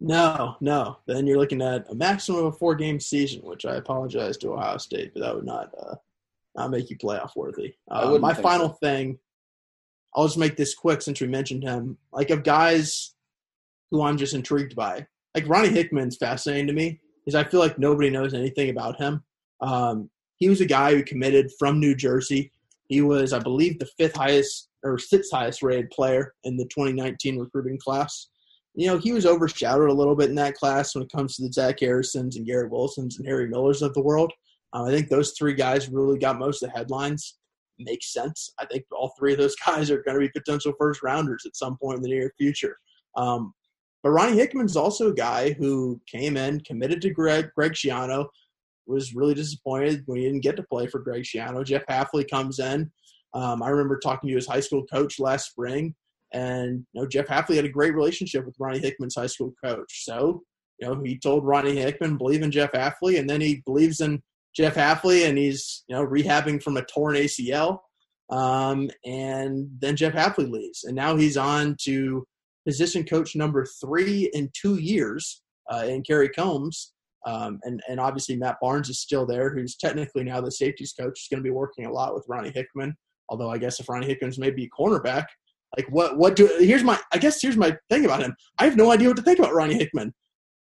No, 0.00 0.56
no. 0.60 0.98
Then 1.06 1.26
you're 1.26 1.38
looking 1.38 1.62
at 1.62 1.90
a 1.90 1.94
maximum 1.94 2.40
of 2.40 2.54
a 2.54 2.56
four 2.56 2.74
game 2.74 3.00
season, 3.00 3.40
which 3.42 3.64
I 3.64 3.76
apologize 3.76 4.36
to 4.38 4.52
Ohio 4.52 4.76
State, 4.76 5.12
but 5.14 5.20
that 5.20 5.34
would 5.34 5.46
not 5.46 5.70
uh, 5.78 5.94
not 6.54 6.70
make 6.70 6.90
you 6.90 6.96
playoff 6.96 7.36
worthy. 7.36 7.74
Uh, 7.90 8.18
my 8.18 8.34
final 8.34 8.68
so. 8.68 8.78
thing, 8.82 9.18
I'll 10.14 10.26
just 10.26 10.38
make 10.38 10.56
this 10.56 10.74
quick 10.74 11.02
since 11.02 11.20
we 11.20 11.26
mentioned 11.26 11.64
him. 11.64 11.98
Like 12.12 12.30
of 12.30 12.44
guys 12.44 13.14
who 13.90 14.02
I'm 14.02 14.16
just 14.16 14.34
intrigued 14.34 14.76
by 14.76 15.06
like 15.34 15.48
Ronnie 15.48 15.68
Hickman's 15.68 16.16
fascinating 16.16 16.68
to 16.68 16.72
me 16.72 17.00
because 17.24 17.34
I 17.34 17.48
feel 17.48 17.60
like 17.60 17.78
nobody 17.78 18.10
knows 18.10 18.34
anything 18.34 18.70
about 18.70 19.00
him. 19.00 19.22
Um, 19.60 20.10
he 20.36 20.48
was 20.48 20.60
a 20.60 20.66
guy 20.66 20.94
who 20.94 21.02
committed 21.02 21.50
from 21.58 21.80
New 21.80 21.94
Jersey. 21.94 22.52
He 22.88 23.00
was, 23.00 23.32
I 23.32 23.38
believe, 23.38 23.78
the 23.78 23.88
fifth 23.98 24.16
highest 24.16 24.68
or 24.82 24.98
sixth 24.98 25.30
highest 25.32 25.62
rated 25.62 25.90
player 25.90 26.34
in 26.44 26.56
the 26.56 26.64
2019 26.64 27.38
recruiting 27.38 27.78
class. 27.78 28.28
You 28.74 28.88
know, 28.88 28.98
he 28.98 29.12
was 29.12 29.24
overshadowed 29.24 29.88
a 29.88 29.94
little 29.94 30.16
bit 30.16 30.28
in 30.28 30.34
that 30.36 30.56
class 30.56 30.94
when 30.94 31.04
it 31.04 31.12
comes 31.12 31.36
to 31.36 31.42
the 31.42 31.52
Zach 31.52 31.80
Harrisons 31.80 32.36
and 32.36 32.46
Garrett 32.46 32.70
Wilsons 32.70 33.18
and 33.18 33.26
Harry 33.26 33.48
Millers 33.48 33.82
of 33.82 33.94
the 33.94 34.02
world. 34.02 34.32
Um, 34.74 34.86
I 34.86 34.90
think 34.90 35.08
those 35.08 35.32
three 35.38 35.54
guys 35.54 35.88
really 35.88 36.18
got 36.18 36.38
most 36.38 36.62
of 36.62 36.70
the 36.70 36.76
headlines. 36.76 37.38
Makes 37.78 38.12
sense. 38.12 38.52
I 38.58 38.66
think 38.66 38.84
all 38.92 39.14
three 39.18 39.32
of 39.32 39.38
those 39.38 39.56
guys 39.66 39.90
are 39.90 40.02
going 40.02 40.20
to 40.20 40.26
be 40.26 40.30
potential 40.30 40.74
first 40.78 41.02
rounders 41.02 41.44
at 41.46 41.56
some 41.56 41.78
point 41.80 41.98
in 41.98 42.02
the 42.02 42.08
near 42.08 42.32
future. 42.38 42.76
Um, 43.16 43.54
but 44.02 44.10
Ronnie 44.10 44.36
Hickman's 44.36 44.76
also 44.76 45.08
a 45.08 45.14
guy 45.14 45.52
who 45.52 46.00
came 46.06 46.36
in, 46.36 46.60
committed 46.60 47.00
to 47.02 47.10
Greg, 47.10 47.48
Greg 47.56 47.72
Schiano, 47.72 48.26
was 48.86 49.14
really 49.14 49.32
disappointed 49.32 50.02
when 50.04 50.18
he 50.18 50.24
didn't 50.24 50.42
get 50.42 50.56
to 50.56 50.62
play 50.62 50.86
for 50.86 50.98
Greg 50.98 51.22
Schiano. 51.22 51.64
Jeff 51.64 51.86
Hafley 51.86 52.28
comes 52.28 52.58
in. 52.58 52.90
Um, 53.32 53.62
I 53.62 53.70
remember 53.70 53.98
talking 53.98 54.28
to 54.28 54.34
his 54.34 54.46
high 54.46 54.60
school 54.60 54.84
coach 54.92 55.18
last 55.18 55.50
spring, 55.50 55.94
and 56.32 56.84
you 56.92 57.00
know 57.00 57.08
Jeff 57.08 57.26
Hafley 57.26 57.56
had 57.56 57.64
a 57.64 57.70
great 57.70 57.94
relationship 57.94 58.44
with 58.44 58.56
Ronnie 58.58 58.78
Hickman's 58.78 59.14
high 59.14 59.26
school 59.26 59.54
coach. 59.64 60.04
So 60.04 60.42
you 60.80 60.86
know 60.86 61.02
he 61.02 61.18
told 61.18 61.46
Ronnie 61.46 61.76
Hickman 61.76 62.18
believe 62.18 62.42
in 62.42 62.50
Jeff 62.50 62.72
Hafley, 62.72 63.18
and 63.18 63.28
then 63.28 63.40
he 63.40 63.62
believes 63.64 64.00
in 64.00 64.22
Jeff 64.56 64.74
Hafley, 64.74 65.28
and 65.28 65.36
he's 65.38 65.84
you 65.88 65.96
know 65.96 66.06
rehabbing 66.06 66.62
from 66.62 66.76
a 66.76 66.84
torn 66.84 67.16
ACL. 67.16 67.78
Um, 68.30 68.90
and 69.04 69.68
then 69.80 69.96
Jeff 69.96 70.14
Hafley 70.14 70.50
leaves, 70.50 70.84
and 70.84 70.96
now 70.96 71.16
he's 71.16 71.36
on 71.36 71.76
to 71.82 72.26
position 72.66 73.04
coach 73.04 73.36
number 73.36 73.66
three 73.80 74.30
in 74.32 74.50
two 74.54 74.76
years 74.76 75.42
uh, 75.70 75.84
in 75.86 76.02
Kerry 76.02 76.30
Coombs. 76.30 76.92
Um, 77.26 77.58
and, 77.62 77.80
and 77.88 77.98
obviously 78.00 78.36
Matt 78.36 78.56
Barnes 78.60 78.90
is 78.90 79.00
still 79.00 79.24
there, 79.24 79.54
who's 79.54 79.76
technically 79.76 80.24
now 80.24 80.40
the 80.40 80.50
safeties 80.50 80.92
coach. 80.92 81.18
He's 81.18 81.28
going 81.28 81.42
to 81.42 81.48
be 81.48 81.54
working 81.54 81.86
a 81.86 81.92
lot 81.92 82.14
with 82.14 82.24
Ronnie 82.28 82.52
Hickman. 82.54 82.96
Although 83.30 83.50
I 83.50 83.58
guess 83.58 83.80
if 83.80 83.88
Ronnie 83.88 84.06
Hickman's 84.06 84.38
maybe 84.38 84.64
a 84.64 84.68
cornerback, 84.68 85.26
Like 85.76 85.86
what 85.90 86.18
what 86.18 86.36
do 86.36 86.46
here's 86.58 86.84
my 86.84 86.98
I 87.12 87.18
guess 87.18 87.40
here's 87.40 87.56
my 87.56 87.76
thing 87.90 88.04
about 88.04 88.22
him. 88.22 88.34
I 88.58 88.64
have 88.64 88.76
no 88.76 88.90
idea 88.92 89.08
what 89.08 89.16
to 89.16 89.22
think 89.22 89.38
about 89.38 89.54
Ronnie 89.54 89.78
Hickman. 89.78 90.12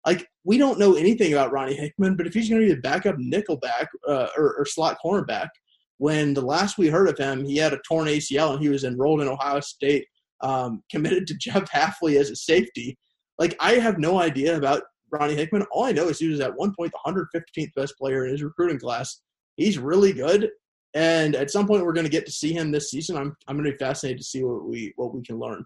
Like 0.06 0.28
we 0.43 0.58
don't 0.58 0.80
know 0.80 0.95
anything 0.95 1.34
about 1.34 1.51
Ronnie 1.51 1.76
Hickman, 1.76 2.16
but 2.16 2.28
if 2.28 2.34
he's 2.34 2.49
going 2.49 2.62
to 2.62 2.68
be 2.68 2.74
a 2.74 2.82
backup 2.82 3.16
nickelback 3.18 3.88
uh, 4.08 4.28
or, 4.38 4.56
or 4.56 4.66
slot 4.66 4.97
cornerback, 5.04 5.49
when 5.97 6.34
the 6.34 6.41
last 6.41 6.78
we 6.78 6.88
heard 6.88 7.08
of 7.08 7.18
him, 7.18 7.45
he 7.45 7.58
had 7.58 7.74
a 7.74 7.80
torn 7.88 8.08
ACL 8.08 8.54
and 8.54 8.62
he 8.62 8.70
was 8.70 8.84
enrolled 8.84 9.22
in 9.22 9.28
Ohio 9.28 9.62
State, 9.62 10.06
um, 10.41 10.84
committed 10.91 11.28
to 11.28 11.36
Jeff 11.36 11.70
Hafley 11.72 12.20
as 12.20 12.30
a 12.30 12.36
safety. 12.36 12.97
Like 13.39 13.56
I 13.60 13.74
have 13.74 13.97
no 13.97 14.20
idea 14.20 14.58
about 14.58 14.84
Ronnie 15.12 15.36
Hickman. 15.36 15.66
All 15.72 15.86
I 15.86 15.91
know 15.91 16.10
is 16.10 16.20
he 16.20 16.28
was 16.28 16.39
at 16.39 16.56
one 16.56 16.74
point 16.78 16.91
the 16.91 17.14
115th 17.14 17.74
best 17.76 17.97
player 17.97 18.26
in 18.26 18.32
his 18.32 18.43
recruiting 18.43 18.80
class. 18.80 19.22
He's 19.56 19.78
really 19.78 20.12
good, 20.12 20.49
and 20.95 21.36
at 21.36 21.51
some 21.51 21.68
point 21.68 21.86
we're 21.86 21.93
going 21.93 22.06
to 22.06 22.12
get 22.12 22.26
to 22.26 22.32
see 22.32 22.51
him 22.51 22.72
this 22.72 22.89
season. 22.89 23.16
I'm 23.16 23.36
I'm 23.47 23.56
going 23.56 23.66
to 23.66 23.72
be 23.72 23.78
fascinated 23.78 24.20
to 24.20 24.24
see 24.24 24.43
what 24.43 24.66
we 24.66 24.93
what 24.95 25.14
we 25.14 25.22
can 25.22 25.38
learn. 25.38 25.64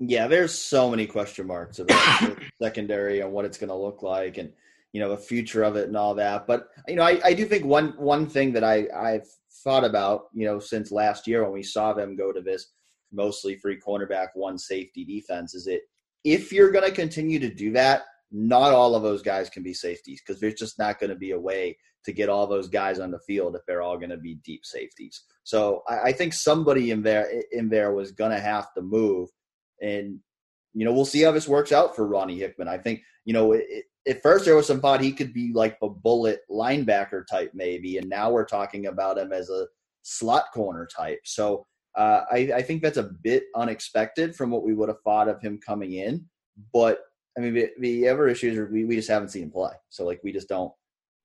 Yeah, 0.00 0.26
there's 0.26 0.56
so 0.58 0.90
many 0.90 1.06
question 1.06 1.46
marks 1.46 1.78
about 1.78 2.36
secondary 2.62 3.20
and 3.20 3.32
what 3.32 3.44
it's 3.44 3.58
going 3.58 3.68
to 3.68 3.74
look 3.74 4.02
like, 4.02 4.38
and 4.38 4.52
you 4.92 5.00
know 5.00 5.08
the 5.08 5.16
future 5.16 5.62
of 5.62 5.76
it 5.76 5.88
and 5.88 5.96
all 5.96 6.14
that. 6.14 6.46
But 6.46 6.68
you 6.88 6.96
know, 6.96 7.02
I, 7.02 7.20
I 7.24 7.34
do 7.34 7.44
think 7.46 7.64
one 7.64 7.94
one 7.96 8.26
thing 8.26 8.52
that 8.52 8.64
I 8.64 8.86
I've 8.94 9.28
thought 9.64 9.84
about, 9.84 10.24
you 10.34 10.46
know, 10.46 10.58
since 10.58 10.90
last 10.90 11.26
year 11.26 11.44
when 11.44 11.52
we 11.52 11.62
saw 11.62 11.92
them 11.92 12.16
go 12.16 12.32
to 12.32 12.40
this 12.40 12.72
mostly 13.12 13.56
free 13.56 13.78
cornerback, 13.78 14.28
one 14.34 14.58
safety 14.58 15.04
defense, 15.04 15.54
is 15.54 15.66
it 15.66 15.82
if 16.24 16.52
you're 16.52 16.70
going 16.70 16.88
to 16.88 16.94
continue 16.94 17.38
to 17.38 17.52
do 17.52 17.72
that, 17.72 18.02
not 18.30 18.72
all 18.72 18.94
of 18.94 19.02
those 19.02 19.22
guys 19.22 19.50
can 19.50 19.62
be 19.62 19.74
safeties 19.74 20.22
because 20.24 20.40
there's 20.40 20.54
just 20.54 20.78
not 20.78 20.98
going 20.98 21.10
to 21.10 21.16
be 21.16 21.32
a 21.32 21.40
way 21.40 21.76
to 22.04 22.12
get 22.12 22.28
all 22.28 22.46
those 22.46 22.68
guys 22.68 22.98
on 22.98 23.10
the 23.10 23.18
field 23.20 23.54
if 23.54 23.62
they're 23.66 23.82
all 23.82 23.98
going 23.98 24.10
to 24.10 24.16
be 24.16 24.36
deep 24.36 24.64
safeties. 24.64 25.22
So 25.44 25.82
I, 25.88 26.00
I 26.00 26.12
think 26.12 26.32
somebody 26.32 26.90
in 26.90 27.02
there 27.02 27.30
in 27.52 27.68
there 27.68 27.92
was 27.92 28.12
going 28.12 28.30
to 28.30 28.40
have 28.40 28.72
to 28.74 28.82
move, 28.82 29.28
and 29.82 30.18
you 30.74 30.84
know 30.84 30.92
we'll 30.92 31.04
see 31.04 31.22
how 31.22 31.32
this 31.32 31.48
works 31.48 31.72
out 31.72 31.94
for 31.94 32.06
Ronnie 32.06 32.38
Hickman. 32.38 32.68
I 32.68 32.78
think 32.78 33.02
you 33.24 33.32
know 33.32 33.52
it, 33.52 33.84
at 34.08 34.22
first 34.22 34.44
there 34.44 34.56
was 34.56 34.66
some 34.66 34.80
thought 34.80 35.00
he 35.00 35.12
could 35.12 35.32
be 35.32 35.52
like 35.52 35.76
a 35.82 35.88
bullet 35.88 36.40
linebacker 36.50 37.26
type 37.26 37.52
maybe, 37.54 37.98
and 37.98 38.08
now 38.08 38.30
we're 38.30 38.44
talking 38.44 38.86
about 38.86 39.18
him 39.18 39.32
as 39.32 39.50
a 39.50 39.66
slot 40.02 40.46
corner 40.52 40.86
type. 40.86 41.20
So 41.24 41.66
uh, 41.96 42.22
I, 42.30 42.36
I, 42.56 42.62
think 42.62 42.82
that's 42.82 42.96
a 42.96 43.10
bit 43.22 43.44
unexpected 43.54 44.34
from 44.34 44.50
what 44.50 44.64
we 44.64 44.74
would 44.74 44.88
have 44.88 45.02
thought 45.02 45.28
of 45.28 45.40
him 45.42 45.60
coming 45.64 45.92
in. 45.94 46.24
But 46.72 47.00
I 47.36 47.40
mean, 47.40 47.54
the, 47.54 47.70
the 47.80 48.08
other 48.08 48.28
issues 48.28 48.56
are 48.56 48.66
we, 48.66 48.84
we 48.84 48.96
just 48.96 49.10
haven't 49.10 49.28
seen 49.28 49.44
him 49.44 49.50
play. 49.50 49.72
So 49.90 50.04
like 50.04 50.20
we 50.22 50.32
just 50.32 50.48
don't. 50.48 50.72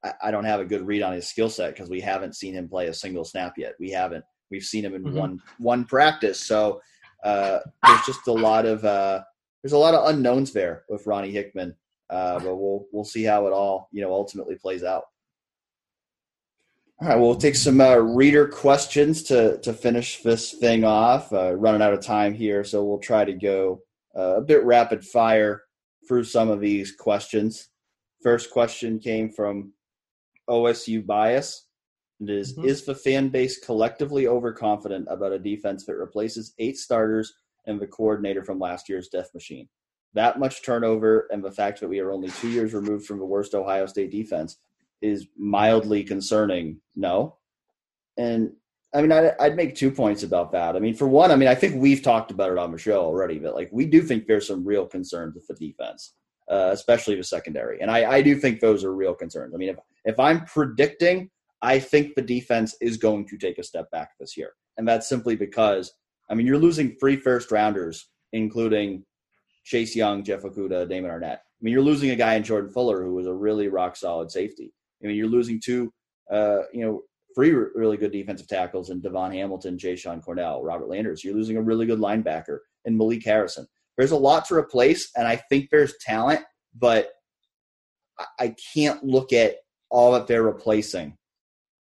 I, 0.03 0.13
I 0.25 0.31
don't 0.31 0.45
have 0.45 0.59
a 0.59 0.65
good 0.65 0.85
read 0.85 1.01
on 1.01 1.13
his 1.13 1.27
skill 1.27 1.49
set 1.49 1.73
because 1.73 1.89
we 1.89 2.01
haven't 2.01 2.35
seen 2.35 2.53
him 2.53 2.69
play 2.69 2.87
a 2.87 2.93
single 2.93 3.23
snap 3.23 3.53
yet. 3.57 3.75
We 3.79 3.91
haven't. 3.91 4.25
We've 4.51 4.63
seen 4.63 4.85
him 4.85 4.93
in 4.93 5.03
mm-hmm. 5.03 5.17
one 5.17 5.41
one 5.57 5.85
practice. 5.85 6.39
So 6.39 6.81
uh, 7.23 7.59
there's 7.83 8.05
just 8.05 8.27
a 8.27 8.31
lot 8.31 8.65
of 8.65 8.83
uh, 8.85 9.21
there's 9.63 9.73
a 9.73 9.77
lot 9.77 9.93
of 9.93 10.09
unknowns 10.09 10.53
there 10.53 10.83
with 10.89 11.07
Ronnie 11.07 11.31
Hickman. 11.31 11.75
Uh, 12.09 12.39
but 12.39 12.55
we'll 12.55 12.85
we'll 12.91 13.03
see 13.03 13.23
how 13.23 13.47
it 13.47 13.53
all 13.53 13.89
you 13.91 14.01
know 14.01 14.13
ultimately 14.13 14.55
plays 14.55 14.83
out. 14.83 15.03
All 16.99 17.09
right, 17.09 17.19
we'll 17.19 17.35
take 17.35 17.55
some 17.55 17.81
uh, 17.81 17.95
reader 17.95 18.47
questions 18.47 19.23
to 19.23 19.59
to 19.59 19.73
finish 19.73 20.21
this 20.23 20.53
thing 20.53 20.83
off. 20.83 21.31
Uh, 21.33 21.53
running 21.53 21.81
out 21.81 21.93
of 21.93 22.01
time 22.01 22.33
here, 22.33 22.63
so 22.63 22.83
we'll 22.83 22.99
try 22.99 23.25
to 23.25 23.33
go 23.33 23.81
uh, 24.17 24.37
a 24.37 24.41
bit 24.41 24.63
rapid 24.63 25.05
fire 25.05 25.63
through 26.07 26.23
some 26.23 26.49
of 26.49 26.61
these 26.61 26.93
questions. 26.93 27.69
First 28.23 28.51
question 28.51 28.99
came 28.99 29.29
from 29.29 29.73
OSU 30.49 31.05
bias. 31.05 31.66
It 32.19 32.29
is, 32.29 32.57
mm-hmm. 32.57 32.67
is 32.67 32.83
the 32.83 32.95
fan 32.95 33.29
base 33.29 33.59
collectively 33.59 34.27
overconfident 34.27 35.07
about 35.09 35.33
a 35.33 35.39
defense 35.39 35.85
that 35.85 35.95
replaces 35.95 36.53
eight 36.57 36.77
starters 36.77 37.33
and 37.65 37.79
the 37.79 37.87
coordinator 37.87 38.43
from 38.43 38.59
last 38.59 38.89
year's 38.89 39.09
death 39.09 39.29
machine? 39.33 39.67
That 40.13 40.39
much 40.39 40.63
turnover 40.63 41.27
and 41.31 41.43
the 41.43 41.51
fact 41.51 41.79
that 41.79 41.89
we 41.89 41.99
are 41.99 42.11
only 42.11 42.29
two 42.29 42.49
years 42.49 42.73
removed 42.73 43.05
from 43.05 43.19
the 43.19 43.25
worst 43.25 43.53
Ohio 43.53 43.85
State 43.85 44.11
defense 44.11 44.57
is 45.01 45.27
mildly 45.37 46.03
concerning. 46.03 46.81
No. 46.95 47.35
And 48.17 48.53
I 48.95 49.01
mean, 49.01 49.11
I'd, 49.11 49.35
I'd, 49.39 49.55
make 49.55 49.75
two 49.75 49.91
points 49.91 50.23
about 50.23 50.51
that. 50.53 50.75
I 50.75 50.79
mean, 50.79 50.95
for 50.95 51.07
one, 51.07 51.29
I 51.29 51.35
mean, 51.35 51.49
I 51.49 51.55
think 51.55 51.75
we've 51.75 52.01
talked 52.01 52.31
about 52.31 52.51
it 52.51 52.57
on 52.57 52.71
the 52.71 52.77
show 52.77 53.03
already, 53.03 53.37
but 53.37 53.53
like 53.53 53.69
we 53.71 53.85
do 53.85 54.01
think 54.01 54.25
there's 54.25 54.47
some 54.47 54.65
real 54.65 54.87
concerns 54.87 55.35
with 55.35 55.45
the 55.45 55.53
defense, 55.53 56.13
uh, 56.49 56.69
especially 56.71 57.15
the 57.15 57.23
secondary. 57.23 57.81
And 57.81 57.91
I, 57.91 58.13
I 58.13 58.21
do 58.21 58.35
think 58.35 58.59
those 58.59 58.83
are 58.83 58.95
real 58.95 59.13
concerns. 59.13 59.53
I 59.53 59.57
mean, 59.57 59.69
if, 59.69 59.77
if 60.05 60.19
I'm 60.19 60.45
predicting, 60.45 61.29
I 61.61 61.79
think 61.79 62.15
the 62.15 62.21
defense 62.21 62.75
is 62.81 62.97
going 62.97 63.27
to 63.27 63.37
take 63.37 63.57
a 63.57 63.63
step 63.63 63.89
back 63.91 64.11
this 64.19 64.37
year. 64.37 64.51
And 64.77 64.87
that's 64.87 65.09
simply 65.09 65.35
because, 65.35 65.91
I 66.29 66.35
mean, 66.35 66.45
you're 66.45 66.57
losing 66.57 66.95
three 66.99 67.15
first 67.15 67.51
rounders, 67.51 68.09
including 68.33 69.03
Chase 69.65 69.95
Young, 69.95 70.23
Jeff 70.23 70.43
Okudah, 70.43 70.87
Damon 70.87 71.11
Arnette. 71.11 71.37
I 71.37 71.61
mean, 71.61 71.73
you're 71.73 71.81
losing 71.81 72.11
a 72.11 72.15
guy 72.15 72.35
in 72.35 72.43
Jordan 72.43 72.71
Fuller 72.71 73.03
who 73.03 73.13
was 73.15 73.25
a 73.25 73.33
really 73.33 73.67
rock 73.67 73.95
solid 73.95 74.29
safety. 74.29 74.71
I 75.03 75.07
mean, 75.07 75.15
you're 75.15 75.27
losing 75.27 75.59
two, 75.59 75.91
uh, 76.31 76.61
you 76.71 76.85
know, 76.85 77.01
three 77.33 77.51
really 77.51 77.97
good 77.97 78.11
defensive 78.11 78.47
tackles 78.47 78.89
in 78.89 79.01
DaVon 79.01 79.33
Hamilton, 79.33 79.77
Jashon 79.77 80.23
Cornell, 80.23 80.63
Robert 80.63 80.89
Landers. 80.89 81.23
You're 81.23 81.35
losing 81.35 81.57
a 81.57 81.61
really 81.61 81.85
good 81.85 81.99
linebacker 81.99 82.59
in 82.85 82.97
Malik 82.97 83.25
Harrison. 83.25 83.67
There's 83.97 84.11
a 84.11 84.17
lot 84.17 84.45
to 84.45 84.55
replace, 84.55 85.09
and 85.15 85.27
I 85.27 85.37
think 85.49 85.69
there's 85.69 85.95
talent, 86.01 86.41
but 86.75 87.09
I 88.39 88.55
can't 88.73 89.03
look 89.03 89.33
at 89.33 89.55
all 89.89 90.11
that 90.13 90.27
they're 90.27 90.43
replacing 90.43 91.16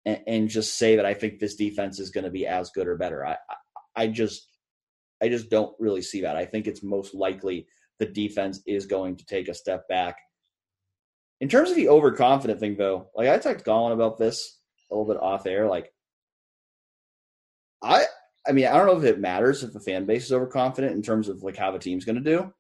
and, 0.06 0.22
and 0.28 0.50
just 0.50 0.78
say 0.78 0.96
that 0.96 1.06
I 1.06 1.14
think 1.14 1.40
this 1.40 1.56
defense 1.56 2.00
is 2.00 2.12
going 2.12 2.26
to 2.26 2.30
be 2.30 2.48
as 2.48 2.72
good 2.72 2.88
or 2.88 2.98
better. 2.98 3.26
I, 3.26 3.38
I 3.96 4.08
just, 4.08 4.50
I 5.22 5.30
just 5.30 5.50
don't 5.50 5.76
really 5.80 6.02
see 6.02 6.22
that. 6.22 6.36
I 6.36 6.46
think 6.46 6.68
it's 6.68 6.84
most 6.84 7.14
likely 7.14 7.68
the 8.00 8.06
defense 8.06 8.62
is 8.66 8.86
going 8.86 9.18
to 9.18 9.26
take 9.26 9.48
a 9.48 9.54
step 9.54 9.88
back 9.88 10.18
in 11.42 11.50
terms 11.50 11.70
of 11.70 11.76
the 11.76 11.90
overconfident 11.90 12.60
thing, 12.60 12.76
though, 12.78 13.10
like 13.16 13.28
I 13.28 13.38
talked 13.38 13.60
to 13.60 13.66
Colin 13.66 13.94
about 13.94 14.18
this 14.18 14.60
a 14.90 14.96
little 14.96 15.12
bit 15.12 15.22
off 15.22 15.46
air. 15.46 15.68
Like, 15.68 15.92
I, 17.84 18.06
I 18.48 18.52
mean, 18.52 18.68
I 18.68 18.74
don't 18.74 18.88
know 18.88 18.98
if 18.98 19.04
it 19.04 19.20
matters 19.20 19.64
if 19.64 19.74
the 19.74 19.80
fan 19.80 20.06
base 20.06 20.26
is 20.26 20.32
overconfident 20.32 20.96
in 20.96 21.02
terms 21.02 21.28
of 21.28 21.44
like 21.44 21.58
how 21.58 21.72
the 21.72 21.80
team's 21.80 22.06
going 22.06 22.16
to 22.16 22.38
do, 22.38 22.54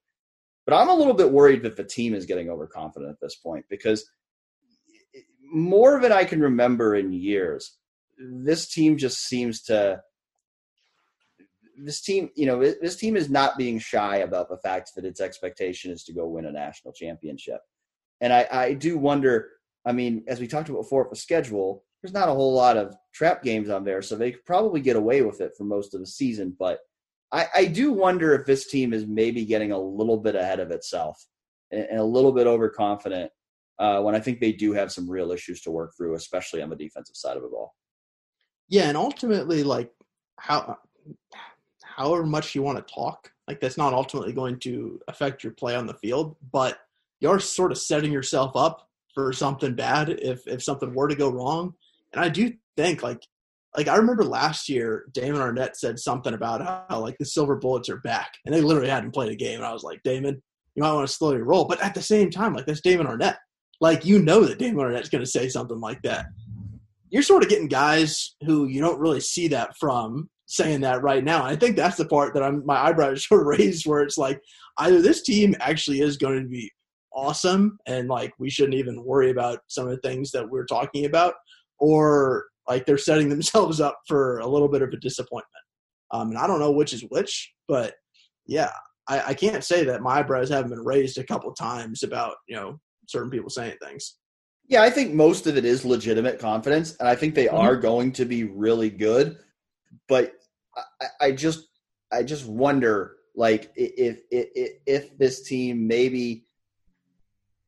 but 0.65 0.75
I'm 0.75 0.89
a 0.89 0.95
little 0.95 1.13
bit 1.13 1.31
worried 1.31 1.63
that 1.63 1.77
the 1.77 1.83
team 1.83 2.13
is 2.13 2.25
getting 2.25 2.49
overconfident 2.49 3.09
at 3.09 3.19
this 3.21 3.35
point 3.35 3.65
because 3.69 4.09
more 5.51 5.99
than 5.99 6.11
I 6.11 6.25
can 6.25 6.41
remember 6.41 6.95
in 6.95 7.13
years. 7.13 7.77
This 8.17 8.67
team 8.67 8.97
just 8.97 9.19
seems 9.27 9.61
to. 9.63 10.01
This 11.77 12.01
team, 12.01 12.29
you 12.35 12.45
know, 12.45 12.59
this 12.59 12.95
team 12.95 13.17
is 13.17 13.29
not 13.29 13.57
being 13.57 13.79
shy 13.79 14.17
about 14.17 14.47
the 14.47 14.57
fact 14.57 14.91
that 14.95 15.03
its 15.03 15.19
expectation 15.19 15.91
is 15.91 16.05
to 16.05 16.13
go 16.13 16.25
win 16.25 16.45
a 16.45 16.51
national 16.51 16.93
championship. 16.93 17.59
And 18.21 18.31
I, 18.31 18.47
I 18.49 18.73
do 18.73 18.97
wonder, 18.97 19.49
I 19.85 19.91
mean, 19.91 20.23
as 20.27 20.39
we 20.39 20.47
talked 20.47 20.69
about 20.69 20.83
before 20.83 21.05
the 21.09 21.17
schedule, 21.17 21.83
there's 22.01 22.13
not 22.13 22.29
a 22.29 22.33
whole 22.33 22.53
lot 22.53 22.77
of 22.77 22.95
trap 23.13 23.43
games 23.43 23.69
on 23.69 23.83
there, 23.83 24.01
so 24.01 24.15
they 24.15 24.31
could 24.31 24.45
probably 24.45 24.79
get 24.79 24.95
away 24.95 25.21
with 25.21 25.41
it 25.41 25.51
for 25.57 25.65
most 25.65 25.93
of 25.93 25.99
the 25.99 26.07
season. 26.07 26.55
But 26.57 26.79
I, 27.31 27.47
I 27.53 27.65
do 27.65 27.91
wonder 27.91 28.33
if 28.33 28.45
this 28.45 28.67
team 28.67 28.93
is 28.93 29.05
maybe 29.05 29.43
getting 29.43 29.73
a 29.73 29.79
little 29.79 30.17
bit 30.17 30.35
ahead 30.35 30.61
of 30.61 30.71
itself 30.71 31.25
and, 31.71 31.83
and 31.83 31.99
a 31.99 32.03
little 32.05 32.31
bit 32.31 32.47
overconfident 32.47 33.31
uh, 33.80 34.01
when 34.01 34.15
I 34.15 34.19
think 34.19 34.39
they 34.39 34.51
do 34.51 34.73
have 34.73 34.91
some 34.91 35.09
real 35.09 35.32
issues 35.32 35.61
to 35.61 35.71
work 35.71 35.93
through, 35.97 36.15
especially 36.15 36.61
on 36.61 36.69
the 36.69 36.76
defensive 36.76 37.15
side 37.15 37.38
of 37.38 37.43
the 37.43 37.49
ball. 37.49 37.76
Yeah, 38.69 38.88
and 38.88 38.97
ultimately, 38.97 39.63
like 39.63 39.91
how 40.39 40.78
however 41.82 42.26
much 42.26 42.55
you 42.55 42.61
want 42.61 42.78
to 42.78 42.93
talk, 42.93 43.32
like 43.47 43.59
that's 43.59 43.78
not 43.78 43.93
ultimately 43.93 44.34
going 44.34 44.59
to 44.59 44.99
affect 45.07 45.43
your 45.43 45.53
play 45.53 45.76
on 45.76 45.88
the 45.88 45.93
field, 45.95 46.36
but 46.51 46.80
you're 47.19 47.39
sort 47.39 47.71
of 47.71 47.78
setting 47.78 48.11
yourself 48.11 48.55
up 48.55 48.89
for 49.13 49.32
something 49.34 49.76
bad 49.76 50.09
if 50.09 50.45
if 50.47 50.63
something 50.63 50.93
were 50.93 51.07
to 51.07 51.15
go 51.15 51.30
wrong. 51.30 51.73
And 52.13 52.23
I 52.23 52.30
do 52.30 52.53
think 52.76 53.03
like 53.03 53.21
like 53.76 53.88
I 53.88 53.97
remember 53.97 54.23
last 54.23 54.69
year 54.69 55.05
Damon 55.11 55.41
Arnette 55.41 55.76
said 55.76 55.99
something 55.99 56.34
about 56.34 56.61
how, 56.61 56.86
how 56.89 56.99
like 56.99 57.17
the 57.17 57.26
silver 57.26 57.55
bullets 57.55 57.89
are 57.89 57.97
back. 57.97 58.34
And 58.45 58.53
they 58.53 58.61
literally 58.61 58.89
hadn't 58.89 59.13
played 59.13 59.32
a 59.32 59.36
game. 59.36 59.57
And 59.57 59.65
I 59.65 59.73
was 59.73 59.84
like, 59.84 60.01
Damon, 60.03 60.41
you 60.76 60.84
might 60.84 60.93
want 60.93 61.07
to 61.07 61.13
slow 61.13 61.34
your 61.34 61.45
roll. 61.45 61.65
But 61.65 61.82
at 61.82 61.93
the 61.93 62.01
same 62.01 62.30
time, 62.30 62.53
like 62.53 62.65
that's 62.65 62.82
Damon 62.82 63.07
Arnette. 63.07 63.38
Like 63.86 64.03
you 64.03 64.17
know 64.17 64.43
that 64.45 64.57
Damon 64.57 64.83
Arnette's 64.83 65.09
gonna 65.09 65.27
say 65.27 65.47
something 65.47 65.79
like 65.79 66.01
that. 66.01 66.25
You're 67.11 67.21
sort 67.21 67.43
of 67.43 67.49
getting 67.49 67.67
guys 67.67 68.36
who 68.43 68.65
you 68.65 68.81
don't 68.81 68.99
really 68.99 69.19
see 69.19 69.47
that 69.49 69.77
from 69.77 70.27
saying 70.47 70.81
that 70.81 71.03
right 71.03 71.23
now. 71.23 71.45
I 71.45 71.55
think 71.55 71.75
that's 71.75 71.95
the 71.95 72.07
part 72.07 72.33
that 72.33 72.41
I'm 72.41 72.65
my 72.65 72.77
eyebrows 72.77 73.27
sort 73.27 73.41
of 73.41 73.45
raised 73.45 73.86
where 73.86 74.01
it's 74.01 74.17
like 74.17 74.41
either 74.79 75.03
this 75.03 75.21
team 75.21 75.55
actually 75.59 76.01
is 76.01 76.17
going 76.17 76.41
to 76.41 76.49
be 76.49 76.71
awesome 77.13 77.77
and 77.86 78.07
like 78.07 78.33
we 78.39 78.49
shouldn't 78.49 78.73
even 78.73 79.03
worry 79.03 79.29
about 79.29 79.59
some 79.67 79.88
of 79.88 79.91
the 79.91 80.01
things 80.01 80.31
that 80.31 80.49
we're 80.49 80.65
talking 80.65 81.05
about 81.05 81.36
or 81.77 82.45
like 82.67 82.88
they're 82.88 82.97
setting 82.97 83.29
themselves 83.36 83.79
up 83.79 83.99
for 84.07 84.39
a 84.39 84.47
little 84.47 84.67
bit 84.67 84.81
of 84.81 84.89
a 84.89 84.97
disappointment 84.97 85.63
um, 86.11 86.29
and 86.29 86.38
i 86.38 86.45
don't 86.45 86.59
know 86.59 86.71
which 86.71 86.91
is 86.91 87.05
which 87.09 87.53
but 87.69 87.93
yeah 88.47 88.71
I, 89.07 89.27
I 89.27 89.33
can't 89.33 89.63
say 89.63 89.86
that 89.86 90.01
my 90.01 90.19
eyebrows 90.19 90.49
haven't 90.49 90.71
been 90.71 90.83
raised 90.83 91.17
a 91.17 91.23
couple 91.23 91.53
times 91.53 92.03
about 92.03 92.36
you 92.49 92.57
know 92.57 92.79
certain 93.08 93.30
people 93.30 93.49
saying 93.49 93.76
things 93.82 94.18
yeah 94.68 94.82
i 94.82 94.89
think 94.89 95.14
most 95.14 95.47
of 95.47 95.58
it 95.58 95.66
is 95.66 95.86
legitimate 95.86 96.39
confidence 96.39 96.95
and 96.97 97.08
i 97.08 97.16
think 97.16 97.36
they 97.36 97.45
mm-hmm. 97.45 97.58
are 97.58 97.76
going 97.76 98.12
to 98.12 98.26
be 98.26 98.43
really 98.43 98.89
good 98.89 99.38
but 100.08 100.34
I, 100.76 101.08
I 101.22 101.32
just 101.32 101.68
I 102.12 102.24
just 102.24 102.45
wonder, 102.45 103.18
like, 103.36 103.72
if 103.76 104.20
if 104.32 104.80
if 104.86 105.18
this 105.18 105.43
team 105.43 105.88
maybe, 105.88 106.45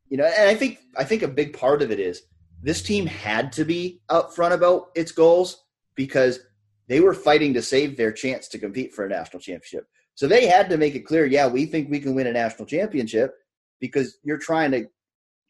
you 0.09 0.17
know, 0.17 0.25
and 0.25 0.49
I 0.49 0.55
think 0.55 0.79
I 0.97 1.03
think 1.03 1.23
a 1.23 1.27
big 1.27 1.57
part 1.57 1.81
of 1.81 1.91
it 1.91 1.99
is 1.99 2.23
this 2.61 2.81
team 2.81 3.05
had 3.05 3.51
to 3.53 3.65
be 3.65 4.01
upfront 4.09 4.53
about 4.53 4.89
its 4.95 5.11
goals 5.11 5.63
because 5.95 6.39
they 6.87 7.01
were 7.01 7.13
fighting 7.13 7.53
to 7.53 7.61
save 7.61 7.97
their 7.97 8.11
chance 8.11 8.47
to 8.49 8.59
compete 8.59 8.93
for 8.93 9.05
a 9.05 9.09
national 9.09 9.41
championship. 9.41 9.87
So 10.15 10.27
they 10.27 10.47
had 10.47 10.69
to 10.69 10.77
make 10.77 10.95
it 10.95 11.05
clear, 11.05 11.25
yeah, 11.25 11.47
we 11.47 11.65
think 11.65 11.91
we 11.91 11.99
can 11.99 12.15
win 12.15 12.27
a 12.27 12.31
national 12.31 12.65
championship 12.65 13.35
because 13.79 14.17
you're 14.23 14.39
trying 14.39 14.71
to 14.71 14.87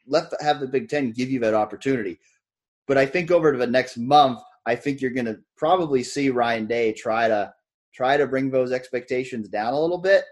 let 0.08 0.32
have 0.42 0.60
the 0.60 0.68
Big 0.68 0.90
Ten 0.90 1.12
give 1.12 1.30
you 1.30 1.40
that 1.42 1.54
opportunity. 1.54 2.20
But 2.88 2.98
I 2.98 3.06
think 3.06 3.32
over 3.32 3.56
the 3.56 3.68
next 3.68 3.98
month, 3.98 4.40
I 4.66 4.76
think 4.76 5.02
you're 5.02 5.12
going 5.12 5.26
to 5.26 5.40
probably 5.58 6.04
see 6.04 6.30
Ryan 6.30 6.68
Day 6.68 6.94
try 6.94 7.28
to 7.28 7.54
try 7.94 8.18
to 8.18 8.28
bring 8.28 8.50
those 8.50 8.72
expectations 8.72 9.50
down 9.50 9.74
a 9.74 9.80
little 9.80 9.98
bit. 9.98 10.24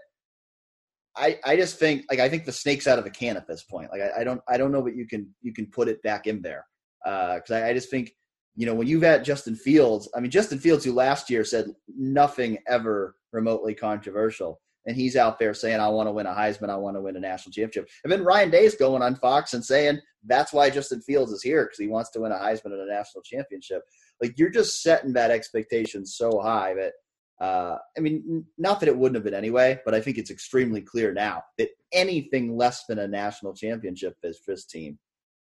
I, 1.16 1.38
I 1.44 1.56
just 1.56 1.78
think 1.78 2.04
like 2.10 2.20
I 2.20 2.28
think 2.28 2.44
the 2.44 2.52
snake's 2.52 2.86
out 2.86 2.98
of 2.98 3.04
the 3.04 3.10
can 3.10 3.36
at 3.36 3.48
this 3.48 3.62
point. 3.62 3.90
Like 3.90 4.02
I, 4.02 4.20
I 4.20 4.24
don't 4.24 4.40
I 4.48 4.56
don't 4.56 4.72
know 4.72 4.80
what 4.80 4.96
you 4.96 5.06
can 5.06 5.34
you 5.40 5.52
can 5.52 5.66
put 5.66 5.88
it 5.88 6.02
back 6.02 6.26
in 6.26 6.42
there 6.42 6.66
because 7.04 7.50
uh, 7.50 7.54
I, 7.54 7.68
I 7.68 7.72
just 7.72 7.90
think 7.90 8.12
you 8.54 8.66
know 8.66 8.74
when 8.74 8.86
you've 8.86 9.02
had 9.02 9.24
Justin 9.24 9.56
Fields. 9.56 10.08
I 10.14 10.20
mean 10.20 10.30
Justin 10.30 10.58
Fields 10.58 10.84
who 10.84 10.92
last 10.92 11.30
year 11.30 11.44
said 11.44 11.66
nothing 11.88 12.58
ever 12.68 13.16
remotely 13.32 13.74
controversial 13.74 14.60
and 14.86 14.96
he's 14.96 15.16
out 15.16 15.38
there 15.38 15.54
saying, 15.54 15.80
I 15.80 15.88
want 15.88 16.06
to 16.06 16.12
win 16.12 16.26
a 16.26 16.34
Heisman, 16.34 16.70
I 16.70 16.76
want 16.76 16.96
to 16.96 17.00
win 17.00 17.16
a 17.16 17.20
national 17.20 17.52
championship. 17.52 17.88
And 18.04 18.12
then 18.12 18.24
Ryan 18.24 18.50
Day's 18.50 18.76
going 18.76 19.02
on 19.02 19.16
Fox 19.16 19.54
and 19.54 19.64
saying 19.64 20.00
that's 20.24 20.52
why 20.52 20.70
Justin 20.70 21.02
Fields 21.02 21.32
is 21.32 21.42
here 21.42 21.64
because 21.64 21.78
he 21.78 21.88
wants 21.88 22.10
to 22.10 22.20
win 22.20 22.32
a 22.32 22.36
Heisman 22.36 22.66
and 22.66 22.80
a 22.80 22.86
national 22.86 23.22
championship. 23.22 23.82
Like 24.22 24.38
you're 24.38 24.50
just 24.50 24.82
setting 24.82 25.12
that 25.14 25.30
expectation 25.30 26.06
so 26.06 26.40
high 26.40 26.74
that 26.74 26.92
uh, 27.38 27.76
I 27.96 28.00
mean, 28.00 28.46
not 28.56 28.80
that 28.80 28.88
it 28.88 28.96
wouldn't 28.96 29.16
have 29.16 29.24
been 29.24 29.34
anyway, 29.34 29.78
but 29.84 29.94
I 29.94 30.00
think 30.00 30.16
it's 30.16 30.30
extremely 30.30 30.80
clear 30.80 31.12
now 31.12 31.42
that 31.58 31.68
anything 31.92 32.56
less 32.56 32.84
than 32.86 32.98
a 32.98 33.06
national 33.06 33.52
championship 33.52 34.16
for 34.22 34.32
this 34.46 34.64
team 34.64 34.98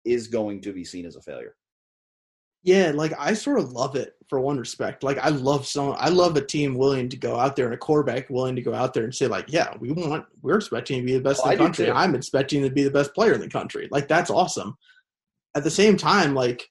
is 0.04 0.28
going 0.28 0.60
to 0.62 0.72
be 0.72 0.84
seen 0.84 1.06
as 1.06 1.16
a 1.16 1.22
failure. 1.22 1.56
Yeah, 2.64 2.92
like 2.94 3.12
I 3.18 3.34
sort 3.34 3.58
of 3.58 3.72
love 3.72 3.96
it 3.96 4.14
for 4.28 4.40
one 4.40 4.56
respect. 4.56 5.02
Like 5.02 5.18
I 5.18 5.30
love 5.30 5.66
some 5.66 5.96
I 5.98 6.08
love 6.08 6.36
a 6.36 6.44
team 6.44 6.76
willing 6.76 7.08
to 7.08 7.16
go 7.16 7.36
out 7.36 7.56
there 7.56 7.66
and 7.66 7.74
a 7.74 7.78
quarterback 7.78 8.30
willing 8.30 8.54
to 8.56 8.62
go 8.62 8.72
out 8.72 8.94
there 8.94 9.04
and 9.04 9.14
say, 9.14 9.26
like, 9.26 9.46
yeah, 9.48 9.74
we 9.80 9.90
want 9.90 10.24
we're 10.42 10.56
expecting 10.56 11.00
to 11.00 11.04
be 11.04 11.14
the 11.14 11.20
best 11.20 11.42
oh, 11.44 11.50
in 11.50 11.58
the 11.58 11.64
country. 11.64 11.90
I'm 11.90 12.14
expecting 12.14 12.62
to 12.62 12.70
be 12.70 12.84
the 12.84 12.90
best 12.90 13.14
player 13.14 13.32
in 13.32 13.40
the 13.40 13.48
country. 13.48 13.88
Like 13.90 14.06
that's 14.06 14.30
awesome. 14.30 14.76
At 15.54 15.64
the 15.64 15.70
same 15.70 15.96
time, 15.96 16.34
like 16.34 16.68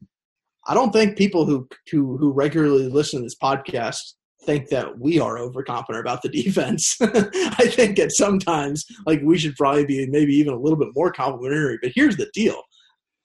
I 0.65 0.73
don't 0.73 0.91
think 0.91 1.17
people 1.17 1.45
who 1.45 1.67
who 1.91 2.17
who 2.17 2.31
regularly 2.31 2.87
listen 2.87 3.19
to 3.19 3.23
this 3.23 3.37
podcast 3.37 4.13
think 4.43 4.69
that 4.69 4.97
we 4.97 5.19
are 5.19 5.37
overconfident 5.37 6.01
about 6.01 6.21
the 6.21 6.29
defense. 6.43 6.97
I 7.01 7.67
think 7.67 7.99
at 7.99 8.11
sometimes 8.11 8.85
like 9.05 9.21
we 9.23 9.37
should 9.37 9.55
probably 9.55 9.85
be 9.85 10.07
maybe 10.07 10.33
even 10.35 10.53
a 10.53 10.59
little 10.59 10.79
bit 10.79 10.95
more 10.95 11.11
complimentary. 11.11 11.79
But 11.81 11.91
here's 11.93 12.17
the 12.17 12.29
deal. 12.33 12.61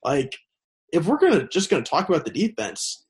Like 0.04 0.36
if 0.92 1.06
we're 1.06 1.18
gonna 1.18 1.48
just 1.48 1.70
gonna 1.70 1.82
talk 1.82 2.08
about 2.08 2.24
the 2.24 2.30
defense, 2.30 3.04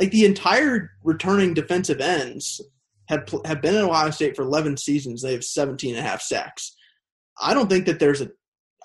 like 0.00 0.10
the 0.10 0.24
entire 0.24 0.90
returning 1.02 1.54
defensive 1.54 2.00
ends 2.00 2.60
have 3.08 3.28
have 3.44 3.62
been 3.62 3.74
in 3.74 3.82
Ohio 3.82 4.10
State 4.10 4.36
for 4.36 4.42
11 4.42 4.76
seasons. 4.76 5.22
They 5.22 5.32
have 5.32 5.44
17 5.44 5.94
and 5.94 6.04
a 6.04 6.08
half 6.08 6.22
sacks. 6.22 6.74
I 7.40 7.54
don't 7.54 7.68
think 7.68 7.86
that 7.86 7.98
there's 7.98 8.20
a 8.20 8.30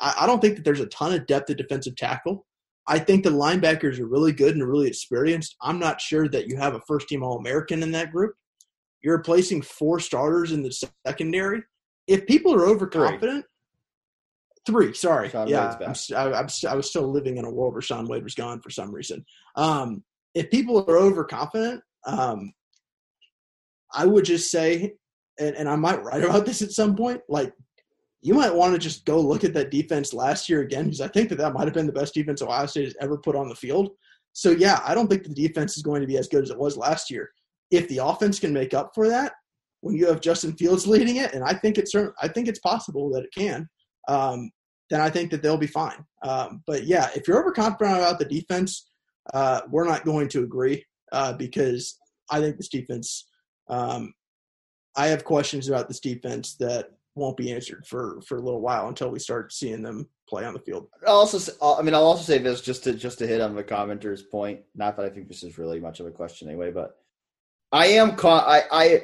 I 0.01 0.25
don't 0.25 0.41
think 0.41 0.55
that 0.55 0.63
there's 0.63 0.79
a 0.79 0.85
ton 0.87 1.13
of 1.13 1.27
depth 1.27 1.49
at 1.49 1.57
defensive 1.57 1.95
tackle. 1.95 2.45
I 2.87 2.99
think 2.99 3.23
the 3.23 3.29
linebackers 3.29 3.99
are 3.99 4.07
really 4.07 4.31
good 4.31 4.55
and 4.55 4.67
really 4.67 4.87
experienced. 4.87 5.55
I'm 5.61 5.77
not 5.77 6.01
sure 6.01 6.27
that 6.29 6.47
you 6.47 6.57
have 6.57 6.73
a 6.73 6.81
first 6.87 7.07
team 7.07 7.21
All 7.21 7.37
American 7.37 7.83
in 7.83 7.91
that 7.91 8.11
group. 8.11 8.33
You're 9.01 9.17
replacing 9.17 9.61
four 9.61 9.99
starters 9.99 10.51
in 10.51 10.63
the 10.63 10.71
secondary. 11.05 11.61
If 12.07 12.25
people 12.25 12.53
are 12.53 12.65
overconfident, 12.65 13.45
Three, 14.65 14.93
sorry. 14.93 15.29
Shaun 15.29 15.47
yeah, 15.47 15.75
I'm, 15.81 15.93
I, 16.15 16.39
I'm, 16.39 16.47
I 16.67 16.75
was 16.75 16.89
still 16.89 17.09
living 17.11 17.37
in 17.37 17.45
a 17.45 17.51
world 17.51 17.73
where 17.73 17.81
Shaun 17.81 18.07
Wade 18.07 18.23
was 18.23 18.35
gone 18.35 18.61
for 18.61 18.69
some 18.69 18.93
reason. 18.93 19.25
Um, 19.55 20.03
if 20.35 20.51
people 20.51 20.85
are 20.87 20.97
overconfident, 20.97 21.81
um, 22.05 22.53
I 23.93 24.05
would 24.05 24.25
just 24.25 24.51
say, 24.51 24.93
and, 25.39 25.55
and 25.55 25.69
I 25.69 25.75
might 25.75 26.03
write 26.03 26.23
about 26.23 26.45
this 26.45 26.61
at 26.61 26.71
some 26.71 26.95
point, 26.95 27.21
like 27.29 27.53
you 28.21 28.33
might 28.33 28.53
want 28.53 28.73
to 28.73 28.79
just 28.79 29.05
go 29.05 29.19
look 29.19 29.43
at 29.43 29.53
that 29.53 29.71
defense 29.71 30.13
last 30.13 30.49
year 30.49 30.61
again 30.61 30.85
because 30.85 31.01
I 31.01 31.07
think 31.07 31.29
that 31.29 31.37
that 31.37 31.53
might 31.53 31.65
have 31.65 31.73
been 31.73 31.87
the 31.87 31.93
best 31.93 32.13
defense 32.13 32.41
Ohio 32.41 32.65
State 32.65 32.85
has 32.85 32.95
ever 32.99 33.17
put 33.17 33.35
on 33.35 33.47
the 33.47 33.55
field. 33.55 33.89
So 34.33 34.51
yeah, 34.51 34.81
I 34.85 34.93
don't 34.93 35.09
think 35.09 35.23
the 35.23 35.33
defense 35.33 35.77
is 35.77 35.83
going 35.83 36.01
to 36.01 36.07
be 36.07 36.17
as 36.17 36.27
good 36.27 36.43
as 36.43 36.49
it 36.49 36.59
was 36.59 36.77
last 36.77 37.09
year. 37.09 37.31
If 37.71 37.87
the 37.87 37.99
offense 37.99 38.39
can 38.39 38.53
make 38.53 38.73
up 38.73 38.91
for 38.93 39.07
that, 39.07 39.33
when 39.81 39.95
you 39.95 40.07
have 40.07 40.21
Justin 40.21 40.53
Fields 40.53 40.85
leading 40.87 41.17
it, 41.17 41.33
and 41.33 41.43
I 41.43 41.53
think 41.53 41.77
it's 41.77 41.95
I 41.95 42.27
think 42.27 42.47
it's 42.47 42.59
possible 42.59 43.09
that 43.11 43.23
it 43.23 43.33
can 43.33 43.67
um, 44.07 44.49
then 44.89 45.01
I 45.01 45.09
think 45.09 45.31
that 45.31 45.43
they'll 45.43 45.57
be 45.57 45.67
fine. 45.67 46.03
Um, 46.23 46.63
but 46.65 46.85
yeah, 46.85 47.09
if 47.15 47.27
you're 47.27 47.39
overconfident 47.39 47.97
about 47.97 48.19
the 48.19 48.25
defense, 48.25 48.89
uh, 49.33 49.61
we're 49.69 49.85
not 49.85 50.05
going 50.05 50.27
to 50.29 50.43
agree 50.43 50.83
uh, 51.11 51.33
because 51.33 51.97
I 52.29 52.39
think 52.39 52.57
this 52.57 52.69
defense. 52.69 53.27
Um, 53.69 54.13
I 54.97 55.07
have 55.07 55.23
questions 55.23 55.69
about 55.69 55.87
this 55.87 55.99
defense 55.99 56.55
that 56.55 56.89
won't 57.15 57.37
be 57.37 57.53
answered 57.53 57.85
for 57.85 58.19
for 58.27 58.37
a 58.37 58.41
little 58.41 58.61
while 58.61 58.87
until 58.87 59.09
we 59.09 59.19
start 59.19 59.53
seeing 59.53 59.83
them 59.83 60.07
play 60.27 60.45
on 60.45 60.53
the 60.53 60.59
field. 60.59 60.87
I'll 61.05 61.15
also, 61.15 61.51
I 61.61 61.81
mean, 61.81 61.93
I'll 61.93 62.03
also 62.03 62.23
say 62.23 62.39
this 62.39 62.61
just 62.61 62.83
to 62.85 62.93
just 62.93 63.19
to 63.19 63.27
hit 63.27 63.41
on 63.41 63.55
the 63.55 63.63
commenter's 63.63 64.23
point. 64.23 64.61
Not 64.75 64.97
that 64.97 65.05
I 65.05 65.09
think 65.09 65.27
this 65.27 65.43
is 65.43 65.57
really 65.57 65.79
much 65.79 65.99
of 65.99 66.07
a 66.07 66.11
question 66.11 66.47
anyway, 66.47 66.71
but 66.71 66.97
I 67.71 67.87
am. 67.87 68.15
I 68.23 68.63
I 68.71 69.01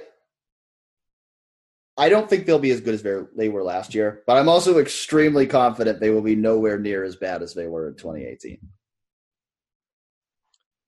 I 1.98 2.10
don't 2.10 2.30
think 2.30 2.46
they'll 2.46 2.60
be 2.60 2.72
as 2.72 2.82
good 2.82 2.94
as 2.94 3.28
they 3.36 3.50
were 3.50 3.64
last 3.64 3.96
year, 3.96 4.24
but 4.28 4.38
I'm 4.38 4.50
also 4.50 4.80
extremely 4.80 5.48
confident 5.48 6.00
they 6.00 6.10
will 6.10 6.22
be 6.22 6.36
nowhere 6.36 6.78
near 6.78 7.04
as 7.04 7.16
bad 7.16 7.42
as 7.42 7.54
they 7.54 7.68
were 7.68 7.88
in 7.88 7.96
2018. 7.96 8.60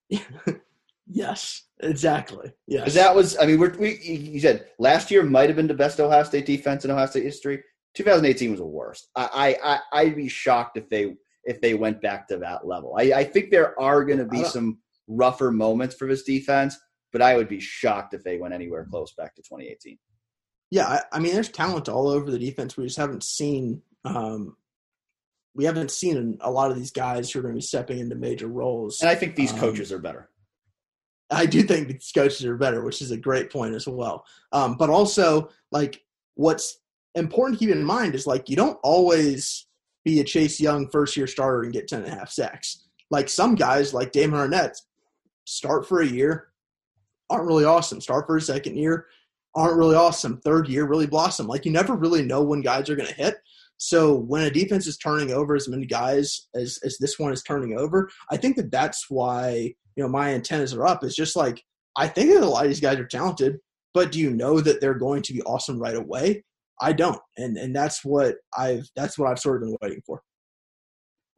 yes, 1.08 1.64
exactly. 1.80 2.52
Yes, 2.68 2.94
that 2.94 3.16
was. 3.16 3.38
I 3.38 3.46
mean, 3.46 3.60
we're, 3.60 3.78
we 3.78 3.98
you 4.00 4.40
said 4.40 4.68
last 4.80 5.10
year 5.10 5.24
might 5.24 5.50
have 5.50 5.56
been 5.56 5.68
the 5.68 5.74
best 5.74 6.00
Ohio 6.00 6.24
State 6.24 6.46
defense 6.46 6.84
in 6.84 6.92
Ohio 6.92 7.06
State 7.06 7.24
history. 7.24 7.64
2018 7.96 8.52
was 8.52 8.60
the 8.60 8.66
worst. 8.66 9.10
I, 9.16 9.58
I, 9.64 9.80
I 9.92 10.04
would 10.06 10.16
be 10.16 10.28
shocked 10.28 10.78
if 10.78 10.90
they 10.90 11.16
if 11.46 11.62
they 11.62 11.74
went 11.74 12.02
back 12.02 12.28
to 12.28 12.38
that 12.38 12.68
level. 12.68 12.96
I, 12.98 13.14
I 13.14 13.24
think 13.24 13.50
there 13.50 13.80
are 13.80 14.04
going 14.04 14.20
to 14.20 14.26
be 14.26 14.44
some 14.44 14.78
rougher 15.08 15.52
moments 15.52 15.96
for 15.96 16.08
this 16.08 16.24
defense, 16.24 16.78
but 17.14 17.22
I 17.22 17.38
would 17.38 17.48
be 17.48 17.62
shocked 17.62 18.14
if 18.14 18.24
they 18.24 18.38
went 18.38 18.54
anywhere 18.54 18.86
close 18.90 19.14
back 19.14 19.34
to 19.36 19.42
2018. 19.42 19.98
Yeah, 20.70 20.86
I, 20.86 21.02
I 21.14 21.20
mean, 21.20 21.34
there's 21.34 21.50
talent 21.50 21.90
all 21.90 22.10
over 22.10 22.30
the 22.30 22.40
defense. 22.40 22.76
We 22.76 22.86
just 22.86 22.98
haven't 22.98 23.24
seen. 23.24 23.82
Um, 24.04 24.58
we 25.56 25.66
haven't 25.66 25.92
seen 25.92 26.38
a 26.42 26.52
lot 26.52 26.70
of 26.70 26.78
these 26.78 26.92
guys 26.92 27.32
who 27.32 27.40
are 27.40 27.42
going 27.42 27.56
to 27.56 27.58
be 27.58 27.66
stepping 27.66 28.00
into 28.00 28.16
major 28.16 28.48
roles. 28.48 29.02
And 29.02 29.10
I 29.10 29.16
think 29.16 29.36
these 29.36 29.54
um, 29.54 29.60
coaches 29.60 29.92
are 29.92 29.98
better. 29.98 30.30
I 31.30 31.46
do 31.46 31.64
think 31.64 31.88
these 31.88 32.12
coaches 32.14 32.46
are 32.46 32.56
better, 32.56 32.84
which 32.84 33.02
is 33.02 33.12
a 33.12 33.18
great 33.18 33.52
point 33.52 33.76
as 33.76 33.88
well. 33.88 34.26
Um, 34.52 34.76
but 34.76 34.90
also, 34.90 35.50
like, 35.72 36.04
what's 36.36 36.80
important 37.16 37.60
to 37.60 37.66
keep 37.66 37.74
in 37.74 37.84
mind 37.84 38.16
is 38.16 38.28
like 38.28 38.50
you 38.50 38.56
don't 38.56 38.80
always 38.84 39.66
be 40.06 40.20
a 40.20 40.24
Chase 40.24 40.60
Young 40.60 40.88
first 40.90 41.18
year 41.18 41.28
starter 41.28 41.64
and 41.64 41.74
get 41.74 41.88
10 41.88 42.04
and 42.04 42.14
a 42.14 42.16
half 42.16 42.30
sacks. 42.30 42.88
Like 43.10 43.28
some 43.28 43.56
guys, 43.56 43.94
like 43.94 44.12
Damon 44.12 44.40
Arnette, 44.40 44.78
start 45.46 45.88
for 45.88 46.02
a 46.02 46.08
year, 46.08 46.50
aren't 47.30 47.48
really 47.48 47.66
awesome. 47.66 48.00
Start 48.00 48.28
for 48.28 48.38
a 48.38 48.42
second 48.42 48.78
year, 48.78 49.08
aren't 49.56 49.78
really 49.78 49.96
awesome. 49.96 50.40
Third 50.42 50.68
year 50.68 50.86
really 50.86 51.08
blossom. 51.08 51.48
Like 51.48 51.66
you 51.66 51.72
never 51.72 51.96
really 51.96 52.24
know 52.24 52.44
when 52.44 52.62
guys 52.62 52.90
are 52.90 52.96
going 52.96 53.10
to 53.10 53.16
hit. 53.16 53.36
So 53.78 54.16
when 54.16 54.44
a 54.44 54.52
defense 54.52 54.88
is 54.88 54.98
turning 54.98 55.32
over 55.32 55.56
as 55.56 55.68
many 55.68 55.86
guys 55.86 56.48
as 56.56 56.80
as 56.84 56.98
this 56.98 57.20
one 57.20 57.32
is 57.32 57.44
turning 57.44 57.78
over, 57.78 58.10
I 58.32 58.38
think 58.38 58.56
that 58.58 58.72
that's 58.72 59.06
why 59.10 59.74
you 59.96 60.04
know 60.04 60.10
my 60.10 60.34
antennas 60.34 60.74
are 60.74 60.86
up. 60.86 61.04
Is 61.04 61.16
just 61.16 61.36
like 61.36 61.62
I 61.96 62.08
think 62.08 62.32
that 62.32 62.44
a 62.44 62.46
lot 62.48 62.66
of 62.66 62.70
these 62.70 62.80
guys 62.80 62.98
are 62.98 63.06
talented, 63.06 63.58
but 63.94 64.12
do 64.12 64.20
you 64.20 64.32
know 64.32 64.60
that 64.62 64.82
they're 64.82 64.96
going 64.96 65.22
to 65.24 65.34
be 65.34 65.42
awesome 65.44 65.80
right 65.80 65.96
away? 65.96 66.44
I 66.82 66.94
don't, 66.94 67.22
and 67.38 67.58
and 67.58 67.76
that's 67.76 68.04
what 68.04 68.36
I've 68.58 68.88
that's 68.96 69.18
what 69.18 69.30
I've 69.30 69.40
sort 69.40 69.58
of 69.58 69.70
been 69.70 69.78
waiting 69.82 70.02
for. 70.06 70.22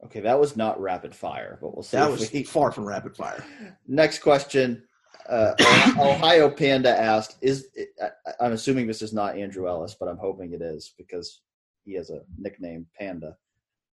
Okay, 0.04 0.20
that 0.20 0.40
was 0.40 0.56
not 0.56 0.80
rapid 0.80 1.14
fire, 1.14 1.58
but 1.60 1.74
we'll 1.74 1.82
see. 1.82 1.98
That 1.98 2.10
was 2.10 2.32
we... 2.32 2.42
far 2.44 2.72
from 2.72 2.86
rapid 2.86 3.16
fire. 3.16 3.44
Next 3.86 4.20
question 4.20 4.84
uh, 5.30 5.54
Ohio 5.98 6.50
Panda 6.50 6.90
asked, 6.90 7.36
"Is 7.40 7.68
I'm 8.40 8.52
assuming 8.52 8.86
this 8.86 9.02
is 9.02 9.12
not 9.12 9.36
Andrew 9.36 9.68
Ellis, 9.68 9.96
but 9.98 10.08
I'm 10.08 10.18
hoping 10.18 10.52
it 10.52 10.62
is 10.62 10.92
because 10.98 11.40
he 11.84 11.94
has 11.94 12.10
a 12.10 12.22
nickname 12.38 12.86
Panda." 12.98 13.36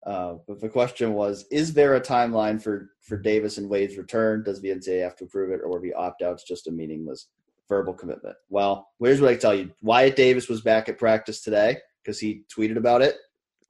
Uh, 0.05 0.35
but 0.47 0.61
the 0.61 0.69
question 0.69 1.13
was, 1.13 1.45
is 1.49 1.73
there 1.73 1.95
a 1.95 2.01
timeline 2.01 2.61
for 2.61 2.91
for 3.01 3.17
Davis 3.17 3.57
and 3.57 3.69
Wade's 3.69 3.97
return? 3.97 4.43
Does 4.43 4.61
the 4.61 4.69
NCAA 4.69 5.03
have 5.03 5.15
to 5.17 5.25
approve 5.25 5.51
it, 5.51 5.61
or 5.63 5.69
will 5.69 5.81
the 5.81 5.93
opt 5.93 6.21
outs 6.21 6.43
just 6.43 6.67
a 6.67 6.71
meaningless 6.71 7.27
verbal 7.67 7.93
commitment? 7.93 8.35
Well, 8.49 8.89
here's 8.99 9.19
what 9.19 9.31
I 9.31 9.35
tell 9.35 9.55
you: 9.55 9.71
Wyatt 9.81 10.15
Davis 10.15 10.47
was 10.47 10.61
back 10.61 10.87
at 10.87 10.97
practice 10.97 11.41
today 11.41 11.79
because 12.01 12.19
he 12.19 12.43
tweeted 12.55 12.77
about 12.77 13.01
it, 13.01 13.17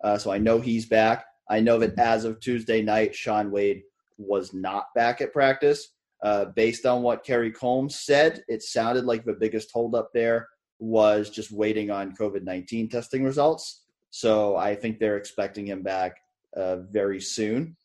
uh, 0.03 0.17
so 0.17 0.31
I 0.31 0.37
know 0.37 0.59
he's 0.59 0.85
back. 0.85 1.25
I 1.49 1.61
know 1.61 1.79
that 1.79 1.97
as 1.97 2.25
of 2.25 2.39
Tuesday 2.39 2.81
night, 2.81 3.15
Shaun 3.15 3.49
Wade 3.49 3.83
was 4.17 4.53
not 4.53 4.93
back 4.93 5.21
at 5.21 5.33
practice. 5.33 5.89
Uh, 6.25 6.45
based 6.55 6.87
on 6.87 7.03
what 7.03 7.23
Kerry 7.23 7.51
Coombs 7.51 7.99
said, 7.99 8.43
it 8.47 8.63
sounded 8.63 9.05
like 9.05 9.23
the 9.23 9.37
biggest 9.39 9.69
holdup 9.71 10.09
there 10.11 10.49
was 10.79 11.29
just 11.29 11.51
waiting 11.51 11.91
on 11.91 12.15
COVID 12.15 12.41
19 12.41 12.89
testing 12.89 13.23
results. 13.23 13.83
So 14.09 14.55
I 14.55 14.73
think 14.73 14.97
they're 14.97 15.17
expecting 15.17 15.67
him 15.67 15.83
back 15.83 16.17
uh, 16.57 16.77
very 16.77 17.21
soon. 17.21 17.77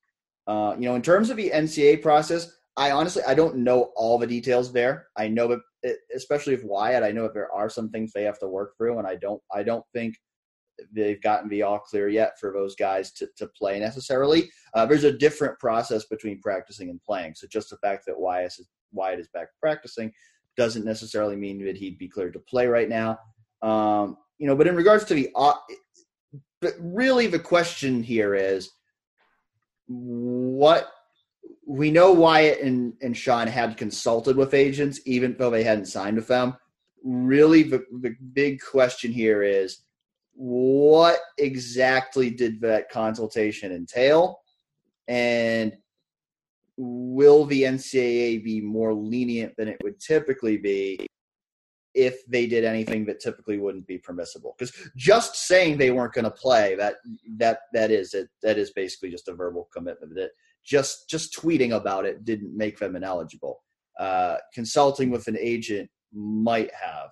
Uh, 0.46 0.74
you 0.78 0.86
know, 0.86 0.94
in 0.94 1.02
terms 1.02 1.28
of 1.28 1.36
the 1.36 1.50
NCAA 1.50 2.00
process, 2.00 2.50
I 2.78 2.92
honestly 2.92 3.22
I 3.28 3.34
don't 3.34 3.58
know 3.58 3.92
all 3.94 4.16
the 4.18 4.26
details 4.26 4.72
there. 4.72 5.08
I 5.18 5.28
know 5.28 5.60
that, 5.82 5.96
especially 6.16 6.54
if 6.54 6.64
Wyatt, 6.64 7.02
I 7.02 7.12
know 7.12 7.24
that 7.24 7.34
there 7.34 7.52
are 7.52 7.68
some 7.68 7.90
things 7.90 8.10
they 8.10 8.24
have 8.24 8.38
to 8.38 8.48
work 8.48 8.74
through, 8.78 8.96
and 8.98 9.06
I 9.06 9.16
don't 9.16 9.42
I 9.54 9.62
don't 9.62 9.84
think 9.92 10.14
they've 10.93 11.23
gotten 11.23 11.48
the 11.48 11.62
all 11.62 11.78
clear 11.78 12.09
yet 12.09 12.39
for 12.39 12.52
those 12.52 12.74
guys 12.74 13.12
to, 13.12 13.28
to 13.36 13.47
play 13.48 13.78
necessarily. 13.78 14.51
Uh, 14.74 14.86
there's 14.86 15.05
a 15.05 15.16
different 15.16 15.59
process 15.59 16.05
between 16.07 16.40
practicing 16.40 16.90
and 16.90 17.02
playing. 17.02 17.35
So 17.35 17.47
just 17.47 17.70
the 17.70 17.77
fact 17.78 18.05
that 18.07 18.19
Wyatt 18.19 18.55
is, 18.59 18.69
Wyatt 18.93 19.20
is 19.20 19.28
back 19.28 19.48
practicing 19.61 20.12
doesn't 20.57 20.85
necessarily 20.85 21.36
mean 21.36 21.65
that 21.65 21.77
he'd 21.77 21.98
be 21.98 22.09
cleared 22.09 22.32
to 22.35 22.40
play 22.40 22.66
right 22.66 22.89
now. 22.89 23.19
Um, 23.62 24.16
you 24.39 24.47
know, 24.47 24.57
but 24.57 24.66
in 24.66 24.77
regards 24.77 25.05
to 25.05 25.15
the, 25.15 25.31
uh, 25.36 25.55
but 26.61 26.74
really 26.81 27.27
the 27.27 27.39
question 27.39 28.02
here 28.02 28.35
is 28.35 28.70
what 29.86 30.90
we 31.66 31.90
know 31.90 32.12
Wyatt 32.12 32.61
and, 32.61 32.94
and 33.01 33.16
Shaun 33.16 33.47
had 33.47 33.77
consulted 33.77 34.36
with 34.36 34.55
agents, 34.55 35.01
even 35.07 35.36
though 35.39 35.51
they 35.51 35.62
hadn't 35.62 35.86
signed 35.86 36.16
with 36.16 36.27
them. 36.27 36.57
Really, 37.02 37.62
the, 37.62 37.85
the 38.01 38.15
big 38.32 38.61
question 38.61 39.12
here 39.12 39.43
is 39.43 39.78
what 40.40 41.18
exactly 41.36 42.30
did 42.30 42.62
that 42.62 42.88
consultation 42.88 43.72
entail? 43.72 44.40
And 45.06 45.76
will 46.78 47.44
the 47.44 47.64
NCAA 47.64 48.42
be 48.42 48.62
more 48.62 48.94
lenient 48.94 49.52
than 49.58 49.68
it 49.68 49.76
would 49.82 50.00
typically 50.00 50.56
be 50.56 51.06
if 51.92 52.24
they 52.26 52.46
did 52.46 52.64
anything 52.64 53.04
that 53.04 53.20
typically 53.20 53.58
wouldn't 53.58 53.86
be 53.86 53.98
permissible? 53.98 54.54
Because 54.58 54.74
just 54.96 55.36
saying 55.46 55.76
they 55.76 55.90
weren't 55.90 56.14
going 56.14 56.24
to 56.24 56.30
play 56.30 56.74
that 56.74 56.94
that 57.36 57.58
that 57.74 57.90
is 57.90 58.14
it 58.14 58.28
that 58.42 58.56
is 58.56 58.70
basically 58.70 59.10
just 59.10 59.28
a 59.28 59.34
verbal 59.34 59.68
commitment. 59.70 60.14
That 60.14 60.30
just 60.64 61.06
just 61.10 61.36
tweeting 61.38 61.76
about 61.76 62.06
it 62.06 62.24
didn't 62.24 62.56
make 62.56 62.78
them 62.78 62.96
ineligible. 62.96 63.62
Uh, 63.98 64.38
consulting 64.54 65.10
with 65.10 65.28
an 65.28 65.36
agent 65.38 65.90
might 66.14 66.70
have. 66.72 67.10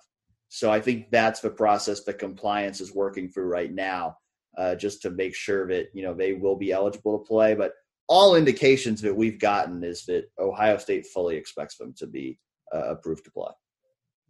So 0.49 0.71
I 0.71 0.81
think 0.81 1.11
that's 1.11 1.39
the 1.39 1.49
process 1.51 2.03
that 2.03 2.17
compliance 2.17 2.81
is 2.81 2.93
working 2.93 3.29
through 3.29 3.45
right 3.45 3.71
now, 3.71 4.17
uh, 4.57 4.75
just 4.75 5.01
to 5.03 5.11
make 5.11 5.35
sure 5.35 5.67
that 5.67 5.89
you 5.93 6.03
know 6.03 6.13
they 6.13 6.33
will 6.33 6.55
be 6.55 6.71
eligible 6.71 7.19
to 7.19 7.25
play. 7.25 7.53
But 7.53 7.73
all 8.07 8.35
indications 8.35 9.01
that 9.01 9.15
we've 9.15 9.39
gotten 9.39 9.83
is 9.83 10.05
that 10.05 10.25
Ohio 10.39 10.77
State 10.77 11.05
fully 11.07 11.37
expects 11.37 11.77
them 11.77 11.93
to 11.97 12.07
be 12.07 12.39
uh, 12.73 12.89
approved 12.89 13.23
to 13.25 13.31
play. 13.31 13.51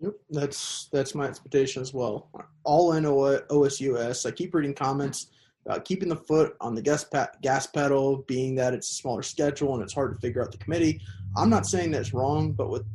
Yep, 0.02 0.14
that's 0.30 0.90
that's 0.92 1.16
my 1.16 1.26
expectation 1.26 1.82
as 1.82 1.94
well. 1.94 2.30
All 2.64 2.94
in 2.94 3.06
OSUS. 3.06 4.26
I 4.26 4.32
keep 4.32 4.54
reading 4.54 4.74
comments 4.74 5.28
about 5.66 5.86
keeping 5.86 6.10
the 6.10 6.16
foot 6.16 6.56
on 6.62 6.76
the 6.76 6.82
gas, 6.82 7.06
gas 7.42 7.68
pedal, 7.68 8.24
being 8.28 8.56
that 8.56 8.74
it's 8.74 8.90
a 8.90 8.94
smaller 8.94 9.22
schedule 9.22 9.74
and 9.74 9.84
it's 9.84 9.94
hard 9.94 10.14
to 10.14 10.20
figure 10.20 10.42
out 10.42 10.52
the 10.52 10.58
committee. 10.58 11.02
I'm 11.38 11.50
not 11.50 11.66
saying 11.66 11.92
that's 11.92 12.14
wrong, 12.14 12.54
but 12.54 12.70
with 12.70 12.86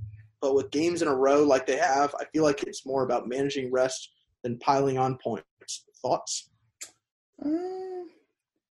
but 0.45 0.55
with 0.55 0.71
games 0.71 1.01
in 1.01 1.09
a 1.09 1.15
row 1.15 1.43
like 1.43 1.65
they 1.65 1.79
have, 1.79 2.15
I 2.21 2.27
feel 2.27 2.45
like 2.45 2.62
it's 2.65 2.85
more 2.85 3.03
about 3.03 3.27
managing 3.27 3.73
rest 3.73 4.11
than 4.43 4.59
piling 4.59 4.99
on 4.99 5.16
points. 5.16 5.87
Thoughts? 6.03 6.51
Uh, 7.43 7.49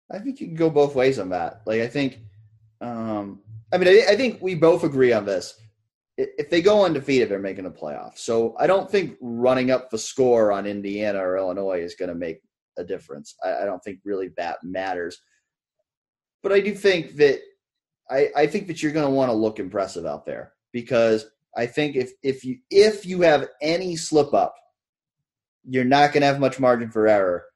I 0.08 0.20
think 0.20 0.40
you 0.40 0.46
can 0.46 0.54
go 0.54 0.70
both 0.70 0.94
ways 0.94 1.18
on 1.18 1.30
that. 1.30 1.62
Like 1.66 1.80
I 1.80 1.88
think, 1.88 2.20
um, 2.80 3.40
I 3.72 3.78
mean, 3.78 3.88
I, 3.88 4.12
I 4.12 4.16
think 4.16 4.40
we 4.40 4.54
both 4.54 4.84
agree 4.84 5.12
on 5.12 5.24
this. 5.24 5.60
If 6.16 6.50
they 6.50 6.62
go 6.62 6.84
undefeated, 6.84 7.28
they're 7.28 7.40
making 7.40 7.66
a 7.66 7.70
playoff. 7.70 8.16
So 8.16 8.54
I 8.60 8.68
don't 8.68 8.88
think 8.88 9.16
running 9.20 9.72
up 9.72 9.90
the 9.90 9.98
score 9.98 10.52
on 10.52 10.66
Indiana 10.66 11.18
or 11.18 11.36
Illinois 11.36 11.80
is 11.80 11.96
going 11.96 12.10
to 12.10 12.14
make 12.14 12.42
a 12.78 12.84
difference. 12.84 13.34
I, 13.44 13.62
I, 13.62 13.64
don't 13.64 13.82
think 13.82 13.98
really 14.04 14.28
that 14.36 14.58
matters. 14.62 15.18
But 16.44 16.52
I 16.52 16.60
do 16.60 16.76
think 16.76 17.16
that 17.16 17.40
I, 18.08 18.30
I 18.36 18.46
think 18.46 18.68
that 18.68 18.84
you're 18.84 18.92
going 18.92 19.04
to 19.04 19.10
want 19.10 19.30
to 19.30 19.36
look 19.36 19.58
impressive 19.58 20.06
out 20.06 20.24
there 20.26 20.52
because 20.76 21.26
I 21.56 21.66
think 21.66 21.96
if 21.96 22.12
if 22.22 22.44
you 22.44 22.58
if 22.70 23.06
you 23.06 23.22
have 23.22 23.48
any 23.62 23.96
slip 23.96 24.34
up, 24.34 24.54
you're 25.64 25.84
not 25.84 26.12
going 26.12 26.20
to 26.20 26.26
have 26.26 26.40
much 26.40 26.60
margin 26.60 26.90
for 26.90 27.08
error. 27.08 27.46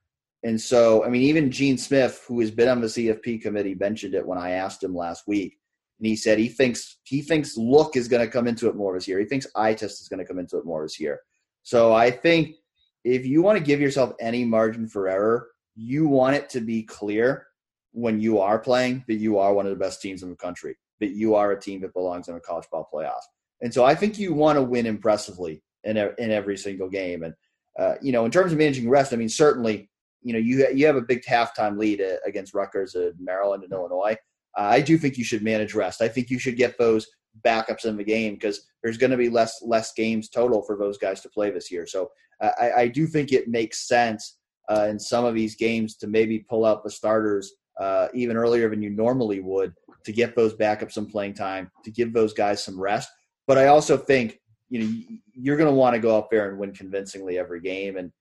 And 0.43 0.59
so, 0.59 1.05
I 1.05 1.09
mean, 1.09 1.21
even 1.21 1.51
Gene 1.51 1.77
Smith, 1.77 2.25
who 2.27 2.39
has 2.39 2.49
been 2.49 2.67
on 2.67 2.81
the 2.81 2.87
CFP 2.87 3.41
committee, 3.41 3.75
mentioned 3.75 4.15
it 4.15 4.25
when 4.25 4.39
I 4.39 4.51
asked 4.51 4.83
him 4.83 4.95
last 4.95 5.27
week, 5.27 5.59
and 5.99 6.07
he 6.07 6.15
said 6.15 6.39
he 6.39 6.49
thinks 6.49 6.97
he 7.03 7.21
thinks 7.21 7.57
look 7.57 7.95
is 7.95 8.07
going 8.07 8.25
to 8.25 8.31
come 8.31 8.47
into 8.47 8.67
it 8.67 8.75
more 8.75 8.95
this 8.95 9.07
year. 9.07 9.19
He 9.19 9.25
thinks 9.25 9.45
eye 9.55 9.75
test 9.75 10.01
is 10.01 10.07
going 10.07 10.19
to 10.19 10.25
come 10.25 10.39
into 10.39 10.57
it 10.57 10.65
more 10.65 10.83
this 10.83 10.99
year. 10.99 11.21
So 11.61 11.93
I 11.93 12.09
think 12.09 12.55
if 13.03 13.25
you 13.25 13.43
want 13.43 13.59
to 13.59 13.63
give 13.63 13.79
yourself 13.79 14.13
any 14.19 14.43
margin 14.45 14.87
for 14.87 15.07
error, 15.07 15.49
you 15.75 16.07
want 16.07 16.35
it 16.35 16.49
to 16.49 16.61
be 16.61 16.83
clear 16.83 17.45
when 17.91 18.19
you 18.19 18.39
are 18.39 18.57
playing 18.57 19.03
that 19.07 19.15
you 19.15 19.37
are 19.37 19.53
one 19.53 19.67
of 19.67 19.71
the 19.71 19.83
best 19.83 20.01
teams 20.01 20.23
in 20.23 20.29
the 20.29 20.35
country, 20.35 20.75
that 20.99 21.11
you 21.11 21.35
are 21.35 21.51
a 21.51 21.59
team 21.59 21.81
that 21.81 21.93
belongs 21.93 22.27
in 22.27 22.35
a 22.35 22.39
college 22.39 22.65
ball 22.71 22.89
playoff. 22.91 23.21
And 23.61 23.73
so 23.73 23.83
I 23.83 23.95
think 23.95 24.17
you 24.17 24.33
want 24.33 24.57
to 24.57 24.63
win 24.63 24.85
impressively 24.85 25.61
in 25.83 25.97
in 25.97 26.31
every 26.31 26.57
single 26.57 26.89
game. 26.89 27.23
And 27.23 27.33
uh, 27.79 27.95
you 28.01 28.11
know, 28.11 28.25
in 28.25 28.31
terms 28.31 28.51
of 28.51 28.57
managing 28.57 28.89
rest, 28.89 29.13
I 29.13 29.15
mean, 29.15 29.29
certainly, 29.29 29.89
you 30.21 30.33
know, 30.33 30.39
you 30.39 30.67
you 30.73 30.85
have 30.85 30.95
a 30.95 31.01
big 31.01 31.23
halftime 31.23 31.77
lead 31.77 32.01
uh, 32.01 32.17
against 32.25 32.53
Rutgers, 32.53 32.95
and 32.95 33.13
Maryland, 33.19 33.63
and 33.63 33.71
Illinois. 33.71 34.17
Uh, 34.57 34.63
I 34.63 34.81
do 34.81 34.97
think 34.97 35.17
you 35.17 35.23
should 35.23 35.43
manage 35.43 35.73
rest. 35.73 36.01
I 36.01 36.07
think 36.07 36.29
you 36.29 36.39
should 36.39 36.57
get 36.57 36.77
those 36.77 37.07
backups 37.45 37.85
in 37.85 37.95
the 37.95 38.03
game 38.03 38.33
because 38.33 38.61
there's 38.83 38.97
going 38.97 39.11
to 39.11 39.17
be 39.17 39.29
less 39.29 39.61
less 39.61 39.93
games 39.93 40.29
total 40.29 40.61
for 40.61 40.77
those 40.77 40.97
guys 40.97 41.21
to 41.21 41.29
play 41.29 41.49
this 41.49 41.71
year. 41.71 41.87
So 41.87 42.09
I, 42.41 42.71
I 42.77 42.87
do 42.87 43.07
think 43.07 43.31
it 43.31 43.47
makes 43.47 43.87
sense 43.87 44.37
uh, 44.69 44.87
in 44.89 44.99
some 44.99 45.25
of 45.25 45.35
these 45.35 45.55
games 45.55 45.95
to 45.97 46.07
maybe 46.07 46.45
pull 46.49 46.65
out 46.65 46.83
the 46.83 46.91
starters 46.91 47.53
uh, 47.79 48.07
even 48.13 48.35
earlier 48.35 48.69
than 48.69 48.81
you 48.81 48.89
normally 48.89 49.39
would 49.39 49.73
to 50.05 50.11
get 50.11 50.35
those 50.35 50.53
backups 50.55 50.93
some 50.93 51.05
playing 51.05 51.35
time, 51.35 51.71
to 51.83 51.91
give 51.91 52.13
those 52.13 52.33
guys 52.33 52.63
some 52.63 52.79
rest. 52.79 53.09
But 53.47 53.57
I 53.57 53.67
also 53.67 53.97
think 53.97 54.39
you 54.69 54.79
know 54.79 55.17
you're 55.33 55.57
going 55.57 55.69
to 55.69 55.75
want 55.75 55.95
to 55.95 55.99
go 55.99 56.17
up 56.17 56.29
there 56.29 56.49
and 56.49 56.59
win 56.59 56.73
convincingly 56.73 57.37
every 57.37 57.61
game. 57.61 57.97
And 57.97 58.11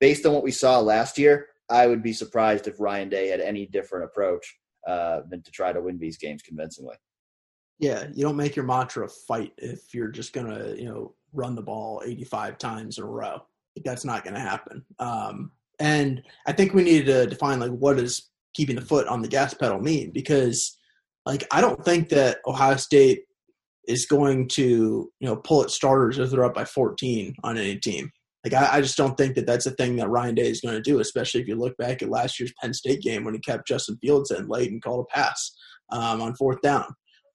based 0.00 0.26
on 0.26 0.32
what 0.32 0.42
we 0.42 0.50
saw 0.50 0.80
last 0.80 1.18
year, 1.18 1.48
I 1.68 1.86
would 1.86 2.02
be 2.02 2.12
surprised 2.12 2.66
if 2.66 2.80
Ryan 2.80 3.08
Day 3.08 3.28
had 3.28 3.40
any 3.40 3.66
different 3.66 4.06
approach 4.06 4.56
uh, 4.86 5.20
than 5.28 5.42
to 5.42 5.50
try 5.50 5.72
to 5.72 5.80
win 5.80 5.98
these 5.98 6.18
games 6.18 6.42
convincingly. 6.42 6.96
Yeah, 7.78 8.06
you 8.12 8.22
don't 8.22 8.36
make 8.36 8.56
your 8.56 8.64
mantra 8.64 9.08
fight 9.08 9.52
if 9.56 9.94
you're 9.94 10.08
just 10.08 10.32
going 10.32 10.46
to 10.46 10.76
you 10.76 10.88
know 10.88 11.14
run 11.32 11.54
the 11.54 11.62
ball 11.62 12.02
85 12.04 12.58
times 12.58 12.98
in 12.98 13.04
a 13.04 13.06
row. 13.06 13.42
That's 13.84 14.04
not 14.04 14.24
going 14.24 14.34
to 14.34 14.40
happen. 14.40 14.84
Um, 14.98 15.52
and 15.78 16.22
I 16.46 16.52
think 16.52 16.74
we 16.74 16.82
need 16.82 17.06
to 17.06 17.26
define 17.26 17.60
like 17.60 17.70
what 17.70 17.96
does 17.96 18.30
keeping 18.52 18.76
the 18.76 18.82
foot 18.82 19.06
on 19.06 19.22
the 19.22 19.28
gas 19.28 19.54
pedal 19.54 19.80
mean 19.80 20.10
because 20.10 20.76
like 21.24 21.46
I 21.50 21.60
don't 21.60 21.82
think 21.84 22.08
that 22.10 22.38
Ohio 22.46 22.76
State 22.76 23.22
is 23.90 24.06
going 24.06 24.48
to 24.48 25.10
you 25.20 25.28
know 25.28 25.36
pull 25.36 25.62
at 25.62 25.70
starters 25.70 26.18
if 26.18 26.30
they're 26.30 26.44
up 26.44 26.54
by 26.54 26.64
14 26.64 27.34
on 27.42 27.58
any 27.58 27.76
team. 27.76 28.10
Like 28.44 28.54
I, 28.54 28.76
I 28.76 28.80
just 28.80 28.96
don't 28.96 29.16
think 29.16 29.34
that 29.34 29.46
that's 29.46 29.66
a 29.66 29.72
thing 29.72 29.96
that 29.96 30.08
Ryan 30.08 30.34
Day 30.34 30.48
is 30.48 30.60
going 30.60 30.74
to 30.74 30.80
do, 30.80 31.00
especially 31.00 31.42
if 31.42 31.48
you 31.48 31.56
look 31.56 31.76
back 31.76 32.02
at 32.02 32.08
last 32.08 32.40
year's 32.40 32.54
Penn 32.60 32.72
State 32.72 33.02
game 33.02 33.24
when 33.24 33.34
he 33.34 33.40
kept 33.40 33.68
Justin 33.68 33.98
Fields 34.00 34.30
in 34.30 34.48
late 34.48 34.70
and 34.70 34.82
called 34.82 35.06
a 35.10 35.14
pass 35.14 35.52
um, 35.90 36.22
on 36.22 36.34
fourth 36.36 36.60
down. 36.62 36.86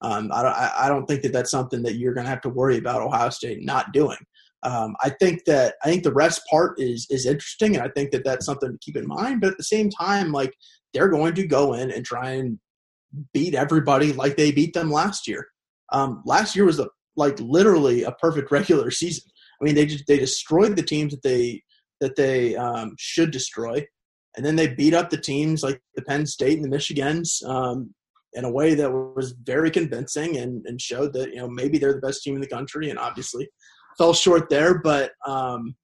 Um, 0.02 0.30
I, 0.32 0.42
don't, 0.42 0.54
I 0.54 0.88
don't 0.88 1.06
think 1.06 1.22
that 1.22 1.32
that's 1.32 1.50
something 1.50 1.82
that 1.84 1.94
you're 1.94 2.12
going 2.12 2.24
to 2.24 2.30
have 2.30 2.42
to 2.42 2.48
worry 2.48 2.76
about 2.76 3.02
Ohio 3.02 3.30
State 3.30 3.64
not 3.64 3.92
doing. 3.92 4.18
Um, 4.62 4.96
I 5.02 5.10
think 5.10 5.44
that 5.44 5.74
I 5.84 5.88
think 5.88 6.02
the 6.02 6.12
rest 6.12 6.42
part 6.50 6.80
is 6.80 7.06
is 7.08 7.24
interesting, 7.24 7.76
and 7.76 7.84
I 7.84 7.88
think 7.88 8.10
that 8.10 8.24
that's 8.24 8.46
something 8.46 8.72
to 8.72 8.78
keep 8.80 8.96
in 8.96 9.06
mind. 9.06 9.40
But 9.40 9.52
at 9.52 9.58
the 9.58 9.64
same 9.64 9.90
time, 9.90 10.32
like 10.32 10.52
they're 10.92 11.08
going 11.08 11.34
to 11.34 11.46
go 11.46 11.74
in 11.74 11.90
and 11.90 12.04
try 12.04 12.30
and 12.30 12.58
beat 13.32 13.54
everybody 13.54 14.12
like 14.12 14.36
they 14.36 14.50
beat 14.50 14.74
them 14.74 14.90
last 14.90 15.28
year. 15.28 15.46
Um, 15.92 16.22
last 16.24 16.56
year 16.56 16.64
was 16.64 16.80
a, 16.80 16.88
like 17.16 17.38
literally 17.40 18.02
a 18.02 18.12
perfect 18.12 18.50
regular 18.50 18.90
season. 18.90 19.30
I 19.60 19.64
mean, 19.64 19.74
they 19.74 19.86
just 19.86 20.06
they 20.06 20.18
destroyed 20.18 20.76
the 20.76 20.82
teams 20.82 21.12
that 21.12 21.22
they 21.22 21.62
that 22.00 22.16
they 22.16 22.56
um, 22.56 22.94
should 22.98 23.30
destroy, 23.30 23.84
and 24.36 24.44
then 24.44 24.56
they 24.56 24.68
beat 24.68 24.94
up 24.94 25.10
the 25.10 25.16
teams 25.16 25.62
like 25.62 25.80
the 25.94 26.02
Penn 26.02 26.26
State 26.26 26.58
and 26.58 26.64
the 26.70 26.76
Michigans 26.76 27.42
um, 27.48 27.94
in 28.34 28.44
a 28.44 28.50
way 28.50 28.74
that 28.74 28.90
was 28.90 29.34
very 29.42 29.70
convincing 29.70 30.36
and, 30.36 30.64
and 30.66 30.80
showed 30.80 31.14
that 31.14 31.30
you 31.30 31.36
know 31.36 31.48
maybe 31.48 31.78
they're 31.78 31.94
the 31.94 32.06
best 32.06 32.22
team 32.22 32.34
in 32.34 32.40
the 32.40 32.46
country, 32.46 32.90
and 32.90 32.98
obviously 32.98 33.48
fell 33.96 34.12
short 34.12 34.48
there, 34.50 34.78
but 34.78 35.12
um, 35.26 35.74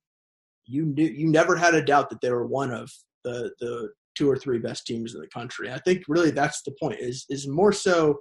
you 0.66 0.86
knew 0.86 1.06
you 1.06 1.28
never 1.28 1.56
had 1.56 1.74
a 1.74 1.84
doubt 1.84 2.10
that 2.10 2.20
they 2.20 2.30
were 2.30 2.46
one 2.46 2.70
of 2.70 2.90
the 3.24 3.50
the 3.60 3.88
two 4.16 4.28
or 4.28 4.36
three 4.36 4.58
best 4.58 4.86
teams 4.86 5.14
in 5.14 5.20
the 5.20 5.28
country. 5.28 5.70
I 5.70 5.78
think 5.78 6.02
really 6.08 6.30
that's 6.30 6.62
the 6.62 6.74
point 6.80 7.00
is 7.00 7.24
is 7.28 7.48
more 7.48 7.72
so 7.72 8.20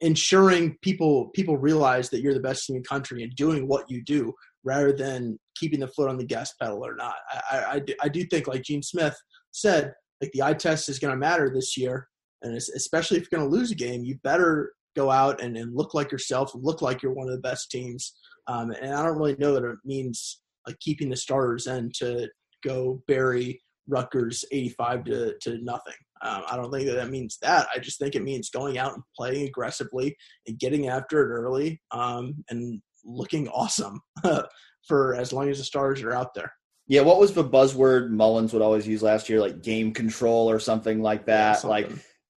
ensuring 0.00 0.76
people 0.82 1.28
people 1.34 1.56
realize 1.56 2.10
that 2.10 2.20
you're 2.20 2.34
the 2.34 2.40
best 2.40 2.66
team 2.66 2.76
in 2.76 2.82
the 2.82 2.88
country 2.88 3.22
and 3.22 3.34
doing 3.36 3.66
what 3.68 3.88
you 3.88 4.02
do 4.04 4.32
rather 4.64 4.92
than 4.92 5.38
keeping 5.56 5.80
the 5.80 5.88
foot 5.88 6.08
on 6.08 6.16
the 6.16 6.24
gas 6.24 6.52
pedal 6.60 6.84
or 6.84 6.96
not. 6.96 7.14
I, 7.50 7.56
I, 7.58 7.82
I 8.02 8.08
do 8.08 8.24
think, 8.24 8.48
like 8.48 8.62
Gene 8.62 8.82
Smith 8.82 9.16
said, 9.52 9.92
like 10.20 10.32
the 10.32 10.42
eye 10.42 10.54
test 10.54 10.88
is 10.88 10.98
going 10.98 11.12
to 11.12 11.18
matter 11.18 11.50
this 11.50 11.76
year, 11.76 12.08
and 12.42 12.56
especially 12.56 13.18
if 13.18 13.28
you're 13.30 13.38
going 13.38 13.48
to 13.48 13.56
lose 13.56 13.70
a 13.70 13.76
game, 13.76 14.04
you 14.04 14.16
better 14.24 14.72
go 14.96 15.10
out 15.10 15.40
and, 15.42 15.56
and 15.56 15.74
look 15.74 15.94
like 15.94 16.10
yourself, 16.10 16.52
look 16.54 16.82
like 16.82 17.02
you're 17.02 17.12
one 17.12 17.28
of 17.28 17.34
the 17.34 17.40
best 17.40 17.70
teams. 17.70 18.14
Um, 18.46 18.70
and 18.70 18.94
I 18.94 19.02
don't 19.02 19.18
really 19.18 19.36
know 19.38 19.54
that 19.54 19.64
it 19.64 19.76
means 19.84 20.40
like 20.66 20.78
keeping 20.80 21.10
the 21.10 21.16
starters 21.16 21.66
in 21.66 21.90
to 21.96 22.28
go 22.64 23.02
bury 23.06 23.60
Rutgers 23.88 24.44
85 24.52 25.04
to, 25.04 25.34
to 25.42 25.58
nothing. 25.62 25.94
Um, 26.22 26.42
I 26.50 26.56
don't 26.56 26.70
think 26.70 26.86
that 26.86 26.94
that 26.94 27.10
means 27.10 27.38
that. 27.42 27.66
I 27.74 27.78
just 27.78 27.98
think 27.98 28.14
it 28.14 28.22
means 28.22 28.50
going 28.50 28.78
out 28.78 28.94
and 28.94 29.02
playing 29.16 29.46
aggressively 29.46 30.16
and 30.46 30.58
getting 30.58 30.88
after 30.88 31.20
it 31.20 31.34
early 31.34 31.80
um, 31.90 32.44
and 32.50 32.80
looking 33.04 33.48
awesome 33.48 34.00
for 34.88 35.14
as 35.14 35.32
long 35.32 35.48
as 35.50 35.58
the 35.58 35.64
stars 35.64 36.02
are 36.02 36.12
out 36.12 36.34
there. 36.34 36.52
Yeah, 36.86 37.00
what 37.00 37.18
was 37.18 37.32
the 37.32 37.44
buzzword 37.44 38.10
Mullins 38.10 38.52
would 38.52 38.62
always 38.62 38.86
use 38.86 39.02
last 39.02 39.28
year? 39.28 39.40
Like 39.40 39.62
game 39.62 39.92
control 39.92 40.50
or 40.50 40.58
something 40.58 41.00
like 41.00 41.26
that. 41.26 41.58
Something. 41.58 41.90
Like, 41.90 41.90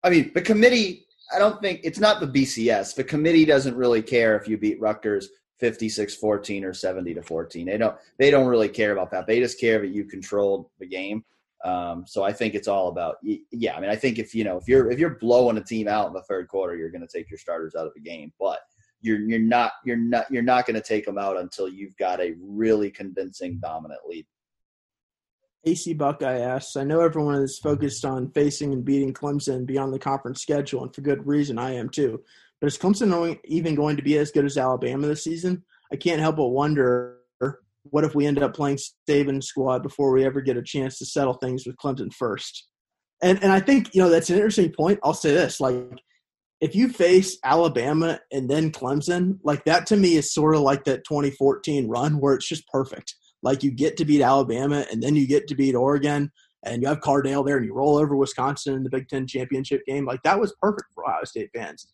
I 0.03 0.09
mean, 0.09 0.31
the 0.33 0.41
committee, 0.41 1.05
I 1.33 1.39
don't 1.39 1.59
think 1.61 1.81
it's 1.83 1.99
not 1.99 2.19
the 2.19 2.27
BCS. 2.27 2.95
The 2.95 3.03
committee 3.03 3.45
doesn't 3.45 3.75
really 3.75 4.03
care 4.03 4.35
if 4.35 4.47
you 4.47 4.57
beat 4.57 4.79
Rutgers 4.79 5.29
56 5.59 6.15
14 6.15 6.63
or 6.63 6.73
70 6.73 7.15
to 7.15 7.23
14. 7.23 7.65
They 7.65 7.77
don't, 7.77 7.97
they 8.19 8.29
don't 8.29 8.47
really 8.47 8.69
care 8.69 8.91
about 8.91 9.09
that. 9.11 9.25
They 9.25 9.39
just 9.39 9.59
care 9.59 9.79
that 9.79 9.87
you 9.89 10.05
controlled 10.05 10.67
the 10.79 10.85
game. 10.85 11.25
Um, 11.63 12.03
so 12.05 12.23
I 12.23 12.31
think 12.31 12.53
it's 12.53 12.67
all 12.67 12.89
about, 12.89 13.15
yeah. 13.23 13.75
I 13.75 13.79
mean, 13.79 13.89
I 13.89 13.95
think 13.95 14.19
if 14.19 14.35
you 14.35 14.43
know 14.43 14.57
if 14.57 14.67
you're 14.67 14.91
if 14.91 14.99
you're 14.99 15.17
blowing 15.19 15.57
a 15.57 15.63
team 15.63 15.87
out 15.87 16.07
in 16.07 16.13
the 16.13 16.21
third 16.23 16.47
quarter, 16.47 16.75
you're 16.75 16.91
going 16.91 17.05
to 17.05 17.17
take 17.17 17.29
your 17.29 17.39
starters 17.39 17.75
out 17.75 17.87
of 17.87 17.93
the 17.95 18.01
game. 18.01 18.31
But 18.39 18.59
you're 19.01 19.19
you're 19.19 19.39
not 19.39 19.71
you're 19.85 19.97
not 19.97 20.25
you're 20.29 20.43
not 20.43 20.65
going 20.65 20.75
to 20.75 20.87
take 20.87 21.05
them 21.05 21.17
out 21.17 21.37
until 21.37 21.67
you've 21.67 21.95
got 21.97 22.19
a 22.19 22.35
really 22.41 22.91
convincing 22.91 23.59
dominant 23.61 24.01
lead. 24.07 24.25
AC 25.67 25.93
Buckeye 25.93 26.39
asks, 26.39 26.75
I 26.75 26.83
know 26.83 27.01
everyone 27.01 27.41
is 27.41 27.57
focused 27.57 28.05
on 28.05 28.31
facing 28.31 28.71
and 28.71 28.85
beating 28.85 29.13
Clemson 29.13 29.65
beyond 29.65 29.93
the 29.93 29.99
conference 29.99 30.41
schedule, 30.41 30.83
and 30.83 30.93
for 30.93 31.01
good 31.01 31.25
reason. 31.25 31.57
I 31.57 31.73
am 31.73 31.89
too. 31.89 32.21
But 32.61 32.67
is 32.67 32.77
Clemson 32.77 33.39
even 33.45 33.73
going 33.75 33.97
to 33.97 34.03
be 34.03 34.17
as 34.17 34.31
good 34.31 34.45
as 34.45 34.57
Alabama 34.57 35.07
this 35.07 35.23
season? 35.23 35.63
I 35.91 35.95
can't 35.95 36.21
help 36.21 36.37
but 36.37 36.49
wonder 36.49 37.14
what 37.91 38.03
if 38.03 38.15
we 38.15 38.25
end 38.25 38.41
up 38.41 38.55
playing 38.55 38.79
Saban's 39.09 39.47
squad 39.47 39.83
before 39.83 40.11
we 40.11 40.25
ever 40.25 40.41
get 40.41 40.57
a 40.57 40.63
chance 40.63 40.97
to 40.97 41.05
settle 41.05 41.35
things 41.35 41.65
with 41.65 41.77
Clemson 41.77 42.13
first? 42.13 42.67
And 43.21 43.41
and 43.41 43.51
I 43.51 43.59
think 43.59 43.93
you 43.93 44.01
know 44.01 44.09
that's 44.09 44.29
an 44.29 44.35
interesting 44.35 44.71
point. 44.71 44.99
I'll 45.03 45.13
say 45.13 45.33
this: 45.33 45.59
like 45.59 45.75
if 46.61 46.75
you 46.75 46.89
face 46.89 47.37
Alabama 47.43 48.19
and 48.31 48.49
then 48.49 48.71
Clemson, 48.71 49.39
like 49.43 49.65
that 49.65 49.85
to 49.87 49.97
me 49.97 50.15
is 50.15 50.33
sort 50.33 50.55
of 50.55 50.61
like 50.61 50.83
that 50.85 51.03
2014 51.05 51.87
run 51.87 52.19
where 52.19 52.33
it's 52.33 52.47
just 52.47 52.67
perfect. 52.67 53.15
Like 53.43 53.63
you 53.63 53.71
get 53.71 53.97
to 53.97 54.05
beat 54.05 54.21
Alabama 54.21 54.85
and 54.91 55.03
then 55.03 55.15
you 55.15 55.27
get 55.27 55.47
to 55.47 55.55
beat 55.55 55.75
Oregon 55.75 56.31
and 56.63 56.81
you 56.81 56.87
have 56.87 57.01
Cardale 57.01 57.45
there 57.45 57.57
and 57.57 57.65
you 57.65 57.73
roll 57.73 57.97
over 57.97 58.15
Wisconsin 58.15 58.73
in 58.73 58.83
the 58.83 58.89
Big 58.89 59.07
Ten 59.07 59.27
championship 59.27 59.85
game. 59.85 60.05
Like 60.05 60.23
that 60.23 60.39
was 60.39 60.55
perfect 60.61 60.87
for 60.93 61.07
Ohio 61.07 61.23
State 61.25 61.51
fans. 61.55 61.87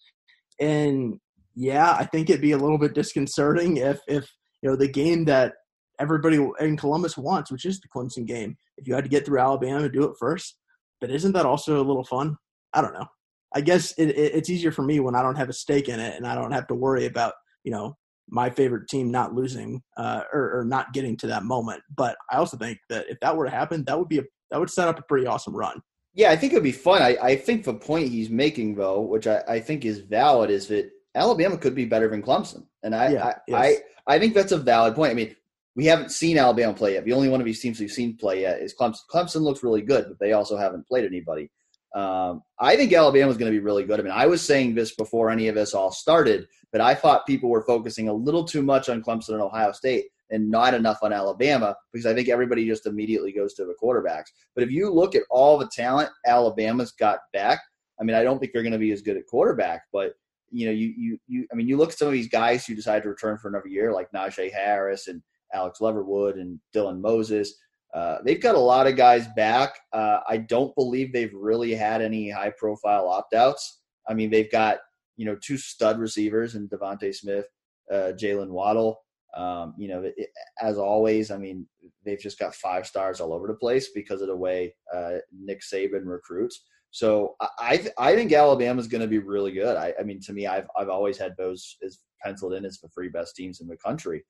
And 0.60 1.20
yeah, 1.56 1.94
I 1.94 2.06
think 2.06 2.30
it'd 2.30 2.42
be 2.42 2.54
a 2.54 2.58
little 2.58 2.78
bit 2.78 2.94
disconcerting 2.94 3.78
if 3.78 4.00
if 4.08 4.30
you 4.62 4.70
know 4.70 4.76
the 4.76 4.88
game 4.88 5.26
that 5.26 5.54
everybody 6.02 6.46
in 6.60 6.76
Columbus 6.76 7.18
wants, 7.18 7.52
which 7.52 7.66
is 7.66 7.80
the 7.80 7.88
Clemson 7.88 8.26
game. 8.26 8.58
If 8.78 8.88
you 8.88 8.96
had 8.96 9.04
to 9.04 9.10
get 9.10 9.26
through 9.26 9.40
Alabama, 9.40 9.82
to 9.82 9.90
do 9.90 10.04
it 10.04 10.16
first. 10.20 10.58
But 11.00 11.12
isn't 11.12 11.32
that 11.34 11.46
also 11.46 11.82
a 11.82 11.84
little 11.84 12.04
fun? 12.04 12.38
I 12.74 12.82
don't 12.82 12.94
know. 12.94 13.08
I 13.54 13.62
guess 13.62 13.92
it, 13.94 14.10
it, 14.10 14.36
it's 14.36 14.50
easier 14.50 14.72
for 14.72 14.84
me 14.84 15.00
when 15.00 15.16
I 15.16 15.22
don't 15.22 15.36
have 15.36 15.50
a 15.50 15.54
stake 15.54 15.90
in 15.90 16.00
it 16.00 16.16
and 16.16 16.26
I 16.26 16.36
don't 16.36 16.52
have 16.52 16.68
to 16.68 16.76
worry 16.76 17.06
about 17.06 17.34
you 17.64 17.72
know 17.72 17.96
my 18.30 18.50
favorite 18.50 18.88
team 18.88 19.12
not 19.12 19.34
losing 19.34 19.82
uh, 19.98 20.22
or, 20.32 20.60
or, 20.60 20.64
not 20.64 20.94
getting 20.94 21.18
to 21.18 21.28
that 21.28 21.44
moment. 21.44 21.82
But 21.94 22.16
I 22.32 22.38
also 22.38 22.56
think 22.56 22.80
that 22.88 23.08
if 23.10 23.20
that 23.20 23.36
were 23.36 23.46
to 23.46 23.52
happen, 23.52 23.84
that 23.86 24.00
would 24.00 24.08
be 24.08 24.20
a 24.20 24.24
that 24.50 24.60
would 24.60 24.70
set 24.70 24.88
up 24.88 25.00
a 25.00 25.04
pretty 25.04 25.28
awesome 25.28 25.56
run. 25.56 25.82
Yeah, 26.14 26.32
I 26.32 26.36
think 26.36 26.54
it'd 26.54 26.64
be 26.64 26.72
fun. 26.72 27.02
I, 27.02 27.18
I 27.22 27.36
think 27.36 27.64
the 27.64 27.74
point 27.74 28.10
he's 28.10 28.30
making 28.30 28.76
though, 28.76 29.02
which 29.02 29.28
I, 29.28 29.42
I 29.48 29.60
think 29.60 29.86
is 29.86 30.00
valid, 30.00 30.50
is 30.50 30.68
that 30.68 30.90
Alabama 31.16 31.58
could 31.58 31.76
be 31.76 31.86
better 31.86 32.10
than 32.10 32.22
Clemson, 32.22 32.66
and 32.84 32.96
I 32.96 33.10
yeah, 33.10 33.26
I, 33.26 33.36
yes. 33.48 33.82
I 34.08 34.16
I 34.16 34.20
think 34.20 34.34
that's 34.34 34.52
a 34.52 34.58
valid 34.58 34.96
point. 34.96 35.12
I 35.12 35.16
mean, 35.16 35.36
we 35.76 35.86
haven't 35.86 36.12
seen 36.12 36.38
Alabama 36.38 36.74
play 36.74 36.94
yet. 36.94 37.06
The 37.06 37.14
only 37.14 37.30
one 37.30 37.40
of 37.40 37.46
these 37.46 37.62
teams 37.62 37.80
we've 37.80 37.92
seen 37.92 38.18
play 38.18 38.42
yet 38.42 38.62
is 38.62 38.76
Clemson. 38.78 39.00
Clemson 39.12 39.42
looks 39.42 39.64
really 39.64 39.82
good, 39.82 40.06
but 40.08 40.20
they 40.20 40.34
also 40.34 40.58
haven't 40.58 40.88
played 40.88 41.06
anybody. 41.06 41.50
Um, 41.94 42.42
I 42.60 42.76
think 42.76 42.94
Alabama 42.94 43.32
is 43.32 43.38
going 43.38 43.52
to 43.52 43.58
be 43.58 43.64
really 43.64 43.84
good. 43.84 44.00
I 44.00 44.04
mean, 44.04 44.14
I 44.14 44.26
was 44.26 44.42
saying 44.42 44.76
this 44.76 44.96
before 44.96 45.30
any 45.30 45.48
of 45.48 45.56
this 45.56 45.74
all 45.74 45.92
started, 45.92 46.48
but 46.72 46.82
I 46.82 46.96
thought 46.96 47.28
people 47.28 47.50
were 47.50 47.64
focusing 47.64 48.08
a 48.08 48.14
little 48.14 48.46
too 48.46 48.62
much 48.62 48.90
on 48.90 49.04
Clemson 49.04 49.34
and 49.34 49.42
Ohio 49.42 49.72
State 49.72 50.06
and 50.30 50.50
not 50.50 50.74
enough 50.74 51.00
on 51.02 51.12
Alabama 51.12 51.76
because 51.92 52.06
I 52.06 52.14
think 52.14 52.30
everybody 52.30 52.66
just 52.66 52.88
immediately 52.88 53.34
goes 53.34 53.54
to 53.56 53.66
the 53.66 53.76
quarterbacks. 53.82 54.28
But 54.56 54.64
if 54.64 54.72
you 54.72 54.90
look 54.90 55.16
at 55.16 55.24
all 55.30 55.58
the 55.58 55.70
talent 55.74 56.10
Alabama's 56.26 56.94
got 56.94 57.20
back, 57.34 57.60
I 58.00 58.04
mean, 58.04 58.16
I 58.16 58.24
don't 58.24 58.40
think 58.40 58.54
they're 58.54 58.64
going 58.64 58.72
to 58.72 58.80
be 58.80 58.92
as 58.92 59.02
good 59.02 59.18
at 59.18 59.28
quarterback, 59.28 59.84
but 59.92 60.14
you 60.50 60.66
know, 60.66 60.72
you 60.72 60.94
you 60.98 61.18
you 61.28 61.48
I 61.52 61.56
mean, 61.56 61.68
you 61.68 61.78
look 61.78 61.92
at 61.92 61.98
some 61.98 62.08
of 62.08 62.14
these 62.14 62.28
guys 62.28 62.66
who 62.66 62.76
decide 62.76 63.04
to 63.04 63.10
return 63.10 63.38
for 63.38 63.48
another 63.48 63.68
year, 63.68 63.94
like 63.94 64.12
Najee 64.12 64.52
Harris 64.52 65.08
and 65.08 65.22
Alex 65.54 65.82
Leatherwood 65.82 66.38
and 66.38 66.60
Dylan 66.76 67.00
Moses. 67.00 67.56
Uh, 67.94 68.18
they've 68.24 68.42
got 68.42 68.56
a 68.56 68.60
lot 68.60 68.88
of 68.88 68.96
guys 68.96 69.28
back. 69.36 69.78
Uh, 69.92 70.20
I 70.28 70.38
don't 70.38 70.74
believe 70.76 71.12
they've 71.12 71.34
really 71.34 71.74
had 71.74 72.02
any 72.02 72.30
high 72.30 72.54
profile 72.58 73.08
opt 73.10 73.34
outs. 73.34 73.82
I 74.08 74.14
mean, 74.14 74.30
they've 74.30 74.52
got, 74.52 74.78
you 75.18 75.26
know, 75.26 75.36
two 75.36 75.58
stud 75.58 76.00
receivers 76.00 76.56
in 76.56 76.70
DeVonta 76.70 77.14
Smith, 77.14 77.46
uh, 77.92 78.14
Jaylen 78.16 78.50
Waddle. 78.50 79.02
Um, 79.36 79.74
you 79.78 79.88
know, 79.88 80.04
it, 80.04 80.30
as 80.62 80.78
always, 80.78 81.32
I 81.32 81.38
mean, 81.38 81.68
they've 82.06 82.20
just 82.20 82.40
got 82.40 82.56
five 82.56 82.86
stars 82.86 83.20
all 83.20 83.34
over 83.34 83.48
the 83.48 83.54
place 83.54 83.90
because 83.94 84.22
of 84.22 84.28
the 84.28 84.36
way 84.36 84.74
uh, 84.94 85.18
Nick 85.32 85.62
Saban 85.62 86.06
recruits. 86.06 86.64
So 86.92 87.36
I 87.40 87.88
I 87.98 88.16
think 88.16 88.34
Alabama 88.34 88.80
is 88.82 88.88
going 88.88 89.02
to 89.02 89.08
be 89.08 89.20
really 89.20 89.54
good. 89.54 89.78
I, 89.78 89.94
I, 89.98 90.04
mean, 90.04 90.20
to 90.24 90.34
me, 90.34 90.46
I've 90.46 90.68
I've 90.78 90.90
always 90.90 91.18
had 91.18 91.34
those 91.38 91.78
as 91.86 92.00
penciled 92.22 92.54
in 92.54 92.66
as 92.66 92.80
the 92.80 92.90
three 92.90 93.08
best 93.08 93.36
teams 93.36 93.62
in 93.62 93.68
the 93.68 93.78
country, 93.78 94.24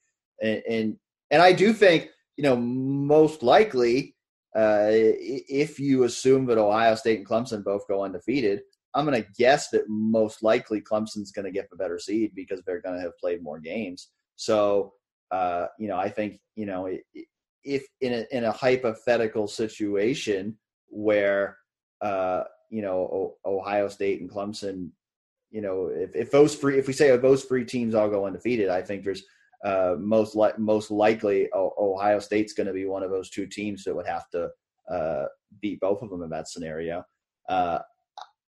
and, 0.43 0.61
and 0.69 0.98
and 1.31 1.41
I 1.41 1.53
do 1.53 1.73
think, 1.73 2.09
you 2.37 2.43
know, 2.43 2.55
most 2.55 3.41
likely, 3.41 4.15
uh, 4.55 4.89
if 4.91 5.79
you 5.79 6.03
assume 6.03 6.45
that 6.47 6.57
Ohio 6.57 6.95
State 6.95 7.19
and 7.19 7.27
Clemson 7.27 7.63
both 7.63 7.87
go 7.87 8.03
undefeated, 8.03 8.61
I'm 8.93 9.05
going 9.05 9.21
to 9.21 9.29
guess 9.37 9.69
that 9.69 9.87
most 9.87 10.43
likely 10.43 10.81
Clemson's 10.81 11.31
going 11.31 11.45
to 11.45 11.51
get 11.51 11.69
the 11.69 11.77
better 11.77 11.97
seed 11.97 12.33
because 12.35 12.61
they're 12.61 12.81
going 12.81 12.95
to 12.95 13.01
have 13.01 13.17
played 13.17 13.41
more 13.41 13.59
games. 13.59 14.09
So, 14.35 14.93
uh, 15.31 15.67
you 15.79 15.87
know, 15.87 15.97
I 15.97 16.09
think, 16.09 16.41
you 16.55 16.65
know, 16.65 16.89
if 17.63 17.85
in 18.01 18.13
a, 18.13 18.25
in 18.31 18.43
a 18.43 18.51
hypothetical 18.51 19.47
situation 19.47 20.57
where, 20.89 21.57
uh, 22.01 22.43
you 22.69 22.81
know, 22.81 23.35
Ohio 23.45 23.87
State 23.87 24.19
and 24.19 24.29
Clemson, 24.29 24.89
you 25.51 25.61
know, 25.61 25.87
if, 25.93 26.13
if 26.15 26.31
those 26.31 26.55
three, 26.55 26.77
if 26.77 26.87
we 26.87 26.93
say 26.93 27.15
those 27.15 27.45
three 27.45 27.63
teams 27.63 27.95
all 27.95 28.09
go 28.09 28.25
undefeated, 28.25 28.69
I 28.69 28.81
think 28.81 29.05
there's 29.05 29.23
uh, 29.63 29.95
most 29.99 30.35
li- 30.35 30.51
most 30.57 30.91
likely 30.91 31.49
Ohio 31.53 32.19
State's 32.19 32.53
going 32.53 32.67
to 32.67 32.73
be 32.73 32.85
one 32.85 33.03
of 33.03 33.11
those 33.11 33.29
two 33.29 33.45
teams 33.45 33.83
that 33.83 33.95
would 33.95 34.07
have 34.07 34.29
to 34.31 34.49
uh, 34.91 35.25
beat 35.61 35.79
both 35.79 36.01
of 36.01 36.09
them 36.09 36.23
in 36.23 36.29
that 36.29 36.49
scenario. 36.49 37.03
Uh, 37.47 37.79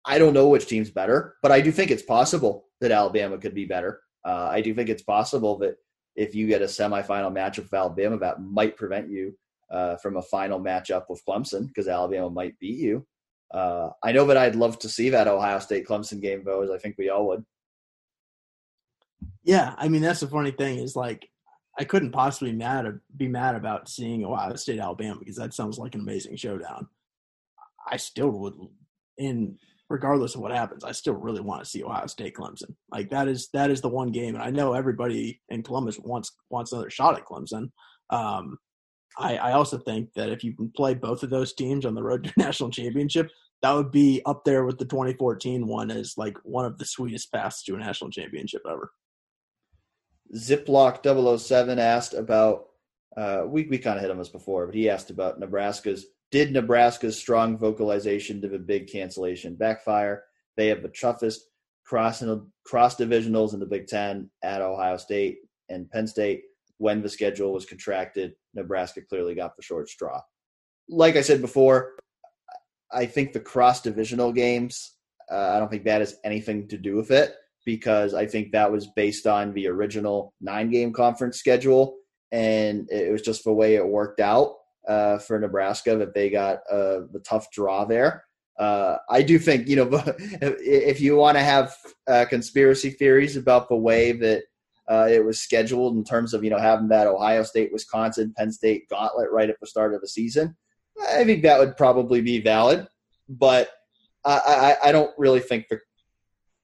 I 0.06 0.18
don't 0.18 0.34
know 0.34 0.50
which 0.50 0.68
team's 0.68 0.92
better, 0.92 1.36
but 1.42 1.52
I 1.52 1.62
do 1.62 1.72
think 1.72 1.92
it's 1.92 2.04
possible 2.04 2.66
that 2.82 2.92
Alabama 2.92 3.38
could 3.38 3.54
be 3.54 3.66
better. 3.66 4.02
Uh, 4.26 4.50
I 4.52 4.62
do 4.62 4.74
think 4.74 4.90
it's 4.90 5.04
possible 5.04 5.58
that 5.60 5.76
if 6.16 6.36
you 6.36 6.48
get 6.48 6.62
a 6.62 6.66
semifinal 6.66 7.32
matchup 7.32 7.64
with 7.64 7.74
Alabama, 7.74 8.18
that 8.18 8.42
might 8.42 8.78
prevent 8.78 9.10
you 9.10 9.38
uh, 9.72 9.96
from 9.98 10.18
a 10.18 10.22
final 10.22 10.60
matchup 10.60 11.06
with 11.10 11.24
Clemson 11.28 11.68
because 11.68 11.88
Alabama 11.88 12.30
might 12.30 12.60
beat 12.60 12.80
you. 12.80 13.06
Uh, 13.54 13.90
I 14.02 14.12
know 14.12 14.26
that 14.26 14.38
I'd 14.38 14.56
love 14.56 14.80
to 14.80 14.90
see 14.90 15.10
that 15.10 15.28
Ohio 15.28 15.60
State 15.60 15.88
Clemson 15.88 16.22
game, 16.22 16.44
though, 16.44 16.62
as 16.62 16.72
I 16.72 16.78
think 16.78 16.96
we 16.98 17.10
all 17.10 17.28
would. 17.28 17.46
Yeah, 19.44 19.74
I 19.78 19.90
mean 19.90 20.02
that's 20.02 20.22
the 20.22 20.28
funny 20.28 20.52
thing 20.52 20.80
is 20.80 20.96
like 20.96 21.30
I 21.78 21.84
couldn't 21.84 22.12
possibly 22.12 22.52
mad 22.52 23.00
be 23.16 23.28
mad 23.28 23.56
about 23.56 23.90
seeing 23.90 24.24
Ohio 24.26 24.56
State 24.56 24.80
Alabama 24.80 25.20
because 25.20 25.38
that 25.38 25.54
sounds 25.54 25.78
like 25.78 25.96
an 25.96 26.02
amazing 26.02 26.36
showdown. 26.36 26.88
I 27.90 27.98
still 27.98 28.30
would, 28.30 28.54
in 29.18 29.58
regardless 29.90 30.36
of 30.36 30.42
what 30.42 30.52
happens, 30.52 30.84
I 30.84 30.92
still 30.92 31.16
really 31.16 31.42
want 31.42 31.64
to 31.64 31.70
see 31.70 31.84
Ohio 31.84 32.08
State 32.08 32.36
Clemson. 32.36 32.76
Like 32.92 33.10
that 33.10 33.28
is 33.28 33.50
that 33.54 33.72
is 33.72 33.82
the 33.82 33.90
one 33.90 34.12
game, 34.12 34.36
and 34.36 34.44
I 34.44 34.52
know 34.52 34.74
everybody 34.74 35.42
in 35.50 35.64
Columbus 35.64 36.00
wants 36.00 36.32
wants 36.50 36.72
another 36.72 36.90
shot 36.90 37.18
at 37.18 37.26
Clemson. 37.26 37.72
Um, 38.10 38.58
I, 39.18 39.38
I 39.38 39.52
also 39.54 39.78
think 39.78 40.14
that 40.16 40.30
if 40.30 40.44
you 40.44 40.54
can 40.56 40.72
play 40.76 40.94
both 40.94 41.24
of 41.24 41.30
those 41.30 41.54
teams 41.54 41.86
on 41.86 41.96
the 41.96 42.04
road 42.04 42.24
to 42.26 42.34
national 42.38 42.70
championship, 42.70 43.30
that 43.62 43.72
would 43.74 43.92
be 43.92 44.22
up 44.26 44.44
there 44.46 44.66
with 44.66 44.78
the 44.78 44.86
2014 44.86 45.66
one 45.66 45.90
as 45.90 46.18
like 46.18 46.38
one 46.44 46.66
of 46.66 46.78
the 46.78 46.86
sweetest 46.86 47.32
paths 47.32 47.64
to 47.64 47.76
a 47.76 47.80
national 47.80 48.12
championship 48.12 48.62
ever. 48.70 48.92
Ziploc 50.36 51.40
007 51.40 51.80
asked 51.80 52.14
about, 52.14 52.66
uh, 53.16 53.44
we, 53.46 53.68
we 53.68 53.78
kind 53.78 53.98
of 53.98 54.02
hit 54.02 54.12
on 54.12 54.18
this 54.18 54.30
before, 54.30 54.66
but 54.66 54.76
he 54.76 54.90
asked 54.90 55.10
about 55.10 55.40
Nebraska's, 55.40 56.08
did 56.32 56.52
Nebraska's 56.52 57.18
strong 57.18 57.58
vocalization 57.58 58.42
to 58.42 58.48
the 58.48 58.58
big 58.58 58.88
cancellation 58.88 59.56
backfire? 59.56 60.24
They 60.58 60.68
have 60.68 60.82
the 60.82 60.90
toughest 60.90 61.48
cross, 61.86 62.24
cross 62.66 62.96
divisionals 62.96 63.54
in 63.54 63.60
the 63.60 63.66
Big 63.68 63.88
Ten 63.88 64.30
at 64.44 64.62
Ohio 64.62 64.98
State 64.98 65.38
and 65.70 65.90
Penn 65.92 66.08
State. 66.08 66.44
When 66.80 67.04
the 67.04 67.10
schedule 67.10 67.54
was 67.54 67.66
contracted, 67.66 68.34
Nebraska 68.56 69.02
clearly 69.02 69.36
got 69.36 69.56
the 69.56 69.62
short 69.62 69.90
straw. 69.90 70.22
Like 70.90 71.16
I 71.16 71.22
said 71.22 71.40
before, 71.40 71.94
I 72.92 73.06
think 73.06 73.32
the 73.32 73.40
cross 73.40 73.82
divisional 73.82 74.34
games, 74.34 74.94
uh, 75.32 75.52
I 75.56 75.60
don't 75.60 75.70
think 75.70 75.84
that 75.86 76.02
has 76.02 76.18
anything 76.24 76.68
to 76.70 76.78
do 76.78 76.96
with 76.96 77.12
it 77.12 77.36
because 77.66 78.14
I 78.14 78.26
think 78.26 78.52
that 78.52 78.72
was 78.72 78.88
based 78.88 79.28
on 79.28 79.54
the 79.54 79.68
original 79.68 80.34
nine 80.42 80.70
game 80.70 80.94
conference 80.94 81.38
schedule. 81.38 81.96
and 82.32 82.88
it 82.92 83.12
was 83.12 83.22
just 83.22 83.44
the 83.44 83.54
way 83.54 83.76
it 83.76 83.88
worked 83.88 84.20
out 84.20 84.56
uh, 84.88 85.18
for 85.20 85.40
Nebraska 85.40 85.96
that 85.96 86.14
they 86.14 86.30
got 86.30 86.58
uh, 86.70 87.02
the 87.12 87.22
tough 87.24 87.50
draw 87.52 87.86
there. 87.86 88.26
Uh, 88.60 88.98
I 89.10 89.22
do 89.24 89.40
think 89.40 89.68
you 89.68 89.76
know 89.78 89.90
if 90.18 91.02
you 91.02 91.16
want 91.16 91.38
to 91.38 91.44
have 91.44 91.76
uh, 92.08 92.26
conspiracy 92.30 92.92
theories 92.92 93.36
about 93.36 93.68
the 93.70 93.76
way 93.76 94.12
that 94.12 94.44
uh, 94.90 95.08
it 95.10 95.24
was 95.24 95.42
scheduled 95.42 95.96
in 95.96 96.04
terms 96.04 96.34
of 96.34 96.44
you 96.44 96.50
know 96.50 96.60
having 96.60 96.90
that 96.90 97.08
Ohio 97.08 97.44
State, 97.44 97.72
Wisconsin, 97.72 98.34
Penn 98.38 98.52
State 98.52 98.90
gauntlet 98.90 99.32
right 99.32 99.50
at 99.50 99.60
the 99.60 99.68
start 99.68 99.94
of 99.94 100.02
the 100.02 100.08
season, 100.08 100.56
I 101.10 101.24
think 101.24 101.44
that 101.44 101.60
would 101.60 101.78
probably 101.78 102.22
be 102.22 102.42
valid. 102.42 102.88
But 103.28 103.70
I, 104.26 104.78
I, 104.84 104.90
I 104.90 104.92
don't 104.92 105.12
really 105.18 105.40
think 105.40 105.68
the 105.70 105.80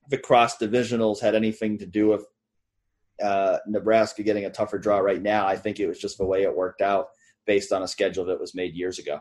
the 0.09 0.17
cross 0.17 0.57
divisionals 0.57 1.21
had 1.21 1.35
anything 1.35 1.77
to 1.77 1.85
do 1.85 2.07
with 2.07 2.25
uh, 3.23 3.57
Nebraska 3.67 4.23
getting 4.23 4.45
a 4.45 4.49
tougher 4.49 4.77
draw 4.77 4.99
right 4.99 5.21
now. 5.21 5.45
I 5.47 5.55
think 5.55 5.79
it 5.79 5.87
was 5.87 5.99
just 5.99 6.17
the 6.17 6.25
way 6.25 6.43
it 6.43 6.55
worked 6.55 6.81
out 6.81 7.07
based 7.45 7.71
on 7.71 7.83
a 7.83 7.87
schedule 7.87 8.25
that 8.25 8.39
was 8.39 8.55
made 8.55 8.75
years 8.75 8.99
ago. 8.99 9.19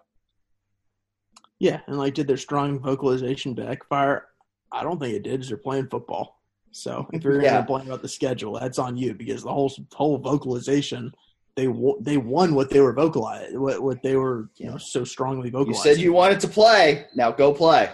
Yeah, 1.59 1.81
and 1.87 1.99
like, 1.99 2.15
did 2.15 2.29
their 2.29 2.37
strong 2.37 2.79
vocalization 2.79 3.55
backfire? 3.55 4.27
I 4.71 4.83
don't 4.83 5.01
think 5.01 5.15
it 5.15 5.25
did. 5.25 5.43
They're 5.43 5.57
playing 5.57 5.89
football, 5.89 6.41
so 6.71 7.09
if 7.13 7.25
you're 7.25 7.35
yeah. 7.35 7.41
going 7.41 7.53
to 7.53 7.59
complain 7.59 7.87
about 7.89 8.03
the 8.03 8.09
schedule, 8.09 8.59
that's 8.59 8.79
on 8.79 8.97
you 8.97 9.15
because 9.15 9.43
the 9.43 9.53
whole 9.53 9.73
whole 9.93 10.19
vocalization 10.19 11.13
they 11.57 11.67
they 12.01 12.17
won 12.17 12.55
what 12.55 12.71
they 12.71 12.81
were 12.81 12.93
vocalized 12.93 13.57
what 13.57 13.83
what 13.83 14.01
they 14.05 14.15
were 14.15 14.49
you 14.59 14.71
know 14.71 14.79
so 14.79 15.03
strongly 15.03 15.51
vocalized. 15.51 15.85
You 15.85 15.95
said 15.95 16.01
you 16.01 16.13
wanted 16.13 16.39
to 16.41 16.49
play. 16.49 17.07
Now 17.17 17.33
go 17.33 17.53
play. 17.53 17.91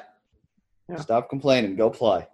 Yeah. 0.90 1.00
Stop 1.00 1.30
complaining. 1.30 1.76
Go 1.76 1.88
play. 1.88 2.26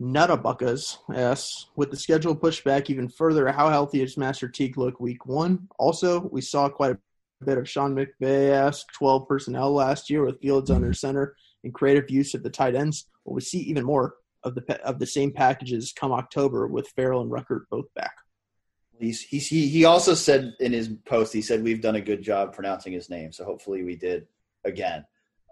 Nuttabuckas 0.00 0.98
yes. 1.10 1.66
with 1.74 1.90
the 1.90 1.96
schedule 1.96 2.34
pushed 2.34 2.64
back 2.64 2.90
even 2.90 3.08
further, 3.08 3.50
how 3.50 3.70
healthy 3.70 4.02
is 4.02 4.16
Master 4.16 4.48
Teague 4.48 4.76
look 4.76 5.00
week 5.00 5.24
one? 5.26 5.68
Also, 5.78 6.28
we 6.30 6.40
saw 6.40 6.68
quite 6.68 6.92
a 6.92 6.98
bit 7.44 7.58
of 7.58 7.68
Sean 7.68 7.94
McVay-esque 7.94 8.92
12 8.92 9.26
personnel 9.26 9.72
last 9.72 10.10
year 10.10 10.24
with 10.24 10.40
Fields 10.40 10.70
under 10.70 10.88
mm-hmm. 10.88 10.94
center 10.94 11.36
and 11.64 11.72
creative 11.72 12.10
use 12.10 12.34
of 12.34 12.42
the 12.42 12.50
tight 12.50 12.74
ends. 12.74 13.06
Well, 13.24 13.34
we 13.34 13.40
see 13.40 13.58
even 13.60 13.84
more 13.84 14.14
of 14.42 14.54
the 14.54 14.80
of 14.86 14.98
the 14.98 15.06
same 15.06 15.32
packages 15.32 15.92
come 15.92 16.12
October 16.12 16.66
with 16.68 16.88
Farrell 16.88 17.22
and 17.22 17.30
Ruckert 17.30 17.64
both 17.70 17.92
back. 17.94 18.14
He's, 18.98 19.20
he's, 19.20 19.46
he, 19.48 19.68
he 19.68 19.84
also 19.84 20.14
said 20.14 20.54
in 20.58 20.72
his 20.72 20.88
post, 21.04 21.32
he 21.32 21.42
said, 21.42 21.62
we've 21.62 21.82
done 21.82 21.96
a 21.96 22.00
good 22.00 22.22
job 22.22 22.54
pronouncing 22.54 22.94
his 22.94 23.10
name. 23.10 23.30
So 23.32 23.44
hopefully 23.44 23.82
we 23.82 23.94
did 23.96 24.26
again. 24.64 25.04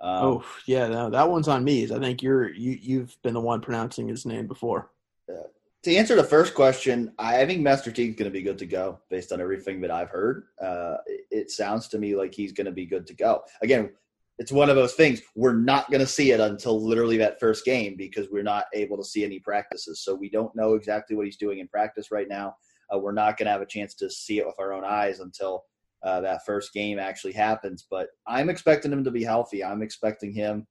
Um, 0.05 0.24
oh 0.24 0.44
yeah, 0.66 0.86
no, 0.86 1.09
that 1.09 1.31
one's 1.31 1.48
on 1.48 1.64
me. 1.64 1.85
I 1.90 1.98
think 1.98 2.22
you're 2.22 2.52
you 2.52 2.78
you've 2.81 3.16
been 3.22 3.32
the 3.32 3.40
one 3.40 3.62
pronouncing 3.62 4.06
his 4.06 4.26
name 4.26 4.47
before. 4.47 4.90
Uh, 5.32 5.48
to 5.82 5.97
answer 5.97 6.14
the 6.14 6.22
first 6.22 6.55
question, 6.55 7.10
I 7.18 7.47
think 7.47 7.62
Master 7.62 7.90
Teague's 7.90 8.16
going 8.16 8.31
to 8.31 8.39
be 8.39 8.43
good 8.43 8.59
to 8.59 8.66
go 8.66 9.01
based 9.09 9.32
on 9.32 9.40
everything 9.40 9.81
that 9.81 9.90
I've 9.90 10.10
heard. 10.10 10.44
Uh, 10.62 10.97
it, 11.06 11.26
it 11.31 11.51
sounds 11.51 11.89
to 11.89 11.98
me 11.98 12.16
like 12.16 12.35
he's 12.35 12.52
going 12.52 12.66
to 12.66 12.72
be 12.72 12.85
good 12.85 13.06
to 13.06 13.14
go. 13.14 13.40
Again, 13.62 13.93
it's 14.39 14.52
one 14.52 14.68
of 14.68 14.76
those 14.76 14.93
things 14.93 15.22
we're 15.35 15.55
not 15.55 15.90
going 15.90 16.01
to 16.01 16.06
see 16.06 16.32
it 16.32 16.40
until 16.40 16.82
literally 16.82 17.16
that 17.18 17.40
first 17.40 17.64
game 17.64 17.97
because 17.97 18.28
we're 18.31 18.43
not 18.43 18.66
able 18.74 18.98
to 18.98 19.05
see 19.05 19.24
any 19.24 19.39
practices. 19.39 20.02
So 20.05 20.14
we 20.14 20.28
don't 20.28 20.55
know 20.55 20.74
exactly 20.74 21.16
what 21.16 21.24
he's 21.24 21.39
doing 21.39 21.60
in 21.60 21.68
practice 21.68 22.10
right 22.10 22.28
now. 22.28 22.56
Uh, 22.93 22.98
we're 22.98 23.12
not 23.12 23.39
going 23.39 23.47
to 23.47 23.52
have 23.52 23.62
a 23.62 23.66
chance 23.66 23.94
to 23.94 24.10
see 24.10 24.39
it 24.39 24.47
with 24.47 24.56
our 24.59 24.74
own 24.74 24.85
eyes 24.85 25.20
until 25.20 25.64
uh, 26.05 26.20
that 26.20 26.44
first 26.44 26.72
game 26.72 26.98
actually 26.98 27.32
happens. 27.32 27.86
But 27.90 28.09
I'm 28.26 28.51
expecting 28.51 28.93
him 28.93 29.05
to 29.05 29.10
be 29.10 29.24
healthy. 29.24 29.64
I'm 29.64 29.82
expecting 29.82 30.32
him 30.32 30.66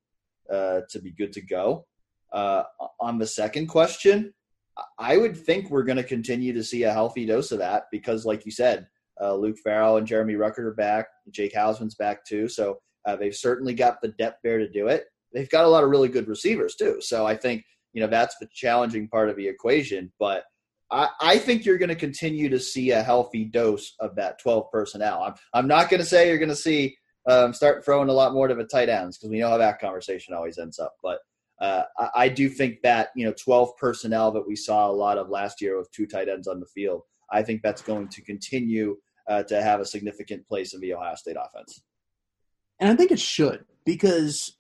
uh, 0.52 0.82
to 0.90 1.00
be 1.00 1.12
good 1.12 1.34
to 1.34 1.42
go. 1.42 1.86
Uh, 2.32 2.64
on 3.00 3.18
the 3.18 3.28
second 3.28 3.68
question, 3.68 4.34
I 4.98 5.18
would 5.18 5.38
think 5.38 5.70
we're 5.70 5.84
going 5.84 5.98
to 5.98 6.04
continue 6.04 6.54
to 6.54 6.64
see 6.64 6.84
a 6.84 6.94
healthy 6.94 7.26
dose 7.26 7.52
of 7.52 7.60
that 7.60 7.86
because, 7.92 8.26
like 8.26 8.46
you 8.46 8.52
said, 8.52 8.88
uh, 9.22 9.36
Luke 9.36 9.58
Farrell 9.64 9.98
and 9.98 10.08
Jeremy 10.08 10.34
Ruckert 10.34 10.60
are 10.60 10.74
back. 10.74 11.08
Jake 11.30 11.54
Hausmann's 11.54 11.96
back 11.96 12.26
too. 12.26 12.48
So 12.48 12.80
uh, 13.06 13.16
they've 13.16 13.36
certainly 13.36 13.74
got 13.74 14.02
the 14.02 14.10
depth 14.10 14.40
there 14.44 14.58
to 14.58 14.70
do 14.70 14.88
it. 14.88 15.06
They've 15.34 15.50
got 15.50 15.66
a 15.66 15.68
lot 15.68 15.84
of 15.84 15.90
really 15.90 16.10
good 16.10 16.28
receivers 16.28 16.76
too. 16.76 16.98
So 17.02 17.26
I 17.26 17.36
think 17.36 17.64
you 17.94 18.02
know 18.02 18.08
that's 18.08 18.36
the 18.40 18.48
challenging 18.54 19.08
part 19.08 19.30
of 19.30 19.36
the 19.36 19.48
equation. 19.48 20.12
But 20.20 20.44
I, 21.22 21.38
think 21.38 21.66
you're 21.66 21.78
going 21.78 21.90
to 21.90 21.96
continue 21.96 22.50
to 22.50 22.60
see 22.60 22.92
a 22.92 23.02
healthy 23.02 23.46
dose 23.46 23.96
of 24.00 24.16
that 24.16 24.40
12 24.40 24.72
personnel. 24.72 25.24
I'm, 25.24 25.34
I'm 25.54 25.68
not 25.68 25.90
going 25.90 26.02
to 26.02 26.06
say 26.06 26.28
you're 26.28 26.38
going 26.38 26.50
to 26.50 26.56
see 26.56 26.98
um, 27.30 27.54
start 27.54 27.84
throwing 27.86 28.10
a 28.10 28.14
lot 28.14 28.34
more 28.34 28.48
to 28.48 28.56
the 28.56 28.66
tight 28.66 28.90
ends 28.90 29.18
because 29.18 29.32
we 29.32 29.40
know 29.40 29.50
how 29.50 29.58
that 29.58 29.80
conversation 29.80 30.34
always 30.34 30.58
ends 30.58 30.80
up. 30.80 30.94
But 31.02 31.20
uh, 31.62 31.84
I, 31.98 32.10
I, 32.16 32.30
do 32.30 32.50
think 32.50 32.82
that 32.84 33.10
you 33.16 33.26
know 33.26 33.34
12 33.42 33.78
personnel 33.78 34.32
that 34.32 34.48
we 34.48 34.56
saw 34.56 34.90
a 34.90 34.92
lot 34.92 35.18
of 35.18 35.30
last 35.30 35.62
year 35.62 35.78
with 35.78 35.92
two 35.92 36.06
tight 36.06 36.28
ends 36.28 36.48
on 36.48 36.60
the 36.60 36.66
field. 36.66 37.04
I 37.32 37.44
think 37.44 37.62
that's 37.62 37.82
going 37.82 38.10
to 38.10 38.22
continue 38.22 38.98
uh, 39.30 39.44
to 39.44 39.62
have 39.62 39.80
a 39.80 39.86
significant 39.86 40.48
place 40.48 40.74
in 40.74 40.82
the 40.82 40.94
Ohio 40.94 41.16
State 41.16 41.38
offense. 41.40 41.82
And 42.80 42.90
I 42.92 42.96
think 42.96 43.12
it 43.12 43.20
should 43.20 43.64
because, 43.86 44.58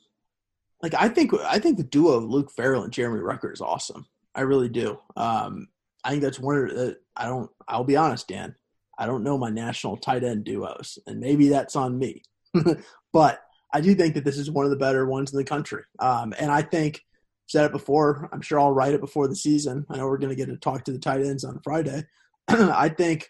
like, 0.81 0.93
I 0.93 1.09
think 1.09 1.33
I 1.33 1.59
think 1.59 1.77
the 1.77 1.83
duo 1.83 2.13
of 2.13 2.23
Luke 2.23 2.51
Farrell 2.55 2.83
and 2.83 2.93
Jeremy 2.93 3.19
Ruckert 3.19 3.53
is 3.53 3.61
awesome. 3.61 4.05
I 4.35 4.41
really 4.41 4.69
do. 4.69 4.97
Um, 5.15 5.67
I 6.03 6.11
think 6.11 6.23
that's 6.23 6.39
one 6.39 6.57
of 6.57 6.69
the, 6.69 6.97
I 7.15 7.25
don't, 7.25 7.49
I'll 7.67 7.83
be 7.83 7.95
honest, 7.95 8.27
Dan, 8.27 8.55
I 8.97 9.05
don't 9.05 9.23
know 9.23 9.37
my 9.37 9.49
national 9.49 9.97
tight 9.97 10.23
end 10.23 10.43
duos, 10.43 10.99
and 11.07 11.19
maybe 11.19 11.49
that's 11.49 11.75
on 11.75 11.97
me. 11.97 12.23
but 13.13 13.39
I 13.73 13.81
do 13.81 13.95
think 13.95 14.15
that 14.15 14.25
this 14.25 14.37
is 14.37 14.51
one 14.51 14.65
of 14.65 14.71
the 14.71 14.77
better 14.77 15.07
ones 15.07 15.31
in 15.31 15.37
the 15.37 15.43
country. 15.43 15.83
Um, 15.99 16.33
and 16.37 16.51
I 16.51 16.61
think, 16.61 17.01
said 17.47 17.65
it 17.65 17.71
before, 17.71 18.29
I'm 18.31 18.41
sure 18.41 18.59
I'll 18.59 18.71
write 18.71 18.93
it 18.93 19.01
before 19.01 19.27
the 19.27 19.35
season. 19.35 19.85
I 19.89 19.97
know 19.97 20.07
we're 20.07 20.17
going 20.17 20.29
to 20.29 20.35
get 20.35 20.47
to 20.47 20.57
talk 20.57 20.85
to 20.85 20.91
the 20.91 20.99
tight 20.99 21.21
ends 21.21 21.43
on 21.43 21.59
Friday. 21.63 22.03
I 22.47 22.89
think, 22.89 23.29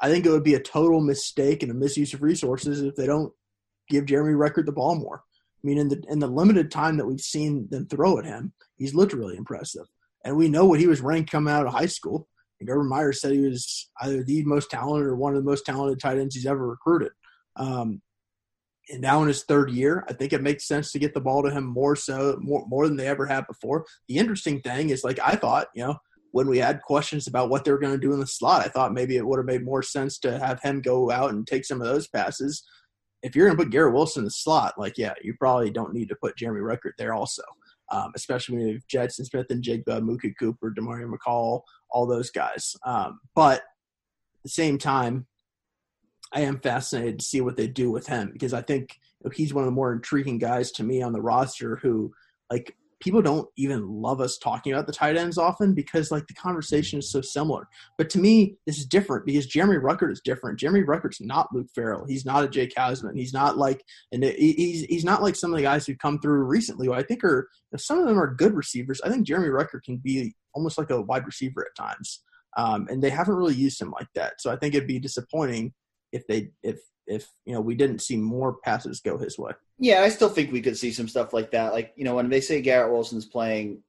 I 0.00 0.08
think 0.08 0.24
it 0.24 0.30
would 0.30 0.42
be 0.42 0.54
a 0.54 0.60
total 0.60 1.00
mistake 1.00 1.62
and 1.62 1.70
a 1.70 1.74
misuse 1.74 2.14
of 2.14 2.22
resources 2.22 2.80
if 2.82 2.96
they 2.96 3.06
don't 3.06 3.32
give 3.88 4.06
Jeremy 4.06 4.32
Ruckert 4.32 4.66
the 4.66 4.72
ball 4.72 4.94
more. 4.94 5.22
I 5.62 5.66
mean, 5.66 5.78
in 5.78 5.88
the 5.88 6.02
in 6.08 6.18
the 6.18 6.26
limited 6.26 6.70
time 6.72 6.96
that 6.96 7.06
we've 7.06 7.20
seen 7.20 7.68
them 7.70 7.86
throw 7.86 8.18
at 8.18 8.24
him, 8.24 8.52
he's 8.78 8.94
looked 8.94 9.12
really 9.12 9.36
impressive 9.36 9.86
and 10.24 10.36
we 10.36 10.48
know 10.48 10.64
what 10.64 10.80
he 10.80 10.86
was 10.86 11.00
ranked 11.00 11.30
coming 11.30 11.52
out 11.52 11.66
of 11.66 11.72
high 11.72 11.86
school. 11.86 12.28
And 12.60 12.70
Urban 12.70 12.88
Meyer 12.88 13.12
said 13.12 13.32
he 13.32 13.40
was 13.40 13.90
either 14.02 14.22
the 14.22 14.44
most 14.44 14.70
talented 14.70 15.06
or 15.06 15.16
one 15.16 15.34
of 15.34 15.42
the 15.42 15.50
most 15.50 15.66
talented 15.66 16.00
tight 16.00 16.18
ends 16.18 16.34
he's 16.34 16.46
ever 16.46 16.66
recruited. 16.66 17.12
Um, 17.56 18.00
and 18.88 19.00
now 19.00 19.22
in 19.22 19.28
his 19.28 19.44
third 19.44 19.70
year, 19.70 20.04
I 20.08 20.12
think 20.12 20.32
it 20.32 20.42
makes 20.42 20.66
sense 20.66 20.92
to 20.92 20.98
get 20.98 21.14
the 21.14 21.20
ball 21.20 21.42
to 21.42 21.50
him 21.50 21.64
more 21.64 21.96
so 21.96 22.36
more 22.40 22.64
more 22.68 22.86
than 22.86 22.96
they 22.96 23.06
ever 23.06 23.26
have 23.26 23.46
before. 23.46 23.86
The 24.08 24.18
interesting 24.18 24.60
thing 24.60 24.90
is, 24.90 25.04
like 25.04 25.18
I 25.22 25.36
thought, 25.36 25.68
you 25.74 25.84
know, 25.84 25.96
when 26.32 26.48
we 26.48 26.58
had 26.58 26.82
questions 26.82 27.26
about 27.26 27.48
what 27.48 27.64
they 27.64 27.70
were 27.72 27.78
going 27.78 27.94
to 27.94 28.06
do 28.06 28.12
in 28.12 28.20
the 28.20 28.26
slot, 28.26 28.64
I 28.64 28.68
thought 28.68 28.92
maybe 28.92 29.16
it 29.16 29.26
would 29.26 29.38
have 29.38 29.46
made 29.46 29.64
more 29.64 29.82
sense 29.82 30.18
to 30.20 30.38
have 30.38 30.60
him 30.60 30.80
go 30.80 31.10
out 31.10 31.30
and 31.30 31.46
take 31.46 31.64
some 31.64 31.80
of 31.80 31.86
those 31.86 32.08
passes. 32.08 32.64
If 33.22 33.36
you're 33.36 33.46
going 33.46 33.56
to 33.56 33.64
put 33.64 33.70
Garrett 33.70 33.94
Wilson 33.94 34.20
in 34.20 34.24
the 34.24 34.30
slot, 34.30 34.74
like 34.78 34.98
yeah, 34.98 35.14
you 35.22 35.34
probably 35.38 35.70
don't 35.70 35.94
need 35.94 36.08
to 36.08 36.16
put 36.16 36.36
Jeremy 36.36 36.60
Ruckert 36.60 36.92
there 36.98 37.14
also 37.14 37.42
um, 37.92 38.10
especially 38.16 38.56
when 38.56 38.66
you 38.66 38.72
have 38.74 38.86
Jaxon 38.88 39.26
Smith-Njigba, 39.26 40.00
Mookie 40.00 40.34
Cooper, 40.38 40.74
Demario 40.76 41.12
McCall, 41.12 41.60
all 41.90 42.06
those 42.06 42.30
guys. 42.30 42.74
Um, 42.84 43.20
but 43.34 43.58
at 43.58 43.62
the 44.42 44.48
same 44.50 44.78
time, 44.78 45.26
I 46.32 46.40
am 46.40 46.58
fascinated 46.58 47.18
to 47.18 47.24
see 47.24 47.42
what 47.42 47.56
they 47.56 47.68
do 47.68 47.90
with 47.90 48.06
him 48.06 48.30
because 48.32 48.54
I 48.54 48.62
think 48.62 48.96
he's 49.34 49.52
one 49.52 49.64
of 49.64 49.66
the 49.66 49.74
more 49.74 49.92
intriguing 49.92 50.38
guys 50.38 50.72
to 50.72 50.82
me 50.82 51.02
on 51.02 51.12
the 51.12 51.20
roster 51.20 51.76
who, 51.76 52.12
like, 52.50 52.74
people 53.02 53.20
don't 53.20 53.48
even 53.56 53.86
love 53.88 54.20
us 54.20 54.38
talking 54.38 54.72
about 54.72 54.86
the 54.86 54.92
tight 54.92 55.16
ends 55.16 55.36
often 55.36 55.74
because 55.74 56.10
like 56.10 56.26
the 56.28 56.34
conversation 56.34 57.00
is 57.00 57.10
so 57.10 57.20
similar. 57.20 57.68
But 57.98 58.08
to 58.10 58.18
me, 58.18 58.56
this 58.66 58.78
is 58.78 58.86
different 58.86 59.26
because 59.26 59.46
Jeremy 59.46 59.76
Ruckert 59.76 60.12
is 60.12 60.20
different. 60.24 60.58
Jeremy 60.58 60.84
Ruckert's 60.84 61.20
not 61.20 61.48
Luke 61.52 61.66
Farrell. 61.74 62.06
He's 62.06 62.24
not 62.24 62.44
a 62.44 62.48
Jake 62.48 62.74
Hausmann. 62.74 63.16
He's 63.16 63.34
not 63.34 63.58
like 63.58 63.82
and 64.12 64.22
he's 64.22 64.84
he's 64.84 65.04
not 65.04 65.22
like 65.22 65.36
some 65.36 65.52
of 65.52 65.56
the 65.56 65.64
guys 65.64 65.84
who've 65.84 65.98
come 65.98 66.20
through 66.20 66.44
recently. 66.44 66.86
Who 66.86 66.94
I 66.94 67.02
think 67.02 67.24
are 67.24 67.48
some 67.76 67.98
of 67.98 68.06
them 68.06 68.18
are 68.18 68.32
good 68.32 68.54
receivers. 68.54 69.00
I 69.04 69.08
think 69.08 69.26
Jeremy 69.26 69.48
Ruckert 69.48 69.82
can 69.84 69.96
be 69.96 70.34
almost 70.54 70.78
like 70.78 70.90
a 70.90 71.02
wide 71.02 71.26
receiver 71.26 71.66
at 71.66 71.82
times. 71.82 72.22
Um, 72.56 72.86
and 72.90 73.02
they 73.02 73.10
haven't 73.10 73.34
really 73.34 73.54
used 73.54 73.80
him 73.80 73.90
like 73.90 74.08
that. 74.14 74.34
So 74.40 74.50
I 74.50 74.56
think 74.56 74.74
it'd 74.74 74.86
be 74.86 74.98
disappointing 74.98 75.72
if 76.12 76.26
they 76.26 76.50
if 76.62 76.78
if 77.06 77.30
you 77.44 77.52
know 77.52 77.60
we 77.60 77.74
didn't 77.74 78.00
see 78.00 78.16
more 78.16 78.56
passes 78.64 79.00
go 79.00 79.18
his 79.18 79.38
way. 79.38 79.52
Yeah, 79.78 80.02
I 80.02 80.08
still 80.08 80.28
think 80.28 80.52
we 80.52 80.62
could 80.62 80.76
see 80.76 80.92
some 80.92 81.08
stuff 81.08 81.32
like 81.32 81.50
that. 81.52 81.72
Like 81.72 81.92
you 81.96 82.04
know 82.04 82.14
when 82.14 82.28
they 82.28 82.40
say 82.40 82.60
Garrett 82.60 82.92
Wilson's 82.92 83.26
playing 83.26 83.82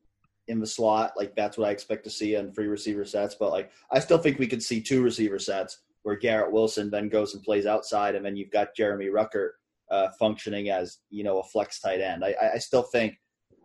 in 0.47 0.59
the 0.59 0.67
slot, 0.67 1.13
like 1.15 1.35
that's 1.35 1.57
what 1.57 1.69
I 1.69 1.71
expect 1.71 2.03
to 2.03 2.09
see 2.09 2.35
on 2.35 2.51
free 2.51 2.67
receiver 2.67 3.05
sets. 3.05 3.35
But 3.35 3.51
like 3.51 3.71
I 3.91 3.99
still 3.99 4.17
think 4.17 4.39
we 4.39 4.47
could 4.47 4.63
see 4.63 4.81
two 4.81 5.01
receiver 5.01 5.39
sets 5.39 5.79
where 6.03 6.15
Garrett 6.17 6.51
Wilson 6.51 6.89
then 6.89 7.09
goes 7.09 7.33
and 7.33 7.43
plays 7.43 7.65
outside, 7.65 8.15
and 8.15 8.25
then 8.25 8.35
you've 8.35 8.51
got 8.51 8.75
Jeremy 8.75 9.07
Ruckert 9.07 9.51
uh, 9.89 10.09
functioning 10.19 10.69
as 10.69 10.99
you 11.09 11.23
know 11.23 11.39
a 11.39 11.43
flex 11.43 11.79
tight 11.79 12.01
end. 12.01 12.23
I, 12.25 12.35
I 12.55 12.57
still 12.57 12.83
think 12.83 13.15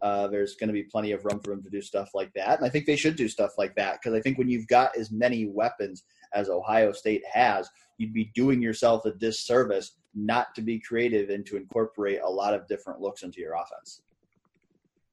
uh, 0.02 0.28
there's 0.28 0.54
going 0.56 0.68
to 0.68 0.74
be 0.74 0.84
plenty 0.84 1.12
of 1.12 1.24
room 1.24 1.40
for 1.40 1.52
him 1.52 1.62
to 1.62 1.70
do 1.70 1.80
stuff 1.80 2.10
like 2.14 2.32
that, 2.34 2.58
and 2.58 2.66
I 2.66 2.70
think 2.70 2.86
they 2.86 2.96
should 2.96 3.16
do 3.16 3.28
stuff 3.28 3.52
like 3.58 3.74
that 3.76 3.98
because 4.00 4.16
I 4.16 4.20
think 4.20 4.38
when 4.38 4.48
you've 4.48 4.68
got 4.68 4.96
as 4.96 5.10
many 5.10 5.46
weapons 5.46 6.04
as 6.34 6.48
Ohio 6.48 6.92
State 6.92 7.22
has, 7.32 7.68
you'd 7.98 8.14
be 8.14 8.30
doing 8.34 8.62
yourself 8.62 9.04
a 9.04 9.12
disservice 9.12 9.92
not 10.14 10.54
to 10.54 10.62
be 10.62 10.78
creative 10.78 11.30
and 11.30 11.44
to 11.46 11.56
incorporate 11.56 12.20
a 12.24 12.28
lot 12.28 12.54
of 12.54 12.66
different 12.68 13.00
looks 13.00 13.22
into 13.22 13.40
your 13.40 13.54
offense. 13.54 14.02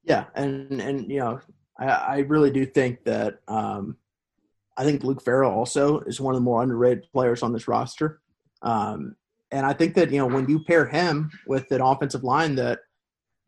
Yeah, 0.03 0.25
and 0.35 0.81
and 0.81 1.09
you 1.09 1.19
know, 1.19 1.39
I, 1.79 1.85
I 1.85 2.17
really 2.19 2.51
do 2.51 2.65
think 2.65 3.03
that 3.05 3.39
um, 3.47 3.97
I 4.77 4.83
think 4.83 5.03
Luke 5.03 5.23
Farrell 5.23 5.51
also 5.51 5.99
is 6.01 6.19
one 6.19 6.35
of 6.35 6.41
the 6.41 6.45
more 6.45 6.61
underrated 6.61 7.05
players 7.11 7.43
on 7.43 7.53
this 7.53 7.67
roster. 7.67 8.21
Um, 8.61 9.15
and 9.51 9.65
I 9.65 9.73
think 9.73 9.95
that, 9.95 10.11
you 10.11 10.17
know, 10.17 10.27
when 10.27 10.49
you 10.49 10.63
pair 10.63 10.85
him 10.85 11.31
with 11.47 11.71
an 11.71 11.81
offensive 11.81 12.23
line 12.23 12.55
that, 12.55 12.79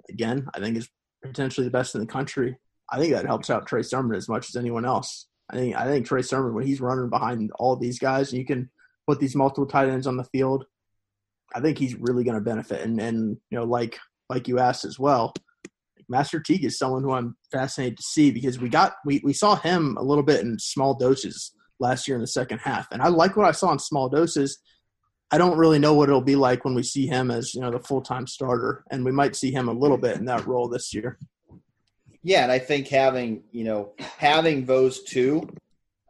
again, 0.10 0.48
I 0.54 0.60
think 0.60 0.78
is 0.78 0.90
potentially 1.24 1.66
the 1.66 1.72
best 1.72 1.96
in 1.96 2.02
the 2.02 2.08
country, 2.08 2.58
I 2.90 2.98
think 2.98 3.14
that 3.14 3.26
helps 3.26 3.50
out 3.50 3.68
Trey 3.68 3.82
Sermon 3.82 4.16
as 4.16 4.30
much 4.30 4.48
as 4.48 4.56
anyone 4.56 4.86
else. 4.86 5.28
I 5.50 5.56
think 5.56 5.76
I 5.76 5.86
think 5.86 6.06
Trey 6.06 6.22
Sermon 6.22 6.54
when 6.54 6.66
he's 6.66 6.82
running 6.82 7.10
behind 7.10 7.52
all 7.56 7.76
these 7.76 8.00
guys, 8.00 8.32
and 8.32 8.40
you 8.40 8.46
can 8.46 8.70
put 9.08 9.20
these 9.20 9.36
multiple 9.36 9.66
tight 9.66 9.90
ends 9.90 10.08
on 10.08 10.18
the 10.18 10.24
field. 10.26 10.66
I 11.56 11.62
think 11.62 11.78
he's 11.78 11.96
really 11.96 12.24
going 12.24 12.36
to 12.36 12.42
benefit. 12.42 12.82
And 12.82 13.00
and 13.00 13.38
you 13.50 13.58
know, 13.58 13.64
like 13.64 13.98
like 14.30 14.48
you 14.48 14.60
asked 14.60 14.84
as 14.84 15.00
well, 15.00 15.34
Master 16.10 16.40
Teague 16.40 16.66
is 16.66 16.78
someone 16.78 17.04
who 17.04 17.12
I'm 17.12 17.38
fascinated 17.52 17.98
to 17.98 18.04
see 18.04 18.32
because 18.32 18.60
we 18.60 18.70
got 18.70 18.96
we 19.06 19.22
we 19.24 19.34
saw 19.34 19.56
him 19.56 19.98
a 19.98 20.04
little 20.04 20.24
bit 20.24 20.42
in 20.42 20.60
small 20.60 20.94
doses 20.94 21.54
last 21.80 22.08
year 22.08 22.16
in 22.16 22.22
the 22.22 22.28
second 22.28 22.60
half, 22.60 22.88
and 22.92 23.02
I 23.02 23.08
like 23.08 23.38
what 23.38 23.48
I 23.48 23.52
saw 23.52 23.72
in 23.72 23.80
small 23.80 24.10
doses. 24.10 24.60
I 25.30 25.38
don't 25.38 25.58
really 25.58 25.80
know 25.80 25.94
what 25.94 26.08
it'll 26.08 26.22
be 26.22 26.38
like 26.38 26.64
when 26.64 26.74
we 26.74 26.84
see 26.84 27.06
him 27.06 27.32
as 27.32 27.54
you 27.54 27.62
know 27.62 27.72
the 27.72 27.80
full 27.80 28.02
time 28.02 28.28
starter, 28.28 28.84
and 28.92 29.06
we 29.06 29.12
might 29.12 29.36
see 29.36 29.52
him 29.52 29.70
a 29.70 29.74
little 29.74 29.98
bit 29.98 30.18
in 30.18 30.26
that 30.26 30.46
role 30.46 30.68
this 30.68 30.94
year. 30.94 31.18
Yeah, 32.28 32.44
and 32.44 32.52
I 32.52 32.60
think 32.60 32.90
having 32.90 33.44
you 33.54 33.64
know 33.64 33.94
having 34.18 34.66
those 34.66 35.02
two, 35.04 35.48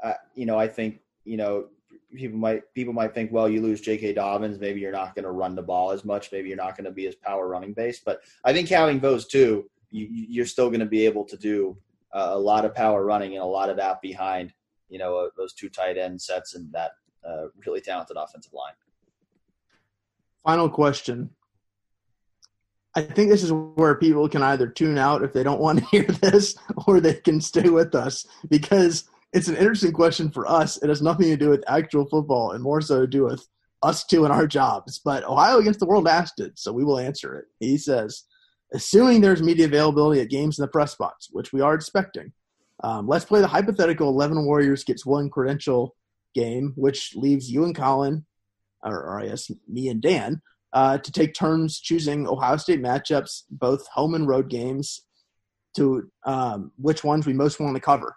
uh, 0.04 0.14
you 0.34 0.48
know, 0.48 0.58
I 0.58 0.68
think 0.68 1.00
you 1.26 1.38
know 1.38 1.68
people 2.16 2.40
might 2.40 2.64
people 2.74 2.92
might 2.92 3.14
think, 3.14 3.32
well, 3.32 3.48
you 3.48 3.62
lose 3.62 3.82
J.K. 3.82 4.14
Dobbins, 4.14 4.60
maybe 4.60 4.80
you're 4.80 4.92
not 4.92 5.14
going 5.14 5.26
to 5.26 5.32
run 5.32 5.54
the 5.54 5.62
ball 5.62 5.92
as 5.92 6.04
much, 6.04 6.32
maybe 6.32 6.48
you're 6.48 6.58
not 6.58 6.76
going 6.76 6.86
to 6.86 6.92
be 6.92 7.06
as 7.06 7.14
power 7.14 7.48
running 7.48 7.72
based. 7.72 8.04
But 8.04 8.22
I 8.44 8.52
think 8.52 8.68
having 8.68 9.00
those 9.00 9.28
two, 9.28 9.70
you, 9.92 10.08
you're 10.10 10.48
still 10.48 10.70
going 10.70 10.80
to 10.80 10.88
be 10.88 11.06
able 11.06 11.24
to 11.24 11.38
do 11.38 11.78
uh, 12.12 12.30
a 12.32 12.40
lot 12.40 12.66
of 12.66 12.74
power 12.74 13.06
running 13.06 13.34
and 13.34 13.44
a 13.44 13.46
lot 13.46 13.70
of 13.70 13.78
that 13.78 14.02
behind 14.02 14.54
you 14.90 14.98
know 14.98 15.18
uh, 15.18 15.30
those 15.38 15.54
two 15.54 15.70
tight 15.70 16.00
end 16.00 16.20
sets 16.20 16.56
and 16.56 16.74
that 16.74 16.94
uh, 17.24 17.44
really 17.64 17.80
talented 17.80 18.18
offensive 18.18 18.54
line. 18.54 18.74
Final 20.44 20.68
question 20.68 21.30
I 22.98 23.02
think 23.02 23.30
this 23.30 23.44
is 23.44 23.52
where 23.52 23.94
people 23.94 24.28
can 24.28 24.42
either 24.42 24.66
tune 24.66 24.98
out 24.98 25.24
if 25.24 25.32
they 25.32 25.44
don't 25.44 25.62
want 25.62 25.78
to 25.78 25.86
hear 25.92 26.06
this 26.06 26.58
or 26.88 27.00
they 27.00 27.14
can 27.14 27.40
stay 27.40 27.70
with 27.70 27.94
us 27.94 28.26
because 28.50 29.08
it's 29.34 29.48
an 29.48 29.56
interesting 29.56 29.92
question 29.92 30.32
for 30.32 30.50
us. 30.50 30.82
It 30.82 30.90
has 30.90 31.00
nothing 31.00 31.28
to 31.28 31.38
do 31.38 31.52
with 31.52 31.64
actual 31.68 32.08
football 32.08 32.54
and 32.54 32.64
more 32.64 32.82
so 32.82 33.02
to 33.02 33.08
do 33.08 33.26
with 33.26 33.48
us 33.84 34.04
two 34.04 34.24
and 34.24 34.34
our 34.34 34.48
jobs. 34.48 35.00
But 35.06 35.24
Ohio 35.26 35.60
Against 35.60 35.80
the 35.80 35.86
World 35.86 36.08
asked 36.08 36.40
it, 36.40 36.58
so 36.58 36.74
we 36.74 36.84
will 36.84 36.98
answer 36.98 37.36
it. 37.36 37.46
He 37.60 37.78
says, 37.78 38.24
assuming 38.74 39.22
there's 39.22 39.44
media 39.44 39.68
availability 39.68 40.20
at 40.22 40.32
games 40.32 40.58
in 40.58 40.64
the 40.64 40.68
press 40.68 40.96
box, 40.96 41.28
which 41.32 41.54
we 41.54 41.62
are 41.62 41.76
expecting, 41.76 42.34
um, 42.84 43.08
let's 43.08 43.26
play 43.26 43.42
the 43.42 43.48
hypothetical 43.48 44.10
11 44.10 44.44
Warriors 44.44 44.84
gets 44.84 45.06
one 45.06 45.30
credential 45.30 45.96
game, 46.34 46.74
which 46.76 47.16
leaves 47.16 47.48
you 47.48 47.64
and 47.64 47.76
Colin, 47.76 48.26
or, 48.84 48.96
or 48.96 49.20
I 49.20 49.28
guess 49.28 49.52
me 49.68 49.90
and 49.90 50.02
Dan, 50.02 50.42
uh, 50.74 50.98
to 50.98 51.12
take 51.12 51.34
turns 51.34 51.80
choosing 51.80 52.28
Ohio 52.28 52.58
State 52.58 52.82
matchups, 52.82 53.44
both 53.50 53.88
home 53.88 54.16
and 54.16 54.28
road 54.28 54.50
games, 54.50 55.04
to 55.76 56.10
um, 56.26 56.72
which 56.78 57.04
ones 57.04 57.26
we 57.26 57.34
most 57.34 57.60
want 57.60 57.76
to 57.76 57.82
cover. 57.82 58.16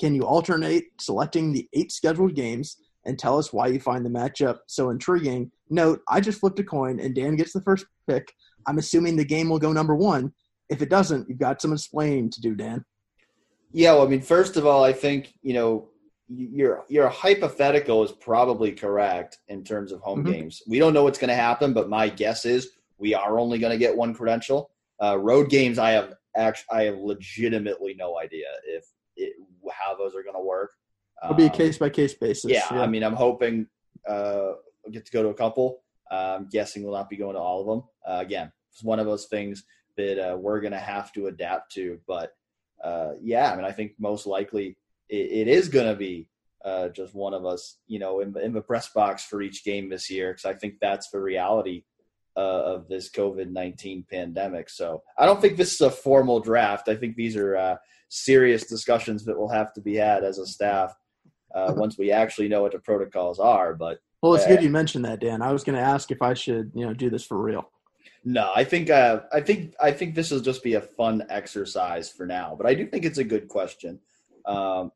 Can 0.00 0.14
you 0.14 0.22
alternate 0.22 0.84
selecting 1.00 1.52
the 1.52 1.68
eight 1.72 1.90
scheduled 1.90 2.34
games 2.34 2.76
and 3.04 3.18
tell 3.18 3.38
us 3.38 3.52
why 3.52 3.68
you 3.68 3.80
find 3.80 4.04
the 4.04 4.10
matchup 4.10 4.58
so 4.66 4.90
intriguing? 4.90 5.50
Note, 5.70 6.00
I 6.08 6.20
just 6.20 6.40
flipped 6.40 6.58
a 6.58 6.64
coin 6.64 7.00
and 7.00 7.14
Dan 7.14 7.36
gets 7.36 7.52
the 7.52 7.62
first 7.62 7.86
pick. 8.08 8.32
I'm 8.66 8.78
assuming 8.78 9.16
the 9.16 9.24
game 9.24 9.48
will 9.48 9.58
go 9.58 9.72
number 9.72 9.94
one. 9.94 10.32
If 10.68 10.82
it 10.82 10.90
doesn't, 10.90 11.28
you've 11.28 11.38
got 11.38 11.62
some 11.62 11.72
explaining 11.72 12.30
to 12.30 12.40
do, 12.40 12.54
Dan. 12.54 12.84
Yeah, 13.72 13.94
well, 13.94 14.06
I 14.06 14.08
mean, 14.08 14.22
first 14.22 14.56
of 14.56 14.66
all, 14.66 14.84
I 14.84 14.92
think 14.92 15.34
you 15.42 15.54
know 15.54 15.88
your 16.28 16.84
your 16.88 17.08
hypothetical 17.08 18.02
is 18.02 18.12
probably 18.12 18.72
correct 18.72 19.38
in 19.48 19.62
terms 19.62 19.92
of 19.92 20.00
home 20.00 20.24
mm-hmm. 20.24 20.32
games. 20.32 20.62
We 20.66 20.78
don't 20.78 20.92
know 20.92 21.04
what's 21.04 21.18
going 21.18 21.28
to 21.28 21.34
happen, 21.36 21.72
but 21.72 21.88
my 21.88 22.08
guess 22.08 22.44
is 22.44 22.70
we 22.98 23.14
are 23.14 23.38
only 23.38 23.58
going 23.58 23.72
to 23.72 23.78
get 23.78 23.96
one 23.96 24.14
credential. 24.14 24.70
Uh, 25.02 25.18
road 25.18 25.50
games, 25.50 25.78
I 25.78 25.90
have 25.90 26.14
actually, 26.36 26.78
I 26.78 26.84
have 26.84 26.96
legitimately 26.98 27.94
no 27.94 28.18
idea 28.18 28.46
if 28.66 28.84
it, 29.16 29.34
how 29.70 29.96
those 29.96 30.14
are 30.14 30.22
going 30.22 30.34
to 30.34 30.42
work. 30.42 30.70
It'll 31.22 31.34
be 31.34 31.46
a 31.46 31.50
case 31.50 31.78
by 31.78 31.90
case 31.90 32.14
basis. 32.14 32.50
Yeah, 32.50 32.66
yeah, 32.70 32.82
I 32.82 32.86
mean, 32.86 33.02
I'm 33.02 33.14
hoping 33.14 33.66
uh, 34.08 34.52
I'll 34.84 34.92
get 34.92 35.06
to 35.06 35.12
go 35.12 35.22
to 35.22 35.28
a 35.30 35.34
couple. 35.34 35.82
Uh, 36.10 36.36
I'm 36.38 36.48
guessing 36.48 36.82
we'll 36.82 36.92
not 36.92 37.10
be 37.10 37.16
going 37.16 37.34
to 37.34 37.40
all 37.40 37.60
of 37.60 37.66
them. 37.66 37.88
Uh, 38.06 38.20
again, 38.20 38.52
it's 38.72 38.84
one 38.84 39.00
of 39.00 39.06
those 39.06 39.26
things 39.26 39.64
that 39.96 40.32
uh, 40.32 40.36
we're 40.36 40.60
going 40.60 40.72
to 40.72 40.78
have 40.78 41.12
to 41.14 41.26
adapt 41.28 41.72
to. 41.72 41.98
But 42.06 42.34
uh, 42.84 43.12
yeah, 43.20 43.50
I 43.50 43.56
mean, 43.56 43.64
I 43.64 43.72
think 43.72 43.92
most 43.98 44.26
likely 44.26 44.76
it, 45.08 45.48
it 45.48 45.48
is 45.48 45.68
going 45.68 45.86
to 45.86 45.96
be 45.96 46.28
uh, 46.64 46.88
just 46.88 47.14
one 47.14 47.34
of 47.34 47.46
us, 47.46 47.78
you 47.86 47.98
know, 47.98 48.20
in, 48.20 48.36
in, 48.38 48.52
the 48.52 48.60
press 48.60 48.88
box 48.88 49.24
for 49.24 49.40
each 49.40 49.64
game 49.64 49.88
this 49.88 50.10
year, 50.10 50.32
because 50.32 50.44
I 50.44 50.54
think 50.54 50.74
that's 50.80 51.10
the 51.10 51.20
reality 51.20 51.84
uh, 52.36 52.40
of 52.40 52.88
this 52.88 53.10
COVID 53.10 53.50
19 53.50 54.04
pandemic. 54.10 54.68
So 54.68 55.02
I 55.18 55.26
don't 55.26 55.40
think 55.40 55.56
this 55.56 55.74
is 55.74 55.80
a 55.80 55.90
formal 55.90 56.40
draft. 56.40 56.88
I 56.88 56.96
think 56.96 57.14
these 57.14 57.36
are 57.36 57.56
uh, 57.56 57.76
serious 58.08 58.66
discussions 58.66 59.24
that 59.24 59.38
will 59.38 59.48
have 59.48 59.72
to 59.74 59.80
be 59.80 59.94
had 59.94 60.24
as 60.24 60.38
a 60.38 60.46
staff 60.46 60.94
uh, 61.54 61.72
once 61.76 61.96
we 61.98 62.10
actually 62.10 62.48
know 62.48 62.62
what 62.62 62.72
the 62.72 62.80
protocols 62.80 63.38
are. 63.38 63.74
But 63.74 63.98
well, 64.22 64.34
it's 64.34 64.46
good 64.46 64.58
uh, 64.58 64.62
you 64.62 64.70
mentioned 64.70 65.04
that, 65.04 65.20
Dan. 65.20 65.42
I 65.42 65.52
was 65.52 65.62
going 65.62 65.76
to 65.76 65.84
ask 65.84 66.10
if 66.10 66.20
I 66.20 66.34
should, 66.34 66.72
you 66.74 66.84
know, 66.84 66.94
do 66.94 67.10
this 67.10 67.24
for 67.24 67.40
real. 67.40 67.70
No, 68.24 68.50
I 68.56 68.64
think 68.64 68.90
uh, 68.90 69.20
I 69.32 69.40
think 69.40 69.74
I 69.80 69.92
think 69.92 70.16
this 70.16 70.32
will 70.32 70.40
just 70.40 70.64
be 70.64 70.74
a 70.74 70.80
fun 70.80 71.24
exercise 71.28 72.10
for 72.10 72.26
now. 72.26 72.56
But 72.58 72.66
I 72.66 72.74
do 72.74 72.84
think 72.86 73.04
it's 73.04 73.18
a 73.18 73.24
good 73.24 73.46
question. 73.46 74.00
Um, 74.46 74.92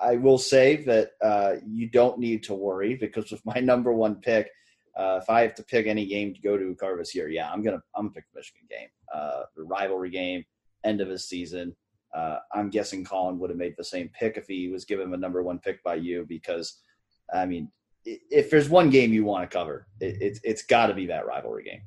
I 0.00 0.16
will 0.16 0.38
say 0.38 0.76
that 0.84 1.10
uh, 1.22 1.56
you 1.66 1.88
don't 1.88 2.18
need 2.18 2.42
to 2.44 2.54
worry 2.54 2.94
because 2.94 3.30
with 3.30 3.44
my 3.44 3.60
number 3.60 3.92
one 3.92 4.16
pick, 4.16 4.50
uh, 4.96 5.20
if 5.22 5.30
I 5.30 5.42
have 5.42 5.54
to 5.56 5.62
pick 5.62 5.86
any 5.86 6.06
game 6.06 6.34
to 6.34 6.40
go 6.40 6.56
to 6.56 6.74
cover 6.74 7.02
here, 7.10 7.28
yeah, 7.28 7.50
I'm 7.50 7.62
gonna 7.62 7.82
I'm 7.94 8.06
gonna 8.06 8.14
pick 8.14 8.24
the 8.32 8.38
Michigan 8.38 8.66
game, 8.68 8.88
uh, 9.14 9.42
the 9.56 9.62
rivalry 9.62 10.10
game, 10.10 10.44
end 10.84 11.00
of 11.00 11.08
his 11.08 11.28
season. 11.28 11.76
Uh, 12.14 12.38
I'm 12.52 12.70
guessing 12.70 13.04
Colin 13.04 13.38
would 13.38 13.50
have 13.50 13.58
made 13.58 13.74
the 13.78 13.84
same 13.84 14.10
pick 14.18 14.36
if 14.36 14.46
he 14.48 14.68
was 14.68 14.84
given 14.84 15.14
a 15.14 15.16
number 15.16 15.42
one 15.42 15.60
pick 15.60 15.82
by 15.84 15.94
you 15.94 16.26
because, 16.28 16.80
I 17.32 17.46
mean, 17.46 17.70
if 18.04 18.50
there's 18.50 18.68
one 18.68 18.90
game 18.90 19.12
you 19.12 19.24
want 19.24 19.48
to 19.48 19.56
cover, 19.56 19.86
it, 20.00 20.16
it's 20.20 20.40
it's 20.42 20.62
got 20.62 20.88
to 20.88 20.94
be 20.94 21.06
that 21.06 21.26
rivalry 21.26 21.64
game. 21.64 21.82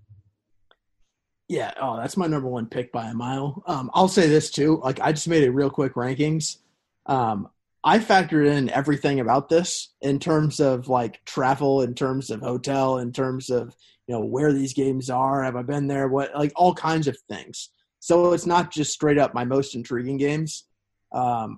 Yeah, 1.50 1.74
oh, 1.80 1.98
that's 1.98 2.16
my 2.16 2.26
number 2.26 2.48
one 2.48 2.68
pick 2.68 2.92
by 2.92 3.10
a 3.10 3.14
mile. 3.14 3.62
Um, 3.68 3.92
I'll 3.94 4.08
say 4.08 4.28
this 4.28 4.50
too. 4.50 4.80
Like, 4.82 5.02
I 5.02 5.12
just 5.12 5.28
made 5.28 5.44
a 5.44 5.52
real 5.52 5.70
quick 5.70 5.96
rankings. 5.96 6.58
Um, 7.06 7.50
I 7.84 8.00
factored 8.00 8.48
in 8.48 8.70
everything 8.70 9.20
about 9.20 9.50
this 9.50 9.90
in 10.02 10.20
terms 10.20 10.60
of 10.60 10.88
like 10.88 11.24
travel, 11.26 11.82
in 11.82 11.94
terms 11.94 12.30
of 12.30 12.40
hotel, 12.40 13.00
in 13.00 13.12
terms 13.12 13.50
of 13.50 13.76
you 14.08 14.16
know 14.16 14.22
where 14.22 14.54
these 14.54 14.74
games 14.74 15.10
are. 15.10 15.44
Have 15.44 15.56
I 15.56 15.64
been 15.64 15.88
there? 15.88 16.08
What 16.08 16.34
like 16.36 16.54
all 16.56 16.74
kinds 16.74 17.08
of 17.08 17.18
things. 17.30 17.70
So 18.00 18.34
it's 18.34 18.46
not 18.46 18.72
just 18.72 18.94
straight 18.94 19.18
up 19.18 19.34
my 19.34 19.46
most 19.46 19.76
intriguing 19.76 20.18
games. 20.18 20.66
Um, 21.12 21.58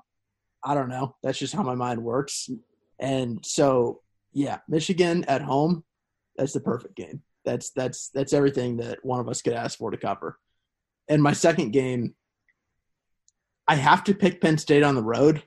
I 0.63 0.73
don't 0.73 0.89
know. 0.89 1.15
That's 1.23 1.39
just 1.39 1.53
how 1.53 1.63
my 1.63 1.75
mind 1.75 2.03
works. 2.03 2.49
And 2.99 3.43
so 3.45 4.01
yeah, 4.33 4.59
Michigan 4.67 5.23
at 5.25 5.41
home. 5.41 5.83
That's 6.37 6.53
the 6.53 6.59
perfect 6.59 6.95
game. 6.95 7.21
That's 7.45 7.69
that's 7.69 8.09
that's 8.09 8.33
everything 8.33 8.77
that 8.77 9.03
one 9.03 9.19
of 9.19 9.29
us 9.29 9.41
could 9.41 9.53
ask 9.53 9.77
for 9.77 9.91
to 9.91 9.97
cover. 9.97 10.39
And 11.07 11.21
my 11.21 11.33
second 11.33 11.71
game, 11.71 12.15
I 13.67 13.75
have 13.75 14.03
to 14.05 14.13
pick 14.13 14.41
Penn 14.41 14.57
State 14.57 14.83
on 14.83 14.95
the 14.95 15.03
road 15.03 15.43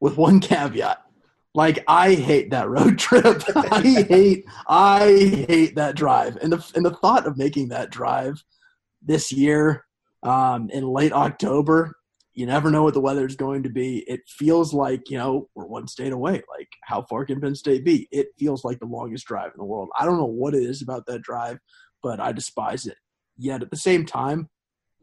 with 0.00 0.16
one 0.16 0.40
caveat. 0.40 1.02
Like 1.54 1.84
I 1.86 2.14
hate 2.14 2.50
that 2.50 2.68
road 2.68 2.98
trip. 2.98 3.42
I 3.54 4.04
hate 4.08 4.44
I 4.66 5.44
hate 5.48 5.76
that 5.76 5.94
drive. 5.94 6.36
And 6.42 6.52
the 6.52 6.72
and 6.74 6.84
the 6.84 6.94
thought 6.96 7.26
of 7.26 7.38
making 7.38 7.68
that 7.68 7.90
drive 7.90 8.42
this 9.02 9.30
year 9.30 9.84
um, 10.22 10.70
in 10.70 10.84
late 10.84 11.12
October, 11.12 11.96
you 12.32 12.46
never 12.46 12.70
know 12.70 12.82
what 12.82 12.94
the 12.94 13.00
weather 13.00 13.26
is 13.26 13.36
going 13.36 13.62
to 13.62 13.68
be. 13.68 13.98
It 14.08 14.22
feels 14.26 14.74
like, 14.74 15.08
you 15.08 15.18
know, 15.18 15.48
we're 15.54 15.66
one 15.66 15.86
state 15.86 16.12
away. 16.12 16.42
Like 16.50 16.68
how 16.82 17.02
far 17.02 17.24
can 17.24 17.40
Penn 17.40 17.54
State 17.54 17.84
be? 17.84 18.08
It 18.10 18.28
feels 18.38 18.64
like 18.64 18.80
the 18.80 18.86
longest 18.86 19.26
drive 19.26 19.52
in 19.54 19.58
the 19.58 19.64
world. 19.64 19.90
I 19.98 20.04
don't 20.04 20.18
know 20.18 20.24
what 20.24 20.54
it 20.54 20.64
is 20.64 20.82
about 20.82 21.06
that 21.06 21.22
drive, 21.22 21.58
but 22.02 22.18
I 22.18 22.32
despise 22.32 22.86
it. 22.86 22.96
Yet 23.36 23.62
at 23.62 23.70
the 23.70 23.76
same 23.76 24.04
time, 24.04 24.48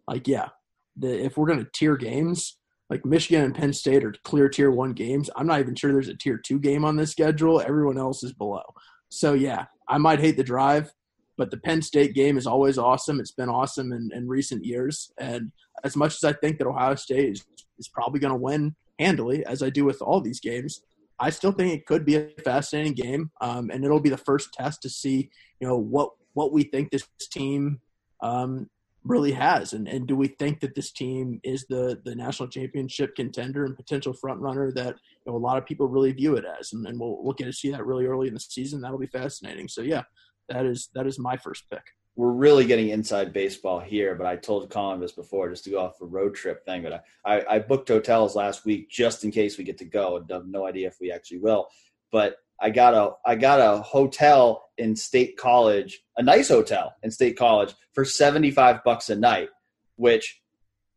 like 0.07 0.27
yeah, 0.27 0.49
the, 0.97 1.23
if 1.23 1.38
we're 1.38 1.47
going 1.47 1.59
to 1.59 1.69
tier 1.73 1.97
games, 1.97 2.57
like 2.89 3.05
Michigan 3.05 3.43
and 3.45 3.55
Penn 3.55 3.72
State 3.72 4.03
are 4.03 4.13
clear 4.23 4.49
tier 4.49 4.69
one 4.69 4.93
games. 4.93 5.30
I'm 5.35 5.47
not 5.47 5.61
even 5.61 5.76
sure 5.76 5.93
there's 5.93 6.09
a 6.09 6.18
tier 6.18 6.38
two 6.38 6.59
game 6.59 6.84
on 6.84 6.97
this 6.97 7.11
schedule. 7.11 7.61
Everyone 7.61 7.97
else 7.97 8.23
is 8.23 8.34
below. 8.34 8.63
So 9.09 9.34
yeah, 9.34 9.65
I 9.88 9.97
might 9.97 10.19
hate 10.19 10.38
the 10.38 10.43
drive, 10.43 10.91
but 11.38 11.51
the 11.51 11.57
Penn 11.57 11.81
State 11.81 12.13
game 12.13 12.38
is 12.38 12.45
always 12.45 12.77
awesome. 12.77 13.19
It's 13.19 13.31
been 13.31 13.49
awesome 13.49 13.93
in, 13.93 14.09
in 14.13 14.27
recent 14.27 14.65
years. 14.65 15.11
And 15.18 15.51
as 15.84 15.95
much 15.95 16.15
as 16.15 16.23
I 16.23 16.34
think 16.34 16.57
that 16.57 16.68
Ohio 16.68 16.95
State 16.95 17.30
is, 17.30 17.45
is 17.80 17.88
probably 17.88 18.19
going 18.19 18.34
to 18.34 18.39
win 18.39 18.76
handily, 18.99 19.45
as 19.45 19.63
I 19.63 19.69
do 19.69 19.85
with 19.85 20.01
all 20.01 20.19
these 20.19 20.41
games, 20.41 20.81
I 21.18 21.30
still 21.30 21.51
think 21.51 21.73
it 21.73 21.85
could 21.85 22.05
be 22.05 22.15
a 22.15 22.30
fascinating 22.43 22.93
game. 22.93 23.31
Um, 23.39 23.69
and 23.69 23.85
it'll 23.85 24.01
be 24.01 24.09
the 24.09 24.18
first 24.18 24.53
test 24.53 24.81
to 24.81 24.89
see, 24.89 25.30
you 25.59 25.68
know, 25.68 25.77
what 25.77 26.09
what 26.34 26.51
we 26.51 26.63
think 26.63 26.91
this 26.91 27.07
team 27.31 27.80
um, 28.22 28.69
really 29.03 29.31
has. 29.31 29.73
And 29.73 29.87
and 29.87 30.07
do 30.07 30.15
we 30.15 30.27
think 30.27 30.59
that 30.59 30.75
this 30.75 30.91
team 30.91 31.39
is 31.43 31.65
the 31.67 31.99
the 32.03 32.15
national 32.15 32.49
championship 32.49 33.15
contender 33.15 33.65
and 33.65 33.75
potential 33.75 34.13
front 34.13 34.39
runner 34.39 34.71
that 34.73 34.95
you 35.25 35.31
know, 35.31 35.37
a 35.37 35.39
lot 35.39 35.57
of 35.57 35.65
people 35.65 35.87
really 35.87 36.11
view 36.11 36.35
it 36.35 36.45
as? 36.59 36.73
And, 36.73 36.85
and 36.85 36.99
we'll 36.99 37.21
we'll 37.23 37.33
get 37.33 37.45
to 37.45 37.53
see 37.53 37.71
that 37.71 37.85
really 37.85 38.05
early 38.05 38.27
in 38.27 38.33
the 38.33 38.39
season. 38.39 38.81
That'll 38.81 38.99
be 38.99 39.07
fascinating. 39.07 39.67
So 39.67 39.81
yeah, 39.81 40.03
that 40.49 40.65
is 40.65 40.89
that 40.93 41.07
is 41.07 41.19
my 41.19 41.37
first 41.37 41.69
pick. 41.69 41.83
We're 42.15 42.31
really 42.31 42.65
getting 42.65 42.89
inside 42.89 43.31
baseball 43.31 43.79
here, 43.79 44.15
but 44.15 44.27
I 44.27 44.35
told 44.35 44.69
Colin 44.69 44.99
this 44.99 45.13
before 45.13 45.49
just 45.49 45.63
to 45.63 45.69
go 45.69 45.79
off 45.79 45.97
the 45.97 46.05
road 46.05 46.35
trip 46.35 46.65
thing. 46.65 46.83
But 46.83 47.05
I, 47.25 47.39
I, 47.39 47.55
I 47.55 47.59
booked 47.59 47.87
hotels 47.87 48.35
last 48.35 48.65
week 48.65 48.89
just 48.89 49.23
in 49.23 49.31
case 49.31 49.57
we 49.57 49.63
get 49.63 49.77
to 49.77 49.85
go. 49.85 50.17
I 50.29 50.33
have 50.33 50.45
no 50.45 50.67
idea 50.67 50.89
if 50.89 50.97
we 50.99 51.11
actually 51.11 51.39
will. 51.39 51.67
But 52.11 52.35
I 52.61 52.69
got 52.69 52.93
a 52.93 53.13
I 53.25 53.35
got 53.35 53.59
a 53.59 53.81
hotel 53.81 54.69
in 54.77 54.95
State 54.95 55.35
College, 55.38 56.01
a 56.15 56.23
nice 56.23 56.49
hotel 56.49 56.93
in 57.01 57.09
State 57.11 57.38
College 57.38 57.73
for 57.93 58.05
75 58.05 58.83
bucks 58.83 59.09
a 59.09 59.15
night, 59.15 59.49
which 59.95 60.39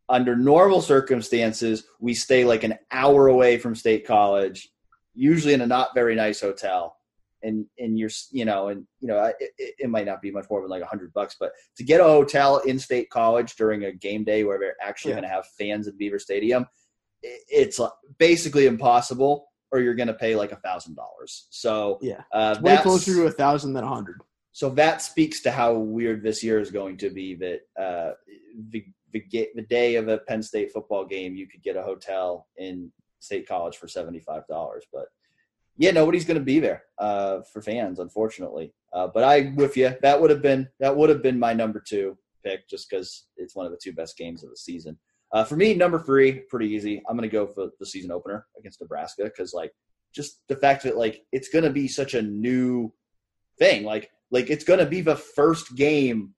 under 0.08 0.36
normal 0.36 0.82
circumstances 0.82 1.84
we 2.00 2.12
stay 2.12 2.44
like 2.44 2.64
an 2.64 2.74
hour 2.90 3.28
away 3.28 3.56
from 3.56 3.74
State 3.74 4.06
College, 4.06 4.68
usually 5.14 5.54
in 5.54 5.62
a 5.62 5.66
not 5.66 5.94
very 5.94 6.14
nice 6.14 6.40
hotel. 6.40 6.96
And, 7.42 7.66
and 7.78 7.98
you're 7.98 8.08
you 8.30 8.46
know 8.46 8.68
and 8.68 8.86
you 9.00 9.08
know 9.08 9.22
it, 9.38 9.50
it 9.58 9.90
might 9.90 10.06
not 10.06 10.22
be 10.22 10.30
much 10.30 10.46
more 10.48 10.62
than 10.62 10.70
like 10.70 10.80
a 10.80 10.86
hundred 10.86 11.12
bucks 11.12 11.36
but 11.38 11.52
to 11.76 11.84
get 11.84 12.00
a 12.00 12.04
hotel 12.04 12.56
in 12.56 12.78
state 12.78 13.10
college 13.10 13.54
during 13.56 13.84
a 13.84 13.92
game 13.92 14.24
day 14.24 14.44
where 14.44 14.58
they're 14.58 14.76
actually 14.80 15.10
yeah. 15.10 15.16
going 15.16 15.28
to 15.28 15.34
have 15.34 15.44
fans 15.58 15.86
at 15.86 15.98
beaver 15.98 16.18
stadium 16.18 16.66
it's 17.22 17.78
uh, 17.78 17.90
basically 18.16 18.64
impossible 18.64 19.48
or 19.74 19.80
you're 19.80 19.96
going 19.96 20.08
to 20.08 20.14
pay 20.14 20.36
like 20.36 20.52
a 20.52 20.56
thousand 20.56 20.94
dollars. 20.94 21.48
So 21.50 21.98
yeah, 22.00 22.22
uh, 22.32 22.56
way 22.62 22.76
closer 22.76 23.12
to 23.14 23.26
a 23.26 23.30
thousand 23.30 23.72
than 23.72 23.82
a 23.82 23.88
hundred. 23.88 24.20
So 24.52 24.70
that 24.70 25.02
speaks 25.02 25.40
to 25.42 25.50
how 25.50 25.74
weird 25.74 26.22
this 26.22 26.44
year 26.44 26.60
is 26.60 26.70
going 26.70 26.96
to 26.98 27.10
be. 27.10 27.34
That 27.34 27.60
uh, 27.76 28.12
the, 28.70 28.84
the 29.12 29.48
the 29.56 29.66
day 29.68 29.96
of 29.96 30.06
a 30.06 30.18
Penn 30.18 30.44
State 30.44 30.70
football 30.72 31.04
game, 31.04 31.34
you 31.34 31.48
could 31.48 31.62
get 31.62 31.76
a 31.76 31.82
hotel 31.82 32.46
in 32.56 32.92
State 33.18 33.48
College 33.48 33.76
for 33.76 33.88
seventy 33.88 34.20
five 34.20 34.46
dollars, 34.46 34.84
but 34.92 35.06
yeah, 35.76 35.90
nobody's 35.90 36.24
going 36.24 36.38
to 36.38 36.44
be 36.44 36.60
there 36.60 36.84
uh, 36.98 37.40
for 37.52 37.60
fans, 37.60 37.98
unfortunately. 37.98 38.72
Uh, 38.92 39.08
but 39.08 39.24
I 39.24 39.52
with 39.56 39.76
you. 39.76 39.92
That 40.02 40.20
would 40.20 40.30
have 40.30 40.42
been 40.42 40.68
that 40.78 40.96
would 40.96 41.10
have 41.10 41.22
been 41.22 41.38
my 41.38 41.52
number 41.52 41.82
two 41.84 42.16
pick, 42.44 42.68
just 42.68 42.88
because 42.88 43.26
it's 43.36 43.56
one 43.56 43.66
of 43.66 43.72
the 43.72 43.80
two 43.82 43.92
best 43.92 44.16
games 44.16 44.44
of 44.44 44.50
the 44.50 44.56
season. 44.56 44.96
Uh, 45.34 45.42
for 45.42 45.56
me, 45.56 45.74
number 45.74 45.98
three, 45.98 46.42
pretty 46.48 46.68
easy. 46.68 47.02
I'm 47.08 47.16
going 47.16 47.28
to 47.28 47.32
go 47.32 47.48
for 47.48 47.70
the 47.80 47.86
season 47.86 48.12
opener 48.12 48.46
against 48.56 48.80
Nebraska 48.80 49.24
because, 49.24 49.52
like, 49.52 49.72
just 50.14 50.40
the 50.46 50.54
fact 50.54 50.84
that 50.84 50.96
like 50.96 51.24
it's 51.32 51.48
going 51.48 51.64
to 51.64 51.70
be 51.70 51.88
such 51.88 52.14
a 52.14 52.22
new 52.22 52.92
thing. 53.58 53.82
Like, 53.82 54.12
like 54.30 54.48
it's 54.48 54.62
going 54.62 54.78
to 54.78 54.86
be 54.86 55.00
the 55.00 55.16
first 55.16 55.74
game 55.74 56.34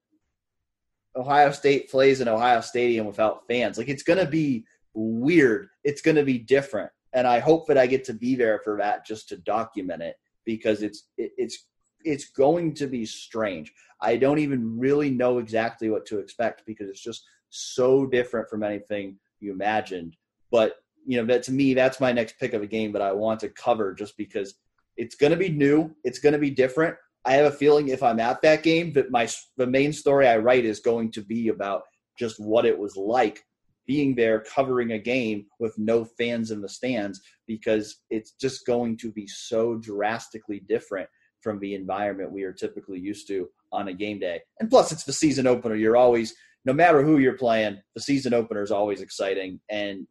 Ohio 1.14 1.50
State 1.50 1.90
plays 1.90 2.22
in 2.22 2.28
Ohio 2.28 2.62
Stadium 2.62 3.06
without 3.06 3.46
fans. 3.46 3.76
Like, 3.76 3.90
it's 3.90 4.02
going 4.02 4.18
to 4.18 4.30
be 4.30 4.64
weird. 4.94 5.68
It's 5.84 6.00
going 6.00 6.16
to 6.16 6.24
be 6.24 6.38
different, 6.38 6.90
and 7.12 7.26
I 7.26 7.38
hope 7.38 7.66
that 7.66 7.76
I 7.76 7.86
get 7.86 8.04
to 8.04 8.14
be 8.14 8.34
there 8.34 8.62
for 8.64 8.78
that 8.78 9.04
just 9.04 9.28
to 9.28 9.36
document 9.36 10.02
it 10.02 10.16
because 10.46 10.82
it's 10.82 11.06
it, 11.18 11.32
it's 11.36 11.66
it's 12.02 12.30
going 12.30 12.72
to 12.76 12.86
be 12.86 13.04
strange. 13.04 13.74
I 14.00 14.16
don't 14.16 14.38
even 14.38 14.78
really 14.78 15.10
know 15.10 15.36
exactly 15.36 15.90
what 15.90 16.06
to 16.06 16.18
expect 16.18 16.62
because 16.64 16.88
it's 16.88 17.02
just 17.02 17.24
so 17.58 18.06
different 18.06 18.48
from 18.48 18.62
anything 18.62 19.18
you 19.40 19.52
imagined. 19.52 20.16
But 20.50 20.76
you 21.06 21.18
know, 21.18 21.26
that 21.26 21.44
to 21.44 21.52
me, 21.52 21.74
that's 21.74 22.00
my 22.00 22.12
next 22.12 22.38
pick 22.38 22.52
of 22.52 22.62
a 22.62 22.66
game 22.66 22.92
that 22.92 23.02
I 23.02 23.12
want 23.12 23.40
to 23.40 23.48
cover 23.48 23.94
just 23.94 24.16
because 24.16 24.54
it's 24.96 25.14
going 25.14 25.30
to 25.30 25.36
be 25.36 25.50
new, 25.50 25.94
it's 26.04 26.18
going 26.18 26.32
to 26.32 26.38
be 26.38 26.50
different. 26.50 26.96
I 27.24 27.32
have 27.32 27.46
a 27.46 27.56
feeling 27.56 27.88
if 27.88 28.02
I'm 28.02 28.20
at 28.20 28.42
that 28.42 28.62
game, 28.62 28.92
that 28.94 29.10
my 29.10 29.28
the 29.56 29.66
main 29.66 29.92
story 29.92 30.28
I 30.28 30.38
write 30.38 30.64
is 30.64 30.80
going 30.80 31.10
to 31.12 31.22
be 31.22 31.48
about 31.48 31.82
just 32.18 32.40
what 32.40 32.64
it 32.64 32.78
was 32.78 32.96
like 32.96 33.44
being 33.86 34.14
there 34.14 34.40
covering 34.40 34.92
a 34.92 34.98
game 34.98 35.46
with 35.60 35.78
no 35.78 36.04
fans 36.04 36.50
in 36.50 36.60
the 36.60 36.68
stands 36.68 37.20
because 37.46 38.02
it's 38.10 38.32
just 38.32 38.66
going 38.66 38.96
to 38.98 39.12
be 39.12 39.26
so 39.28 39.76
drastically 39.76 40.60
different 40.68 41.08
from 41.40 41.60
the 41.60 41.74
environment 41.74 42.32
we 42.32 42.42
are 42.42 42.52
typically 42.52 42.98
used 42.98 43.28
to 43.28 43.48
on 43.72 43.88
a 43.88 43.92
game 43.92 44.18
day. 44.18 44.40
And 44.58 44.68
plus, 44.68 44.90
it's 44.90 45.04
the 45.04 45.12
season 45.12 45.46
opener. 45.46 45.76
You're 45.76 45.96
always 45.96 46.34
no 46.66 46.72
matter 46.72 47.02
who 47.02 47.18
you're 47.18 47.38
playing, 47.38 47.80
the 47.94 48.00
season 48.02 48.34
opener 48.34 48.62
is 48.62 48.72
always 48.72 49.00
exciting, 49.00 49.60
and 49.70 50.06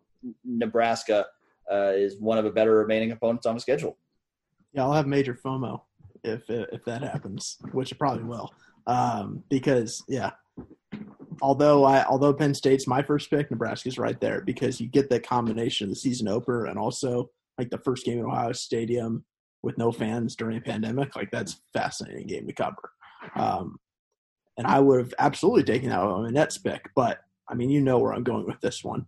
Nebraska 0.46 1.26
uh, 1.72 1.92
is 1.94 2.20
one 2.20 2.38
of 2.38 2.46
the 2.46 2.50
better 2.50 2.78
remaining 2.78 3.12
opponents 3.12 3.46
on 3.46 3.56
the 3.56 3.62
schedule. 3.62 3.98
Yeah, 4.74 4.84
I'll 4.84 4.94
have 4.94 5.06
major 5.06 5.34
FOMO 5.34 5.82
if 6.24 6.50
if 6.50 6.84
that 6.86 7.04
happens, 7.04 7.58
which 7.74 7.92
it 7.92 8.00
probably 8.00 8.24
will, 8.24 8.52
um, 8.88 9.44
because 9.50 10.04
yeah. 10.08 10.32
Although 11.42 11.84
I 11.84 12.06
although 12.06 12.34
Penn 12.34 12.54
State's 12.54 12.88
my 12.88 13.02
first 13.02 13.30
pick, 13.30 13.52
Nebraska's 13.52 13.98
right 13.98 14.20
there 14.22 14.42
because 14.42 14.80
you 14.80 14.88
get 14.88 15.10
that 15.10 15.28
combination 15.28 15.86
of 15.86 15.90
the 15.90 15.96
season 15.98 16.30
opener 16.30 16.66
and 16.66 16.80
also 16.80 17.30
like 17.58 17.70
the 17.70 17.78
first 17.80 18.06
game 18.06 18.20
at 18.20 18.26
Ohio 18.26 18.54
Stadium 18.54 19.26
with 19.62 19.78
no 19.78 19.92
fans 19.92 20.38
during 20.38 20.58
a 20.58 20.62
pandemic. 20.62 21.14
Like 21.18 21.32
that's 21.32 21.62
fascinating 21.74 22.28
game 22.28 22.48
to 22.48 22.54
cover. 22.54 22.92
Um, 23.36 23.78
and 24.58 24.68
I 24.68 24.80
would 24.80 25.00
have 25.00 25.14
absolutely 25.20 25.64
taken 25.64 25.90
that 25.90 26.00
on 26.00 26.26
a 26.26 26.32
Nets 26.32 26.58
pick. 26.58 26.90
But 26.96 27.20
I 27.50 27.54
mean, 27.54 27.70
you 27.70 27.82
know 27.82 28.00
where 28.00 28.14
I'm 28.14 28.24
going 28.24 28.46
with 28.46 28.60
this 28.62 28.84
one. 28.84 29.06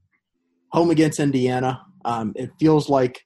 Home 0.71 0.89
against 0.89 1.19
Indiana. 1.19 1.81
Um, 2.05 2.33
it 2.35 2.51
feels 2.59 2.89
like 2.89 3.21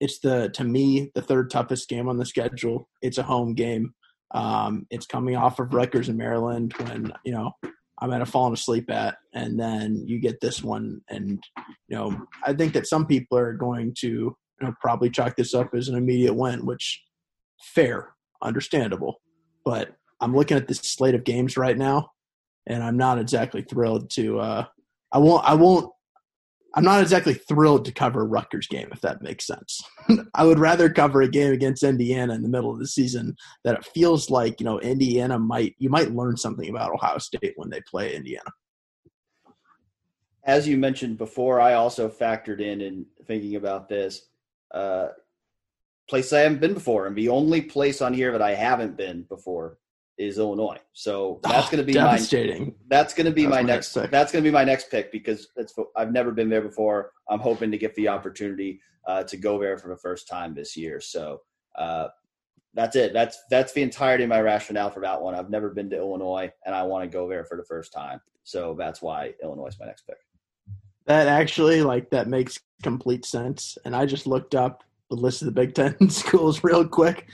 it's 0.00 0.18
the 0.20 0.50
to 0.54 0.64
me 0.64 1.10
the 1.14 1.22
third 1.22 1.50
toughest 1.50 1.88
game 1.88 2.08
on 2.08 2.16
the 2.16 2.26
schedule. 2.26 2.88
It's 3.02 3.18
a 3.18 3.22
home 3.22 3.54
game. 3.54 3.94
Um, 4.32 4.86
it's 4.90 5.06
coming 5.06 5.36
off 5.36 5.58
of 5.58 5.74
Rutgers 5.74 6.08
in 6.08 6.16
Maryland 6.16 6.74
when 6.78 7.12
you 7.24 7.32
know 7.32 7.52
I'm 8.00 8.10
might 8.10 8.18
have 8.18 8.30
fallen 8.30 8.54
asleep 8.54 8.90
at, 8.90 9.16
and 9.34 9.60
then 9.60 10.02
you 10.06 10.18
get 10.18 10.40
this 10.40 10.62
one, 10.62 11.00
and 11.10 11.42
you 11.88 11.96
know 11.96 12.26
I 12.44 12.54
think 12.54 12.72
that 12.74 12.86
some 12.86 13.06
people 13.06 13.36
are 13.38 13.52
going 13.52 13.94
to 14.00 14.08
you 14.08 14.36
know 14.60 14.72
probably 14.80 15.10
chalk 15.10 15.36
this 15.36 15.54
up 15.54 15.74
as 15.74 15.88
an 15.88 15.96
immediate 15.96 16.34
win, 16.34 16.64
which 16.64 17.02
fair, 17.74 18.14
understandable, 18.42 19.20
but 19.64 19.96
I'm 20.20 20.34
looking 20.34 20.56
at 20.56 20.68
this 20.68 20.78
slate 20.78 21.14
of 21.14 21.24
games 21.24 21.56
right 21.56 21.76
now, 21.76 22.10
and 22.66 22.82
I'm 22.82 22.96
not 22.96 23.18
exactly 23.18 23.62
thrilled 23.62 24.10
to. 24.10 24.40
Uh, 24.40 24.64
I 25.12 25.18
won't. 25.18 25.44
I 25.44 25.54
won't. 25.54 25.90
I'm 26.74 26.84
not 26.84 27.02
exactly 27.02 27.34
thrilled 27.34 27.84
to 27.86 27.92
cover 27.92 28.24
Rutgers 28.24 28.68
game, 28.68 28.88
if 28.92 29.00
that 29.00 29.22
makes 29.22 29.46
sense. 29.46 29.82
I 30.34 30.44
would 30.44 30.60
rather 30.60 30.88
cover 30.88 31.22
a 31.22 31.28
game 31.28 31.52
against 31.52 31.82
Indiana 31.82 32.34
in 32.34 32.42
the 32.42 32.48
middle 32.48 32.70
of 32.70 32.78
the 32.78 32.86
season 32.86 33.34
that 33.64 33.74
it 33.76 33.84
feels 33.86 34.30
like 34.30 34.60
you 34.60 34.64
know 34.64 34.78
Indiana 34.80 35.38
might 35.38 35.74
you 35.78 35.88
might 35.88 36.12
learn 36.12 36.36
something 36.36 36.68
about 36.68 36.92
Ohio 36.92 37.18
State 37.18 37.54
when 37.56 37.70
they 37.70 37.80
play 37.88 38.14
Indiana. 38.14 38.50
As 40.44 40.66
you 40.66 40.76
mentioned 40.76 41.18
before, 41.18 41.60
I 41.60 41.74
also 41.74 42.08
factored 42.08 42.60
in 42.60 42.80
in 42.80 43.06
thinking 43.26 43.56
about 43.56 43.88
this. 43.88 44.26
Uh, 44.72 45.08
place 46.08 46.32
I 46.32 46.40
haven't 46.40 46.60
been 46.60 46.74
before, 46.74 47.06
and 47.06 47.16
the 47.16 47.28
only 47.28 47.62
place 47.62 48.02
on 48.02 48.12
here 48.12 48.32
that 48.32 48.42
I 48.42 48.54
haven't 48.54 48.96
been 48.96 49.22
before 49.22 49.78
is 50.20 50.38
Illinois. 50.38 50.78
So 50.92 51.40
that's 51.42 51.68
oh, 51.68 51.70
going 51.70 51.78
to 51.78 51.86
be 51.86 51.94
devastating. 51.94 52.66
My, 52.66 52.72
that's 52.88 53.14
going 53.14 53.24
to 53.24 53.32
be 53.32 53.44
my, 53.44 53.56
my, 53.56 53.62
next. 53.62 53.96
next 53.96 54.10
that's 54.10 54.30
going 54.30 54.44
to 54.44 54.48
be 54.48 54.52
my 54.52 54.64
next 54.64 54.90
pick 54.90 55.10
because 55.10 55.48
it's. 55.56 55.74
I've 55.96 56.12
never 56.12 56.30
been 56.30 56.50
there 56.50 56.60
before. 56.60 57.12
I'm 57.28 57.40
hoping 57.40 57.70
to 57.70 57.78
get 57.78 57.94
the 57.94 58.08
opportunity 58.08 58.80
uh, 59.06 59.24
to 59.24 59.36
go 59.36 59.58
there 59.58 59.78
for 59.78 59.88
the 59.88 59.96
first 59.96 60.28
time 60.28 60.54
this 60.54 60.76
year. 60.76 61.00
So 61.00 61.40
uh, 61.76 62.08
that's 62.74 62.96
it. 62.96 63.14
That's 63.14 63.38
that's 63.50 63.72
the 63.72 63.82
entirety 63.82 64.24
of 64.24 64.28
my 64.28 64.42
rationale 64.42 64.90
for 64.90 65.00
that 65.00 65.20
one. 65.20 65.34
I've 65.34 65.50
never 65.50 65.70
been 65.70 65.88
to 65.90 65.96
Illinois, 65.96 66.52
and 66.66 66.74
I 66.74 66.82
want 66.82 67.10
to 67.10 67.12
go 67.12 67.26
there 67.26 67.44
for 67.44 67.56
the 67.56 67.64
first 67.64 67.92
time. 67.92 68.20
So 68.44 68.76
that's 68.78 69.00
why 69.00 69.32
Illinois 69.42 69.68
is 69.68 69.80
my 69.80 69.86
next 69.86 70.06
pick. 70.06 70.18
That 71.06 71.28
actually, 71.28 71.82
like, 71.82 72.10
that 72.10 72.28
makes 72.28 72.60
complete 72.82 73.24
sense. 73.24 73.78
And 73.84 73.96
I 73.96 74.06
just 74.06 74.26
looked 74.26 74.54
up 74.54 74.84
the 75.08 75.16
list 75.16 75.42
of 75.42 75.46
the 75.46 75.52
Big 75.52 75.74
Ten 75.74 76.10
schools 76.10 76.62
real 76.62 76.86
quick 76.86 77.26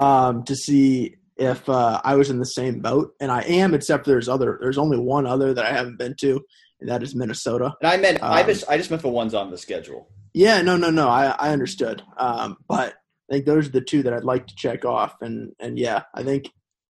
um, 0.00 0.42
to 0.44 0.56
see 0.56 1.16
if 1.40 1.66
uh, 1.70 2.00
I 2.04 2.16
was 2.16 2.28
in 2.28 2.38
the 2.38 2.44
same 2.44 2.80
boat, 2.80 3.14
and 3.18 3.32
I 3.32 3.40
am, 3.40 3.72
except 3.74 4.04
there's 4.04 4.28
other. 4.28 4.58
There's 4.60 4.78
only 4.78 4.98
one 4.98 5.26
other 5.26 5.54
that 5.54 5.64
I 5.64 5.72
haven't 5.72 5.98
been 5.98 6.14
to, 6.20 6.44
and 6.80 6.88
that 6.90 7.02
is 7.02 7.14
Minnesota. 7.14 7.74
And 7.80 7.90
I 7.90 7.96
meant 7.96 8.22
um, 8.22 8.30
I 8.30 8.42
just 8.42 8.68
I 8.68 8.76
just 8.76 8.90
meant 8.90 9.02
the 9.02 9.08
ones 9.08 9.32
on 9.34 9.50
the 9.50 9.56
schedule. 9.56 10.08
Yeah, 10.34 10.60
no, 10.60 10.76
no, 10.76 10.90
no. 10.90 11.08
I 11.08 11.34
I 11.38 11.50
understood, 11.50 12.02
um, 12.18 12.58
but 12.68 12.94
I 13.30 13.34
think 13.34 13.46
those 13.46 13.68
are 13.68 13.72
the 13.72 13.80
two 13.80 14.02
that 14.02 14.12
I'd 14.12 14.22
like 14.22 14.46
to 14.48 14.54
check 14.54 14.84
off, 14.84 15.16
and 15.22 15.52
and 15.58 15.78
yeah, 15.78 16.02
I 16.14 16.22
think 16.22 16.50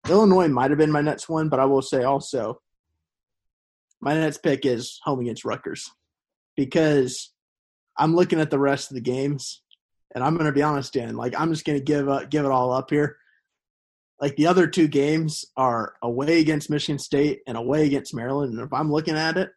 Illinois 0.10 0.48
might 0.48 0.72
have 0.72 0.78
been 0.78 0.92
my 0.92 1.02
next 1.02 1.28
one, 1.28 1.50
but 1.50 1.60
I 1.60 1.66
will 1.66 1.82
say 1.82 2.04
also 2.04 2.62
my 4.00 4.14
next 4.14 4.42
pick 4.44 4.66
is 4.66 5.02
home 5.04 5.20
against 5.20 5.44
Rutgers 5.44 5.92
because 6.56 7.34
I'm 7.98 8.16
looking 8.16 8.40
at 8.40 8.50
the 8.50 8.60
rest 8.60 8.92
of 8.92 8.96
the 8.96 9.02
games, 9.02 9.62
and 10.16 10.24
I'm 10.24 10.36
going 10.36 10.46
to 10.46 10.54
be 10.54 10.64
honest, 10.64 10.94
Dan. 10.94 11.18
Like 11.18 11.38
I'm 11.38 11.52
just 11.52 11.66
going 11.66 11.78
to 11.78 11.84
give 11.84 12.08
uh, 12.08 12.24
give 12.30 12.46
it 12.46 12.52
all 12.52 12.72
up 12.72 12.90
here 12.90 13.18
like 14.20 14.36
the 14.36 14.48
other 14.48 14.68
two 14.68 14.88
games 14.88 15.46
are 15.56 15.94
away 16.02 16.40
against 16.40 16.70
Michigan 16.70 17.00
State 17.00 17.42
and 17.48 17.58
away 17.58 17.86
against 17.86 18.14
Maryland. 18.14 18.54
And 18.54 18.62
if 18.62 18.74
I'm 18.74 18.92
looking 18.92 19.16
at 19.16 19.38
it, 19.38 19.52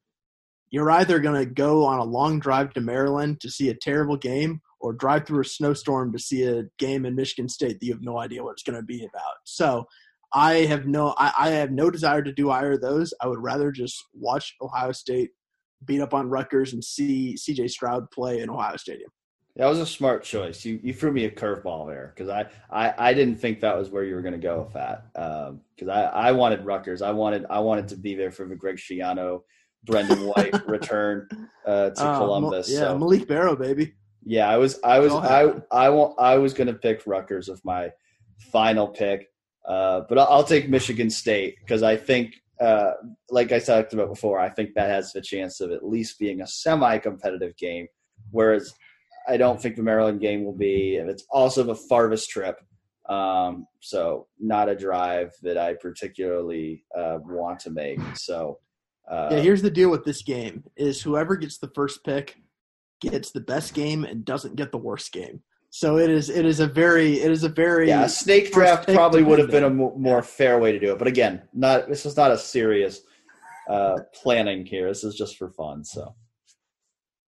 you're 0.71 0.91
either 0.91 1.19
going 1.19 1.43
to 1.43 1.53
go 1.53 1.85
on 1.85 1.99
a 1.99 2.05
long 2.05 2.39
drive 2.39 2.73
to 2.75 2.81
Maryland 2.81 3.41
to 3.41 3.51
see 3.51 3.71
a 3.71 3.75
terrible 3.75 4.17
game 4.17 4.61
or 4.81 4.93
drive 4.93 5.27
through 5.27 5.41
a 5.41 5.45
snowstorm 5.45 6.13
to 6.13 6.19
see 6.19 6.45
a 6.45 6.65
game 6.79 7.05
in 7.05 7.17
Michigan 7.17 7.49
State 7.49 7.81
that 7.81 7.87
you 7.87 7.93
have 7.93 8.03
no 8.03 8.19
idea 8.19 8.43
what 8.43 8.53
it's 8.53 8.63
going 8.63 8.77
to 8.77 8.83
be 8.83 9.01
about. 9.05 9.35
So 9.45 9.87
I 10.33 10.53
have 10.67 10.87
no 10.87 11.15
I, 11.19 11.33
I 11.39 11.49
have 11.51 11.73
no 11.73 11.91
desire 11.91 12.23
to 12.23 12.33
do 12.33 12.51
either 12.51 12.73
of 12.73 12.81
those. 12.81 13.13
I 13.21 13.27
would 13.27 13.43
rather 13.43 13.73
just 13.73 14.05
watch 14.15 14.55
Ohio 14.63 14.93
State 14.93 15.31
beat 15.85 16.01
up 16.01 16.15
on 16.15 16.31
Rutgers 16.31 16.73
and 16.73 16.85
see 16.85 17.37
CJ 17.37 17.71
Stroud 17.71 18.11
play 18.11 18.41
in 18.41 18.51
Ohio 18.51 18.77
Stadium. 18.77 19.11
That 19.57 19.67
was 19.67 19.79
a 19.79 19.87
smart 19.87 20.23
choice. 20.23 20.65
You 20.65 20.81
you 20.83 20.95
threw 20.95 21.13
me 21.13 21.25
a 21.25 21.31
curveball 21.31 21.89
there 21.89 22.13
because 22.15 22.29
I, 22.29 22.47
I 22.71 23.11
I 23.11 23.15
didn't 23.15 23.37
think 23.37 23.61
that 23.61 23.77
was 23.77 23.91
where 23.91 24.05
you 24.05 24.15
were 24.15 24.23
going 24.23 24.35
to 24.35 24.39
go 24.39 24.63
with 24.63 24.73
that. 24.75 25.13
Because 25.13 25.89
um, 25.89 25.91
I 25.91 26.03
I 26.05 26.33
wanted 26.33 26.65
Rutgers. 26.65 27.03
I 27.03 27.11
wanted 27.11 27.47
I 27.51 27.59
wanted 27.61 27.89
to 27.89 27.97
be 27.97 28.15
there 28.15 28.31
for 28.31 28.47
the 28.47 28.55
Greg 28.55 28.77
Schiano, 28.77 29.43
Brendon 29.85 30.27
White 30.27 30.55
return 30.67 31.29
uh, 31.67 31.91
to 31.91 32.05
uh, 32.05 32.19
Columbus. 32.19 32.71
Yeah, 32.71 32.81
so, 32.81 32.99
Malik 32.99 33.27
Barrow, 33.27 33.57
baby. 33.57 33.95
Yeah, 34.25 34.49
I 34.49 34.57
was 34.57 34.79
I 34.85 34.99
was 35.01 35.13
I 35.13 35.53
I 35.71 35.89
want 35.91 36.19
I 36.19 36.39
was 36.39 36.55
going 36.55 36.69
to 36.69 36.75
pick 36.75 37.07
Rutgers 37.07 37.49
with 37.49 37.65
my 37.65 37.91
final 38.53 38.89
pick, 38.89 39.29
uh, 39.67 40.03
but 40.09 40.19
I'll, 40.19 40.29
I'll, 40.31 40.45
take 40.45 40.69
Michigan 40.69 41.11
State 41.11 41.57
because 41.61 41.83
I 41.83 41.97
think, 41.97 42.35
uh, 42.61 42.93
like 43.31 43.53
I 43.53 43.59
talked 43.59 43.93
about 43.93 44.09
before, 44.09 44.39
I 44.39 44.49
think 44.49 44.75
that 44.75 44.89
has 44.89 45.13
the 45.13 45.21
chance 45.21 45.61
of 45.61 45.71
at 45.71 45.87
least 45.87 46.19
being 46.19 46.41
a 46.41 46.47
semi-competitive 46.47 47.57
game. 47.57 47.87
Whereas 48.31 48.73
I 49.29 49.37
don't 49.37 49.61
think 49.61 49.77
the 49.77 49.83
Maryland 49.83 50.21
game 50.21 50.45
will 50.45 50.57
be. 50.57 50.97
And 50.97 51.11
it's 51.11 51.25
also 51.31 51.63
the 51.63 51.75
farthest 51.75 52.31
trip, 52.31 52.61
um, 53.09 53.67
so 53.81 54.27
not 54.39 54.69
a 54.69 54.77
drive 54.77 55.33
that 55.43 55.59
I 55.59 55.75
particularly 55.75 56.85
uh, 56.97 57.19
want 57.25 57.61
to 57.61 57.71
make. 57.71 58.01
So. 58.17 58.59
Uh, 59.11 59.29
yeah, 59.33 59.41
here's 59.41 59.63
the 59.63 59.71
deal 59.71 59.91
with 59.91 60.05
this 60.05 60.23
game: 60.23 60.63
is 60.77 61.03
whoever 61.03 61.35
gets 61.35 61.59
the 61.59 61.71
first 61.75 62.05
pick 62.05 62.37
gets 63.01 63.33
the 63.33 63.41
best 63.41 63.75
game 63.75 64.05
and 64.05 64.25
doesn't 64.25 64.55
get 64.55 64.71
the 64.71 64.79
worst 64.79 65.11
game. 65.11 65.43
So 65.71 65.99
it 65.99 66.11
is 66.11 66.29
it 66.29 66.45
is 66.45 66.59
a 66.59 66.67
very 66.67 67.21
it 67.21 67.31
is 67.31 67.45
a 67.45 67.49
very 67.49 67.89
yeah 67.89 68.09
snake 68.09 68.53
draft 68.53 68.89
probably 68.89 69.23
would 69.23 69.39
have 69.39 69.51
been 69.51 69.65
a 69.65 69.71
more, 69.71 69.97
more 69.97 70.23
fair 70.23 70.59
way 70.59 70.73
to 70.73 70.81
do 70.81 70.93
it. 70.93 70.99
But 70.99 71.07
again, 71.07 71.43
not 71.55 71.89
this 71.89 72.05
is 72.05 72.17
not 72.17 72.33
a 72.33 72.39
serious 72.39 73.01
uh, 73.69 74.01
planning 74.13 74.67
here. 74.67 74.89
This 74.89 75.05
is 75.05 75.15
just 75.15 75.37
for 75.39 75.51
fun. 75.51 75.85
So 75.85 76.15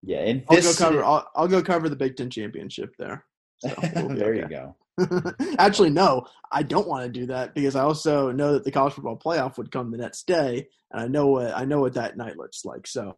yeah, 0.03 0.19
and 0.19 0.45
I'll 0.49 0.61
go 0.61 0.75
cover 0.75 1.05
I'll, 1.05 1.29
I'll, 1.35 1.49
go 1.49 1.63
cover 1.63 1.89
the 1.89 1.97
Big 1.97 2.17
Ten 2.17 2.31
championship 2.31 2.95
there. 2.99 3.25
So 3.59 3.73
we'll 3.95 4.09
there 4.17 4.35
okay. 4.35 4.41
you 4.41 4.49
go. 4.49 4.77
Actually, 5.59 5.91
no, 5.91 6.27
I 6.51 6.63
don't 6.63 6.89
want 6.89 7.05
to 7.05 7.21
do 7.21 7.27
that 7.27 7.55
because 7.55 7.77
I 7.77 7.83
also 7.83 8.31
know 8.31 8.55
that 8.55 8.65
the 8.65 8.73
college 8.73 8.95
football 8.95 9.17
playoff 9.17 9.57
would 9.57 9.71
come 9.71 9.91
the 9.91 9.99
next 9.99 10.27
day, 10.27 10.69
and 10.91 11.01
I 11.01 11.07
know 11.07 11.29
what 11.29 11.57
I 11.57 11.65
know 11.65 11.81
what 11.81 11.95
that 11.95 12.17
night 12.17 12.37
looks 12.37 12.65
like. 12.65 12.87
So 12.87 13.17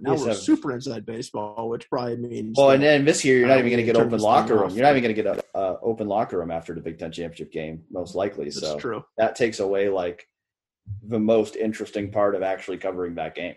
now 0.00 0.12
yes, 0.12 0.20
we're 0.20 0.26
seven. 0.26 0.42
super 0.42 0.72
inside 0.72 1.06
baseball, 1.06 1.68
which 1.68 1.88
probably 1.88 2.16
means. 2.16 2.56
Well, 2.58 2.70
and 2.70 2.82
then 2.82 3.04
this 3.04 3.24
year 3.24 3.38
you're 3.38 3.48
not 3.48 3.58
even 3.58 3.70
going 3.70 3.86
to 3.86 3.92
get 3.92 3.96
open 3.96 4.18
locker 4.18 4.56
room. 4.56 4.70
You're 4.70 4.84
not 4.84 4.96
even 4.96 5.02
going 5.02 5.14
to 5.14 5.22
get 5.22 5.44
a 5.54 5.56
uh, 5.56 5.78
open 5.82 6.08
locker 6.08 6.38
room 6.38 6.50
after 6.50 6.74
the 6.74 6.80
Big 6.80 6.98
Ten 6.98 7.12
championship 7.12 7.52
game, 7.52 7.84
most 7.90 8.14
likely. 8.14 8.46
That's 8.46 8.60
so 8.60 8.78
true. 8.78 9.04
That 9.16 9.36
takes 9.36 9.60
away 9.60 9.88
like 9.88 10.26
the 11.02 11.20
most 11.20 11.56
interesting 11.56 12.10
part 12.10 12.34
of 12.34 12.42
actually 12.42 12.78
covering 12.78 13.14
that 13.14 13.34
game. 13.34 13.54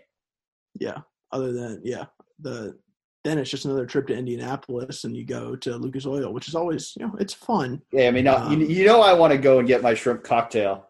Yeah. 0.78 0.98
Other 1.30 1.52
than 1.52 1.82
yeah, 1.84 2.06
the 2.40 2.78
then 3.24 3.38
it's 3.38 3.50
just 3.50 3.64
another 3.64 3.86
trip 3.86 4.06
to 4.06 4.16
Indianapolis 4.16 5.04
and 5.04 5.16
you 5.16 5.24
go 5.24 5.56
to 5.56 5.76
Lucas 5.76 6.06
Oil, 6.06 6.32
which 6.32 6.48
is 6.48 6.54
always 6.54 6.94
you 6.96 7.06
know 7.06 7.14
it's 7.18 7.34
fun. 7.34 7.82
Yeah, 7.92 8.08
I 8.08 8.10
mean, 8.10 8.26
um, 8.26 8.60
you, 8.60 8.66
you 8.66 8.86
know, 8.86 9.00
I 9.02 9.12
want 9.12 9.32
to 9.32 9.38
go 9.38 9.58
and 9.58 9.68
get 9.68 9.82
my 9.82 9.94
shrimp 9.94 10.24
cocktail 10.24 10.86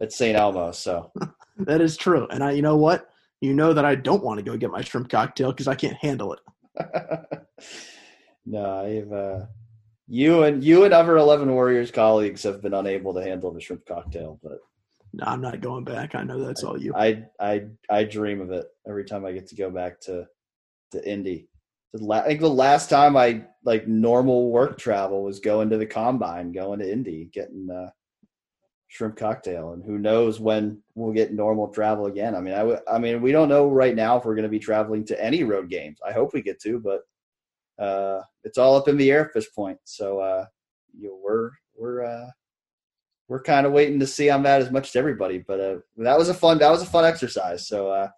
at 0.00 0.12
St. 0.12 0.36
Elmo. 0.36 0.72
So 0.72 1.12
that 1.58 1.80
is 1.80 1.96
true, 1.96 2.26
and 2.30 2.42
I, 2.42 2.52
you 2.52 2.62
know 2.62 2.76
what 2.76 3.10
you 3.40 3.54
know 3.54 3.72
that 3.72 3.84
I 3.84 3.94
don't 3.94 4.24
want 4.24 4.38
to 4.38 4.44
go 4.44 4.56
get 4.56 4.70
my 4.70 4.82
shrimp 4.82 5.08
cocktail 5.08 5.52
because 5.52 5.68
I 5.68 5.74
can't 5.74 5.96
handle 5.96 6.34
it. 6.34 6.40
no, 8.46 8.80
I've 8.80 9.12
uh, 9.12 9.46
you 10.08 10.42
and 10.42 10.62
you 10.62 10.84
and 10.84 10.92
other 10.92 11.16
Eleven 11.16 11.52
Warriors 11.52 11.90
colleagues 11.90 12.42
have 12.42 12.60
been 12.60 12.74
unable 12.74 13.14
to 13.14 13.22
handle 13.22 13.52
the 13.52 13.60
shrimp 13.60 13.86
cocktail, 13.86 14.38
but 14.42 14.58
no, 15.12 15.24
I'm 15.26 15.40
not 15.40 15.60
going 15.60 15.84
back. 15.84 16.14
I 16.14 16.22
know 16.22 16.44
that's 16.44 16.64
all 16.64 16.80
you. 16.80 16.94
I 16.94 17.24
I 17.40 17.66
I 17.88 18.04
dream 18.04 18.40
of 18.40 18.50
it 18.50 18.66
every 18.86 19.04
time 19.04 19.24
I 19.24 19.32
get 19.32 19.46
to 19.48 19.54
go 19.54 19.70
back 19.70 20.00
to 20.02 20.26
to 20.92 21.08
Indy. 21.08 21.48
I 22.10 22.20
think 22.22 22.40
the 22.40 22.48
last 22.48 22.90
time 22.90 23.16
I 23.16 23.44
like 23.64 23.88
normal 23.88 24.50
work 24.50 24.78
travel 24.78 25.22
was 25.24 25.40
going 25.40 25.70
to 25.70 25.78
the 25.78 25.86
combine, 25.86 26.52
going 26.52 26.80
to 26.80 26.90
Indy, 26.90 27.30
getting 27.32 27.68
uh, 27.70 27.90
shrimp 28.88 29.16
cocktail, 29.16 29.72
and 29.72 29.82
who 29.82 29.98
knows 29.98 30.38
when 30.38 30.82
we'll 30.94 31.14
get 31.14 31.32
normal 31.32 31.68
travel 31.68 32.06
again. 32.06 32.34
I 32.34 32.40
mean, 32.40 32.54
I, 32.54 32.58
w- 32.58 32.80
I 32.90 32.98
mean, 32.98 33.22
we 33.22 33.32
don't 33.32 33.48
know 33.48 33.68
right 33.68 33.94
now 33.94 34.18
if 34.18 34.24
we're 34.24 34.34
going 34.34 34.42
to 34.42 34.50
be 34.50 34.58
traveling 34.58 35.04
to 35.06 35.22
any 35.22 35.44
road 35.44 35.70
games. 35.70 35.98
I 36.06 36.12
hope 36.12 36.34
we 36.34 36.42
get 36.42 36.60
to, 36.62 36.78
but 36.78 37.82
uh, 37.82 38.22
it's 38.44 38.58
all 38.58 38.76
up 38.76 38.88
in 38.88 38.96
the 38.96 39.10
air 39.10 39.24
at 39.24 39.32
this 39.32 39.48
point. 39.48 39.78
So 39.84 40.18
uh, 40.18 40.46
you 40.98 41.08
know, 41.08 41.18
we're 41.22 41.50
we're 41.74 42.04
uh, 42.04 42.30
we're 43.28 43.42
kind 43.42 43.66
of 43.66 43.72
waiting 43.72 44.00
to 44.00 44.06
see 44.06 44.30
on 44.30 44.42
that 44.42 44.62
as 44.62 44.70
much 44.70 44.88
as 44.88 44.96
everybody. 44.96 45.38
But 45.38 45.60
uh, 45.60 45.76
that 45.98 46.18
was 46.18 46.28
a 46.28 46.34
fun 46.34 46.58
that 46.58 46.70
was 46.70 46.82
a 46.82 46.86
fun 46.86 47.04
exercise. 47.04 47.66
So 47.68 47.90
uh, 47.90 48.08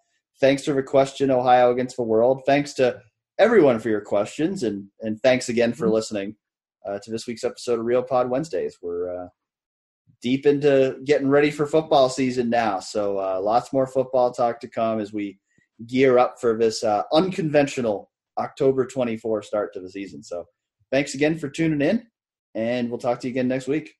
thanks 0.41 0.65
for 0.65 0.73
the 0.73 0.83
question, 0.83 1.31
Ohio 1.31 1.71
against 1.71 1.95
the 1.95 2.03
world. 2.03 2.41
Thanks 2.45 2.73
to 2.73 2.99
everyone 3.39 3.79
for 3.79 3.89
your 3.89 4.01
questions, 4.01 4.63
and 4.63 4.87
and 5.01 5.21
thanks 5.21 5.47
again 5.47 5.73
for 5.73 5.85
mm-hmm. 5.85 5.93
listening 5.93 6.35
uh, 6.85 6.99
to 7.03 7.11
this 7.11 7.27
week's 7.27 7.43
episode 7.43 7.79
of 7.79 7.85
Real 7.85 8.03
Pod 8.03 8.29
Wednesdays. 8.29 8.77
We're 8.81 9.25
uh, 9.25 9.27
deep 10.21 10.45
into 10.45 10.97
getting 11.05 11.29
ready 11.29 11.51
for 11.51 11.65
football 11.65 12.09
season 12.09 12.49
now. 12.49 12.79
So 12.79 13.17
uh, 13.17 13.39
lots 13.41 13.71
more 13.71 13.87
football 13.87 14.31
talk 14.31 14.59
to 14.61 14.67
come 14.67 14.99
as 14.99 15.13
we 15.13 15.39
gear 15.87 16.17
up 16.17 16.39
for 16.39 16.57
this 16.57 16.83
uh, 16.83 17.03
unconventional 17.13 18.11
October 18.37 18.85
24 18.85 19.41
start 19.43 19.73
to 19.73 19.79
the 19.79 19.89
season. 19.89 20.23
So 20.23 20.45
thanks 20.91 21.13
again 21.13 21.37
for 21.37 21.49
tuning 21.49 21.81
in, 21.81 22.05
and 22.55 22.89
we'll 22.89 22.99
talk 22.99 23.19
to 23.21 23.27
you 23.27 23.31
again 23.31 23.47
next 23.47 23.67
week. 23.67 23.93